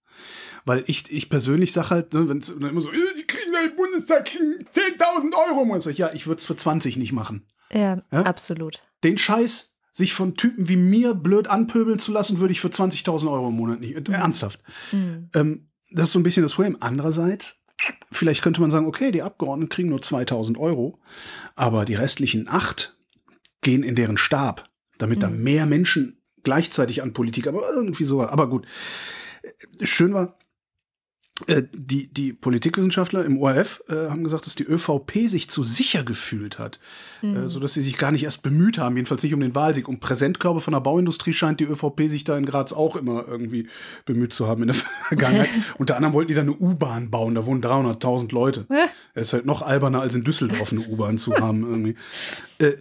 Weil 0.65 0.85
ich, 0.87 1.11
ich 1.11 1.29
persönlich 1.29 1.73
sage 1.73 1.91
halt, 1.91 2.15
ne, 2.15 2.29
wenn 2.29 2.39
es 2.39 2.51
immer 2.51 2.81
so, 2.81 2.91
die 2.91 3.27
kriegen 3.27 3.53
ja 3.53 3.61
im 3.69 3.77
Bundestag 3.77 4.29
10.000 4.29 5.33
Euro. 5.49 5.61
Und 5.63 5.77
ich 5.77 5.85
sage, 5.85 5.97
ja, 5.97 6.13
ich 6.13 6.27
würde 6.27 6.39
es 6.39 6.47
für 6.47 6.57
20 6.57 6.97
nicht 6.97 7.13
machen. 7.13 7.47
Ja, 7.73 8.01
ja, 8.13 8.23
absolut. 8.23 8.83
Den 9.03 9.19
Scheiß, 9.19 9.75
sich 9.93 10.15
von 10.15 10.37
Typen 10.37 10.69
wie 10.69 10.77
mir 10.77 11.15
blöd 11.15 11.49
anpöbeln 11.49 11.99
zu 11.99 12.13
lassen, 12.13 12.39
würde 12.41 12.53
ich 12.53 12.61
für 12.61 12.69
20.000 12.69 13.31
Euro 13.31 13.49
im 13.49 13.57
Monat 13.57 13.81
nicht. 13.81 14.09
Mhm. 14.09 14.15
Ernsthaft. 14.15 14.61
Mhm. 14.93 15.31
Ähm, 15.35 15.69
das 15.91 16.09
ist 16.09 16.13
so 16.13 16.21
ein 16.21 16.23
bisschen 16.23 16.43
das 16.43 16.55
Problem. 16.55 16.77
Andererseits, 16.81 17.61
vielleicht 18.11 18.43
könnte 18.43 18.61
man 18.61 18.71
sagen, 18.71 18.87
okay, 18.87 19.11
die 19.11 19.23
Abgeordneten 19.23 19.69
kriegen 19.69 19.91
nur 19.91 20.01
2000 20.01 20.59
Euro, 20.59 20.99
aber 21.55 21.85
die 21.85 21.95
restlichen 21.95 22.49
acht 22.49 22.97
gehen 23.61 23.83
in 23.83 23.95
deren 23.95 24.17
Stab, 24.17 24.69
damit 24.99 25.19
mhm. 25.19 25.23
da 25.23 25.31
mehr 25.31 25.67
Menschen 25.67 26.23
gleichzeitig 26.43 27.03
an 27.03 27.13
Politik, 27.13 27.47
aber 27.47 27.69
irgendwie 27.75 28.05
so. 28.05 28.23
Aber 28.23 28.49
gut. 28.49 28.67
Schön 29.81 30.15
war, 30.15 30.25
äh, 30.25 30.33
die, 31.73 32.13
die 32.13 32.33
Politikwissenschaftler 32.33 33.25
im 33.25 33.39
ORF 33.39 33.83
äh, 33.89 34.09
haben 34.09 34.23
gesagt, 34.23 34.47
dass 34.47 34.55
die 34.55 34.65
ÖVP 34.65 35.27
sich 35.29 35.49
zu 35.49 35.65
sicher 35.65 36.05
gefühlt 36.05 36.59
hat, 36.59 36.79
äh, 37.23 37.27
mhm. 37.27 37.37
äh, 37.37 37.49
sodass 37.49 37.75
sie 37.75 37.83
sich 37.83 37.97
gar 37.97 38.13
nicht 38.13 38.25
erst 38.25 38.43
bemüht 38.43 38.79
haben, 38.79 38.97
jedenfalls 38.97 39.23
nicht 39.23 39.35
um 39.35 39.41
den 39.41 39.55
Wahlsieg. 39.55 39.89
Um 39.89 40.01
Präsentkörbe 40.01 40.61
von 40.61 40.73
der 40.73 40.81
Bauindustrie 40.81 41.33
scheint 41.33 41.61
die 41.61 41.65
ÖVP 41.65 42.09
sich 42.09 42.25
da 42.25 42.37
in 42.37 42.47
Graz 42.47 42.73
auch 42.73 42.97
immer 42.97 43.27
irgendwie 43.27 43.69
bemüht 44.05 44.33
zu 44.33 44.47
haben 44.47 44.63
in 44.63 44.69
der 44.69 44.77
Vergangenheit. 45.09 45.49
Unter 45.79 45.97
anderem 45.97 46.15
wollten 46.15 46.29
die 46.29 46.35
da 46.35 46.43
eine 46.43 46.55
U-Bahn 46.55 47.11
bauen, 47.11 47.35
da 47.35 47.47
wohnen 47.47 47.63
300.000 47.63 48.33
Leute. 48.33 48.67
Es 49.15 49.29
ist 49.29 49.33
halt 49.33 49.47
noch 49.47 49.63
alberner 49.63 50.01
als 50.01 50.15
in 50.15 50.25
Düsseldorf 50.25 50.73
eine 50.73 50.83
U-Bahn 50.83 51.19
zu 51.19 51.35
haben 51.35 51.63
irgendwie. 51.63 51.97
Äh, 52.59 52.75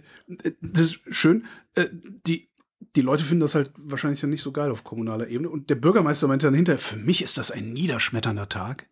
das 0.60 0.80
ist 0.80 1.00
schön. 1.10 1.44
Äh, 1.74 1.86
die 2.26 2.48
die 2.96 3.00
Leute 3.00 3.24
finden 3.24 3.40
das 3.40 3.54
halt 3.54 3.70
wahrscheinlich 3.76 4.20
dann 4.20 4.30
nicht 4.30 4.42
so 4.42 4.52
geil 4.52 4.70
auf 4.70 4.84
kommunaler 4.84 5.28
Ebene. 5.28 5.48
Und 5.48 5.70
der 5.70 5.76
Bürgermeister 5.76 6.28
meinte 6.28 6.46
dann 6.46 6.54
hinterher, 6.54 6.78
für 6.78 6.96
mich 6.96 7.22
ist 7.22 7.38
das 7.38 7.50
ein 7.50 7.72
niederschmetternder 7.72 8.48
Tag. 8.48 8.86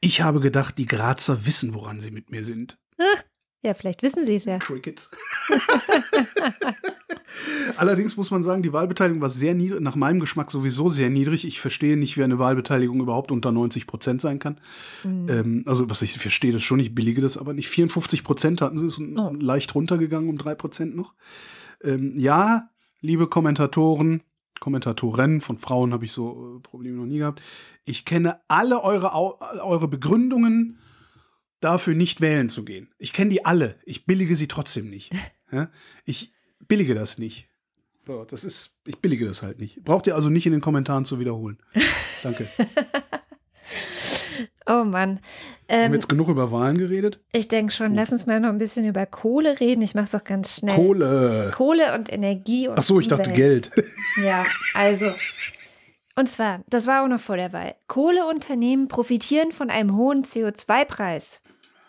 Ich 0.00 0.22
habe 0.22 0.40
gedacht, 0.40 0.78
die 0.78 0.86
Grazer 0.86 1.44
wissen, 1.44 1.74
woran 1.74 2.00
sie 2.00 2.10
mit 2.10 2.30
mir 2.30 2.44
sind. 2.44 2.78
Ja, 3.64 3.72
vielleicht 3.72 4.02
wissen 4.02 4.26
sie 4.26 4.36
es 4.36 4.44
ja. 4.44 4.58
Crickets. 4.58 5.10
Allerdings 7.76 8.16
muss 8.16 8.30
man 8.30 8.42
sagen, 8.42 8.62
die 8.62 8.74
Wahlbeteiligung 8.74 9.22
war 9.22 9.30
sehr 9.30 9.54
niedrig, 9.54 9.80
nach 9.80 9.96
meinem 9.96 10.20
Geschmack 10.20 10.50
sowieso 10.50 10.90
sehr 10.90 11.08
niedrig. 11.08 11.46
Ich 11.46 11.60
verstehe 11.60 11.96
nicht, 11.96 12.18
wie 12.18 12.24
eine 12.24 12.38
Wahlbeteiligung 12.38 13.00
überhaupt 13.00 13.32
unter 13.32 13.52
90 13.52 13.86
Prozent 13.86 14.20
sein 14.20 14.38
kann. 14.38 14.60
Mhm. 15.02 15.28
Ähm, 15.30 15.62
also, 15.66 15.88
was 15.88 16.02
ich 16.02 16.12
verstehe, 16.18 16.52
das 16.52 16.62
schon, 16.62 16.78
ich 16.78 16.94
billige 16.94 17.22
das 17.22 17.38
aber 17.38 17.54
nicht. 17.54 17.68
54 17.70 18.22
Prozent 18.22 18.60
hatten 18.60 18.76
sie, 18.76 18.86
ist 18.86 18.98
oh. 18.98 19.34
leicht 19.38 19.74
runtergegangen 19.74 20.28
um 20.28 20.36
drei 20.36 20.54
Prozent 20.54 20.94
noch. 20.94 21.14
Ähm, 21.82 22.12
ja, 22.18 22.68
liebe 23.04 23.26
Kommentatoren, 23.26 24.22
Kommentatoren, 24.60 25.42
von 25.42 25.58
Frauen 25.58 25.92
habe 25.92 26.06
ich 26.06 26.12
so 26.12 26.56
äh, 26.56 26.60
Probleme 26.60 26.96
noch 26.96 27.04
nie 27.04 27.18
gehabt. 27.18 27.42
Ich 27.84 28.04
kenne 28.04 28.40
alle 28.48 28.82
eure, 28.82 29.12
eure 29.62 29.88
Begründungen 29.88 30.78
dafür, 31.60 31.94
nicht 31.94 32.22
wählen 32.22 32.48
zu 32.48 32.64
gehen. 32.64 32.88
Ich 32.98 33.12
kenne 33.12 33.30
die 33.30 33.44
alle. 33.44 33.78
Ich 33.84 34.06
billige 34.06 34.34
sie 34.34 34.48
trotzdem 34.48 34.90
nicht. 34.90 35.12
Ich 36.04 36.32
billige 36.66 36.94
das 36.94 37.16
nicht. 37.16 37.48
So, 38.08 38.24
das 38.24 38.42
ist, 38.42 38.76
ich 38.86 38.98
billige 38.98 39.24
das 39.24 39.42
halt 39.42 39.60
nicht. 39.60 39.84
Braucht 39.84 40.08
ihr 40.08 40.16
also 40.16 40.28
nicht 40.28 40.46
in 40.46 40.52
den 40.52 40.60
Kommentaren 40.60 41.04
zu 41.04 41.20
wiederholen. 41.20 41.58
Danke. 42.24 42.48
Oh 44.66 44.84
Mann. 44.84 45.20
Ähm, 45.68 45.76
Haben 45.76 45.80
wir 45.80 45.86
ähm, 45.86 45.94
jetzt 45.94 46.08
genug 46.08 46.28
über 46.28 46.52
Wahlen 46.52 46.78
geredet? 46.78 47.20
Ich 47.32 47.48
denke 47.48 47.72
schon. 47.72 47.94
Lass 47.94 48.12
uns 48.12 48.26
mal 48.26 48.40
noch 48.40 48.50
ein 48.50 48.58
bisschen 48.58 48.86
über 48.86 49.06
Kohle 49.06 49.58
reden. 49.60 49.82
Ich 49.82 49.94
mache 49.94 50.06
es 50.06 50.14
auch 50.14 50.24
ganz 50.24 50.54
schnell. 50.56 50.76
Kohle. 50.76 51.52
Kohle 51.54 51.94
und 51.94 52.12
Energie. 52.12 52.68
Und 52.68 52.78
Ach 52.78 52.82
so, 52.82 53.00
ich 53.00 53.08
dachte 53.08 53.32
Geld. 53.32 53.70
Ja, 54.22 54.44
also. 54.74 55.06
Und 56.16 56.28
zwar, 56.28 56.62
das 56.68 56.86
war 56.86 57.02
auch 57.02 57.08
noch 57.08 57.18
vor 57.18 57.36
der 57.36 57.52
Wahl. 57.52 57.74
Kohleunternehmen 57.88 58.86
profitieren 58.88 59.50
von 59.50 59.70
einem 59.70 59.96
hohen 59.96 60.24
CO2-Preis. 60.24 61.40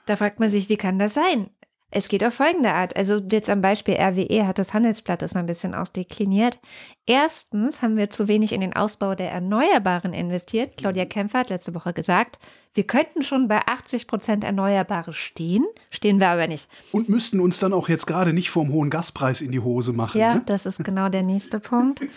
Da 0.07 0.15
fragt 0.15 0.39
man 0.39 0.49
sich, 0.49 0.69
wie 0.69 0.77
kann 0.77 0.97
das 0.97 1.13
sein? 1.13 1.49
Es 1.95 2.09
geht 2.09 2.25
auf 2.25 2.33
folgende 2.33 2.73
Art. 2.73 2.93
Also 2.97 3.21
jetzt 3.31 3.49
am 3.49 3.61
Beispiel 3.61 3.95
RWE 3.95 4.45
hat 4.45 4.59
das 4.59 4.73
Handelsblatt 4.73 5.21
das 5.21 5.33
mal 5.33 5.39
ein 5.39 5.45
bisschen 5.45 5.73
ausdekliniert. 5.73 6.59
Erstens 7.05 7.81
haben 7.81 7.95
wir 7.95 8.09
zu 8.09 8.27
wenig 8.27 8.51
in 8.51 8.59
den 8.59 8.75
Ausbau 8.75 9.15
der 9.15 9.31
Erneuerbaren 9.31 10.11
investiert. 10.11 10.75
Claudia 10.75 11.05
Kämpfer 11.05 11.39
hat 11.39 11.49
letzte 11.49 11.73
Woche 11.73 11.93
gesagt, 11.93 12.37
wir 12.73 12.85
könnten 12.85 13.23
schon 13.23 13.47
bei 13.47 13.61
80 13.65 14.07
Prozent 14.07 14.43
Erneuerbare 14.43 15.13
stehen, 15.13 15.63
stehen 15.89 16.19
wir 16.19 16.27
aber 16.27 16.47
nicht. 16.47 16.67
Und 16.91 17.07
müssten 17.07 17.39
uns 17.39 17.59
dann 17.59 17.71
auch 17.71 17.87
jetzt 17.87 18.07
gerade 18.07 18.33
nicht 18.33 18.49
vom 18.49 18.73
hohen 18.73 18.89
Gaspreis 18.89 19.39
in 19.39 19.53
die 19.53 19.61
Hose 19.61 19.93
machen. 19.93 20.19
Ja, 20.19 20.35
ne? 20.35 20.43
das 20.45 20.65
ist 20.65 20.83
genau 20.83 21.07
der 21.07 21.23
nächste 21.23 21.61
Punkt. 21.61 22.01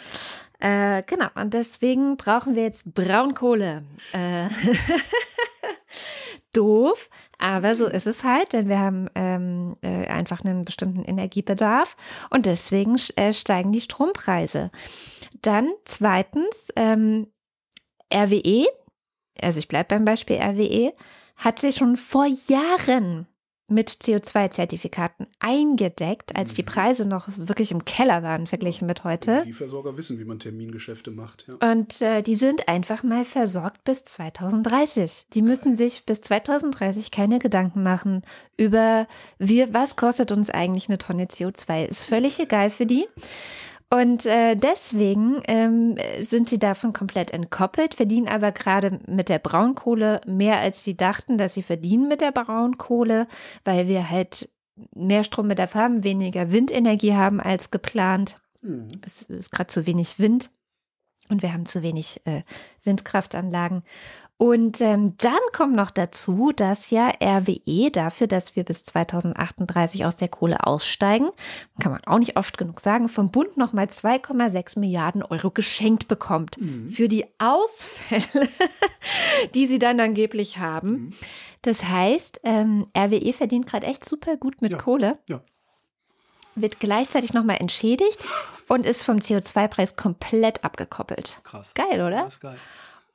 Äh, 0.61 1.05
genau, 1.07 1.29
und 1.37 1.55
deswegen 1.55 2.17
brauchen 2.17 2.57
wir 2.57 2.65
jetzt 2.65 2.93
Braunkohle. 2.93 3.85
Äh 4.13 4.49
doof, 6.53 7.11
aber 7.39 7.77
so 7.77 7.87
ist 7.87 8.07
es 8.07 8.25
halt, 8.25 8.53
denn 8.53 8.69
wir 8.69 8.81
haben 8.81 9.09
ähm, 9.15 9.75
äh, 9.83 10.09
einfach 10.09 10.45
einen 10.45 10.65
bestimmten 10.65 11.05
Energiebedarf 11.05 11.97
und 12.31 12.47
deswegen 12.47 12.97
äh, 13.17 13.33
steigen 13.33 13.71
die 13.71 13.81
Strompreise. 13.81 14.71
Dann 15.41 15.71
zweitens, 15.85 16.73
ähm, 16.75 17.29
RWE, 18.13 18.67
also 19.41 19.61
ich 19.61 19.69
bleibe 19.69 19.95
beim 19.95 20.05
Beispiel 20.05 20.37
RWE, 20.37 20.93
hat 21.37 21.61
sich 21.61 21.77
schon 21.77 21.97
vor 21.97 22.27
Jahren 22.27 23.29
mit 23.69 23.91
CO2-Zertifikaten 23.91 25.27
eingedeckt, 25.41 26.35
als 26.35 26.55
die 26.55 26.63
mhm. 26.63 26.67
Preise 26.67 27.07
noch 27.07 27.29
wirklich 27.37 27.71
im 27.71 27.85
Keller 27.85 28.23
waren, 28.23 28.47
verglichen 28.47 28.87
mit 28.87 29.05
heute. 29.05 29.45
Die 29.47 29.53
Versorger 29.53 29.97
wissen, 29.99 30.19
wie 30.19 30.25
man 30.25 30.39
Termingeschäfte 30.39 31.11
macht. 31.11 31.47
Ja. 31.47 31.73
Und 31.73 32.01
äh, 32.01 32.23
die 32.23 32.35
sind 32.35 32.67
einfach 32.67 33.03
mal 33.03 33.25
versorgt 33.25 33.85
bis 33.85 34.05
2030. 34.07 35.27
Die 35.35 35.43
müssen 35.43 35.77
sich 35.77 36.05
bis 36.07 36.23
2030 36.23 37.11
keine 37.11 37.39
Gedanken 37.39 37.83
machen 37.83 38.23
über, 38.57 39.07
wie, 39.39 39.67
was 39.73 39.97
kostet 39.97 40.33
uns 40.33 40.49
eigentlich 40.49 40.89
eine 40.89 40.99
Tonne 40.99 41.27
CO2. 41.27 41.85
Ist 41.85 42.05
völlig 42.05 42.41
egal 42.41 42.71
für 42.71 42.87
die. 42.87 43.07
Und 43.91 44.27
äh, 44.27 44.55
deswegen 44.55 45.41
ähm, 45.47 45.97
sind 46.21 46.51
sie 46.51 46.59
davon 46.59 46.93
komplett 46.93 47.31
entkoppelt, 47.31 47.95
verdienen 47.95 48.29
aber 48.29 48.53
gerade 48.53 49.01
mit 49.07 49.31
der 49.31 49.39
Braunkohle 49.39 50.21
mehr, 50.27 50.59
als 50.59 50.85
sie 50.85 50.97
dachten, 50.97 51.39
dass 51.39 51.55
sie 51.55 51.63
verdienen 51.63 52.07
mit 52.07 52.21
der 52.21 52.33
Braunkohle, 52.33 53.27
weil 53.65 53.89
wir 53.89 54.11
halt 54.11 54.51
mehr 54.95 55.25
Strombedarf 55.25 55.75
haben, 55.75 56.05
weniger 56.05 56.53
Windenergie 56.53 57.15
haben 57.15 57.41
als 57.41 57.71
geplant. 57.71 58.41
Mhm. 58.61 58.89
Es 59.05 59.23
ist 59.23 59.53
gerade 59.53 59.69
zu 59.69 59.87
wenig 59.87 60.19
Wind 60.19 60.51
und 61.31 61.43
wir 61.43 61.55
haben 61.55 61.65
zu 61.65 61.83
wenig 61.83 62.21
äh, 62.27 62.43
Windkraftanlagen. 62.85 63.83
Und 64.39 64.81
ähm, 64.81 65.17
dann 65.19 65.41
kommt 65.53 65.75
noch 65.75 65.91
dazu, 65.91 66.53
dass 66.55 66.91
ja 66.91 67.13
RWE 67.21 67.91
dafür, 67.91 68.29
dass 68.29 68.55
wir 68.55 68.63
bis 68.63 68.85
2038 68.85 70.05
aus 70.05 70.15
der 70.15 70.29
Kohle 70.29 70.65
aussteigen, 70.65 71.31
kann 71.81 71.91
man 71.91 72.05
auch 72.07 72.21
nicht 72.21 72.37
oft 72.37 72.57
genug 72.57 72.79
sagen, 72.79 73.09
vom 73.09 73.33
Bund 73.33 73.57
nochmal 73.57 73.87
2,6 73.87 74.79
Milliarden 74.79 75.25
Euro 75.25 75.51
geschenkt 75.51 76.07
bekommt 76.07 76.57
mhm. 76.61 76.89
für 76.89 77.09
die 77.09 77.27
Ausfälle, 77.39 78.49
die 79.55 79.67
sie 79.67 79.81
dann 79.81 79.99
angeblich 79.99 80.59
haben. 80.59 80.91
Mhm. 80.91 81.11
Das 81.63 81.85
heißt, 81.85 82.41
ähm, 82.45 82.87
RWE 82.97 83.33
verdient 83.33 83.67
gerade 83.67 83.89
echt 83.89 84.09
super 84.09 84.37
gut 84.37 84.63
mit 84.63 84.71
ja. 84.71 84.79
Kohle. 84.79 85.19
Ja. 85.29 85.41
Wird 86.55 86.79
gleichzeitig 86.79 87.35
nochmal 87.35 87.57
entschädigt 87.59 88.21
und 88.69 88.87
ist 88.87 89.03
vom 89.03 89.17
CO2-Preis 89.17 89.97
komplett 89.97 90.63
abgekoppelt. 90.63 91.41
Krass. 91.43 91.75
Geil, 91.75 92.01
oder? 92.01 92.29
Ist 92.29 92.41
geil. 92.41 92.57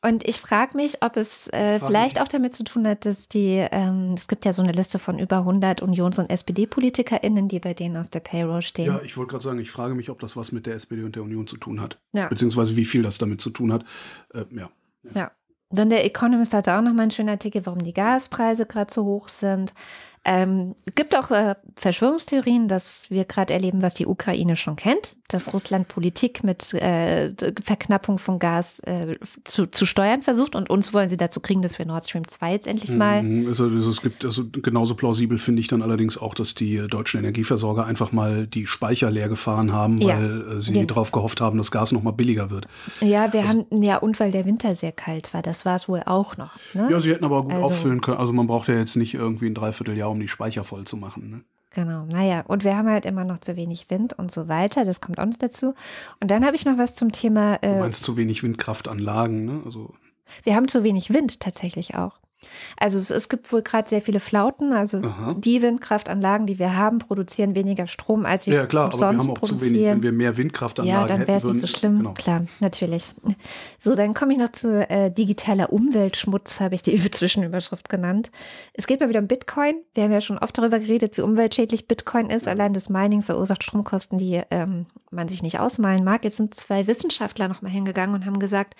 Und 0.05 0.27
ich 0.27 0.41
frage 0.41 0.75
mich, 0.75 1.01
ob 1.01 1.15
es 1.15 1.47
äh, 1.53 1.79
vielleicht 1.79 2.19
auch 2.19 2.27
damit 2.27 2.53
zu 2.53 2.65
tun 2.65 2.85
hat, 2.85 3.05
dass 3.05 3.29
die, 3.29 3.65
ähm, 3.71 4.15
es 4.17 4.27
gibt 4.27 4.43
ja 4.43 4.51
so 4.51 4.61
eine 4.61 4.73
Liste 4.73 4.99
von 4.99 5.17
über 5.17 5.37
100 5.37 5.81
Unions- 5.81 6.19
und 6.19 6.29
SPD-PolitikerInnen, 6.29 7.47
die 7.47 7.61
bei 7.61 7.73
denen 7.73 7.95
auf 7.95 8.09
der 8.09 8.19
Payroll 8.19 8.61
stehen. 8.61 8.87
Ja, 8.87 9.01
ich 9.01 9.15
wollte 9.15 9.31
gerade 9.31 9.45
sagen, 9.45 9.59
ich 9.59 9.71
frage 9.71 9.95
mich, 9.95 10.09
ob 10.09 10.19
das 10.19 10.35
was 10.35 10.51
mit 10.51 10.65
der 10.65 10.75
SPD 10.75 11.03
und 11.03 11.15
der 11.15 11.23
Union 11.23 11.47
zu 11.47 11.55
tun 11.55 11.79
hat. 11.79 11.99
Ja. 12.11 12.27
Beziehungsweise 12.27 12.75
wie 12.75 12.83
viel 12.83 13.01
das 13.01 13.17
damit 13.17 13.39
zu 13.39 13.49
tun 13.49 13.71
hat. 13.71 13.85
Äh, 14.33 14.43
ja. 14.51 14.69
ja. 15.15 15.31
Dann 15.69 15.89
der 15.89 16.03
Economist 16.03 16.53
hatte 16.53 16.75
auch 16.75 16.81
noch 16.81 16.93
mal 16.93 17.03
einen 17.03 17.11
schönen 17.11 17.29
Artikel, 17.29 17.65
warum 17.65 17.81
die 17.81 17.93
Gaspreise 17.93 18.65
gerade 18.65 18.93
so 18.93 19.05
hoch 19.05 19.29
sind. 19.29 19.73
Ähm, 20.25 20.75
gibt 20.95 21.15
auch 21.17 21.31
äh, 21.31 21.55
Verschwörungstheorien, 21.75 22.67
dass 22.67 23.09
wir 23.09 23.25
gerade 23.25 23.53
erleben, 23.53 23.81
was 23.81 23.93
die 23.93 24.05
Ukraine 24.07 24.55
schon 24.55 24.75
kennt, 24.77 25.15
dass 25.27 25.53
Russland 25.53 25.87
Politik 25.87 26.43
mit 26.43 26.73
äh, 26.75 27.31
Verknappung 27.63 28.17
von 28.19 28.39
Gas 28.39 28.79
äh, 28.81 29.17
zu, 29.43 29.67
zu 29.67 29.85
steuern 29.85 30.21
versucht 30.21 30.55
und 30.55 30.69
uns 30.69 30.93
wollen 30.93 31.09
sie 31.09 31.17
dazu 31.17 31.39
kriegen, 31.41 31.61
dass 31.61 31.77
wir 31.77 31.85
Nord 31.85 32.05
Stream 32.05 32.27
2 32.27 32.51
jetzt 32.53 32.67
endlich 32.67 32.91
mal. 32.91 33.23
Also, 33.47 33.65
also, 33.65 33.89
es 33.89 34.01
gibt 34.01 34.23
also 34.23 34.43
genauso 34.49 34.95
plausibel 34.95 35.37
finde 35.37 35.59
ich 35.59 35.67
dann 35.67 35.81
allerdings 35.81 36.17
auch, 36.17 36.35
dass 36.35 36.55
die 36.55 36.77
deutschen 36.87 37.19
Energieversorger 37.19 37.85
einfach 37.85 38.11
mal 38.11 38.47
die 38.47 38.65
Speicher 38.65 39.11
leer 39.11 39.27
gefahren 39.29 39.73
haben, 39.73 39.99
Ja. 39.99 40.17
weil 40.17 40.57
äh, 40.57 40.61
sie 40.61 40.73
Ja. 40.79 40.85
darauf 40.85 41.11
gehofft 41.11 41.41
haben, 41.41 41.57
dass 41.57 41.71
Gas 41.71 41.91
noch 41.91 42.03
mal 42.03 42.11
billiger 42.11 42.49
wird. 42.49 42.67
Ja, 43.01 43.33
wir 43.33 43.41
Also- 43.41 43.65
haben, 43.69 43.81
ja, 43.81 43.97
und 43.97 44.19
weil 44.19 44.31
der 44.31 44.45
Winter 44.45 44.73
sehr 44.75 44.91
kalt 44.93 45.33
war, 45.33 45.41
das 45.41 45.65
war 45.65 45.75
es 45.75 45.89
wohl 45.89 46.01
auch 46.05 46.37
noch. 46.37 46.51
Ne? 46.73 46.87
Ja, 46.89 46.99
sie 47.01 47.11
hätten 47.11 47.25
aber 47.25 47.43
gut 47.43 47.51
Also- 47.53 47.65
auffüllen 47.65 47.99
können. 48.01 48.17
Also 48.17 48.31
man 48.33 48.47
braucht 48.47 48.67
ja 48.69 48.75
jetzt 48.75 48.95
nicht 48.95 49.13
irgendwie 49.15 49.47
ein 49.47 49.55
Dreivierteljahr, 49.55 50.12
um 50.13 50.19
die 50.19 50.27
Speicher 50.27 50.63
voll 50.63 50.85
zu 50.85 50.97
machen. 50.97 51.29
Ne? 51.29 51.41
Genau, 51.71 52.05
naja, 52.05 52.43
und 52.47 52.63
wir 52.63 52.77
haben 52.77 52.87
halt 52.87 53.05
immer 53.05 53.23
noch 53.23 53.39
zu 53.39 53.55
wenig 53.55 53.89
Wind 53.89 54.13
und 54.13 54.31
so 54.31 54.47
weiter, 54.47 54.85
das 54.85 55.01
kommt 55.01 55.19
auch 55.19 55.25
noch 55.25 55.37
dazu. 55.37 55.73
Und 56.19 56.29
dann 56.29 56.45
habe 56.45 56.55
ich 56.55 56.65
noch 56.65 56.77
was 56.77 56.93
zum 56.93 57.11
Thema, 57.11 57.57
Du 57.57 57.67
äh, 57.67 57.79
meinst 57.79 58.03
zu 58.03 58.15
wenig 58.15 58.43
Windkraftanlagen, 58.43 59.45
ne? 59.45 59.61
Also 59.65 59.93
wir 60.43 60.55
haben 60.55 60.67
zu 60.67 60.83
wenig 60.83 61.13
Wind 61.13 61.39
tatsächlich 61.39 61.95
auch. 61.95 62.19
Also 62.77 62.97
es, 62.97 63.09
es 63.09 63.29
gibt 63.29 63.51
wohl 63.51 63.61
gerade 63.61 63.87
sehr 63.87 64.01
viele 64.01 64.19
Flauten, 64.19 64.73
also 64.73 64.99
Aha. 64.99 65.35
die 65.37 65.61
Windkraftanlagen, 65.61 66.47
die 66.47 66.59
wir 66.59 66.75
haben, 66.75 66.99
produzieren 66.99 67.55
weniger 67.55 67.87
Strom, 67.87 68.25
als 68.25 68.45
sie 68.45 68.51
ja 68.51 68.65
klar, 68.65 68.85
aber 68.85 68.99
wir 68.99 69.07
haben 69.07 69.29
auch 69.29 69.41
zu 69.41 69.61
wenig. 69.61 69.83
Wenn 69.83 70.03
wir 70.03 70.11
mehr 70.11 70.37
Windkraftanlagen 70.37 71.01
ja, 71.01 71.07
dann 71.07 71.17
hätten, 71.17 71.27
wäre 71.27 71.37
es 71.37 71.43
nicht 71.43 71.61
so 71.61 71.67
schlimm. 71.67 71.97
Genau. 71.99 72.13
Klar, 72.13 72.45
natürlich. 72.59 73.11
So, 73.79 73.95
dann 73.95 74.13
komme 74.13 74.33
ich 74.33 74.39
noch 74.39 74.49
zu 74.49 74.89
äh, 74.89 75.11
digitaler 75.11 75.71
Umweltschmutz, 75.71 76.59
habe 76.59 76.75
ich 76.75 76.83
die 76.83 76.99
Zwischenüberschrift 77.11 77.89
genannt. 77.89 78.31
Es 78.73 78.87
geht 78.87 78.99
mal 78.99 79.09
wieder 79.09 79.19
um 79.19 79.27
Bitcoin. 79.27 79.75
Wir 79.93 80.03
haben 80.03 80.11
ja 80.11 80.21
schon 80.21 80.37
oft 80.37 80.57
darüber 80.57 80.79
geredet, 80.79 81.17
wie 81.17 81.21
umweltschädlich 81.21 81.87
Bitcoin 81.87 82.29
ist. 82.29 82.47
Allein 82.47 82.73
das 82.73 82.89
Mining 82.89 83.21
verursacht 83.21 83.63
Stromkosten, 83.63 84.17
die 84.17 84.41
ähm, 84.51 84.85
man 85.11 85.27
sich 85.27 85.43
nicht 85.43 85.59
ausmalen 85.59 86.03
mag. 86.03 86.23
Jetzt 86.23 86.37
sind 86.37 86.55
zwei 86.55 86.87
Wissenschaftler 86.87 87.47
nochmal 87.47 87.71
hingegangen 87.71 88.15
und 88.15 88.25
haben 88.25 88.39
gesagt, 88.39 88.75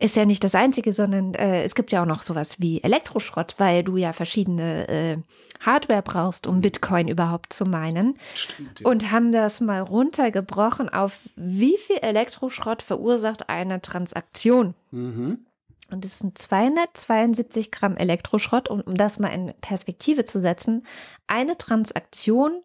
ist 0.00 0.16
ja 0.16 0.24
nicht 0.24 0.42
das 0.42 0.54
Einzige, 0.54 0.92
sondern 0.94 1.34
äh, 1.34 1.62
es 1.62 1.74
gibt 1.74 1.92
ja 1.92 2.02
auch 2.02 2.06
noch 2.06 2.22
sowas 2.22 2.58
wie 2.58 2.82
Elektroschrott, 2.82 3.54
weil 3.58 3.84
du 3.84 3.98
ja 3.98 4.14
verschiedene 4.14 4.88
äh, 4.88 5.16
Hardware 5.60 6.02
brauchst, 6.02 6.46
um 6.46 6.62
Bitcoin 6.62 7.06
überhaupt 7.06 7.52
zu 7.52 7.66
meinen 7.66 8.18
Stimmt, 8.34 8.80
ja. 8.80 8.88
und 8.88 9.10
haben 9.12 9.30
das 9.30 9.60
mal 9.60 9.80
runtergebrochen 9.80 10.88
auf 10.88 11.20
wie 11.36 11.76
viel 11.76 11.98
Elektroschrott 11.98 12.82
verursacht 12.82 13.50
eine 13.50 13.82
Transaktion. 13.82 14.74
Mhm. 14.90 15.44
Und 15.90 16.04
es 16.04 16.20
sind 16.20 16.38
272 16.38 17.70
Gramm 17.70 17.96
Elektroschrott. 17.96 18.68
Und 18.70 18.86
um 18.86 18.94
das 18.94 19.18
mal 19.18 19.28
in 19.28 19.52
Perspektive 19.60 20.24
zu 20.24 20.38
setzen, 20.38 20.86
eine 21.26 21.58
Transaktion 21.58 22.62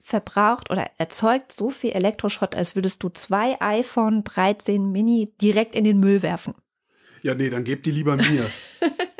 verbraucht 0.00 0.70
oder 0.70 0.90
erzeugt 0.98 1.52
so 1.52 1.70
viel 1.70 1.92
Elektroschrott, 1.92 2.54
als 2.54 2.74
würdest 2.74 3.02
du 3.02 3.10
zwei 3.10 3.60
iPhone 3.60 4.24
13 4.24 4.90
Mini 4.90 5.32
direkt 5.40 5.74
in 5.74 5.84
den 5.84 6.00
Müll 6.00 6.22
werfen. 6.22 6.54
Ja, 7.24 7.34
nee, 7.34 7.48
dann 7.48 7.64
gebt 7.64 7.86
die 7.86 7.90
lieber 7.90 8.16
mir. 8.16 8.50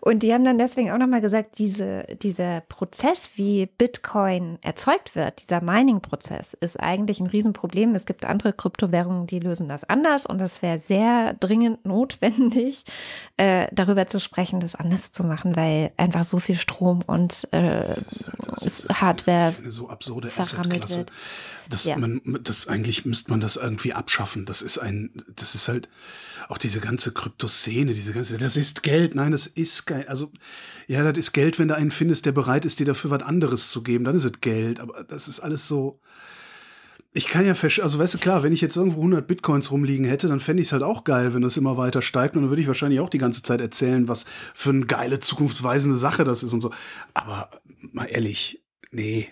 Und 0.00 0.22
die 0.22 0.32
haben 0.32 0.44
dann 0.44 0.58
deswegen 0.58 0.90
auch 0.90 0.98
nochmal 0.98 1.20
gesagt, 1.20 1.58
diese, 1.58 2.04
dieser 2.22 2.60
Prozess, 2.62 3.30
wie 3.36 3.66
Bitcoin 3.66 4.58
erzeugt 4.62 5.14
wird, 5.16 5.42
dieser 5.42 5.60
Mining-Prozess, 5.60 6.54
ist 6.60 6.78
eigentlich 6.80 7.20
ein 7.20 7.26
Riesenproblem. 7.26 7.94
Es 7.94 8.06
gibt 8.06 8.24
andere 8.24 8.52
Kryptowährungen, 8.52 9.26
die 9.26 9.40
lösen 9.40 9.68
das 9.68 9.84
anders 9.84 10.26
und 10.26 10.40
es 10.42 10.62
wäre 10.62 10.78
sehr 10.78 11.34
dringend 11.34 11.84
notwendig, 11.84 12.84
äh, 13.36 13.68
darüber 13.72 14.06
zu 14.06 14.20
sprechen, 14.20 14.60
das 14.60 14.74
anders 14.74 15.12
zu 15.12 15.24
machen, 15.24 15.56
weil 15.56 15.92
einfach 15.96 16.24
so 16.24 16.38
viel 16.38 16.56
Strom 16.56 17.02
und 17.06 17.48
äh, 17.52 17.94
Das 18.50 18.62
ist 18.66 18.88
Hardware 18.88 19.54
eine 19.58 19.72
so 19.72 19.88
absurde 19.88 20.28
Assetklasse. 20.36 20.98
wird. 20.98 21.12
Das, 21.68 21.84
Ja. 21.84 21.96
man, 21.96 22.20
das 22.42 22.68
eigentlich 22.68 23.04
müsste 23.06 23.30
man 23.30 23.40
das 23.40 23.56
irgendwie 23.56 23.94
abschaffen. 23.94 24.44
Das 24.44 24.60
ist 24.62 24.78
ein, 24.78 25.24
das 25.34 25.54
ist 25.54 25.68
halt 25.68 25.88
auch 26.48 26.58
diese 26.58 26.80
ganze 26.80 27.12
Kryptoszene, 27.12 27.94
diese 27.94 28.12
ganze, 28.12 28.36
das 28.36 28.56
ist 28.56 28.82
Geld. 28.82 29.14
Nein, 29.14 29.32
das 29.32 29.46
ist 29.46 29.83
Geld. 29.86 30.08
Also, 30.08 30.30
ja, 30.86 31.02
das 31.02 31.18
ist 31.18 31.32
Geld, 31.32 31.58
wenn 31.58 31.68
du 31.68 31.76
einen 31.76 31.90
findest, 31.90 32.26
der 32.26 32.32
bereit 32.32 32.64
ist, 32.64 32.80
dir 32.80 32.86
dafür 32.86 33.10
was 33.10 33.22
anderes 33.22 33.70
zu 33.70 33.82
geben, 33.82 34.04
dann 34.04 34.16
ist 34.16 34.24
es 34.24 34.40
Geld. 34.40 34.80
Aber 34.80 35.04
das 35.04 35.28
ist 35.28 35.40
alles 35.40 35.66
so. 35.66 36.00
Ich 37.16 37.26
kann 37.28 37.46
ja, 37.46 37.52
also 37.52 37.98
weißt 37.98 38.14
du, 38.14 38.18
klar, 38.18 38.42
wenn 38.42 38.52
ich 38.52 38.60
jetzt 38.60 38.76
irgendwo 38.76 38.98
100 38.98 39.26
Bitcoins 39.26 39.70
rumliegen 39.70 40.04
hätte, 40.04 40.26
dann 40.26 40.40
fände 40.40 40.62
ich 40.62 40.68
es 40.68 40.72
halt 40.72 40.82
auch 40.82 41.04
geil, 41.04 41.32
wenn 41.32 41.42
das 41.42 41.56
immer 41.56 41.76
weiter 41.76 42.02
steigt. 42.02 42.34
Und 42.34 42.42
dann 42.42 42.50
würde 42.50 42.60
ich 42.60 42.66
wahrscheinlich 42.66 42.98
auch 42.98 43.08
die 43.08 43.18
ganze 43.18 43.42
Zeit 43.42 43.60
erzählen, 43.60 44.08
was 44.08 44.26
für 44.52 44.70
eine 44.70 44.86
geile, 44.86 45.20
zukunftsweisende 45.20 45.96
Sache 45.96 46.24
das 46.24 46.42
ist 46.42 46.52
und 46.52 46.60
so. 46.60 46.72
Aber 47.12 47.50
mal 47.92 48.06
ehrlich, 48.06 48.64
nee. 48.90 49.28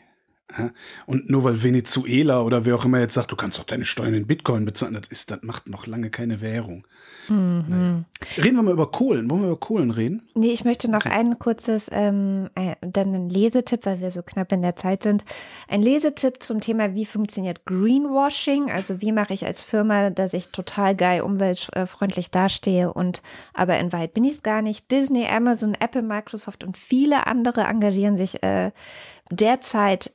Und 1.07 1.31
nur 1.31 1.45
weil 1.45 1.63
Venezuela 1.63 2.43
oder 2.43 2.65
wer 2.65 2.75
auch 2.75 2.85
immer 2.85 3.01
jetzt 3.01 3.15
sagt, 3.15 3.33
du 3.33 3.37
kannst 3.37 3.59
doch 3.59 3.65
deine 3.65 3.85
Steuern 3.85 4.15
in 4.15 4.27
Bitcoin 4.27 4.65
bezahlen, 4.65 4.95
das, 4.95 5.09
ist, 5.09 5.31
das 5.31 5.41
macht 5.43 5.69
noch 5.69 5.87
lange 5.87 6.11
keine 6.11 6.41
Währung. 6.41 6.87
Mhm. 7.29 8.05
Reden 8.37 8.57
wir 8.57 8.63
mal 8.63 8.73
über 8.73 8.91
Kohlen. 8.91 9.31
Wollen 9.31 9.43
wir 9.43 9.49
über 9.49 9.61
Kohlen 9.61 9.91
reden? 9.91 10.29
Nee, 10.35 10.53
ich 10.53 10.65
möchte 10.65 10.91
noch 10.91 11.05
ein 11.05 11.39
kurzes, 11.39 11.89
ähm, 11.93 12.51
äh, 12.55 12.75
dann 12.81 13.15
ein 13.15 13.31
Lesetipp, 13.31 13.87
weil 13.87 14.01
wir 14.01 14.11
so 14.11 14.23
knapp 14.23 14.51
in 14.53 14.63
der 14.63 14.77
Zeit 14.77 15.03
sind. 15.03 15.25
Ein 15.69 15.83
Lesetipp 15.83 16.43
zum 16.43 16.61
Thema, 16.61 16.95
wie 16.95 17.05
funktioniert 17.05 17.65
Greenwashing? 17.65 18.71
Also 18.71 19.01
wie 19.01 19.13
mache 19.13 19.35
ich 19.35 19.47
als 19.47 19.63
Firma, 19.63 20.11
dass 20.11 20.35
ich 20.35 20.49
total 20.49 20.97
geil 20.97 21.23
umweltfreundlich 21.23 22.31
dastehe 22.31 22.93
und 22.93 23.23
aber 23.55 23.79
in 23.79 23.93
Wahrheit 23.93 24.15
bin 24.15 24.25
ich 24.25 24.35
es 24.35 24.43
gar 24.43 24.63
nicht. 24.63 24.91
Disney, 24.91 25.27
Amazon, 25.27 25.75
Apple, 25.79 26.03
Microsoft 26.03 26.65
und 26.65 26.77
viele 26.77 27.27
andere 27.27 27.63
engagieren 27.63 28.19
sich 28.19 28.43
äh, 28.43 28.73
derzeit 29.31 30.13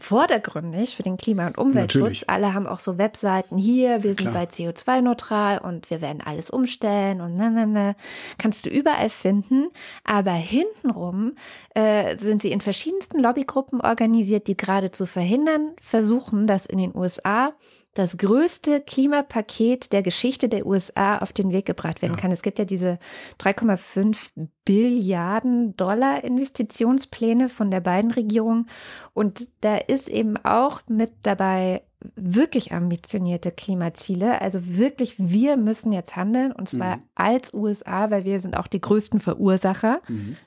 vordergründig 0.00 0.96
für 0.96 1.02
den 1.02 1.16
Klima- 1.16 1.46
und 1.46 1.58
Umweltschutz. 1.58 2.00
Natürlich. 2.00 2.30
Alle 2.30 2.54
haben 2.54 2.66
auch 2.66 2.78
so 2.78 2.98
Webseiten 2.98 3.56
hier, 3.56 4.02
wir 4.02 4.14
sind 4.14 4.30
Klar. 4.30 4.34
bei 4.34 4.44
CO2-neutral 4.44 5.58
und 5.58 5.90
wir 5.90 6.00
werden 6.00 6.20
alles 6.24 6.50
umstellen 6.50 7.20
und 7.20 7.34
ne, 7.34 7.50
ne, 7.50 7.66
ne. 7.66 7.96
Kannst 8.38 8.66
du 8.66 8.70
überall 8.70 9.10
finden. 9.10 9.68
Aber 10.04 10.32
hintenrum 10.32 11.32
äh, 11.74 12.16
sind 12.18 12.42
sie 12.42 12.52
in 12.52 12.60
verschiedensten 12.60 13.20
Lobbygruppen 13.20 13.80
organisiert, 13.80 14.46
die 14.46 14.56
gerade 14.56 14.90
zu 14.90 15.06
verhindern 15.06 15.72
versuchen, 15.80 16.46
dass 16.46 16.66
in 16.66 16.78
den 16.78 16.94
USA 16.94 17.52
das 17.94 18.18
größte 18.18 18.80
Klimapaket 18.80 19.92
der 19.92 20.02
Geschichte 20.02 20.48
der 20.48 20.64
USA 20.66 21.18
auf 21.18 21.32
den 21.32 21.50
Weg 21.52 21.66
gebracht 21.66 22.02
werden 22.02 22.14
Ja. 22.14 22.20
kann. 22.20 22.30
Es 22.30 22.42
gibt 22.42 22.58
ja 22.60 22.64
diese 22.64 22.98
3,5 23.38 24.30
Billiarden 24.64 25.76
Dollar 25.76 26.22
Investitionspläne 26.24 27.48
von 27.48 27.70
der 27.70 27.80
beiden 27.80 28.10
Regierung 28.12 28.66
und 29.12 29.48
da 29.60 29.76
ist 29.76 30.08
eben 30.08 30.36
auch 30.44 30.80
mit 30.88 31.12
dabei 31.22 31.82
wirklich 32.14 32.72
ambitionierte 32.72 33.50
Klimaziele. 33.50 34.40
Also 34.40 34.60
wirklich, 34.78 35.16
wir 35.18 35.56
müssen 35.58 35.92
jetzt 35.92 36.16
handeln 36.16 36.52
und 36.52 36.68
zwar 36.68 36.96
Mhm. 36.98 37.02
als 37.14 37.52
USA, 37.52 38.10
weil 38.10 38.24
wir 38.24 38.40
sind 38.40 38.56
auch 38.56 38.68
die 38.68 38.80
größten 38.80 39.20
Verursacher 39.20 40.00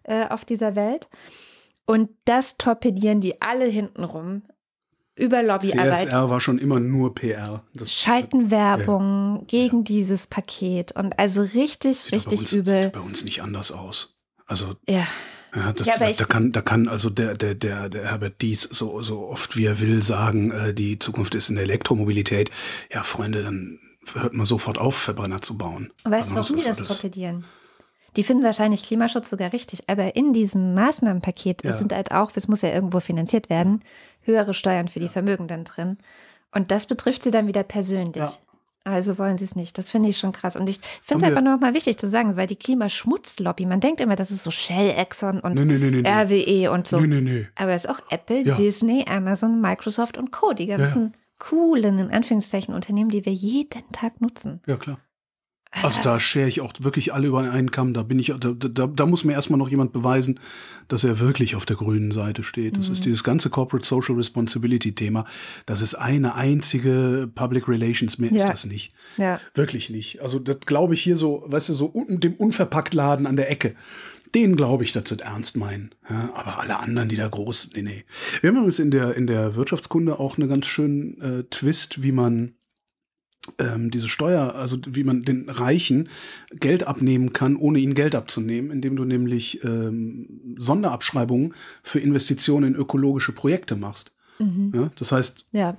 äh, 0.03 0.27
auf 0.29 0.45
dieser 0.45 0.75
Welt. 0.75 1.09
Und 1.85 2.09
das 2.25 2.57
torpedieren 2.57 3.19
die 3.21 3.41
alle 3.41 3.65
hintenrum 3.65 4.43
über 5.15 5.43
Lobbyarbeit. 5.43 6.07
CSR 6.07 6.29
war 6.29 6.41
schon 6.41 6.57
immer 6.57 6.79
nur 6.79 7.13
PR. 7.13 7.63
Das 7.73 7.93
Schalten 7.93 8.49
Werbung 8.49 9.45
gegen 9.47 9.83
dieses 9.83 10.27
Paket 10.27 10.91
und 10.93 11.17
also 11.19 11.41
richtig, 11.41 11.97
sieht 11.97 12.13
richtig 12.13 12.39
uns, 12.41 12.53
übel. 12.53 12.83
Sieht 12.83 12.91
bei 12.93 12.99
uns 12.99 13.23
nicht 13.23 13.41
anders 13.41 13.71
aus. 13.71 14.15
Also 14.47 14.75
Ja, 14.87 15.07
Ja, 15.55 15.71
das, 15.71 15.87
Ja, 15.87 16.11
da 16.11 16.25
kann, 16.25 16.51
da 16.51 16.61
kann 16.61 16.87
also 16.87 17.09
der, 17.09 17.35
der, 17.35 17.53
der, 17.53 17.89
der 17.89 18.05
Herbert 18.09 18.41
Dies 18.41 18.63
so, 18.63 19.01
so 19.03 19.27
oft 19.27 19.55
wie 19.55 19.65
er 19.65 19.79
will 19.79 20.01
sagen, 20.01 20.51
äh, 20.51 20.73
die 20.73 20.97
Zukunft 20.97 21.35
ist 21.35 21.49
in 21.49 21.55
der 21.55 21.65
Elektromobilität. 21.65 22.49
Ja, 22.91 23.03
Freunde, 23.03 23.43
dann 23.43 23.79
hört 24.13 24.33
man 24.33 24.45
sofort 24.45 24.79
auf, 24.79 24.95
Verbrenner 24.95 25.41
zu 25.41 25.57
bauen. 25.57 25.93
Weißt 26.03 26.31
du, 26.31 26.35
warum 26.35 26.57
die 26.57 26.65
das 26.65 26.79
torpedieren? 26.79 27.45
Die 28.15 28.23
finden 28.23 28.43
wahrscheinlich 28.43 28.83
Klimaschutz 28.83 29.29
sogar 29.29 29.53
richtig, 29.53 29.89
aber 29.89 30.15
in 30.15 30.33
diesem 30.33 30.75
Maßnahmenpaket 30.75 31.63
ja. 31.63 31.71
sind 31.71 31.93
halt 31.93 32.11
auch, 32.11 32.31
es 32.35 32.47
muss 32.47 32.61
ja 32.61 32.69
irgendwo 32.69 32.99
finanziert 32.99 33.49
werden, 33.49 33.81
höhere 34.23 34.53
Steuern 34.53 34.87
für 34.87 34.99
die 34.99 35.09
Vermögenden 35.09 35.63
drin. 35.63 35.97
Und 36.51 36.71
das 36.71 36.87
betrifft 36.87 37.23
sie 37.23 37.31
dann 37.31 37.47
wieder 37.47 37.63
persönlich. 37.63 38.15
Ja. 38.15 38.31
Also 38.85 39.17
wollen 39.17 39.37
sie 39.37 39.45
es 39.45 39.55
nicht. 39.55 39.77
Das 39.77 39.91
finde 39.91 40.09
ich 40.09 40.17
schon 40.17 40.33
krass. 40.33 40.57
Und 40.57 40.69
ich 40.69 40.79
finde 41.01 41.23
es 41.23 41.29
einfach 41.29 41.41
noch 41.41 41.59
mal 41.59 41.73
wichtig 41.73 41.97
zu 41.97 42.05
sagen, 42.05 42.35
weil 42.35 42.47
die 42.47 42.57
Klimaschmutzlobby, 42.57 43.65
man 43.65 43.79
denkt 43.79 44.01
immer, 44.01 44.17
das 44.17 44.29
ist 44.29 44.43
so 44.43 44.51
Shell, 44.51 44.93
Exxon 44.97 45.39
und 45.39 45.53
nee, 45.53 45.63
nee, 45.63 45.89
nee, 45.89 46.07
RWE 46.07 46.69
und 46.69 46.87
so. 46.87 46.97
Aber 47.55 47.71
es 47.71 47.85
ist 47.85 47.89
auch 47.89 48.01
Apple, 48.09 48.45
ja. 48.45 48.55
Disney, 48.55 49.05
Amazon, 49.07 49.61
Microsoft 49.61 50.17
und 50.17 50.31
Co. 50.31 50.51
Die 50.51 50.67
ganzen 50.67 51.03
ja. 51.05 51.11
coolen, 51.39 51.97
in 51.97 52.11
Anführungszeichen, 52.11 52.73
Unternehmen, 52.73 53.09
die 53.09 53.25
wir 53.25 53.33
jeden 53.33 53.89
Tag 53.93 54.19
nutzen. 54.19 54.59
Ja, 54.67 54.75
klar. 54.75 54.99
Also 55.81 56.01
da 56.03 56.19
schere 56.19 56.47
ich 56.47 56.61
auch 56.61 56.71
wirklich 56.79 57.13
alle 57.13 57.27
über 57.27 57.39
einen 57.39 57.71
Kamm. 57.71 57.93
Da 57.93 58.03
bin 58.03 58.19
ich, 58.19 58.33
da, 58.39 58.51
da, 58.51 58.87
da 58.87 59.05
muss 59.05 59.23
mir 59.23 59.33
erstmal 59.33 59.57
noch 59.57 59.69
jemand 59.69 59.91
beweisen, 59.91 60.39
dass 60.87 61.03
er 61.03 61.19
wirklich 61.19 61.55
auf 61.55 61.65
der 61.65 61.75
grünen 61.75 62.11
Seite 62.11 62.43
steht. 62.43 62.77
Das 62.77 62.89
mhm. 62.89 62.93
ist 62.93 63.05
dieses 63.05 63.23
ganze 63.23 63.49
Corporate 63.49 63.85
Social 63.85 64.15
Responsibility 64.15 64.93
Thema. 64.93 65.25
Das 65.65 65.81
ist 65.81 65.95
eine 65.95 66.35
einzige 66.35 67.29
Public 67.33 67.67
Relations, 67.67 68.19
mehr 68.19 68.29
ja. 68.29 68.35
ist 68.35 68.47
das 68.47 68.65
nicht. 68.65 68.93
Ja. 69.17 69.39
Wirklich 69.55 69.89
nicht. 69.89 70.21
Also 70.21 70.37
das 70.39 70.59
glaube 70.61 70.93
ich 70.93 71.01
hier 71.01 71.15
so, 71.15 71.43
weißt 71.47 71.69
du, 71.69 71.73
so 71.73 71.87
unten 71.87 72.19
dem 72.19 72.35
Unverpacktladen 72.35 73.25
an 73.25 73.35
der 73.35 73.49
Ecke. 73.49 73.75
Den 74.35 74.55
glaube 74.55 74.83
ich, 74.83 74.93
dass 74.93 75.09
sie 75.09 75.17
das 75.17 75.27
ernst 75.27 75.57
meinen. 75.57 75.91
Ja, 76.09 76.31
aber 76.35 76.59
alle 76.59 76.79
anderen, 76.79 77.09
die 77.09 77.15
da 77.15 77.27
groß, 77.27 77.71
nee, 77.75 77.83
nee. 77.83 78.03
Wir 78.41 78.49
haben 78.49 78.57
übrigens 78.57 78.79
in 78.79 78.89
der, 78.89 79.15
in 79.15 79.27
der 79.27 79.55
Wirtschaftskunde 79.55 80.19
auch 80.19 80.37
einen 80.37 80.49
ganz 80.49 80.65
schönen 80.65 81.21
äh, 81.21 81.43
Twist, 81.49 82.01
wie 82.01 82.11
man 82.11 82.53
ähm, 83.59 83.91
diese 83.91 84.07
Steuer, 84.07 84.55
also 84.55 84.77
wie 84.87 85.03
man 85.03 85.23
den 85.23 85.49
Reichen 85.49 86.09
Geld 86.51 86.87
abnehmen 86.87 87.33
kann, 87.33 87.55
ohne 87.55 87.79
ihnen 87.79 87.93
Geld 87.93 88.15
abzunehmen, 88.15 88.71
indem 88.71 88.95
du 88.95 89.03
nämlich 89.03 89.63
ähm, 89.63 90.55
Sonderabschreibungen 90.57 91.53
für 91.83 91.99
Investitionen 91.99 92.73
in 92.73 92.75
ökologische 92.75 93.33
Projekte 93.33 93.75
machst. 93.75 94.13
Mhm. 94.39 94.71
Ja, 94.73 94.89
das 94.97 95.11
heißt, 95.11 95.45
ja. 95.51 95.75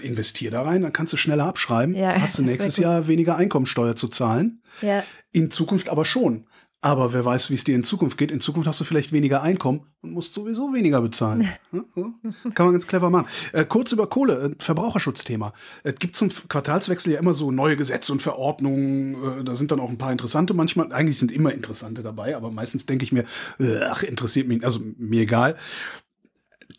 investier 0.00 0.50
da 0.50 0.62
rein, 0.62 0.82
dann 0.82 0.92
kannst 0.92 1.12
du 1.12 1.16
schneller 1.16 1.46
abschreiben, 1.46 1.94
ja, 1.94 2.20
hast 2.20 2.38
du 2.38 2.42
nächstes 2.44 2.76
Jahr 2.78 3.06
weniger 3.06 3.36
Einkommensteuer 3.36 3.94
zu 3.94 4.08
zahlen. 4.08 4.60
Ja. 4.82 5.04
In 5.30 5.50
Zukunft 5.50 5.88
aber 5.88 6.04
schon. 6.04 6.46
Aber 6.84 7.14
wer 7.14 7.24
weiß, 7.24 7.48
wie 7.48 7.54
es 7.54 7.64
dir 7.64 7.74
in 7.74 7.82
Zukunft 7.82 8.18
geht. 8.18 8.30
In 8.30 8.40
Zukunft 8.40 8.68
hast 8.68 8.78
du 8.78 8.84
vielleicht 8.84 9.10
weniger 9.10 9.40
Einkommen 9.40 9.86
und 10.02 10.12
musst 10.12 10.34
sowieso 10.34 10.74
weniger 10.74 11.00
bezahlen. 11.00 11.48
Kann 11.72 12.66
man 12.66 12.72
ganz 12.72 12.86
clever 12.86 13.08
machen. 13.08 13.26
Äh, 13.54 13.64
kurz 13.64 13.92
über 13.92 14.06
Kohle, 14.06 14.50
äh, 14.50 14.62
Verbraucherschutzthema. 14.62 15.54
Es 15.82 15.94
gibt 15.94 16.14
zum 16.14 16.28
Quartalswechsel 16.28 17.14
ja 17.14 17.18
immer 17.18 17.32
so 17.32 17.50
neue 17.50 17.78
Gesetze 17.78 18.12
und 18.12 18.20
Verordnungen. 18.20 19.14
Äh, 19.40 19.44
da 19.44 19.56
sind 19.56 19.70
dann 19.70 19.80
auch 19.80 19.88
ein 19.88 19.96
paar 19.96 20.12
interessante 20.12 20.52
manchmal. 20.52 20.92
Eigentlich 20.92 21.18
sind 21.18 21.32
immer 21.32 21.54
interessante 21.54 22.02
dabei, 22.02 22.36
aber 22.36 22.50
meistens 22.50 22.84
denke 22.84 23.04
ich 23.04 23.12
mir, 23.12 23.24
äh, 23.58 23.78
ach, 23.84 24.02
interessiert 24.02 24.46
mich, 24.46 24.62
also 24.62 24.80
mir 24.98 25.22
egal. 25.22 25.56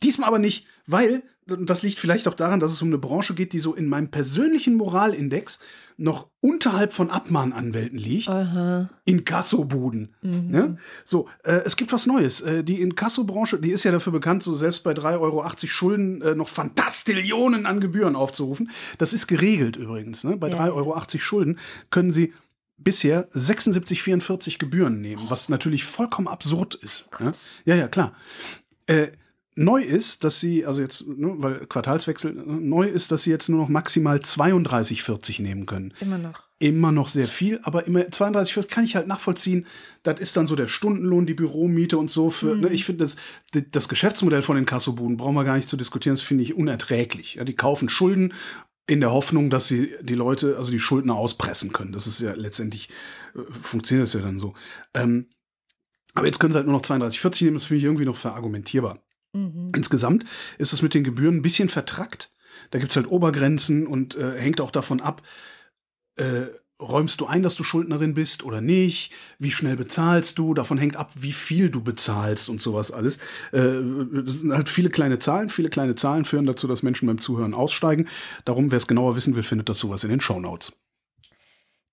Diesmal 0.03 0.27
aber 0.27 0.37
nicht, 0.37 0.67
weil 0.85 1.23
das 1.47 1.83
liegt 1.83 1.99
vielleicht 1.99 2.27
auch 2.27 2.33
daran, 2.33 2.59
dass 2.59 2.71
es 2.71 2.81
um 2.81 2.87
eine 2.87 2.97
Branche 2.97 3.35
geht, 3.35 3.53
die 3.53 3.59
so 3.59 3.75
in 3.75 3.87
meinem 3.87 4.09
persönlichen 4.09 4.75
Moralindex 4.75 5.59
noch 5.97 6.27
unterhalb 6.41 6.91
von 6.91 7.11
Abmahnanwälten 7.11 7.99
liegt. 7.99 8.27
Aha. 8.29 8.89
Inkassobuden. 9.05 10.15
Mhm. 10.21 10.49
Ne? 10.49 10.77
So, 11.03 11.29
äh, 11.43 11.61
es 11.63 11.77
gibt 11.77 11.93
was 11.93 12.07
Neues. 12.07 12.41
Äh, 12.41 12.63
die 12.63 12.81
Inkassobranche, 12.81 13.59
die 13.59 13.69
ist 13.69 13.83
ja 13.83 13.91
dafür 13.91 14.11
bekannt, 14.11 14.41
so 14.41 14.55
selbst 14.55 14.83
bei 14.83 14.91
3,80 14.91 15.19
Euro 15.19 15.51
Schulden 15.67 16.21
äh, 16.21 16.35
noch 16.35 16.49
Fantastillionen 16.49 17.65
an 17.65 17.79
Gebühren 17.79 18.15
aufzurufen. 18.15 18.71
Das 18.97 19.13
ist 19.13 19.27
geregelt 19.27 19.77
übrigens. 19.77 20.23
Ne? 20.23 20.37
Bei 20.37 20.49
ja. 20.49 20.65
3,80 20.65 20.73
Euro 20.73 21.03
Schulden 21.17 21.59
können 21.91 22.11
sie 22.11 22.33
bisher 22.77 23.29
76,44 23.31 24.57
Gebühren 24.57 24.99
nehmen, 24.99 25.23
was 25.29 25.47
natürlich 25.49 25.85
vollkommen 25.85 26.27
absurd 26.27 26.75
ist. 26.75 27.07
Ne? 27.19 27.31
Ja, 27.65 27.75
ja, 27.75 27.87
klar. 27.87 28.13
Äh, 28.87 29.09
Neu 29.57 29.81
ist, 29.81 30.25
dass 30.25 30.41
sie, 30.41 30.65
also 30.65 30.81
jetzt, 30.81 31.07
ne, 31.07 31.33
weil 31.37 31.65
Quartalswechsel, 31.65 32.33
ne, 32.33 32.43
neu 32.43 32.87
ist, 32.87 33.11
dass 33.11 33.23
sie 33.23 33.29
jetzt 33.29 33.47
nur 33.47 33.59
noch 33.59 33.69
maximal 33.69 34.17
32,40 34.17 35.41
nehmen 35.41 35.65
können. 35.65 35.93
Immer 36.01 36.17
noch. 36.17 36.41
Immer 36.59 36.91
noch 36.91 37.07
sehr 37.07 37.29
viel, 37.29 37.59
aber 37.63 37.87
immer 37.87 38.01
32,40 38.01 38.67
kann 38.67 38.83
ich 38.83 38.97
halt 38.97 39.07
nachvollziehen. 39.07 39.65
Das 40.03 40.19
ist 40.19 40.35
dann 40.35 40.45
so 40.45 40.57
der 40.57 40.67
Stundenlohn, 40.67 41.25
die 41.25 41.33
Büromiete 41.33 41.97
und 41.97 42.11
so. 42.11 42.29
Für, 42.29 42.55
mhm. 42.55 42.61
ne, 42.61 42.69
ich 42.69 42.83
finde 42.83 43.05
das, 43.05 43.15
das 43.71 43.87
Geschäftsmodell 43.87 44.41
von 44.41 44.57
den 44.57 44.65
Kassobuden 44.65 45.15
brauchen 45.15 45.35
wir 45.35 45.45
gar 45.45 45.55
nicht 45.55 45.69
zu 45.69 45.77
diskutieren. 45.77 46.15
Das 46.15 46.21
finde 46.21 46.43
ich 46.43 46.55
unerträglich. 46.55 47.35
Ja, 47.35 47.45
die 47.45 47.55
kaufen 47.55 47.87
Schulden 47.87 48.33
in 48.87 48.99
der 48.99 49.11
Hoffnung, 49.11 49.49
dass 49.49 49.69
sie 49.69 49.93
die 50.01 50.15
Leute, 50.15 50.57
also 50.57 50.71
die 50.71 50.79
Schuldner 50.79 51.15
auspressen 51.15 51.71
können. 51.71 51.93
Das 51.93 52.07
ist 52.07 52.19
ja 52.19 52.33
letztendlich, 52.33 52.89
äh, 53.35 53.39
funktioniert 53.49 54.05
das 54.05 54.13
ja 54.13 54.21
dann 54.21 54.37
so. 54.37 54.53
Ähm, 54.93 55.27
aber 56.13 56.27
jetzt 56.27 56.39
können 56.39 56.51
sie 56.51 56.57
halt 56.57 56.67
nur 56.67 56.75
noch 56.75 56.83
32,40 56.83 57.45
nehmen. 57.45 57.55
Das 57.55 57.65
finde 57.65 57.79
ich 57.79 57.83
irgendwie 57.85 58.05
noch 58.05 58.17
verargumentierbar. 58.17 58.99
Mhm. 59.35 59.71
Insgesamt 59.75 60.25
ist 60.57 60.73
es 60.73 60.81
mit 60.81 60.93
den 60.93 61.03
Gebühren 61.03 61.37
ein 61.37 61.41
bisschen 61.41 61.69
vertrackt. 61.69 62.31
Da 62.71 62.79
gibt 62.79 62.91
es 62.91 62.95
halt 62.95 63.11
Obergrenzen 63.11 63.85
und 63.85 64.15
äh, 64.15 64.39
hängt 64.39 64.61
auch 64.61 64.71
davon 64.71 65.01
ab, 65.01 65.21
äh, 66.15 66.45
räumst 66.81 67.21
du 67.21 67.25
ein, 67.25 67.43
dass 67.43 67.55
du 67.55 67.63
Schuldnerin 67.63 68.13
bist 68.13 68.43
oder 68.43 68.61
nicht? 68.61 69.11
Wie 69.37 69.51
schnell 69.51 69.75
bezahlst 69.75 70.37
du? 70.39 70.53
Davon 70.53 70.77
hängt 70.77 70.95
ab, 70.95 71.11
wie 71.15 71.33
viel 71.33 71.69
du 71.69 71.81
bezahlst 71.81 72.49
und 72.49 72.61
sowas 72.61 72.91
alles. 72.91 73.17
Äh, 73.51 73.81
das 74.25 74.39
sind 74.39 74.53
halt 74.53 74.69
viele 74.69 74.89
kleine 74.89 75.19
Zahlen. 75.19 75.49
Viele 75.49 75.69
kleine 75.69 75.95
Zahlen 75.95 76.25
führen 76.25 76.45
dazu, 76.45 76.67
dass 76.67 76.83
Menschen 76.83 77.07
beim 77.07 77.19
Zuhören 77.19 77.53
aussteigen. 77.53 78.07
Darum, 78.45 78.71
wer 78.71 78.77
es 78.77 78.87
genauer 78.87 79.15
wissen 79.15 79.35
will, 79.35 79.43
findet 79.43 79.67
das 79.67 79.79
sowas 79.79 80.03
in 80.03 80.09
den 80.09 80.21
Show 80.21 80.39
Notes. 80.39 80.79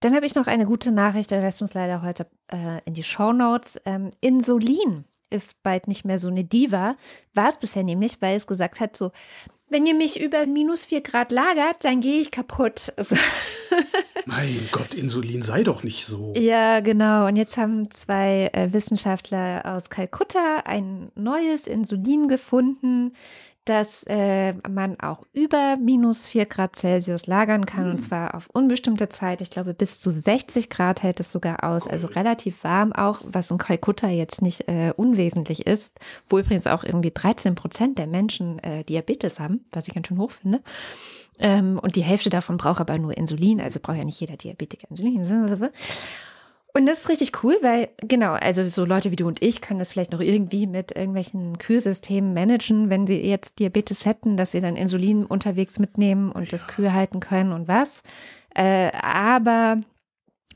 Dann 0.01 0.15
habe 0.15 0.27
ich 0.27 0.35
noch 0.35 0.49
eine 0.49 0.65
gute 0.65 0.91
Nachricht, 0.91 1.31
der 1.31 1.43
Rest 1.43 1.63
uns 1.63 1.75
leider 1.75 2.03
heute 2.03 2.27
äh, 2.49 2.81
in 2.85 2.95
die 2.95 3.05
Show 3.05 3.33
Notes. 3.33 3.81
Ähm, 3.85 4.11
Insulin 4.21 5.05
ist 5.33 5.63
bald 5.63 5.89
nicht 5.89 6.05
mehr 6.05 6.19
so 6.19 6.29
eine 6.29 6.45
Diva. 6.45 6.97
War 7.35 7.49
es 7.49 7.59
bisher 7.59 7.83
nämlich, 7.83 8.21
weil 8.21 8.37
es 8.37 8.47
gesagt 8.47 8.81
hat, 8.81 8.97
so, 8.97 9.11
wenn 9.73 9.87
ihr 9.87 9.95
mich 9.95 10.21
über 10.21 10.47
minus 10.47 10.85
vier 10.85 11.01
Grad 11.01 11.33
lagert, 11.33 11.85
dann 11.85 12.01
gehe 12.01 12.21
ich 12.21 12.31
kaputt. 12.31 12.93
mein 14.27 14.69
Gott, 14.71 14.95
Insulin 14.95 15.41
sei 15.41 15.63
doch 15.63 15.83
nicht 15.83 16.05
so. 16.05 16.35
Ja, 16.37 16.81
genau. 16.81 17.27
Und 17.27 17.37
jetzt 17.37 17.57
haben 17.57 17.91
zwei 17.91 18.51
äh, 18.53 18.73
Wissenschaftler 18.73 19.63
aus 19.65 19.89
Kalkutta 19.89 20.59
ein 20.65 21.11
neues 21.15 21.67
Insulin 21.67 22.29
gefunden, 22.29 23.15
dass 23.65 24.05
äh, 24.09 24.55
man 24.69 24.99
auch 24.99 25.25
über 25.33 25.77
minus 25.77 26.27
4 26.27 26.47
Grad 26.47 26.75
Celsius 26.75 27.27
lagern 27.27 27.65
kann 27.65 27.85
mhm. 27.85 27.91
und 27.93 27.97
hm. 27.99 28.03
zwar 28.03 28.35
auf 28.35 28.49
unbestimmte 28.53 29.09
Zeit. 29.09 29.41
Ich 29.41 29.51
glaube, 29.51 29.73
bis 29.75 30.01
zu 30.01 30.11
60 30.11 30.69
Grad 30.69 31.03
hält 31.03 31.21
es 31.21 31.31
sogar 31.31 31.63
aus. 31.63 31.87
Also 31.87 32.09
relativ 32.09 32.65
warm 32.65 32.93
auch, 32.93 33.23
was 33.25 33.51
in 33.51 33.59
Kalkutta 33.59 34.09
jetzt 34.09 34.43
nicht 34.43 34.69
äh, 34.69 34.93
unwesentlich 34.97 35.67
ist, 35.67 35.99
wo 36.29 36.39
übrigens 36.39 36.67
auch 36.67 36.83
irgendwie 36.83 37.13
13 37.13 37.55
Prozent 37.55 37.99
der 37.99 38.07
Menschen 38.07 38.59
äh, 38.61 38.83
Diabetes 38.85 39.39
haben, 39.39 39.65
was 39.71 39.87
ich 39.87 39.95
ganz 39.95 40.09
schön 40.09 40.19
hoch 40.19 40.33
finde. 40.33 40.61
Ähm, 41.41 41.79
und 41.79 41.97
die 41.97 42.03
Hälfte 42.03 42.31
davon 42.31 42.57
braucht 42.57 42.81
aber 42.81 42.99
nur 42.99 43.17
Insulin, 43.17 43.61
also 43.61 43.81
braucht 43.81 43.99
ja 43.99 44.05
nicht 44.05 44.21
jeder 44.21 44.37
Diabetiker 44.37 44.89
Insulin. 44.91 45.25
Und 46.75 46.87
das 46.87 47.01
ist 47.01 47.09
richtig 47.11 47.45
cool, 47.45 47.57
weil 47.61 47.91
genau, 47.99 48.33
also 48.33 48.65
so 48.65 48.87
Leute 48.87 49.11
wie 49.11 49.17
du 49.17 49.27
und 49.27 49.43
ich 49.43 49.61
können 49.61 49.79
das 49.79 49.93
vielleicht 49.93 50.13
noch 50.13 50.21
irgendwie 50.21 50.67
mit 50.67 50.93
irgendwelchen 50.93 51.59
Kühlsystemen 51.59 52.33
managen, 52.33 52.89
wenn 52.89 53.07
sie 53.07 53.21
jetzt 53.21 53.59
Diabetes 53.59 54.07
hätten, 54.07 54.39
dass 54.39 54.53
sie 54.53 54.63
dann 54.63 54.77
Insulin 54.77 55.27
unterwegs 55.27 55.79
mitnehmen 55.79 56.33
und 56.33 56.45
ja. 56.45 56.51
das 56.51 56.67
Kühl 56.67 56.95
halten 56.95 57.21
können 57.21 57.53
und 57.53 57.69
was. 57.69 58.03
Äh, 58.55 58.91
aber 58.93 59.83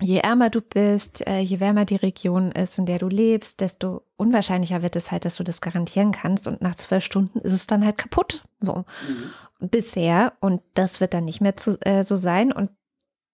je 0.00 0.18
ärmer 0.18 0.50
du 0.50 0.60
bist, 0.60 1.26
äh, 1.26 1.40
je 1.40 1.60
wärmer 1.60 1.84
die 1.84 1.96
Region 1.96 2.52
ist, 2.52 2.78
in 2.78 2.86
der 2.86 2.98
du 2.98 3.08
lebst, 3.08 3.60
desto 3.60 4.02
unwahrscheinlicher 4.16 4.82
wird 4.82 4.96
es 4.96 5.10
halt, 5.10 5.24
dass 5.24 5.36
du 5.36 5.44
das 5.44 5.60
garantieren 5.60 6.12
kannst. 6.12 6.46
Und 6.46 6.62
nach 6.62 6.74
zwölf 6.74 7.04
Stunden 7.04 7.40
ist 7.40 7.52
es 7.52 7.66
dann 7.66 7.84
halt 7.84 7.98
kaputt. 7.98 8.44
So. 8.60 8.84
Mhm. 9.08 9.68
Bisher. 9.68 10.34
Und 10.40 10.62
das 10.74 11.00
wird 11.00 11.14
dann 11.14 11.24
nicht 11.24 11.40
mehr 11.40 11.56
zu, 11.56 11.78
äh, 11.82 12.02
so 12.02 12.16
sein. 12.16 12.52
Und 12.52 12.70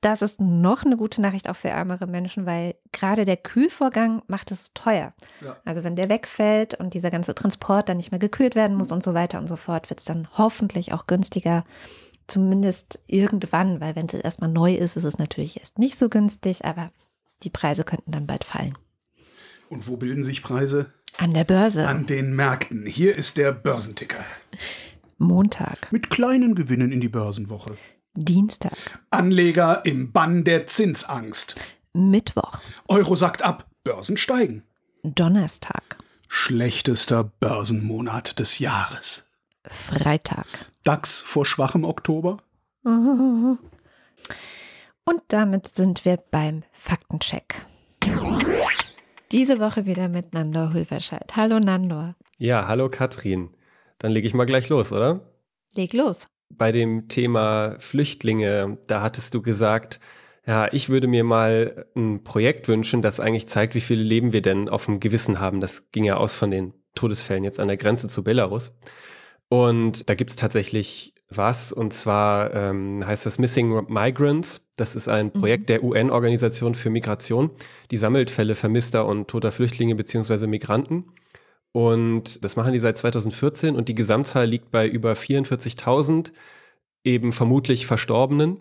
das 0.03 0.21
ist 0.21 0.41
noch 0.41 0.85
eine 0.85 0.97
gute 0.97 1.23
Nachricht 1.23 1.49
auch 1.49 1.57
für 1.57 1.69
ärmere 1.69 2.07
Menschen, 2.07 2.45
weil 2.45 2.75
gerade 2.91 3.25
der 3.25 3.37
Kühlvorgang 3.37 4.23
macht 4.27 4.51
es 4.51 4.73
teuer. 4.75 5.15
Ja. 5.43 5.57
Also 5.65 5.85
wenn 5.85 5.97
der 5.97 6.11
wegfällt 6.11 6.75
und 6.75 6.93
dieser 6.93 7.11
ganze 7.11 7.35
Transport 7.35 7.89
dann 7.89 7.97
nicht 7.97 8.11
mehr 8.11 8.19
gekühlt 8.19 8.57
werden 8.57 8.77
muss 8.77 8.91
und 8.91 9.03
so 9.03 9.15
weiter 9.15 9.39
und 9.39 9.49
so 9.49 9.57
fort, 9.57 9.91
wird 9.91 10.01
es 10.01 10.05
dann 10.05 10.29
hoffentlich 10.37 10.93
auch 10.93 11.07
günstiger. 11.07 11.65
Zumindest 12.27 13.03
irgendwann, 13.07 13.81
weil 13.81 13.95
wenn 13.95 14.07
es 14.07 14.15
erstmal 14.15 14.51
neu 14.51 14.75
ist, 14.75 14.97
ist 14.97 15.05
es 15.05 15.19
natürlich 15.19 15.61
erst 15.61 15.79
nicht 15.79 15.97
so 15.97 16.09
günstig, 16.09 16.65
aber 16.65 16.91
die 17.45 17.51
Preise 17.51 17.85
könnten 17.85 18.11
dann 18.11 18.27
bald 18.27 18.43
fallen. 18.43 18.77
Und 19.69 19.87
wo 19.87 19.97
bilden 19.97 20.25
sich 20.25 20.43
Preise? 20.43 20.93
An 21.19 21.33
der 21.33 21.45
Börse. 21.45 21.87
An 21.87 22.07
den 22.07 22.35
Märkten. 22.35 22.87
Hier 22.87 23.17
ist 23.17 23.37
der 23.37 23.53
Börsenticker. 23.53 24.25
Montag. 25.19 25.93
Mit 25.93 26.11
kleinen 26.11 26.57
Gewinnen 26.57 26.91
in 26.91 27.01
die 27.01 27.09
Börsenwoche. 27.09 27.77
Dienstag. 28.15 28.77
Anleger 29.11 29.87
im 29.87 30.13
Bann 30.13 30.45
der 30.45 30.67
Zinsangst. 30.67 31.59
Mittwoch. 31.95 32.61
Euro 32.89 33.17
sagt 33.17 33.43
ab, 33.43 33.67
Börsen 33.85 34.19
steigen. 34.19 34.65
Donnerstag. 35.03 35.97
Schlechtester 36.29 37.25
Börsenmonat 37.25 38.39
des 38.39 38.59
Jahres. 38.59 39.31
Freitag. 39.65 40.47
DAX 40.85 41.23
vor 41.23 41.47
schwachem 41.47 41.85
Oktober. 41.85 42.37
Und 42.85 43.59
damit 45.29 45.69
sind 45.69 46.05
wir 46.05 46.19
beim 46.31 46.65
Faktencheck. 46.73 47.65
Diese 49.33 49.59
Woche 49.59 49.87
wieder 49.87 50.09
mit 50.09 50.35
Nandor 50.35 50.75
Hulverscheid. 50.75 51.35
Hallo 51.35 51.59
Nandor. 51.59 52.15
Ja, 52.37 52.67
hallo 52.69 52.89
Katrin. 52.89 53.51
Dann 53.99 54.13
lege 54.13 54.27
ich 54.27 54.35
mal 54.35 54.45
gleich 54.45 54.69
los, 54.69 54.93
oder? 54.93 55.21
Leg 55.75 55.95
los. 55.95 56.29
Bei 56.57 56.73
dem 56.73 57.09
Thema 57.09 57.77
Flüchtlinge, 57.79 58.79
da 58.87 59.03
hattest 59.03 59.35
du 59.35 59.43
gesagt, 59.43 60.01
ja, 60.47 60.73
ich 60.73 60.89
würde 60.89 61.07
mir 61.07 61.25
mal 61.25 61.87
ein 61.95 62.25
Projekt 62.25 62.69
wünschen, 62.69 63.03
das 63.03 63.21
eigentlich 63.21 63.47
zeigt, 63.47 63.75
wie 63.75 63.81
viele 63.81 64.03
Leben 64.03 64.33
wir 64.33 64.43
denn 64.43 64.69
auf 64.69 64.87
dem 64.87 65.01
Gewissen 65.01 65.41
haben. 65.41 65.61
Das 65.61 65.91
ging 65.93 66.05
ja 66.05 66.17
aus 66.17 66.35
von 66.35 66.51
den 66.51 66.75
Todesfällen 66.95 67.45
jetzt 67.45 67.61
an 67.61 67.69
der 67.69 67.77
Grenze 67.77 68.09
zu 68.09 68.25
Belarus. 68.25 68.73
Und 69.49 70.09
da 70.09 70.15
gibt 70.15 70.31
es 70.31 70.37
tatsächlich 70.37 71.15
was, 71.29 71.73
und 71.73 71.93
zwar 71.93 72.53
ähm, 72.55 73.07
heißt 73.07 73.25
das 73.25 73.39
Missing 73.39 73.87
Migrants. 73.89 74.63
Das 74.77 74.97
ist 74.97 75.09
ein 75.09 75.33
Projekt 75.33 75.65
mhm. 75.65 75.67
der 75.67 75.85
UN-Organisation 75.85 76.75
für 76.75 76.91
Migration. 76.91 77.51
Die 77.91 77.97
sammelt 77.97 78.31
Fälle 78.31 78.55
vermisster 78.55 79.07
und 79.07 79.29
toter 79.29 79.53
Flüchtlinge 79.53 79.95
beziehungsweise 79.95 80.47
Migranten. 80.47 81.05
Und 81.73 82.45
das 82.45 82.57
machen 82.57 82.73
die 82.73 82.79
seit 82.79 82.99
2014 82.99 83.75
und 83.77 83.89
die 83.89 83.95
Gesamtzahl 83.95 84.47
liegt 84.47 84.71
bei 84.71 84.87
über 84.87 85.15
44.000 85.15 86.33
eben 87.05 87.33
vermutlich 87.33 87.87
Verstorbenen. 87.87 88.61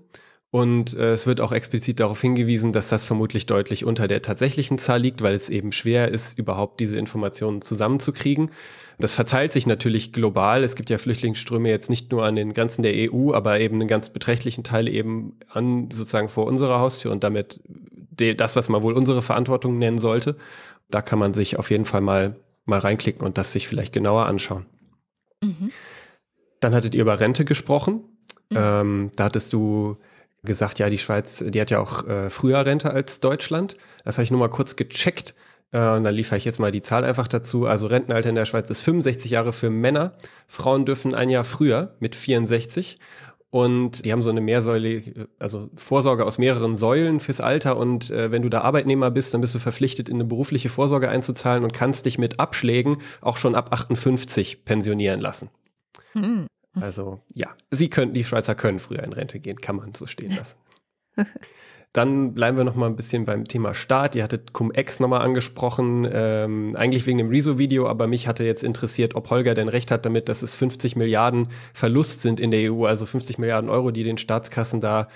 Und 0.53 0.93
äh, 0.95 1.13
es 1.13 1.27
wird 1.27 1.39
auch 1.39 1.53
explizit 1.53 2.01
darauf 2.01 2.19
hingewiesen, 2.19 2.73
dass 2.73 2.89
das 2.89 3.05
vermutlich 3.05 3.45
deutlich 3.45 3.85
unter 3.85 4.09
der 4.09 4.21
tatsächlichen 4.21 4.77
Zahl 4.77 5.01
liegt, 5.01 5.21
weil 5.21 5.33
es 5.33 5.49
eben 5.49 5.71
schwer 5.71 6.09
ist, 6.09 6.37
überhaupt 6.37 6.81
diese 6.81 6.97
Informationen 6.97 7.61
zusammenzukriegen. 7.61 8.51
Das 8.99 9.13
verteilt 9.13 9.53
sich 9.53 9.65
natürlich 9.65 10.11
global. 10.11 10.65
Es 10.65 10.75
gibt 10.75 10.89
ja 10.89 10.97
Flüchtlingsströme 10.97 11.69
jetzt 11.69 11.89
nicht 11.89 12.11
nur 12.11 12.25
an 12.25 12.35
den 12.35 12.53
Grenzen 12.53 12.83
der 12.83 12.93
EU, 12.93 13.33
aber 13.33 13.61
eben 13.61 13.75
einen 13.75 13.87
ganz 13.87 14.09
beträchtlichen 14.09 14.65
Teil 14.65 14.89
eben 14.89 15.39
an 15.49 15.89
sozusagen 15.89 16.27
vor 16.27 16.45
unserer 16.47 16.79
Haustür 16.81 17.13
und 17.13 17.23
damit 17.23 17.61
das, 18.11 18.57
was 18.57 18.67
man 18.67 18.83
wohl 18.83 18.93
unsere 18.93 19.21
Verantwortung 19.21 19.79
nennen 19.79 19.99
sollte. 19.99 20.35
Da 20.89 21.01
kann 21.01 21.17
man 21.17 21.33
sich 21.33 21.57
auf 21.57 21.71
jeden 21.71 21.85
Fall 21.85 22.01
mal, 22.01 22.35
mal 22.65 22.79
reinklicken 22.79 23.25
und 23.25 23.37
das 23.37 23.53
sich 23.53 23.67
vielleicht 23.67 23.93
genauer 23.93 24.25
anschauen. 24.25 24.65
Mhm. 25.43 25.71
Dann 26.59 26.75
hattet 26.75 26.95
ihr 26.95 27.01
über 27.01 27.19
Rente 27.19 27.45
gesprochen. 27.45 28.03
Mhm. 28.49 28.57
Ähm, 28.57 29.11
da 29.15 29.25
hattest 29.25 29.53
du 29.53 29.97
gesagt, 30.43 30.79
ja, 30.79 30.89
die 30.89 30.97
Schweiz, 30.97 31.43
die 31.47 31.61
hat 31.61 31.71
ja 31.71 31.79
auch 31.79 32.07
äh, 32.07 32.29
früher 32.29 32.65
Rente 32.65 32.91
als 32.91 33.19
Deutschland. 33.19 33.77
Das 34.03 34.17
habe 34.17 34.23
ich 34.23 34.31
nur 34.31 34.39
mal 34.39 34.49
kurz 34.49 34.75
gecheckt. 34.75 35.35
Äh, 35.71 35.89
und 35.89 36.03
dann 36.03 36.13
liefere 36.13 36.37
ich 36.37 36.45
jetzt 36.45 36.59
mal 36.59 36.71
die 36.71 36.81
Zahl 36.81 37.03
einfach 37.03 37.27
dazu. 37.27 37.65
Also 37.65 37.87
Rentenalter 37.87 38.29
in 38.29 38.35
der 38.35 38.45
Schweiz 38.45 38.69
ist 38.69 38.81
65 38.81 39.31
Jahre 39.31 39.53
für 39.53 39.69
Männer. 39.69 40.13
Frauen 40.47 40.85
dürfen 40.85 41.13
ein 41.13 41.29
Jahr 41.29 41.43
früher 41.43 41.95
mit 41.99 42.15
64. 42.15 42.99
Und 43.51 44.05
die 44.05 44.13
haben 44.13 44.23
so 44.23 44.29
eine 44.29 44.39
Mehrsäule, 44.39 45.27
also 45.37 45.69
Vorsorge 45.75 46.25
aus 46.25 46.37
mehreren 46.37 46.77
Säulen 46.77 47.19
fürs 47.19 47.41
Alter. 47.41 47.75
Und 47.75 48.09
äh, 48.09 48.31
wenn 48.31 48.41
du 48.41 48.49
da 48.49 48.61
Arbeitnehmer 48.61 49.11
bist, 49.11 49.33
dann 49.33 49.41
bist 49.41 49.53
du 49.53 49.59
verpflichtet, 49.59 50.07
in 50.07 50.15
eine 50.15 50.23
berufliche 50.23 50.69
Vorsorge 50.69 51.09
einzuzahlen 51.09 51.65
und 51.65 51.73
kannst 51.73 52.05
dich 52.05 52.17
mit 52.17 52.39
Abschlägen 52.39 53.01
auch 53.19 53.35
schon 53.35 53.53
ab 53.53 53.73
58 53.73 54.63
pensionieren 54.63 55.19
lassen. 55.19 55.49
Mhm. 56.13 56.47
Also 56.79 57.19
ja, 57.33 57.51
sie 57.69 57.89
können, 57.89 58.13
die 58.13 58.23
Schweizer 58.23 58.55
können 58.55 58.79
früher 58.79 59.03
in 59.03 59.11
Rente 59.11 59.41
gehen, 59.41 59.57
kann 59.57 59.75
man 59.75 59.93
so 59.95 60.07
stehen 60.07 60.33
lassen. 60.33 60.57
Dann 61.93 62.33
bleiben 62.33 62.55
wir 62.55 62.63
noch 62.63 62.75
mal 62.75 62.85
ein 62.85 62.95
bisschen 62.95 63.25
beim 63.25 63.45
Thema 63.45 63.73
Staat. 63.73 64.15
Ihr 64.15 64.23
hattet 64.23 64.53
Cum-Ex 64.53 65.01
nochmal 65.01 65.21
angesprochen, 65.21 66.07
ähm, 66.11 66.75
eigentlich 66.77 67.05
wegen 67.05 67.17
dem 67.17 67.27
Rezo-Video, 67.27 67.87
aber 67.87 68.07
mich 68.07 68.27
hatte 68.27 68.45
jetzt 68.45 68.63
interessiert, 68.63 69.13
ob 69.15 69.29
Holger 69.29 69.53
denn 69.53 69.67
recht 69.67 69.91
hat 69.91 70.05
damit, 70.05 70.29
dass 70.29 70.41
es 70.41 70.55
50 70.55 70.95
Milliarden 70.95 71.49
Verlust 71.73 72.21
sind 72.21 72.39
in 72.39 72.51
der 72.51 72.71
EU, 72.71 72.85
also 72.85 73.05
50 73.05 73.39
Milliarden 73.39 73.69
Euro, 73.69 73.91
die 73.91 74.03
den 74.03 74.17
Staatskassen 74.17 74.79
da 74.79 75.09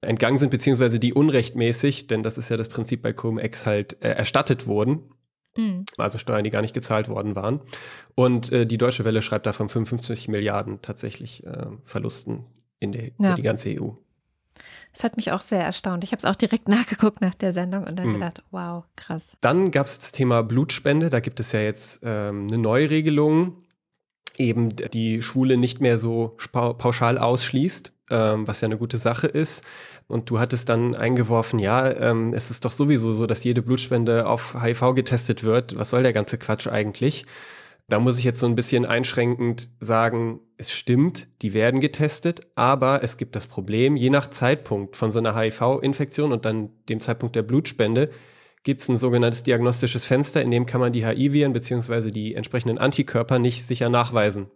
entgangen 0.00 0.38
sind, 0.38 0.50
beziehungsweise 0.50 0.98
die 0.98 1.12
unrechtmäßig, 1.12 2.06
denn 2.06 2.22
das 2.22 2.38
ist 2.38 2.48
ja 2.48 2.56
das 2.56 2.68
Prinzip 2.68 3.02
bei 3.02 3.12
Cum-Ex 3.12 3.66
halt 3.66 4.02
äh, 4.02 4.08
erstattet 4.08 4.66
wurden. 4.66 5.10
Mhm. 5.56 5.84
Also 5.98 6.16
Steuern, 6.16 6.44
die 6.44 6.50
gar 6.50 6.62
nicht 6.62 6.74
gezahlt 6.74 7.10
worden 7.10 7.36
waren. 7.36 7.60
Und 8.14 8.50
äh, 8.52 8.66
die 8.66 8.78
Deutsche 8.78 9.04
Welle 9.04 9.20
schreibt 9.20 9.46
da 9.46 9.52
von 9.52 9.68
55 9.68 10.28
Milliarden 10.28 10.80
tatsächlich 10.80 11.46
äh, 11.46 11.66
Verlusten 11.84 12.46
in 12.80 12.92
der, 12.92 13.10
ja. 13.18 13.36
die 13.36 13.42
ganze 13.42 13.68
EU. 13.70 13.90
Das 14.92 15.04
hat 15.04 15.16
mich 15.16 15.32
auch 15.32 15.40
sehr 15.40 15.62
erstaunt. 15.62 16.04
Ich 16.04 16.12
habe 16.12 16.18
es 16.18 16.24
auch 16.24 16.36
direkt 16.36 16.68
nachgeguckt 16.68 17.20
nach 17.20 17.34
der 17.34 17.52
Sendung 17.52 17.84
und 17.84 17.98
dann 17.98 18.08
mhm. 18.08 18.14
gedacht, 18.14 18.42
wow, 18.50 18.84
krass. 18.96 19.32
Dann 19.40 19.70
gab 19.70 19.86
es 19.86 19.98
das 19.98 20.12
Thema 20.12 20.42
Blutspende. 20.42 21.10
Da 21.10 21.20
gibt 21.20 21.40
es 21.40 21.52
ja 21.52 21.60
jetzt 21.60 22.00
ähm, 22.02 22.46
eine 22.48 22.58
Neuregelung, 22.58 23.56
eben 24.36 24.74
die 24.76 25.22
Schwule 25.22 25.56
nicht 25.56 25.80
mehr 25.80 25.98
so 25.98 26.36
pauschal 26.52 27.18
ausschließt, 27.18 27.92
ähm, 28.10 28.46
was 28.46 28.60
ja 28.60 28.66
eine 28.66 28.78
gute 28.78 28.98
Sache 28.98 29.26
ist. 29.26 29.64
Und 30.08 30.28
du 30.28 30.38
hattest 30.38 30.68
dann 30.68 30.94
eingeworfen, 30.94 31.58
ja, 31.58 31.90
ähm, 31.90 32.34
es 32.34 32.50
ist 32.50 32.64
doch 32.64 32.72
sowieso 32.72 33.12
so, 33.12 33.26
dass 33.26 33.44
jede 33.44 33.62
Blutspende 33.62 34.26
auf 34.26 34.56
HIV 34.62 34.94
getestet 34.94 35.42
wird. 35.42 35.78
Was 35.78 35.90
soll 35.90 36.02
der 36.02 36.12
ganze 36.12 36.38
Quatsch 36.38 36.66
eigentlich? 36.66 37.24
Da 37.88 37.98
muss 37.98 38.18
ich 38.18 38.24
jetzt 38.24 38.40
so 38.40 38.46
ein 38.46 38.54
bisschen 38.54 38.86
einschränkend 38.86 39.70
sagen, 39.80 40.40
es 40.56 40.70
stimmt, 40.70 41.28
die 41.42 41.52
werden 41.52 41.80
getestet, 41.80 42.40
aber 42.54 43.02
es 43.02 43.16
gibt 43.16 43.36
das 43.36 43.46
Problem, 43.46 43.96
je 43.96 44.10
nach 44.10 44.30
Zeitpunkt 44.30 44.96
von 44.96 45.10
so 45.10 45.18
einer 45.18 45.36
HIV-Infektion 45.36 46.32
und 46.32 46.44
dann 46.44 46.70
dem 46.88 47.00
Zeitpunkt 47.00 47.36
der 47.36 47.42
Blutspende 47.42 48.10
gibt 48.62 48.80
es 48.80 48.88
ein 48.88 48.96
sogenanntes 48.96 49.42
diagnostisches 49.42 50.04
Fenster, 50.04 50.40
in 50.40 50.50
dem 50.50 50.66
kann 50.66 50.80
man 50.80 50.92
die 50.92 51.04
HIV-Viren 51.04 51.52
bzw. 51.52 52.10
die 52.10 52.34
entsprechenden 52.34 52.78
Antikörper 52.78 53.38
nicht 53.38 53.66
sicher 53.66 53.88
nachweisen. 53.88 54.46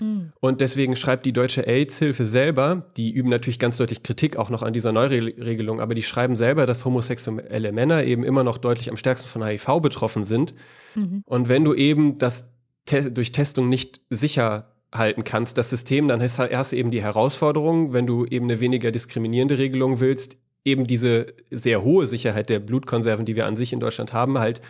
Mhm. 0.00 0.32
Und 0.40 0.60
deswegen 0.60 0.96
schreibt 0.96 1.26
die 1.26 1.32
Deutsche 1.32 1.66
AIDS-Hilfe 1.66 2.26
selber, 2.26 2.90
die 2.96 3.12
üben 3.12 3.30
natürlich 3.30 3.58
ganz 3.58 3.76
deutlich 3.76 4.02
Kritik 4.02 4.36
auch 4.36 4.50
noch 4.50 4.62
an 4.62 4.72
dieser 4.72 4.92
Neuregelung, 4.92 5.80
aber 5.80 5.94
die 5.94 6.02
schreiben 6.02 6.36
selber, 6.36 6.66
dass 6.66 6.84
homosexuelle 6.84 7.72
Männer 7.72 8.04
eben 8.04 8.24
immer 8.24 8.44
noch 8.44 8.58
deutlich 8.58 8.90
am 8.90 8.96
stärksten 8.96 9.28
von 9.28 9.44
HIV 9.44 9.80
betroffen 9.80 10.24
sind. 10.24 10.54
Mhm. 10.94 11.22
Und 11.24 11.48
wenn 11.48 11.64
du 11.64 11.74
eben 11.74 12.16
das 12.16 12.52
te 12.86 13.10
durch 13.10 13.32
Testung 13.32 13.68
nicht 13.68 14.00
sicher 14.10 14.72
halten 14.94 15.24
kannst, 15.24 15.58
das 15.58 15.70
System, 15.70 16.08
dann 16.08 16.22
hast, 16.22 16.38
hast 16.38 16.72
du 16.72 16.76
eben 16.76 16.90
die 16.90 17.02
Herausforderung, 17.02 17.92
wenn 17.92 18.06
du 18.06 18.24
eben 18.24 18.46
eine 18.46 18.60
weniger 18.60 18.90
diskriminierende 18.90 19.58
Regelung 19.58 20.00
willst, 20.00 20.38
eben 20.64 20.86
diese 20.86 21.34
sehr 21.50 21.82
hohe 21.84 22.06
Sicherheit 22.06 22.48
der 22.48 22.60
Blutkonserven, 22.60 23.24
die 23.24 23.36
wir 23.36 23.46
an 23.46 23.56
sich 23.56 23.72
in 23.72 23.80
Deutschland 23.80 24.12
haben, 24.12 24.38
halt 24.38 24.60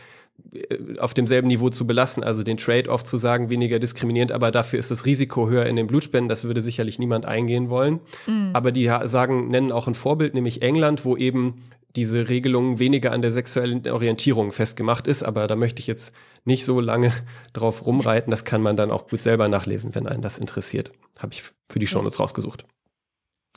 äh, 0.52 0.98
auf 0.98 1.14
demselben 1.14 1.48
Niveau 1.48 1.70
zu 1.70 1.86
belassen, 1.86 2.24
also 2.24 2.42
den 2.42 2.56
Trade-off 2.56 3.04
zu 3.04 3.16
sagen, 3.18 3.50
weniger 3.50 3.78
diskriminierend, 3.78 4.32
aber 4.32 4.50
dafür 4.50 4.78
ist 4.78 4.90
das 4.90 5.06
Risiko 5.06 5.48
höher 5.48 5.66
in 5.66 5.76
den 5.76 5.86
Blutspenden, 5.86 6.28
das 6.28 6.44
würde 6.44 6.60
sicherlich 6.60 6.98
niemand 6.98 7.24
eingehen 7.24 7.70
wollen. 7.70 8.00
Mhm. 8.26 8.50
Aber 8.52 8.72
die 8.72 8.90
sagen, 9.04 9.48
nennen 9.48 9.72
auch 9.72 9.86
ein 9.86 9.94
Vorbild, 9.94 10.34
nämlich 10.34 10.62
England, 10.62 11.04
wo 11.04 11.16
eben 11.16 11.62
diese 11.96 12.28
Regelung 12.28 12.78
weniger 12.78 13.12
an 13.12 13.22
der 13.22 13.30
sexuellen 13.30 13.88
Orientierung 13.88 14.52
festgemacht 14.52 15.06
ist, 15.06 15.22
aber 15.22 15.46
da 15.46 15.56
möchte 15.56 15.80
ich 15.80 15.86
jetzt 15.86 16.14
nicht 16.44 16.64
so 16.64 16.80
lange 16.80 17.12
drauf 17.52 17.86
rumreiten, 17.86 18.30
das 18.30 18.44
kann 18.44 18.62
man 18.62 18.76
dann 18.76 18.90
auch 18.90 19.08
gut 19.08 19.22
selber 19.22 19.48
nachlesen, 19.48 19.94
wenn 19.94 20.06
einen 20.06 20.22
das 20.22 20.38
interessiert. 20.38 20.92
Habe 21.18 21.32
ich 21.32 21.42
für 21.68 21.78
die 21.78 21.86
Shownotes 21.86 22.20
rausgesucht. 22.20 22.64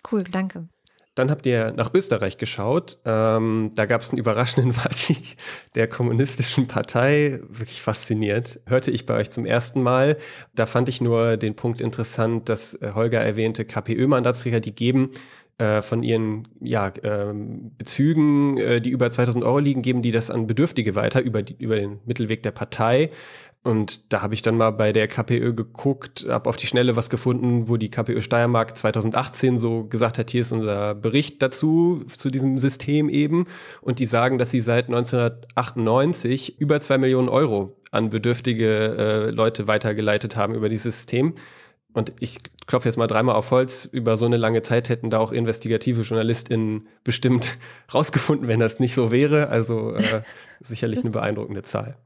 Cool, 0.10 0.24
danke. 0.24 0.68
Dann 1.20 1.32
habt 1.32 1.46
ihr 1.46 1.74
nach 1.74 1.94
Österreich 1.94 2.38
geschaut. 2.38 2.98
Ähm, 3.04 3.72
da 3.76 3.86
gab 3.86 4.00
es 4.00 4.12
einen 4.12 4.20
überraschenden 4.20 4.78
Wahlsieg 4.84 5.36
der 5.76 5.90
kommunistischen 5.90 6.68
Partei. 6.68 7.42
Wirklich 7.50 7.82
fasziniert. 7.82 8.62
Hörte 8.66 8.90
ich 8.92 9.06
bei 9.06 9.16
euch 9.16 9.30
zum 9.30 9.46
ersten 9.46 9.82
Mal. 9.84 10.16
Da 10.56 10.66
fand 10.66 10.88
ich 10.88 11.02
nur 11.02 11.36
den 11.36 11.58
Punkt 11.58 11.82
interessant, 11.82 12.48
dass 12.48 12.76
äh, 12.76 12.94
Holger 12.96 13.20
erwähnte 13.20 13.66
KPÖ-Mandatsträger, 13.66 14.62
die 14.62 14.74
geben 14.74 15.12
äh, 15.60 15.82
von 15.82 16.04
ihren 16.04 16.48
ja, 16.62 16.88
äh, 16.88 17.34
Bezügen, 17.78 18.58
äh, 18.58 18.82
die 18.82 18.90
über 18.90 19.10
2000 19.10 19.44
Euro 19.44 19.60
liegen, 19.60 19.82
geben 19.82 20.02
die 20.02 20.12
das 20.12 20.32
an 20.32 20.48
Bedürftige 20.48 20.96
weiter 20.96 21.22
über, 21.22 21.44
die, 21.44 21.56
über 21.60 21.76
den 21.76 22.00
Mittelweg 22.06 22.44
der 22.44 22.52
Partei. 22.52 23.12
Und 23.62 24.14
da 24.14 24.22
habe 24.22 24.34
ich 24.34 24.42
dann 24.42 24.56
mal 24.56 24.72
bei 24.72 24.94
der 24.94 25.10
KPÖ 25.10 25.54
geguckt, 25.54 26.26
habe 26.30 26.48
auf 26.50 26.56
die 26.56 26.66
Schnelle 26.66 26.96
was 26.96 27.10
gefunden, 27.10 27.68
wo 27.68 27.76
die 27.76 27.90
KPÖ 27.90 28.22
Steiermark 28.22 28.78
2018 28.78 29.58
so 29.58 29.84
gesagt 29.84 30.18
hat, 30.18 30.30
hier 30.30 30.42
ist 30.42 30.54
unser 30.54 30.96
Bericht 30.96 31.42
dazu, 31.42 32.06
zu 32.08 32.30
diesem 32.30 32.58
System 32.58 33.10
eben. 33.10 33.46
Und 33.82 34.00
die 34.00 34.06
sagen, 34.06 34.38
dass 34.38 34.52
sie 34.52 34.62
seit 34.62 34.86
1998 34.86 36.62
über 36.62 36.80
zwei 36.80 36.98
Millionen 36.98 37.28
Euro 37.28 37.76
an 37.92 38.10
bedürftige 38.10 39.28
äh, 39.28 39.30
Leute 39.32 39.68
weitergeleitet 39.68 40.38
haben 40.38 40.56
über 40.56 40.70
dieses 40.70 40.96
System. 40.96 41.34
Und 41.94 42.14
ich 42.20 42.38
klopfe 42.68 42.88
jetzt 42.88 42.98
mal 42.98 43.08
dreimal 43.08 43.36
auf 43.36 43.50
Holz, 43.52 43.86
über 43.86 44.16
so 44.16 44.26
eine 44.26 44.38
lange 44.38 44.62
Zeit 44.62 44.90
hätten 44.90 45.10
da 45.10 45.18
auch 45.18 45.32
investigative 45.32 46.02
JournalistInnen 46.02 46.88
bestimmt 47.04 47.58
rausgefunden, 47.94 48.48
wenn 48.48 48.60
das 48.60 48.80
nicht 48.80 48.94
so 48.94 49.12
wäre. 49.12 49.50
Also 49.50 49.96
äh, 49.96 50.22
sicherlich 50.62 51.00
eine 51.00 51.10
beeindruckende 51.10 51.64
Zahl. 51.64 51.98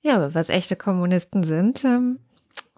Ja, 0.00 0.16
aber 0.16 0.34
was 0.34 0.48
echte 0.48 0.74
Kommunisten 0.74 1.44
sind, 1.44 1.84
ähm, 1.84 2.18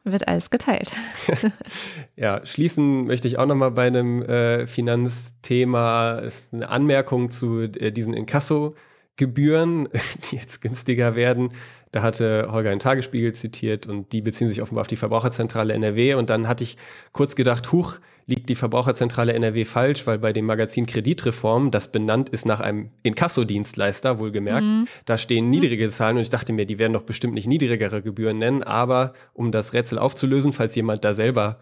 wird 0.05 0.29
alles 0.29 0.51
geteilt. 0.51 0.91
ja, 2.17 2.45
schließen 2.45 3.07
möchte 3.07 3.27
ich 3.27 3.39
auch 3.39 3.47
noch 3.47 3.55
mal 3.55 3.71
bei 3.71 3.87
einem 3.87 4.23
äh, 4.23 4.67
Finanzthema. 4.67 6.19
Ist 6.19 6.53
eine 6.53 6.69
Anmerkung 6.69 7.31
zu 7.31 7.63
äh, 7.63 7.91
diesen 7.91 8.13
Inkasso-Gebühren, 8.13 9.89
die 10.31 10.37
jetzt 10.37 10.61
günstiger 10.61 11.17
werden. 11.17 11.53
Da 11.95 12.03
hatte 12.03 12.49
Holger 12.51 12.71
einen 12.71 12.81
Tagesspiegel 12.81 13.35
zitiert 13.35 13.87
und 13.87 14.11
die 14.11 14.21
beziehen 14.21 14.49
sich 14.49 14.61
offenbar 14.61 14.81
auf 14.81 14.89
die 14.89 14.97
Verbraucherzentrale 14.97 15.75
NRW. 15.75 16.15
Und 16.15 16.29
dann 16.29 16.49
hatte 16.49 16.65
ich 16.65 16.77
kurz 17.13 17.37
gedacht, 17.37 17.71
huch, 17.71 18.01
liegt 18.27 18.49
die 18.49 18.57
Verbraucherzentrale 18.57 19.33
NRW 19.33 19.65
falsch, 19.65 20.05
weil 20.05 20.19
bei 20.19 20.33
dem 20.33 20.45
Magazin 20.45 20.87
Kreditreform, 20.87 21.71
das 21.71 21.93
benannt 21.93 22.31
ist 22.31 22.47
nach 22.47 22.59
einem 22.59 22.91
Inkassodienstleister, 23.05 24.19
wohlgemerkt, 24.19 24.65
mhm. 24.65 24.89
da 25.05 25.17
stehen 25.17 25.51
niedrige 25.51 25.89
Zahlen 25.89 26.17
und 26.17 26.23
ich 26.23 26.31
dachte 26.31 26.53
mir, 26.53 26.67
die 26.67 26.81
werden 26.81 26.95
doch 26.95 27.03
bestimmt 27.03 27.35
nicht 27.35 27.47
niedrigere 27.47 28.03
Gebühren 28.03 28.39
nennen, 28.39 28.65
aber 28.65 29.13
um 29.33 29.53
das 29.53 29.73
Rätsel 29.73 30.01
aufzulösen, 30.01 30.53
falls 30.53 30.75
jemand 30.75 31.05
da 31.05 31.15
selber 31.15 31.61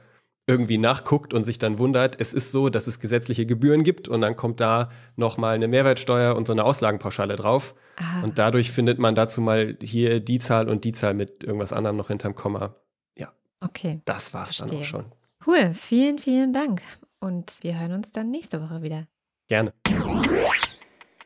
irgendwie 0.53 0.79
nachguckt 0.79 1.33
und 1.33 1.45
sich 1.45 1.59
dann 1.59 1.79
wundert, 1.79 2.20
es 2.20 2.35
ist 2.35 2.53
so, 2.53 2.69
dass 2.69 2.87
es 2.87 3.01
gesetzliche 3.01 3.47
Gebühren 3.47 3.83
gibt 3.83 4.07
und 4.07 4.20
dann 4.20 4.37
kommt 4.37 4.61
da 4.61 4.91
nochmal 5.16 5.55
eine 5.55 5.66
Mehrwertsteuer 5.66 6.37
und 6.37 6.47
so 6.47 6.53
eine 6.53 6.65
Auslagenpauschale 6.65 7.37
drauf. 7.37 7.74
Aha. 7.97 8.23
Und 8.23 8.39
dadurch 8.39 8.70
findet 8.70 8.99
man 8.99 9.15
dazu 9.15 9.41
mal 9.41 9.77
hier 9.83 10.20
die 10.20 10.39
Zahl 10.39 10.69
und 10.69 10.85
die 10.85 10.93
Zahl 10.93 11.15
mit 11.15 11.43
irgendwas 11.43 11.73
anderem 11.73 11.97
noch 11.97 12.09
hinterm 12.09 12.35
Komma. 12.35 12.77
Ja. 13.16 13.33
Okay. 13.61 14.03
Das 14.05 14.35
war's 14.35 14.57
Verstehe. 14.57 14.69
dann 14.69 14.79
auch 14.79 14.85
schon. 14.85 15.05
Cool. 15.47 15.73
Vielen, 15.74 16.19
vielen 16.19 16.53
Dank. 16.53 16.83
Und 17.19 17.59
wir 17.62 17.81
hören 17.81 17.93
uns 17.93 18.12
dann 18.12 18.31
nächste 18.31 18.61
Woche 18.61 18.83
wieder. 18.83 19.07
Gerne. 19.49 19.73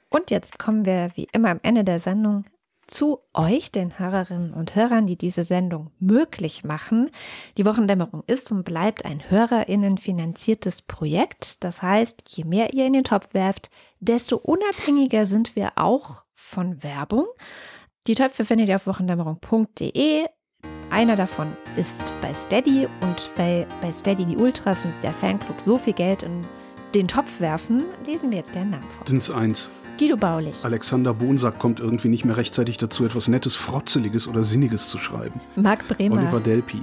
Und 0.09 0.31
jetzt 0.31 0.59
kommen 0.59 0.86
wir 0.86 1.11
wie 1.15 1.27
immer 1.32 1.51
am 1.51 1.61
Ende 1.62 1.85
der 1.85 1.98
Sendung 1.98 2.44
zu 2.86 3.20
euch, 3.34 3.72
den 3.72 3.98
Hörerinnen 3.98 4.52
und 4.52 4.74
Hörern, 4.74 5.06
die 5.06 5.16
diese 5.16 5.44
Sendung 5.44 5.90
möglich 5.98 6.64
machen. 6.64 7.10
Die 7.56 7.66
Wochendämmerung 7.66 8.22
ist 8.26 8.52
und 8.52 8.64
bleibt 8.64 9.04
ein 9.04 9.30
Hörerinnen 9.30 9.98
finanziertes 9.98 10.82
Projekt. 10.82 11.64
Das 11.64 11.82
heißt, 11.82 12.24
je 12.28 12.44
mehr 12.44 12.74
ihr 12.74 12.86
in 12.86 12.92
den 12.92 13.04
Topf 13.04 13.32
werft, 13.32 13.70
desto 14.00 14.36
unabhängiger 14.36 15.26
sind 15.26 15.56
wir 15.56 15.72
auch 15.76 16.24
von 16.34 16.82
Werbung. 16.82 17.26
Die 18.06 18.14
Töpfe 18.14 18.44
findet 18.44 18.68
ihr 18.68 18.76
auf 18.76 18.86
wochendämmerung.de. 18.86 20.26
Einer 20.90 21.16
davon 21.16 21.56
ist 21.76 22.14
bei 22.22 22.32
Steady 22.32 22.86
und 23.02 23.30
weil 23.36 23.66
bei 23.82 23.92
Steady 23.92 24.24
die 24.24 24.36
Ultras 24.36 24.84
und 24.84 24.94
der 25.02 25.12
Fanclub 25.12 25.60
so 25.60 25.78
viel 25.78 25.92
Geld 25.92 26.22
in 26.22 26.46
den 26.97 27.09
Topf 27.09 27.40
werfen, 27.40 27.85
lesen 28.06 28.31
wir 28.31 28.39
jetzt 28.39 28.55
deren 28.55 28.70
Namen 28.70 28.89
vor. 28.89 29.06
Sind's 29.06 29.31
eins. 29.31 29.70
Guido 29.98 30.16
Baulich. 30.16 30.64
Alexander 30.64 31.14
Bonsack 31.14 31.59
kommt 31.59 31.78
irgendwie 31.78 32.09
nicht 32.09 32.24
mehr 32.24 32.36
rechtzeitig 32.36 32.78
dazu, 32.78 33.05
etwas 33.05 33.28
Nettes, 33.28 33.55
Frotzeliges 33.55 34.28
oder 34.28 34.43
Sinniges 34.43 34.89
zu 34.89 34.98
schreiben. 34.98 35.40
Marc 35.56 35.86
Bremer. 35.89 36.16
Oliver 36.16 36.40
Delpi. 36.40 36.82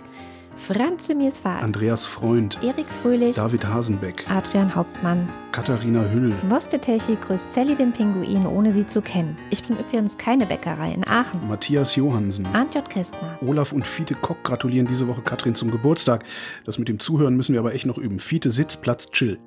Franz 0.56 1.10
Miesfahrt. 1.10 1.64
Andreas 1.64 2.06
Freund. 2.06 2.60
Erik 2.62 2.88
Fröhlich. 2.88 3.36
David 3.36 3.66
Hasenbeck. 3.66 4.30
Adrian 4.30 4.74
Hauptmann. 4.74 5.28
Katharina 5.52 6.08
Hüll. 6.10 6.36
Mostetechi 6.48 7.16
grüßt 7.16 7.52
Sally 7.52 7.74
den 7.76 7.92
Pinguin, 7.92 8.46
ohne 8.46 8.72
sie 8.72 8.86
zu 8.86 9.02
kennen. 9.02 9.36
Ich 9.50 9.64
bin 9.64 9.78
übrigens 9.78 10.18
keine 10.18 10.46
Bäckerei 10.46 10.94
in 10.94 11.08
Aachen. 11.08 11.48
Matthias 11.48 11.96
Johansen. 11.96 12.46
Arndt 12.54 12.76
J. 12.76 12.88
Kästner. 12.88 13.38
Olaf 13.42 13.72
und 13.72 13.88
Fiete 13.88 14.14
Kock 14.14 14.44
gratulieren 14.44 14.88
diese 14.88 15.08
Woche 15.08 15.24
Katrin 15.24 15.56
zum 15.56 15.72
Geburtstag. 15.72 16.24
Das 16.66 16.78
mit 16.78 16.88
dem 16.88 17.00
Zuhören 17.00 17.36
müssen 17.36 17.54
wir 17.54 17.60
aber 17.60 17.74
echt 17.74 17.88
noch 17.88 17.98
üben. 17.98 18.20
Fiete 18.20 18.52
Sitz, 18.52 18.78
Platz, 18.78 19.10
Chill. 19.10 19.40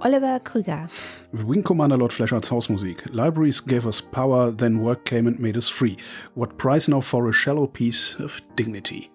Oliver 0.00 0.40
Krüger. 0.40 0.88
Wing 1.32 1.62
Commander 1.62 1.98
Lord 1.98 2.12
Flashards 2.12 2.50
Hausmusik. 2.50 3.12
Libraries 3.12 3.60
gave 3.60 3.86
us 3.86 4.00
power, 4.00 4.50
then 4.50 4.80
work 4.80 5.04
came 5.04 5.26
and 5.26 5.38
made 5.38 5.56
us 5.56 5.68
free. 5.68 5.96
What 6.34 6.56
price 6.56 6.88
now 6.88 7.02
for 7.02 7.28
a 7.28 7.32
shallow 7.32 7.66
piece 7.66 8.16
of 8.18 8.40
dignity? 8.56 9.10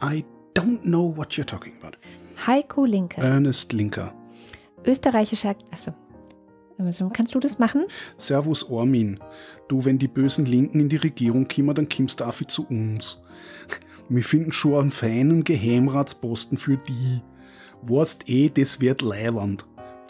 I 0.00 0.24
don't 0.54 0.84
know 0.84 1.02
what 1.02 1.36
you're 1.36 1.44
talking 1.44 1.76
about. 1.80 1.96
Heiko 2.46 2.86
Linke. 2.86 3.18
Ernest 3.18 3.72
Linker. 3.72 4.12
Österreichischer. 4.84 5.56
Achso. 5.72 5.94
Kannst 7.12 7.34
du 7.34 7.40
das 7.40 7.58
machen? 7.58 7.86
Servus 8.16 8.68
Ormin. 8.68 9.18
Du, 9.68 9.84
wenn 9.84 9.98
die 9.98 10.08
bösen 10.08 10.44
Linken 10.46 10.80
in 10.80 10.88
die 10.88 10.96
Regierung 10.96 11.48
kommen, 11.48 11.74
dann 11.74 11.88
kommst 11.88 12.20
du 12.20 12.24
dafür 12.24 12.48
zu 12.48 12.66
uns. 12.66 13.20
Wir 14.08 14.22
finden 14.22 14.52
schon 14.52 14.74
einen 14.74 14.90
feinen 14.90 15.44
Geheimratsposten 15.44 16.58
für 16.58 16.76
die. 16.76 17.22
Wurst 17.82 18.28
eh, 18.28 18.48
das 18.48 18.80
wird 18.80 19.02
Leiwand. 19.02 19.64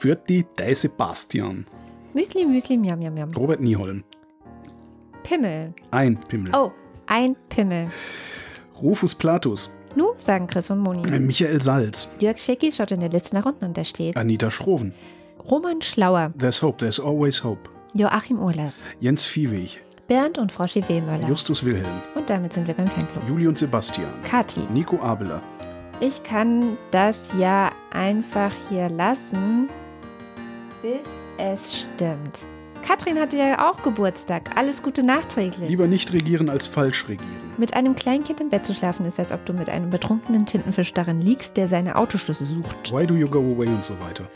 Für 0.04 0.16
die 0.16 0.44
dein 0.54 0.74
Sebastian. 0.74 1.64
Müsli, 2.12 2.44
Müsli, 2.44 2.76
miam, 2.76 2.98
miam, 2.98 3.14
miam. 3.14 3.30
Robert 3.30 3.60
Nieholm. 3.60 4.04
Pimmel. 5.22 5.72
Ein 5.92 6.20
Pimmel. 6.20 6.52
Oh, 6.54 6.72
ein 7.06 7.34
Pimmel. 7.48 7.88
Rufus 8.82 9.14
Platus. 9.14 9.72
Nu, 9.96 10.12
sagen 10.18 10.46
Chris 10.46 10.70
und 10.70 10.80
Moni. 10.80 11.10
Äh, 11.10 11.18
Michael 11.18 11.62
Salz. 11.62 12.10
Jörg 12.18 12.38
Schickis 12.38 12.76
schaut 12.76 12.90
in 12.90 13.00
der 13.00 13.08
Liste 13.08 13.34
nach 13.34 13.46
unten 13.46 13.64
und 13.64 13.78
da 13.78 13.82
steht 13.82 14.14
Anita 14.18 14.50
Schroven. 14.50 14.92
Roman 15.50 15.80
Schlauer. 15.80 16.34
There's 16.38 16.60
hope, 16.60 16.76
there's 16.76 17.00
always 17.00 17.42
hope. 17.42 17.70
Joachim 17.94 18.40
Urlas. 18.40 18.86
Jens 19.00 19.24
Viehweg. 19.24 19.82
Bernd 20.06 20.36
und 20.36 20.52
Froschi 20.52 20.86
Wehmöller. 20.86 21.26
Justus 21.26 21.64
Wilhelm. 21.64 22.02
Und 22.14 22.28
damit 22.28 22.52
sind 22.52 22.66
wir 22.66 22.74
beim 22.74 22.88
Fanclub. 22.88 23.26
Juli 23.26 23.46
und 23.46 23.56
Sebastian. 23.56 24.12
Kati. 24.22 24.60
Nico 24.70 25.00
Abeler. 25.00 25.42
Ich 26.00 26.22
kann 26.24 26.76
das 26.90 27.32
ja 27.38 27.72
einfach 27.90 28.52
hier 28.68 28.90
lassen, 28.90 29.70
bis 30.84 31.26
es 31.38 31.80
stimmt. 31.80 32.44
Katrin 32.86 33.18
hatte 33.18 33.38
ja 33.38 33.70
auch 33.70 33.82
Geburtstag. 33.82 34.54
Alles 34.54 34.82
Gute 34.82 35.02
nachträglich. 35.02 35.70
Lieber 35.70 35.86
nicht 35.86 36.12
regieren 36.12 36.50
als 36.50 36.66
falsch 36.66 37.08
regieren. 37.08 37.54
Mit 37.56 37.72
einem 37.72 37.94
Kleinkind 37.94 38.42
im 38.42 38.50
Bett 38.50 38.66
zu 38.66 38.74
schlafen 38.74 39.06
ist, 39.06 39.18
als 39.18 39.32
ob 39.32 39.46
du 39.46 39.54
mit 39.54 39.70
einem 39.70 39.88
betrunkenen 39.88 40.44
Tintenfisch 40.44 40.92
darin 40.92 41.22
liegst, 41.22 41.56
der 41.56 41.68
seine 41.68 41.96
Autoschlüsse 41.96 42.44
sucht. 42.44 42.92
Why 42.92 43.06
do 43.06 43.14
you 43.14 43.26
go 43.26 43.38
away 43.38 43.68
und 43.68 43.82
so 43.82 43.98
weiter. 43.98 44.28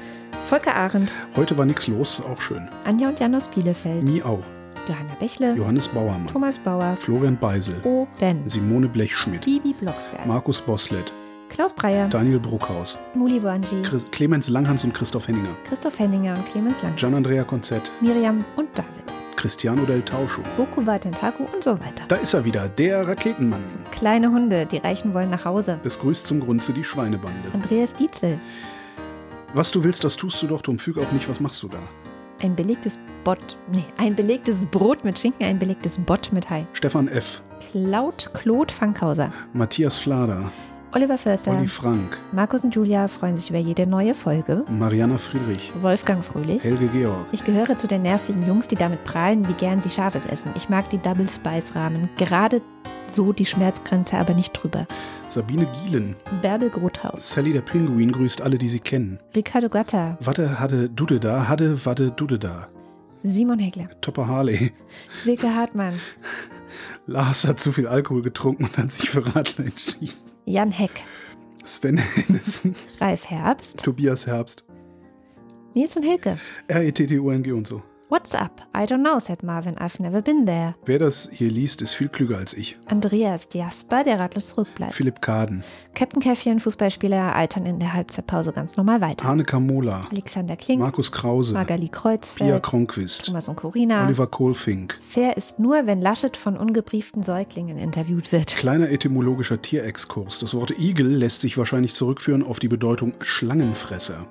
Volker 0.45 0.75
Arendt. 0.75 1.15
Heute 1.37 1.59
war 1.59 1.67
nichts 1.67 1.87
los, 1.87 2.19
auch 2.23 2.41
schön. 2.41 2.67
Anja 2.85 3.11
und 3.11 3.21
Jan 3.21 3.35
aus 3.35 3.49
Bielefeld. 3.49 4.03
Nie 4.05 4.23
auch. 4.23 4.43
Johanna 4.89 5.15
Bächle. 5.21 5.53
Johannes 5.53 5.89
Bauermann. 5.89 6.29
Thomas 6.29 6.59
Bauer. 6.59 6.97
Florian 6.97 7.37
Beisel. 7.37 7.83
O. 7.85 8.09
Ben. 8.19 8.49
Simone 8.49 8.89
Blechschmidt. 8.89 9.45
Bibi 9.45 9.75
Blocksberg. 9.75 10.25
Markus 10.25 10.63
Boslett. 10.63 11.13
Klaus 11.49 11.73
Breyer. 11.73 12.09
Daniel 12.09 12.39
Bruckhaus. 12.39 12.99
Muli. 13.15 13.41
Chris, 13.83 14.05
Clemens 14.11 14.49
Langhans 14.49 14.85
und 14.85 14.95
Christoph 14.95 15.29
Henninger. 15.29 15.55
Christoph 15.65 15.99
Henninger 15.99 16.35
und 16.35 16.47
Clemens 16.47 16.83
Langhans. 16.83 17.01
Gian-Andrea 17.01 17.45
Konzett. 17.45 17.93
Miriam 18.01 18.45
und 18.57 18.69
David. 18.77 19.05
Cristiano 19.37 19.85
del 19.85 20.03
Tauscho. 20.03 20.43
Boku 20.57 20.85
Watentaku 20.85 21.45
und 21.55 21.63
so 21.63 21.79
weiter. 21.79 22.05
Da 22.09 22.17
ist 22.17 22.35
er 22.35 22.45
wieder, 22.45 22.69
der 22.69 23.07
Raketenmann. 23.07 23.63
Kleine 23.93 24.31
Hunde, 24.33 24.67
die 24.67 24.79
Reichen 24.79 25.15
wollen 25.15 25.31
nach 25.31 25.45
Hause. 25.45 25.79
Es 25.85 25.99
grüßt 26.01 26.27
zum 26.27 26.41
Grunze 26.41 26.73
die 26.73 26.83
Schweinebande. 26.83 27.51
Andreas 27.53 27.95
Dietzel. 27.95 28.41
Was 29.55 29.71
du 29.71 29.85
willst, 29.85 30.03
das 30.03 30.17
tust 30.17 30.43
du 30.43 30.49
doch, 30.49 30.61
drum 30.61 30.79
füg 30.79 30.99
auch 30.99 31.13
nicht, 31.13 31.29
was 31.29 31.39
machst 31.39 31.63
du 31.63 31.69
da? 31.69 31.79
Ein 32.41 32.55
belegtes 32.55 32.99
Bot, 33.25 33.57
nee, 33.73 33.85
ein 33.97 34.15
belegtes 34.15 34.67
Brot 34.67 35.05
mit 35.05 35.19
Schinken, 35.19 35.45
ein 35.47 35.59
belegtes 35.59 35.99
Bot 35.99 36.33
mit 36.33 36.51
Hai. 36.51 36.67
Stefan 36.73 37.09
F. 37.09 37.43
Klaut 37.71 38.31
Claude 38.35 38.73
Fankhauser. 38.73 39.33
Matthias 39.53 39.99
Flader. 39.99 40.51
Oliver 40.93 41.19
Förster. 41.19 41.53
Olli 41.53 41.69
Frank. 41.69 42.19
Markus 42.33 42.65
und 42.65 42.75
Julia 42.75 43.09
freuen 43.09 43.37
sich 43.37 43.51
über 43.51 43.59
jede 43.59 43.87
neue 43.87 44.15
Folge. 44.15 44.65
Mariana 44.71 45.19
Friedrich. 45.19 45.71
Wolfgang 45.81 46.25
Fröhlich. 46.25 46.65
Helge 46.65 46.89
Georg. 46.89 47.27
Ich 47.33 47.45
gehöre 47.45 47.77
zu 47.77 47.87
den 47.87 48.03
nervigen 48.03 48.47
Jungs, 48.47 48.69
die 48.69 48.75
damit 48.75 49.05
prahlen, 49.05 49.47
wie 49.47 49.53
gern 49.53 49.83
sie 49.83 49.91
Scharfes 49.91 50.25
essen. 50.25 50.51
Ich 50.55 50.71
mag 50.71 50.89
die 50.89 50.97
Double 50.99 51.29
Spice 51.29 51.75
Rahmen. 51.75 52.09
Gerade 52.17 52.63
so 53.07 53.35
die 53.35 53.45
Schmerzgrenze, 53.45 54.17
aber 54.17 54.33
nicht 54.33 54.53
drüber. 54.55 54.87
Sabine 55.29 55.67
Gielen. 55.85 56.17
Bärbel 56.41 56.71
Grothaus. 56.71 57.33
Sally 57.33 57.53
der 57.53 57.61
Pinguin 57.61 58.11
grüßt 58.11 58.41
alle, 58.41 58.57
die 58.57 58.71
sie 58.71 58.81
kennen. 58.81 59.19
Ricardo 59.37 59.69
Gatta. 59.69 60.17
Warte, 60.21 60.59
hatte 60.59 60.89
Dude 60.89 61.21
da, 61.21 61.49
hatte, 61.49 61.85
warte, 61.85 62.13
Dude 62.13 62.39
da. 62.39 62.69
Simon 63.23 63.59
Heckler. 63.59 63.89
Topper 64.01 64.27
Harley. 64.27 64.73
Silke 65.23 65.55
Hartmann. 65.55 65.95
Lars 67.07 67.47
hat 67.47 67.61
zu 67.61 67.73
viel 67.73 67.89
Alkohol 67.89 68.23
getrunken 68.23 68.65
und 68.65 68.79
hat 68.79 68.91
sich 68.91 69.11
für 69.11 69.35
Radler 69.35 69.67
entschieden. 69.67 70.28
Jan 70.49 70.71
Heck. 70.71 71.05
Sven 71.63 71.99
Hennissen. 71.99 72.75
Ralf 73.01 73.29
Herbst. 73.29 73.85
Tobias 73.85 74.27
Herbst. 74.27 74.65
Nils 75.75 75.95
und 75.95 76.05
Hilke. 76.05 76.39
R-E-T-T-U-N-G 76.69 77.53
und 77.53 77.67
so. 77.67 77.83
What's 78.11 78.35
up? 78.35 78.63
I 78.75 78.87
don't 78.87 79.03
know, 79.03 79.19
said 79.19 79.43
Marvin. 79.43 79.77
I've 79.77 80.01
never 80.01 80.23
been 80.23 80.47
there. 80.47 80.75
Wer 80.87 80.99
das 80.99 81.29
hier 81.31 81.51
liest, 81.51 81.83
ist 81.83 81.93
viel 81.93 82.09
klüger 82.09 82.39
als 82.39 82.55
ich. 82.55 82.77
Andreas 82.87 83.51
Jasper, 83.53 84.03
der 84.03 84.19
ratlos 84.19 84.49
zurückbleibt. 84.49 84.95
Philipp 84.95 85.21
Kaden. 85.21 85.63
Captain 85.95 86.23
Käffchen, 86.23 86.59
Fußballspieler, 86.59 87.37
altern 87.37 87.67
in 87.67 87.79
der 87.81 87.93
Halbzeitpause 87.93 88.53
ganz 88.55 88.79
normal 88.79 89.03
weiter. 89.03 89.29
Arne 89.29 89.45
Kamola. 89.45 90.07
Alexander 90.11 90.57
Kling. 90.57 90.79
Markus 90.79 91.13
Krause. 91.13 91.53
Magali 91.53 91.91
Kreuzfeld. 91.91 92.49
Pia 92.49 92.61
Kronquist. 92.61 93.27
Thomas 93.27 93.47
und 93.51 93.57
Corina. 93.57 94.07
Oliver 94.07 94.27
Kohlfink. 94.27 94.99
Fair 95.03 95.37
ist 95.37 95.59
nur, 95.59 95.87
wenn 95.87 96.01
Laschet 96.01 96.35
von 96.35 96.57
ungebrieften 96.57 97.23
Säuglingen 97.23 97.77
interviewt 97.77 98.33
wird. 98.33 98.57
Kleiner 98.57 98.89
etymologischer 98.89 99.61
Tierexkurs. 99.61 100.39
Das 100.39 100.55
Wort 100.55 100.71
Igel 100.79 101.09
lässt 101.09 101.43
sich 101.43 101.59
wahrscheinlich 101.59 101.93
zurückführen 101.93 102.43
auf 102.43 102.59
die 102.59 102.69
Bedeutung 102.69 103.13
Schlangenfresser. 103.21 104.27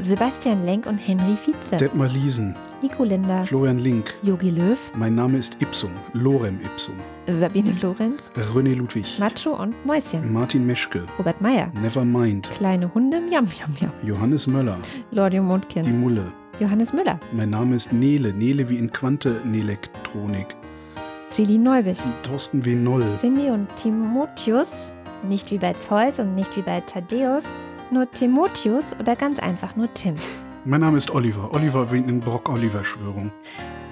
Sebastian 0.00 0.64
Lenk 0.64 0.86
und 0.86 0.96
Henry 0.96 1.36
Vize. 1.36 1.76
Detmar 1.76 2.08
Liesen. 2.08 2.54
Nico 2.82 3.02
Linder. 3.02 3.42
Florian 3.42 3.78
Link. 3.78 4.14
Yogi 4.22 4.50
Löw. 4.50 4.78
Mein 4.94 5.16
Name 5.16 5.38
ist 5.38 5.60
Ipsum. 5.60 5.90
Lorem 6.12 6.60
Ipsum. 6.60 6.94
Sabine 7.26 7.74
Lorenz. 7.82 8.30
René 8.54 8.76
Ludwig. 8.76 9.18
Macho 9.18 9.60
und 9.60 9.74
Mäuschen. 9.84 10.32
Martin 10.32 10.64
Meschke. 10.64 11.04
Robert 11.18 11.40
Meyer. 11.40 11.72
Nevermind. 11.82 12.48
Kleine 12.54 12.94
Hunde. 12.94 13.20
Jam, 13.28 13.44
jam, 13.46 13.74
jam. 13.80 13.90
Johannes 14.04 14.46
Möller. 14.46 14.78
Lordio 15.10 15.42
Die 15.42 15.48
Mondkind. 15.48 16.00
Mulle. 16.00 16.32
Johannes 16.60 16.92
Müller. 16.92 17.18
Mein 17.32 17.50
Name 17.50 17.74
ist 17.74 17.92
Nele. 17.92 18.32
Nele 18.32 18.68
wie 18.68 18.78
in 18.78 18.92
Quante-Nelektronik. 18.92 20.54
Celine 21.28 21.64
Neubich. 21.64 21.98
Thorsten 22.22 22.64
W. 22.64 22.76
Noll. 22.76 23.10
Cindy 23.10 23.50
und 23.50 23.66
Timotheus. 23.74 24.92
Nicht 25.28 25.50
wie 25.50 25.58
bei 25.58 25.72
Zeus 25.72 26.20
und 26.20 26.36
nicht 26.36 26.56
wie 26.56 26.62
bei 26.62 26.80
Thaddeus, 26.80 27.44
nur 27.92 28.10
Timotheus 28.10 28.94
oder 28.98 29.16
ganz 29.16 29.38
einfach 29.38 29.76
nur 29.76 29.92
Tim? 29.94 30.14
Mein 30.64 30.80
Name 30.80 30.98
ist 30.98 31.10
Oliver. 31.10 31.52
Oliver 31.52 31.90
wie 31.92 31.98
in 31.98 32.20
Brock-Oliver-Schwörung. 32.20 33.30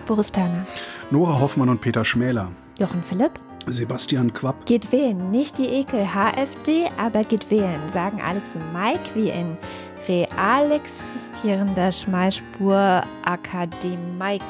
Boris 0.07 0.31
Perner. 0.31 0.67
Nora 1.11 1.41
Hoffmann 1.41 1.69
und 1.69 1.81
Peter 1.81 2.05
Schmäler. 2.05 2.51
Jochen 2.79 3.03
Philipp. 3.03 3.33
Sebastian 3.67 4.33
Quapp. 4.33 4.65
Geht 4.67 4.93
wählen, 4.93 5.31
nicht 5.31 5.59
die 5.59 5.67
Ekel 5.67 6.07
HFD, 6.07 6.89
aber 6.97 7.25
geht 7.25 7.51
wählen, 7.51 7.81
sagen 7.89 8.21
Alex 8.21 8.55
und 8.55 8.73
Mike 8.73 9.11
wie 9.15 9.31
in 9.31 9.57
real 10.09 10.71
existierender 10.71 11.91
Schmalspur 11.91 13.03
Akademiker. 13.25 14.45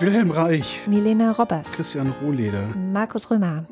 Wilhelm 0.00 0.32
Reich. 0.32 0.80
Milena 0.86 1.30
Robbers. 1.30 1.72
Christian 1.72 2.12
Rohleder. 2.20 2.74
Markus 2.92 3.30
Römer. 3.30 3.66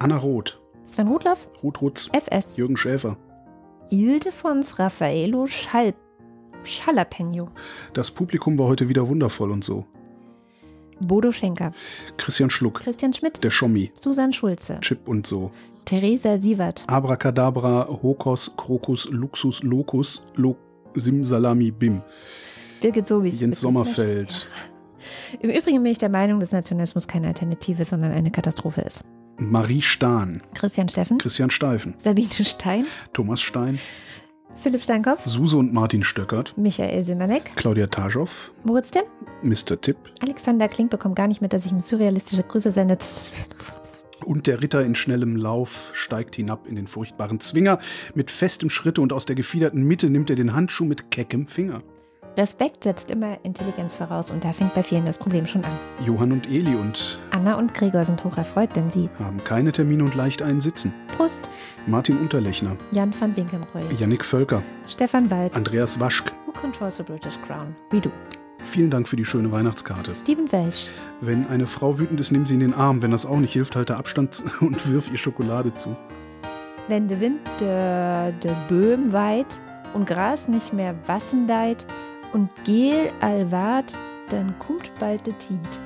Anna 0.00 0.16
Roth. 0.16 0.61
Sven 0.92 1.08
Rudloff. 1.08 1.48
Ruth 1.62 1.80
Rutz. 1.80 2.10
FS. 2.12 2.58
Jürgen 2.58 2.76
Schäfer. 2.76 3.16
Ildefons 3.88 4.78
Raffaello 4.78 5.46
Schall 5.46 5.94
Schalapeno. 6.64 7.48
Das 7.94 8.10
Publikum 8.10 8.58
war 8.58 8.66
heute 8.66 8.90
wieder 8.90 9.08
wundervoll 9.08 9.52
und 9.52 9.64
so. 9.64 9.86
Bodo 11.00 11.32
Schenker. 11.32 11.72
Christian 12.18 12.50
Schluck. 12.50 12.80
Christian 12.80 13.14
Schmidt. 13.14 13.42
Der 13.42 13.48
Schommi. 13.48 13.90
Susan 13.94 14.34
Schulze. 14.34 14.80
Chip 14.82 15.08
und 15.08 15.26
so. 15.26 15.50
Theresa 15.86 16.36
Sievert. 16.36 16.84
Abracadabra, 16.88 17.88
Hokos, 17.88 18.54
Krokus, 18.58 19.08
Luxus, 19.08 19.62
Locus, 19.62 20.26
Lo 20.34 20.56
Simsalami, 20.92 21.70
Bim. 21.70 22.02
Birgit 22.82 23.06
Sobis. 23.06 23.40
Jens 23.40 23.62
Sommerfeld. 23.62 24.46
Im 25.40 25.48
Übrigen 25.48 25.82
bin 25.82 25.90
ich 25.90 25.98
der 25.98 26.10
Meinung, 26.10 26.38
dass 26.38 26.52
Nationalismus 26.52 27.08
keine 27.08 27.28
Alternative, 27.28 27.86
sondern 27.86 28.12
eine 28.12 28.30
Katastrophe 28.30 28.82
ist. 28.82 29.02
Marie 29.38 29.82
Stahn. 29.82 30.42
Christian 30.54 30.88
Steffen. 30.88 31.18
Christian 31.18 31.50
Steifen. 31.50 31.94
Sabine 31.98 32.28
Stein. 32.30 32.86
Thomas 33.12 33.40
Stein. 33.40 33.78
Philipp 34.56 34.82
Steinkopf. 34.82 35.26
Suse 35.26 35.56
und 35.56 35.72
Martin 35.72 36.02
Stöckert. 36.02 36.56
Michael 36.56 37.02
Sümanek. 37.02 37.56
Claudia 37.56 37.86
Taschow. 37.86 38.52
Moritz 38.64 38.90
Timm. 38.90 39.04
Mr. 39.42 39.80
Tipp. 39.80 39.96
Alexander 40.20 40.68
Klink 40.68 40.90
bekommt 40.90 41.16
gar 41.16 41.26
nicht 41.26 41.40
mit, 41.40 41.52
dass 41.52 41.64
ich 41.64 41.72
ihm 41.72 41.80
surrealistische 41.80 42.42
Grüße 42.42 42.70
sende. 42.72 42.98
Und 44.24 44.46
der 44.46 44.62
Ritter 44.62 44.84
in 44.84 44.94
schnellem 44.94 45.36
Lauf 45.36 45.90
steigt 45.94 46.36
hinab 46.36 46.68
in 46.68 46.76
den 46.76 46.86
furchtbaren 46.86 47.40
Zwinger. 47.40 47.78
Mit 48.14 48.30
festem 48.30 48.70
Schritte 48.70 49.00
und 49.00 49.12
aus 49.12 49.26
der 49.26 49.34
gefiederten 49.34 49.82
Mitte 49.82 50.10
nimmt 50.10 50.30
er 50.30 50.36
den 50.36 50.54
Handschuh 50.54 50.84
mit 50.84 51.10
keckem 51.10 51.46
Finger. 51.46 51.82
Respekt 52.36 52.84
setzt 52.84 53.10
immer 53.10 53.36
Intelligenz 53.42 53.96
voraus 53.96 54.30
und 54.30 54.42
da 54.42 54.54
fängt 54.54 54.72
bei 54.72 54.82
vielen 54.82 55.04
das 55.04 55.18
Problem 55.18 55.46
schon 55.46 55.64
an. 55.64 55.74
Johann 56.02 56.32
und 56.32 56.48
Eli 56.48 56.74
und 56.74 57.20
Anna 57.30 57.58
und 57.58 57.74
Gregor 57.74 58.06
sind 58.06 58.24
hoch 58.24 58.38
erfreut, 58.38 58.74
denn 58.74 58.88
sie 58.88 59.10
haben 59.18 59.44
keine 59.44 59.70
Termine 59.70 60.02
und 60.02 60.14
leicht 60.14 60.40
einen 60.40 60.62
Sitzen. 60.62 60.94
Prost. 61.14 61.50
Martin 61.86 62.18
Unterlechner. 62.18 62.76
Jan 62.92 63.12
van 63.18 63.36
Winkenroy. 63.36 63.82
Yannick 63.98 64.24
Völker. 64.24 64.62
Stefan 64.88 65.30
Wald. 65.30 65.54
Andreas 65.54 66.00
Waschk. 66.00 66.32
Who 66.46 66.52
controls 66.52 66.96
the 66.96 67.02
British 67.02 67.38
Crown? 67.46 67.76
We 67.90 68.00
do. 68.00 68.10
Vielen 68.62 68.90
Dank 68.90 69.08
für 69.08 69.16
die 69.16 69.26
schöne 69.26 69.52
Weihnachtskarte. 69.52 70.14
Steven 70.14 70.50
Welch. 70.52 70.88
Wenn 71.20 71.46
eine 71.48 71.66
Frau 71.66 71.98
wütend 71.98 72.18
ist, 72.18 72.32
nimm 72.32 72.46
sie 72.46 72.54
in 72.54 72.60
den 72.60 72.72
Arm. 72.72 73.02
Wenn 73.02 73.10
das 73.10 73.26
auch 73.26 73.40
nicht 73.40 73.52
hilft, 73.52 73.76
halte 73.76 73.96
Abstand 73.96 74.42
und 74.60 74.90
wirf 74.90 75.12
ihr 75.12 75.18
Schokolade 75.18 75.74
zu. 75.74 75.94
Wenn 76.88 77.08
der 77.08 77.20
Wind 77.20 77.40
de, 77.60 78.32
de 78.40 78.54
Böhm 78.68 79.12
weit 79.12 79.60
und 79.92 80.06
Gras 80.06 80.48
nicht 80.48 80.72
mehr 80.72 80.94
wassen 81.06 81.46
deit 81.46 81.86
und 82.32 82.50
Gel 82.64 83.10
allwart, 83.20 83.92
dann 84.28 84.58
kommt 84.58 84.90
bald 84.98 85.26
der 85.26 85.36
Tiet. 85.38 85.80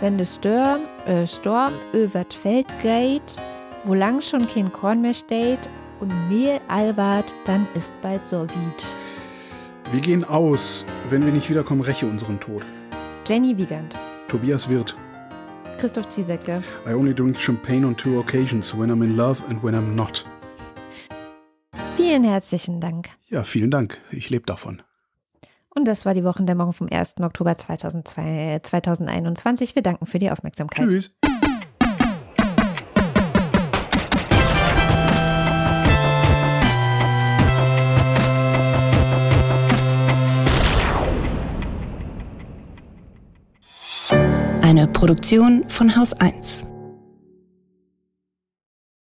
Wenn 0.00 0.18
der 0.18 0.26
Sturm, 0.26 0.82
äh, 1.06 1.26
Storm 1.26 1.72
übert 1.92 2.34
Feld 2.34 2.66
geht, 2.82 3.36
wo 3.84 3.94
lang 3.94 4.20
schon 4.20 4.46
kein 4.46 4.70
Korn 4.72 5.00
mehr 5.00 5.14
steht 5.14 5.70
und 6.00 6.12
Mehl 6.28 6.60
allwart, 6.68 7.32
dann 7.46 7.66
ist 7.74 7.94
bald 8.02 8.22
so 8.22 8.42
wied. 8.42 8.96
Wir 9.92 10.00
gehen 10.00 10.24
aus. 10.24 10.84
Wenn 11.08 11.24
wir 11.24 11.32
nicht 11.32 11.48
wiederkommen, 11.48 11.80
räche 11.80 12.06
unseren 12.06 12.38
Tod. 12.40 12.66
Jenny 13.26 13.56
Wiegand. 13.56 13.96
Tobias 14.28 14.68
Wirth. 14.68 14.96
Christoph 15.78 16.08
Ziesecke. 16.08 16.62
I 16.86 16.92
only 16.92 17.14
drink 17.14 17.38
champagne 17.38 17.86
on 17.86 17.96
two 17.96 18.18
occasions, 18.18 18.76
when 18.76 18.90
I'm 18.90 19.02
in 19.02 19.16
love 19.16 19.42
and 19.48 19.62
when 19.62 19.74
I'm 19.74 19.94
not. 19.94 20.26
Vielen 21.96 22.24
herzlichen 22.24 22.80
Dank. 22.80 23.08
Ja, 23.28 23.44
vielen 23.44 23.70
Dank. 23.70 23.98
Ich 24.10 24.30
lebe 24.30 24.46
davon. 24.46 24.82
Und 25.76 25.86
das 25.86 26.06
war 26.06 26.14
die 26.14 26.24
Wochendämmerung 26.24 26.72
vom 26.72 26.88
1. 26.90 27.16
Oktober 27.20 27.54
2002, 27.54 28.60
2021. 28.62 29.74
Wir 29.74 29.82
danken 29.82 30.06
für 30.06 30.18
die 30.18 30.30
Aufmerksamkeit. 30.30 30.88
Tschüss. 30.88 31.14
Eine 44.62 44.88
Produktion 44.88 45.68
von 45.68 45.94
Haus 45.94 46.14
1. 46.14 46.66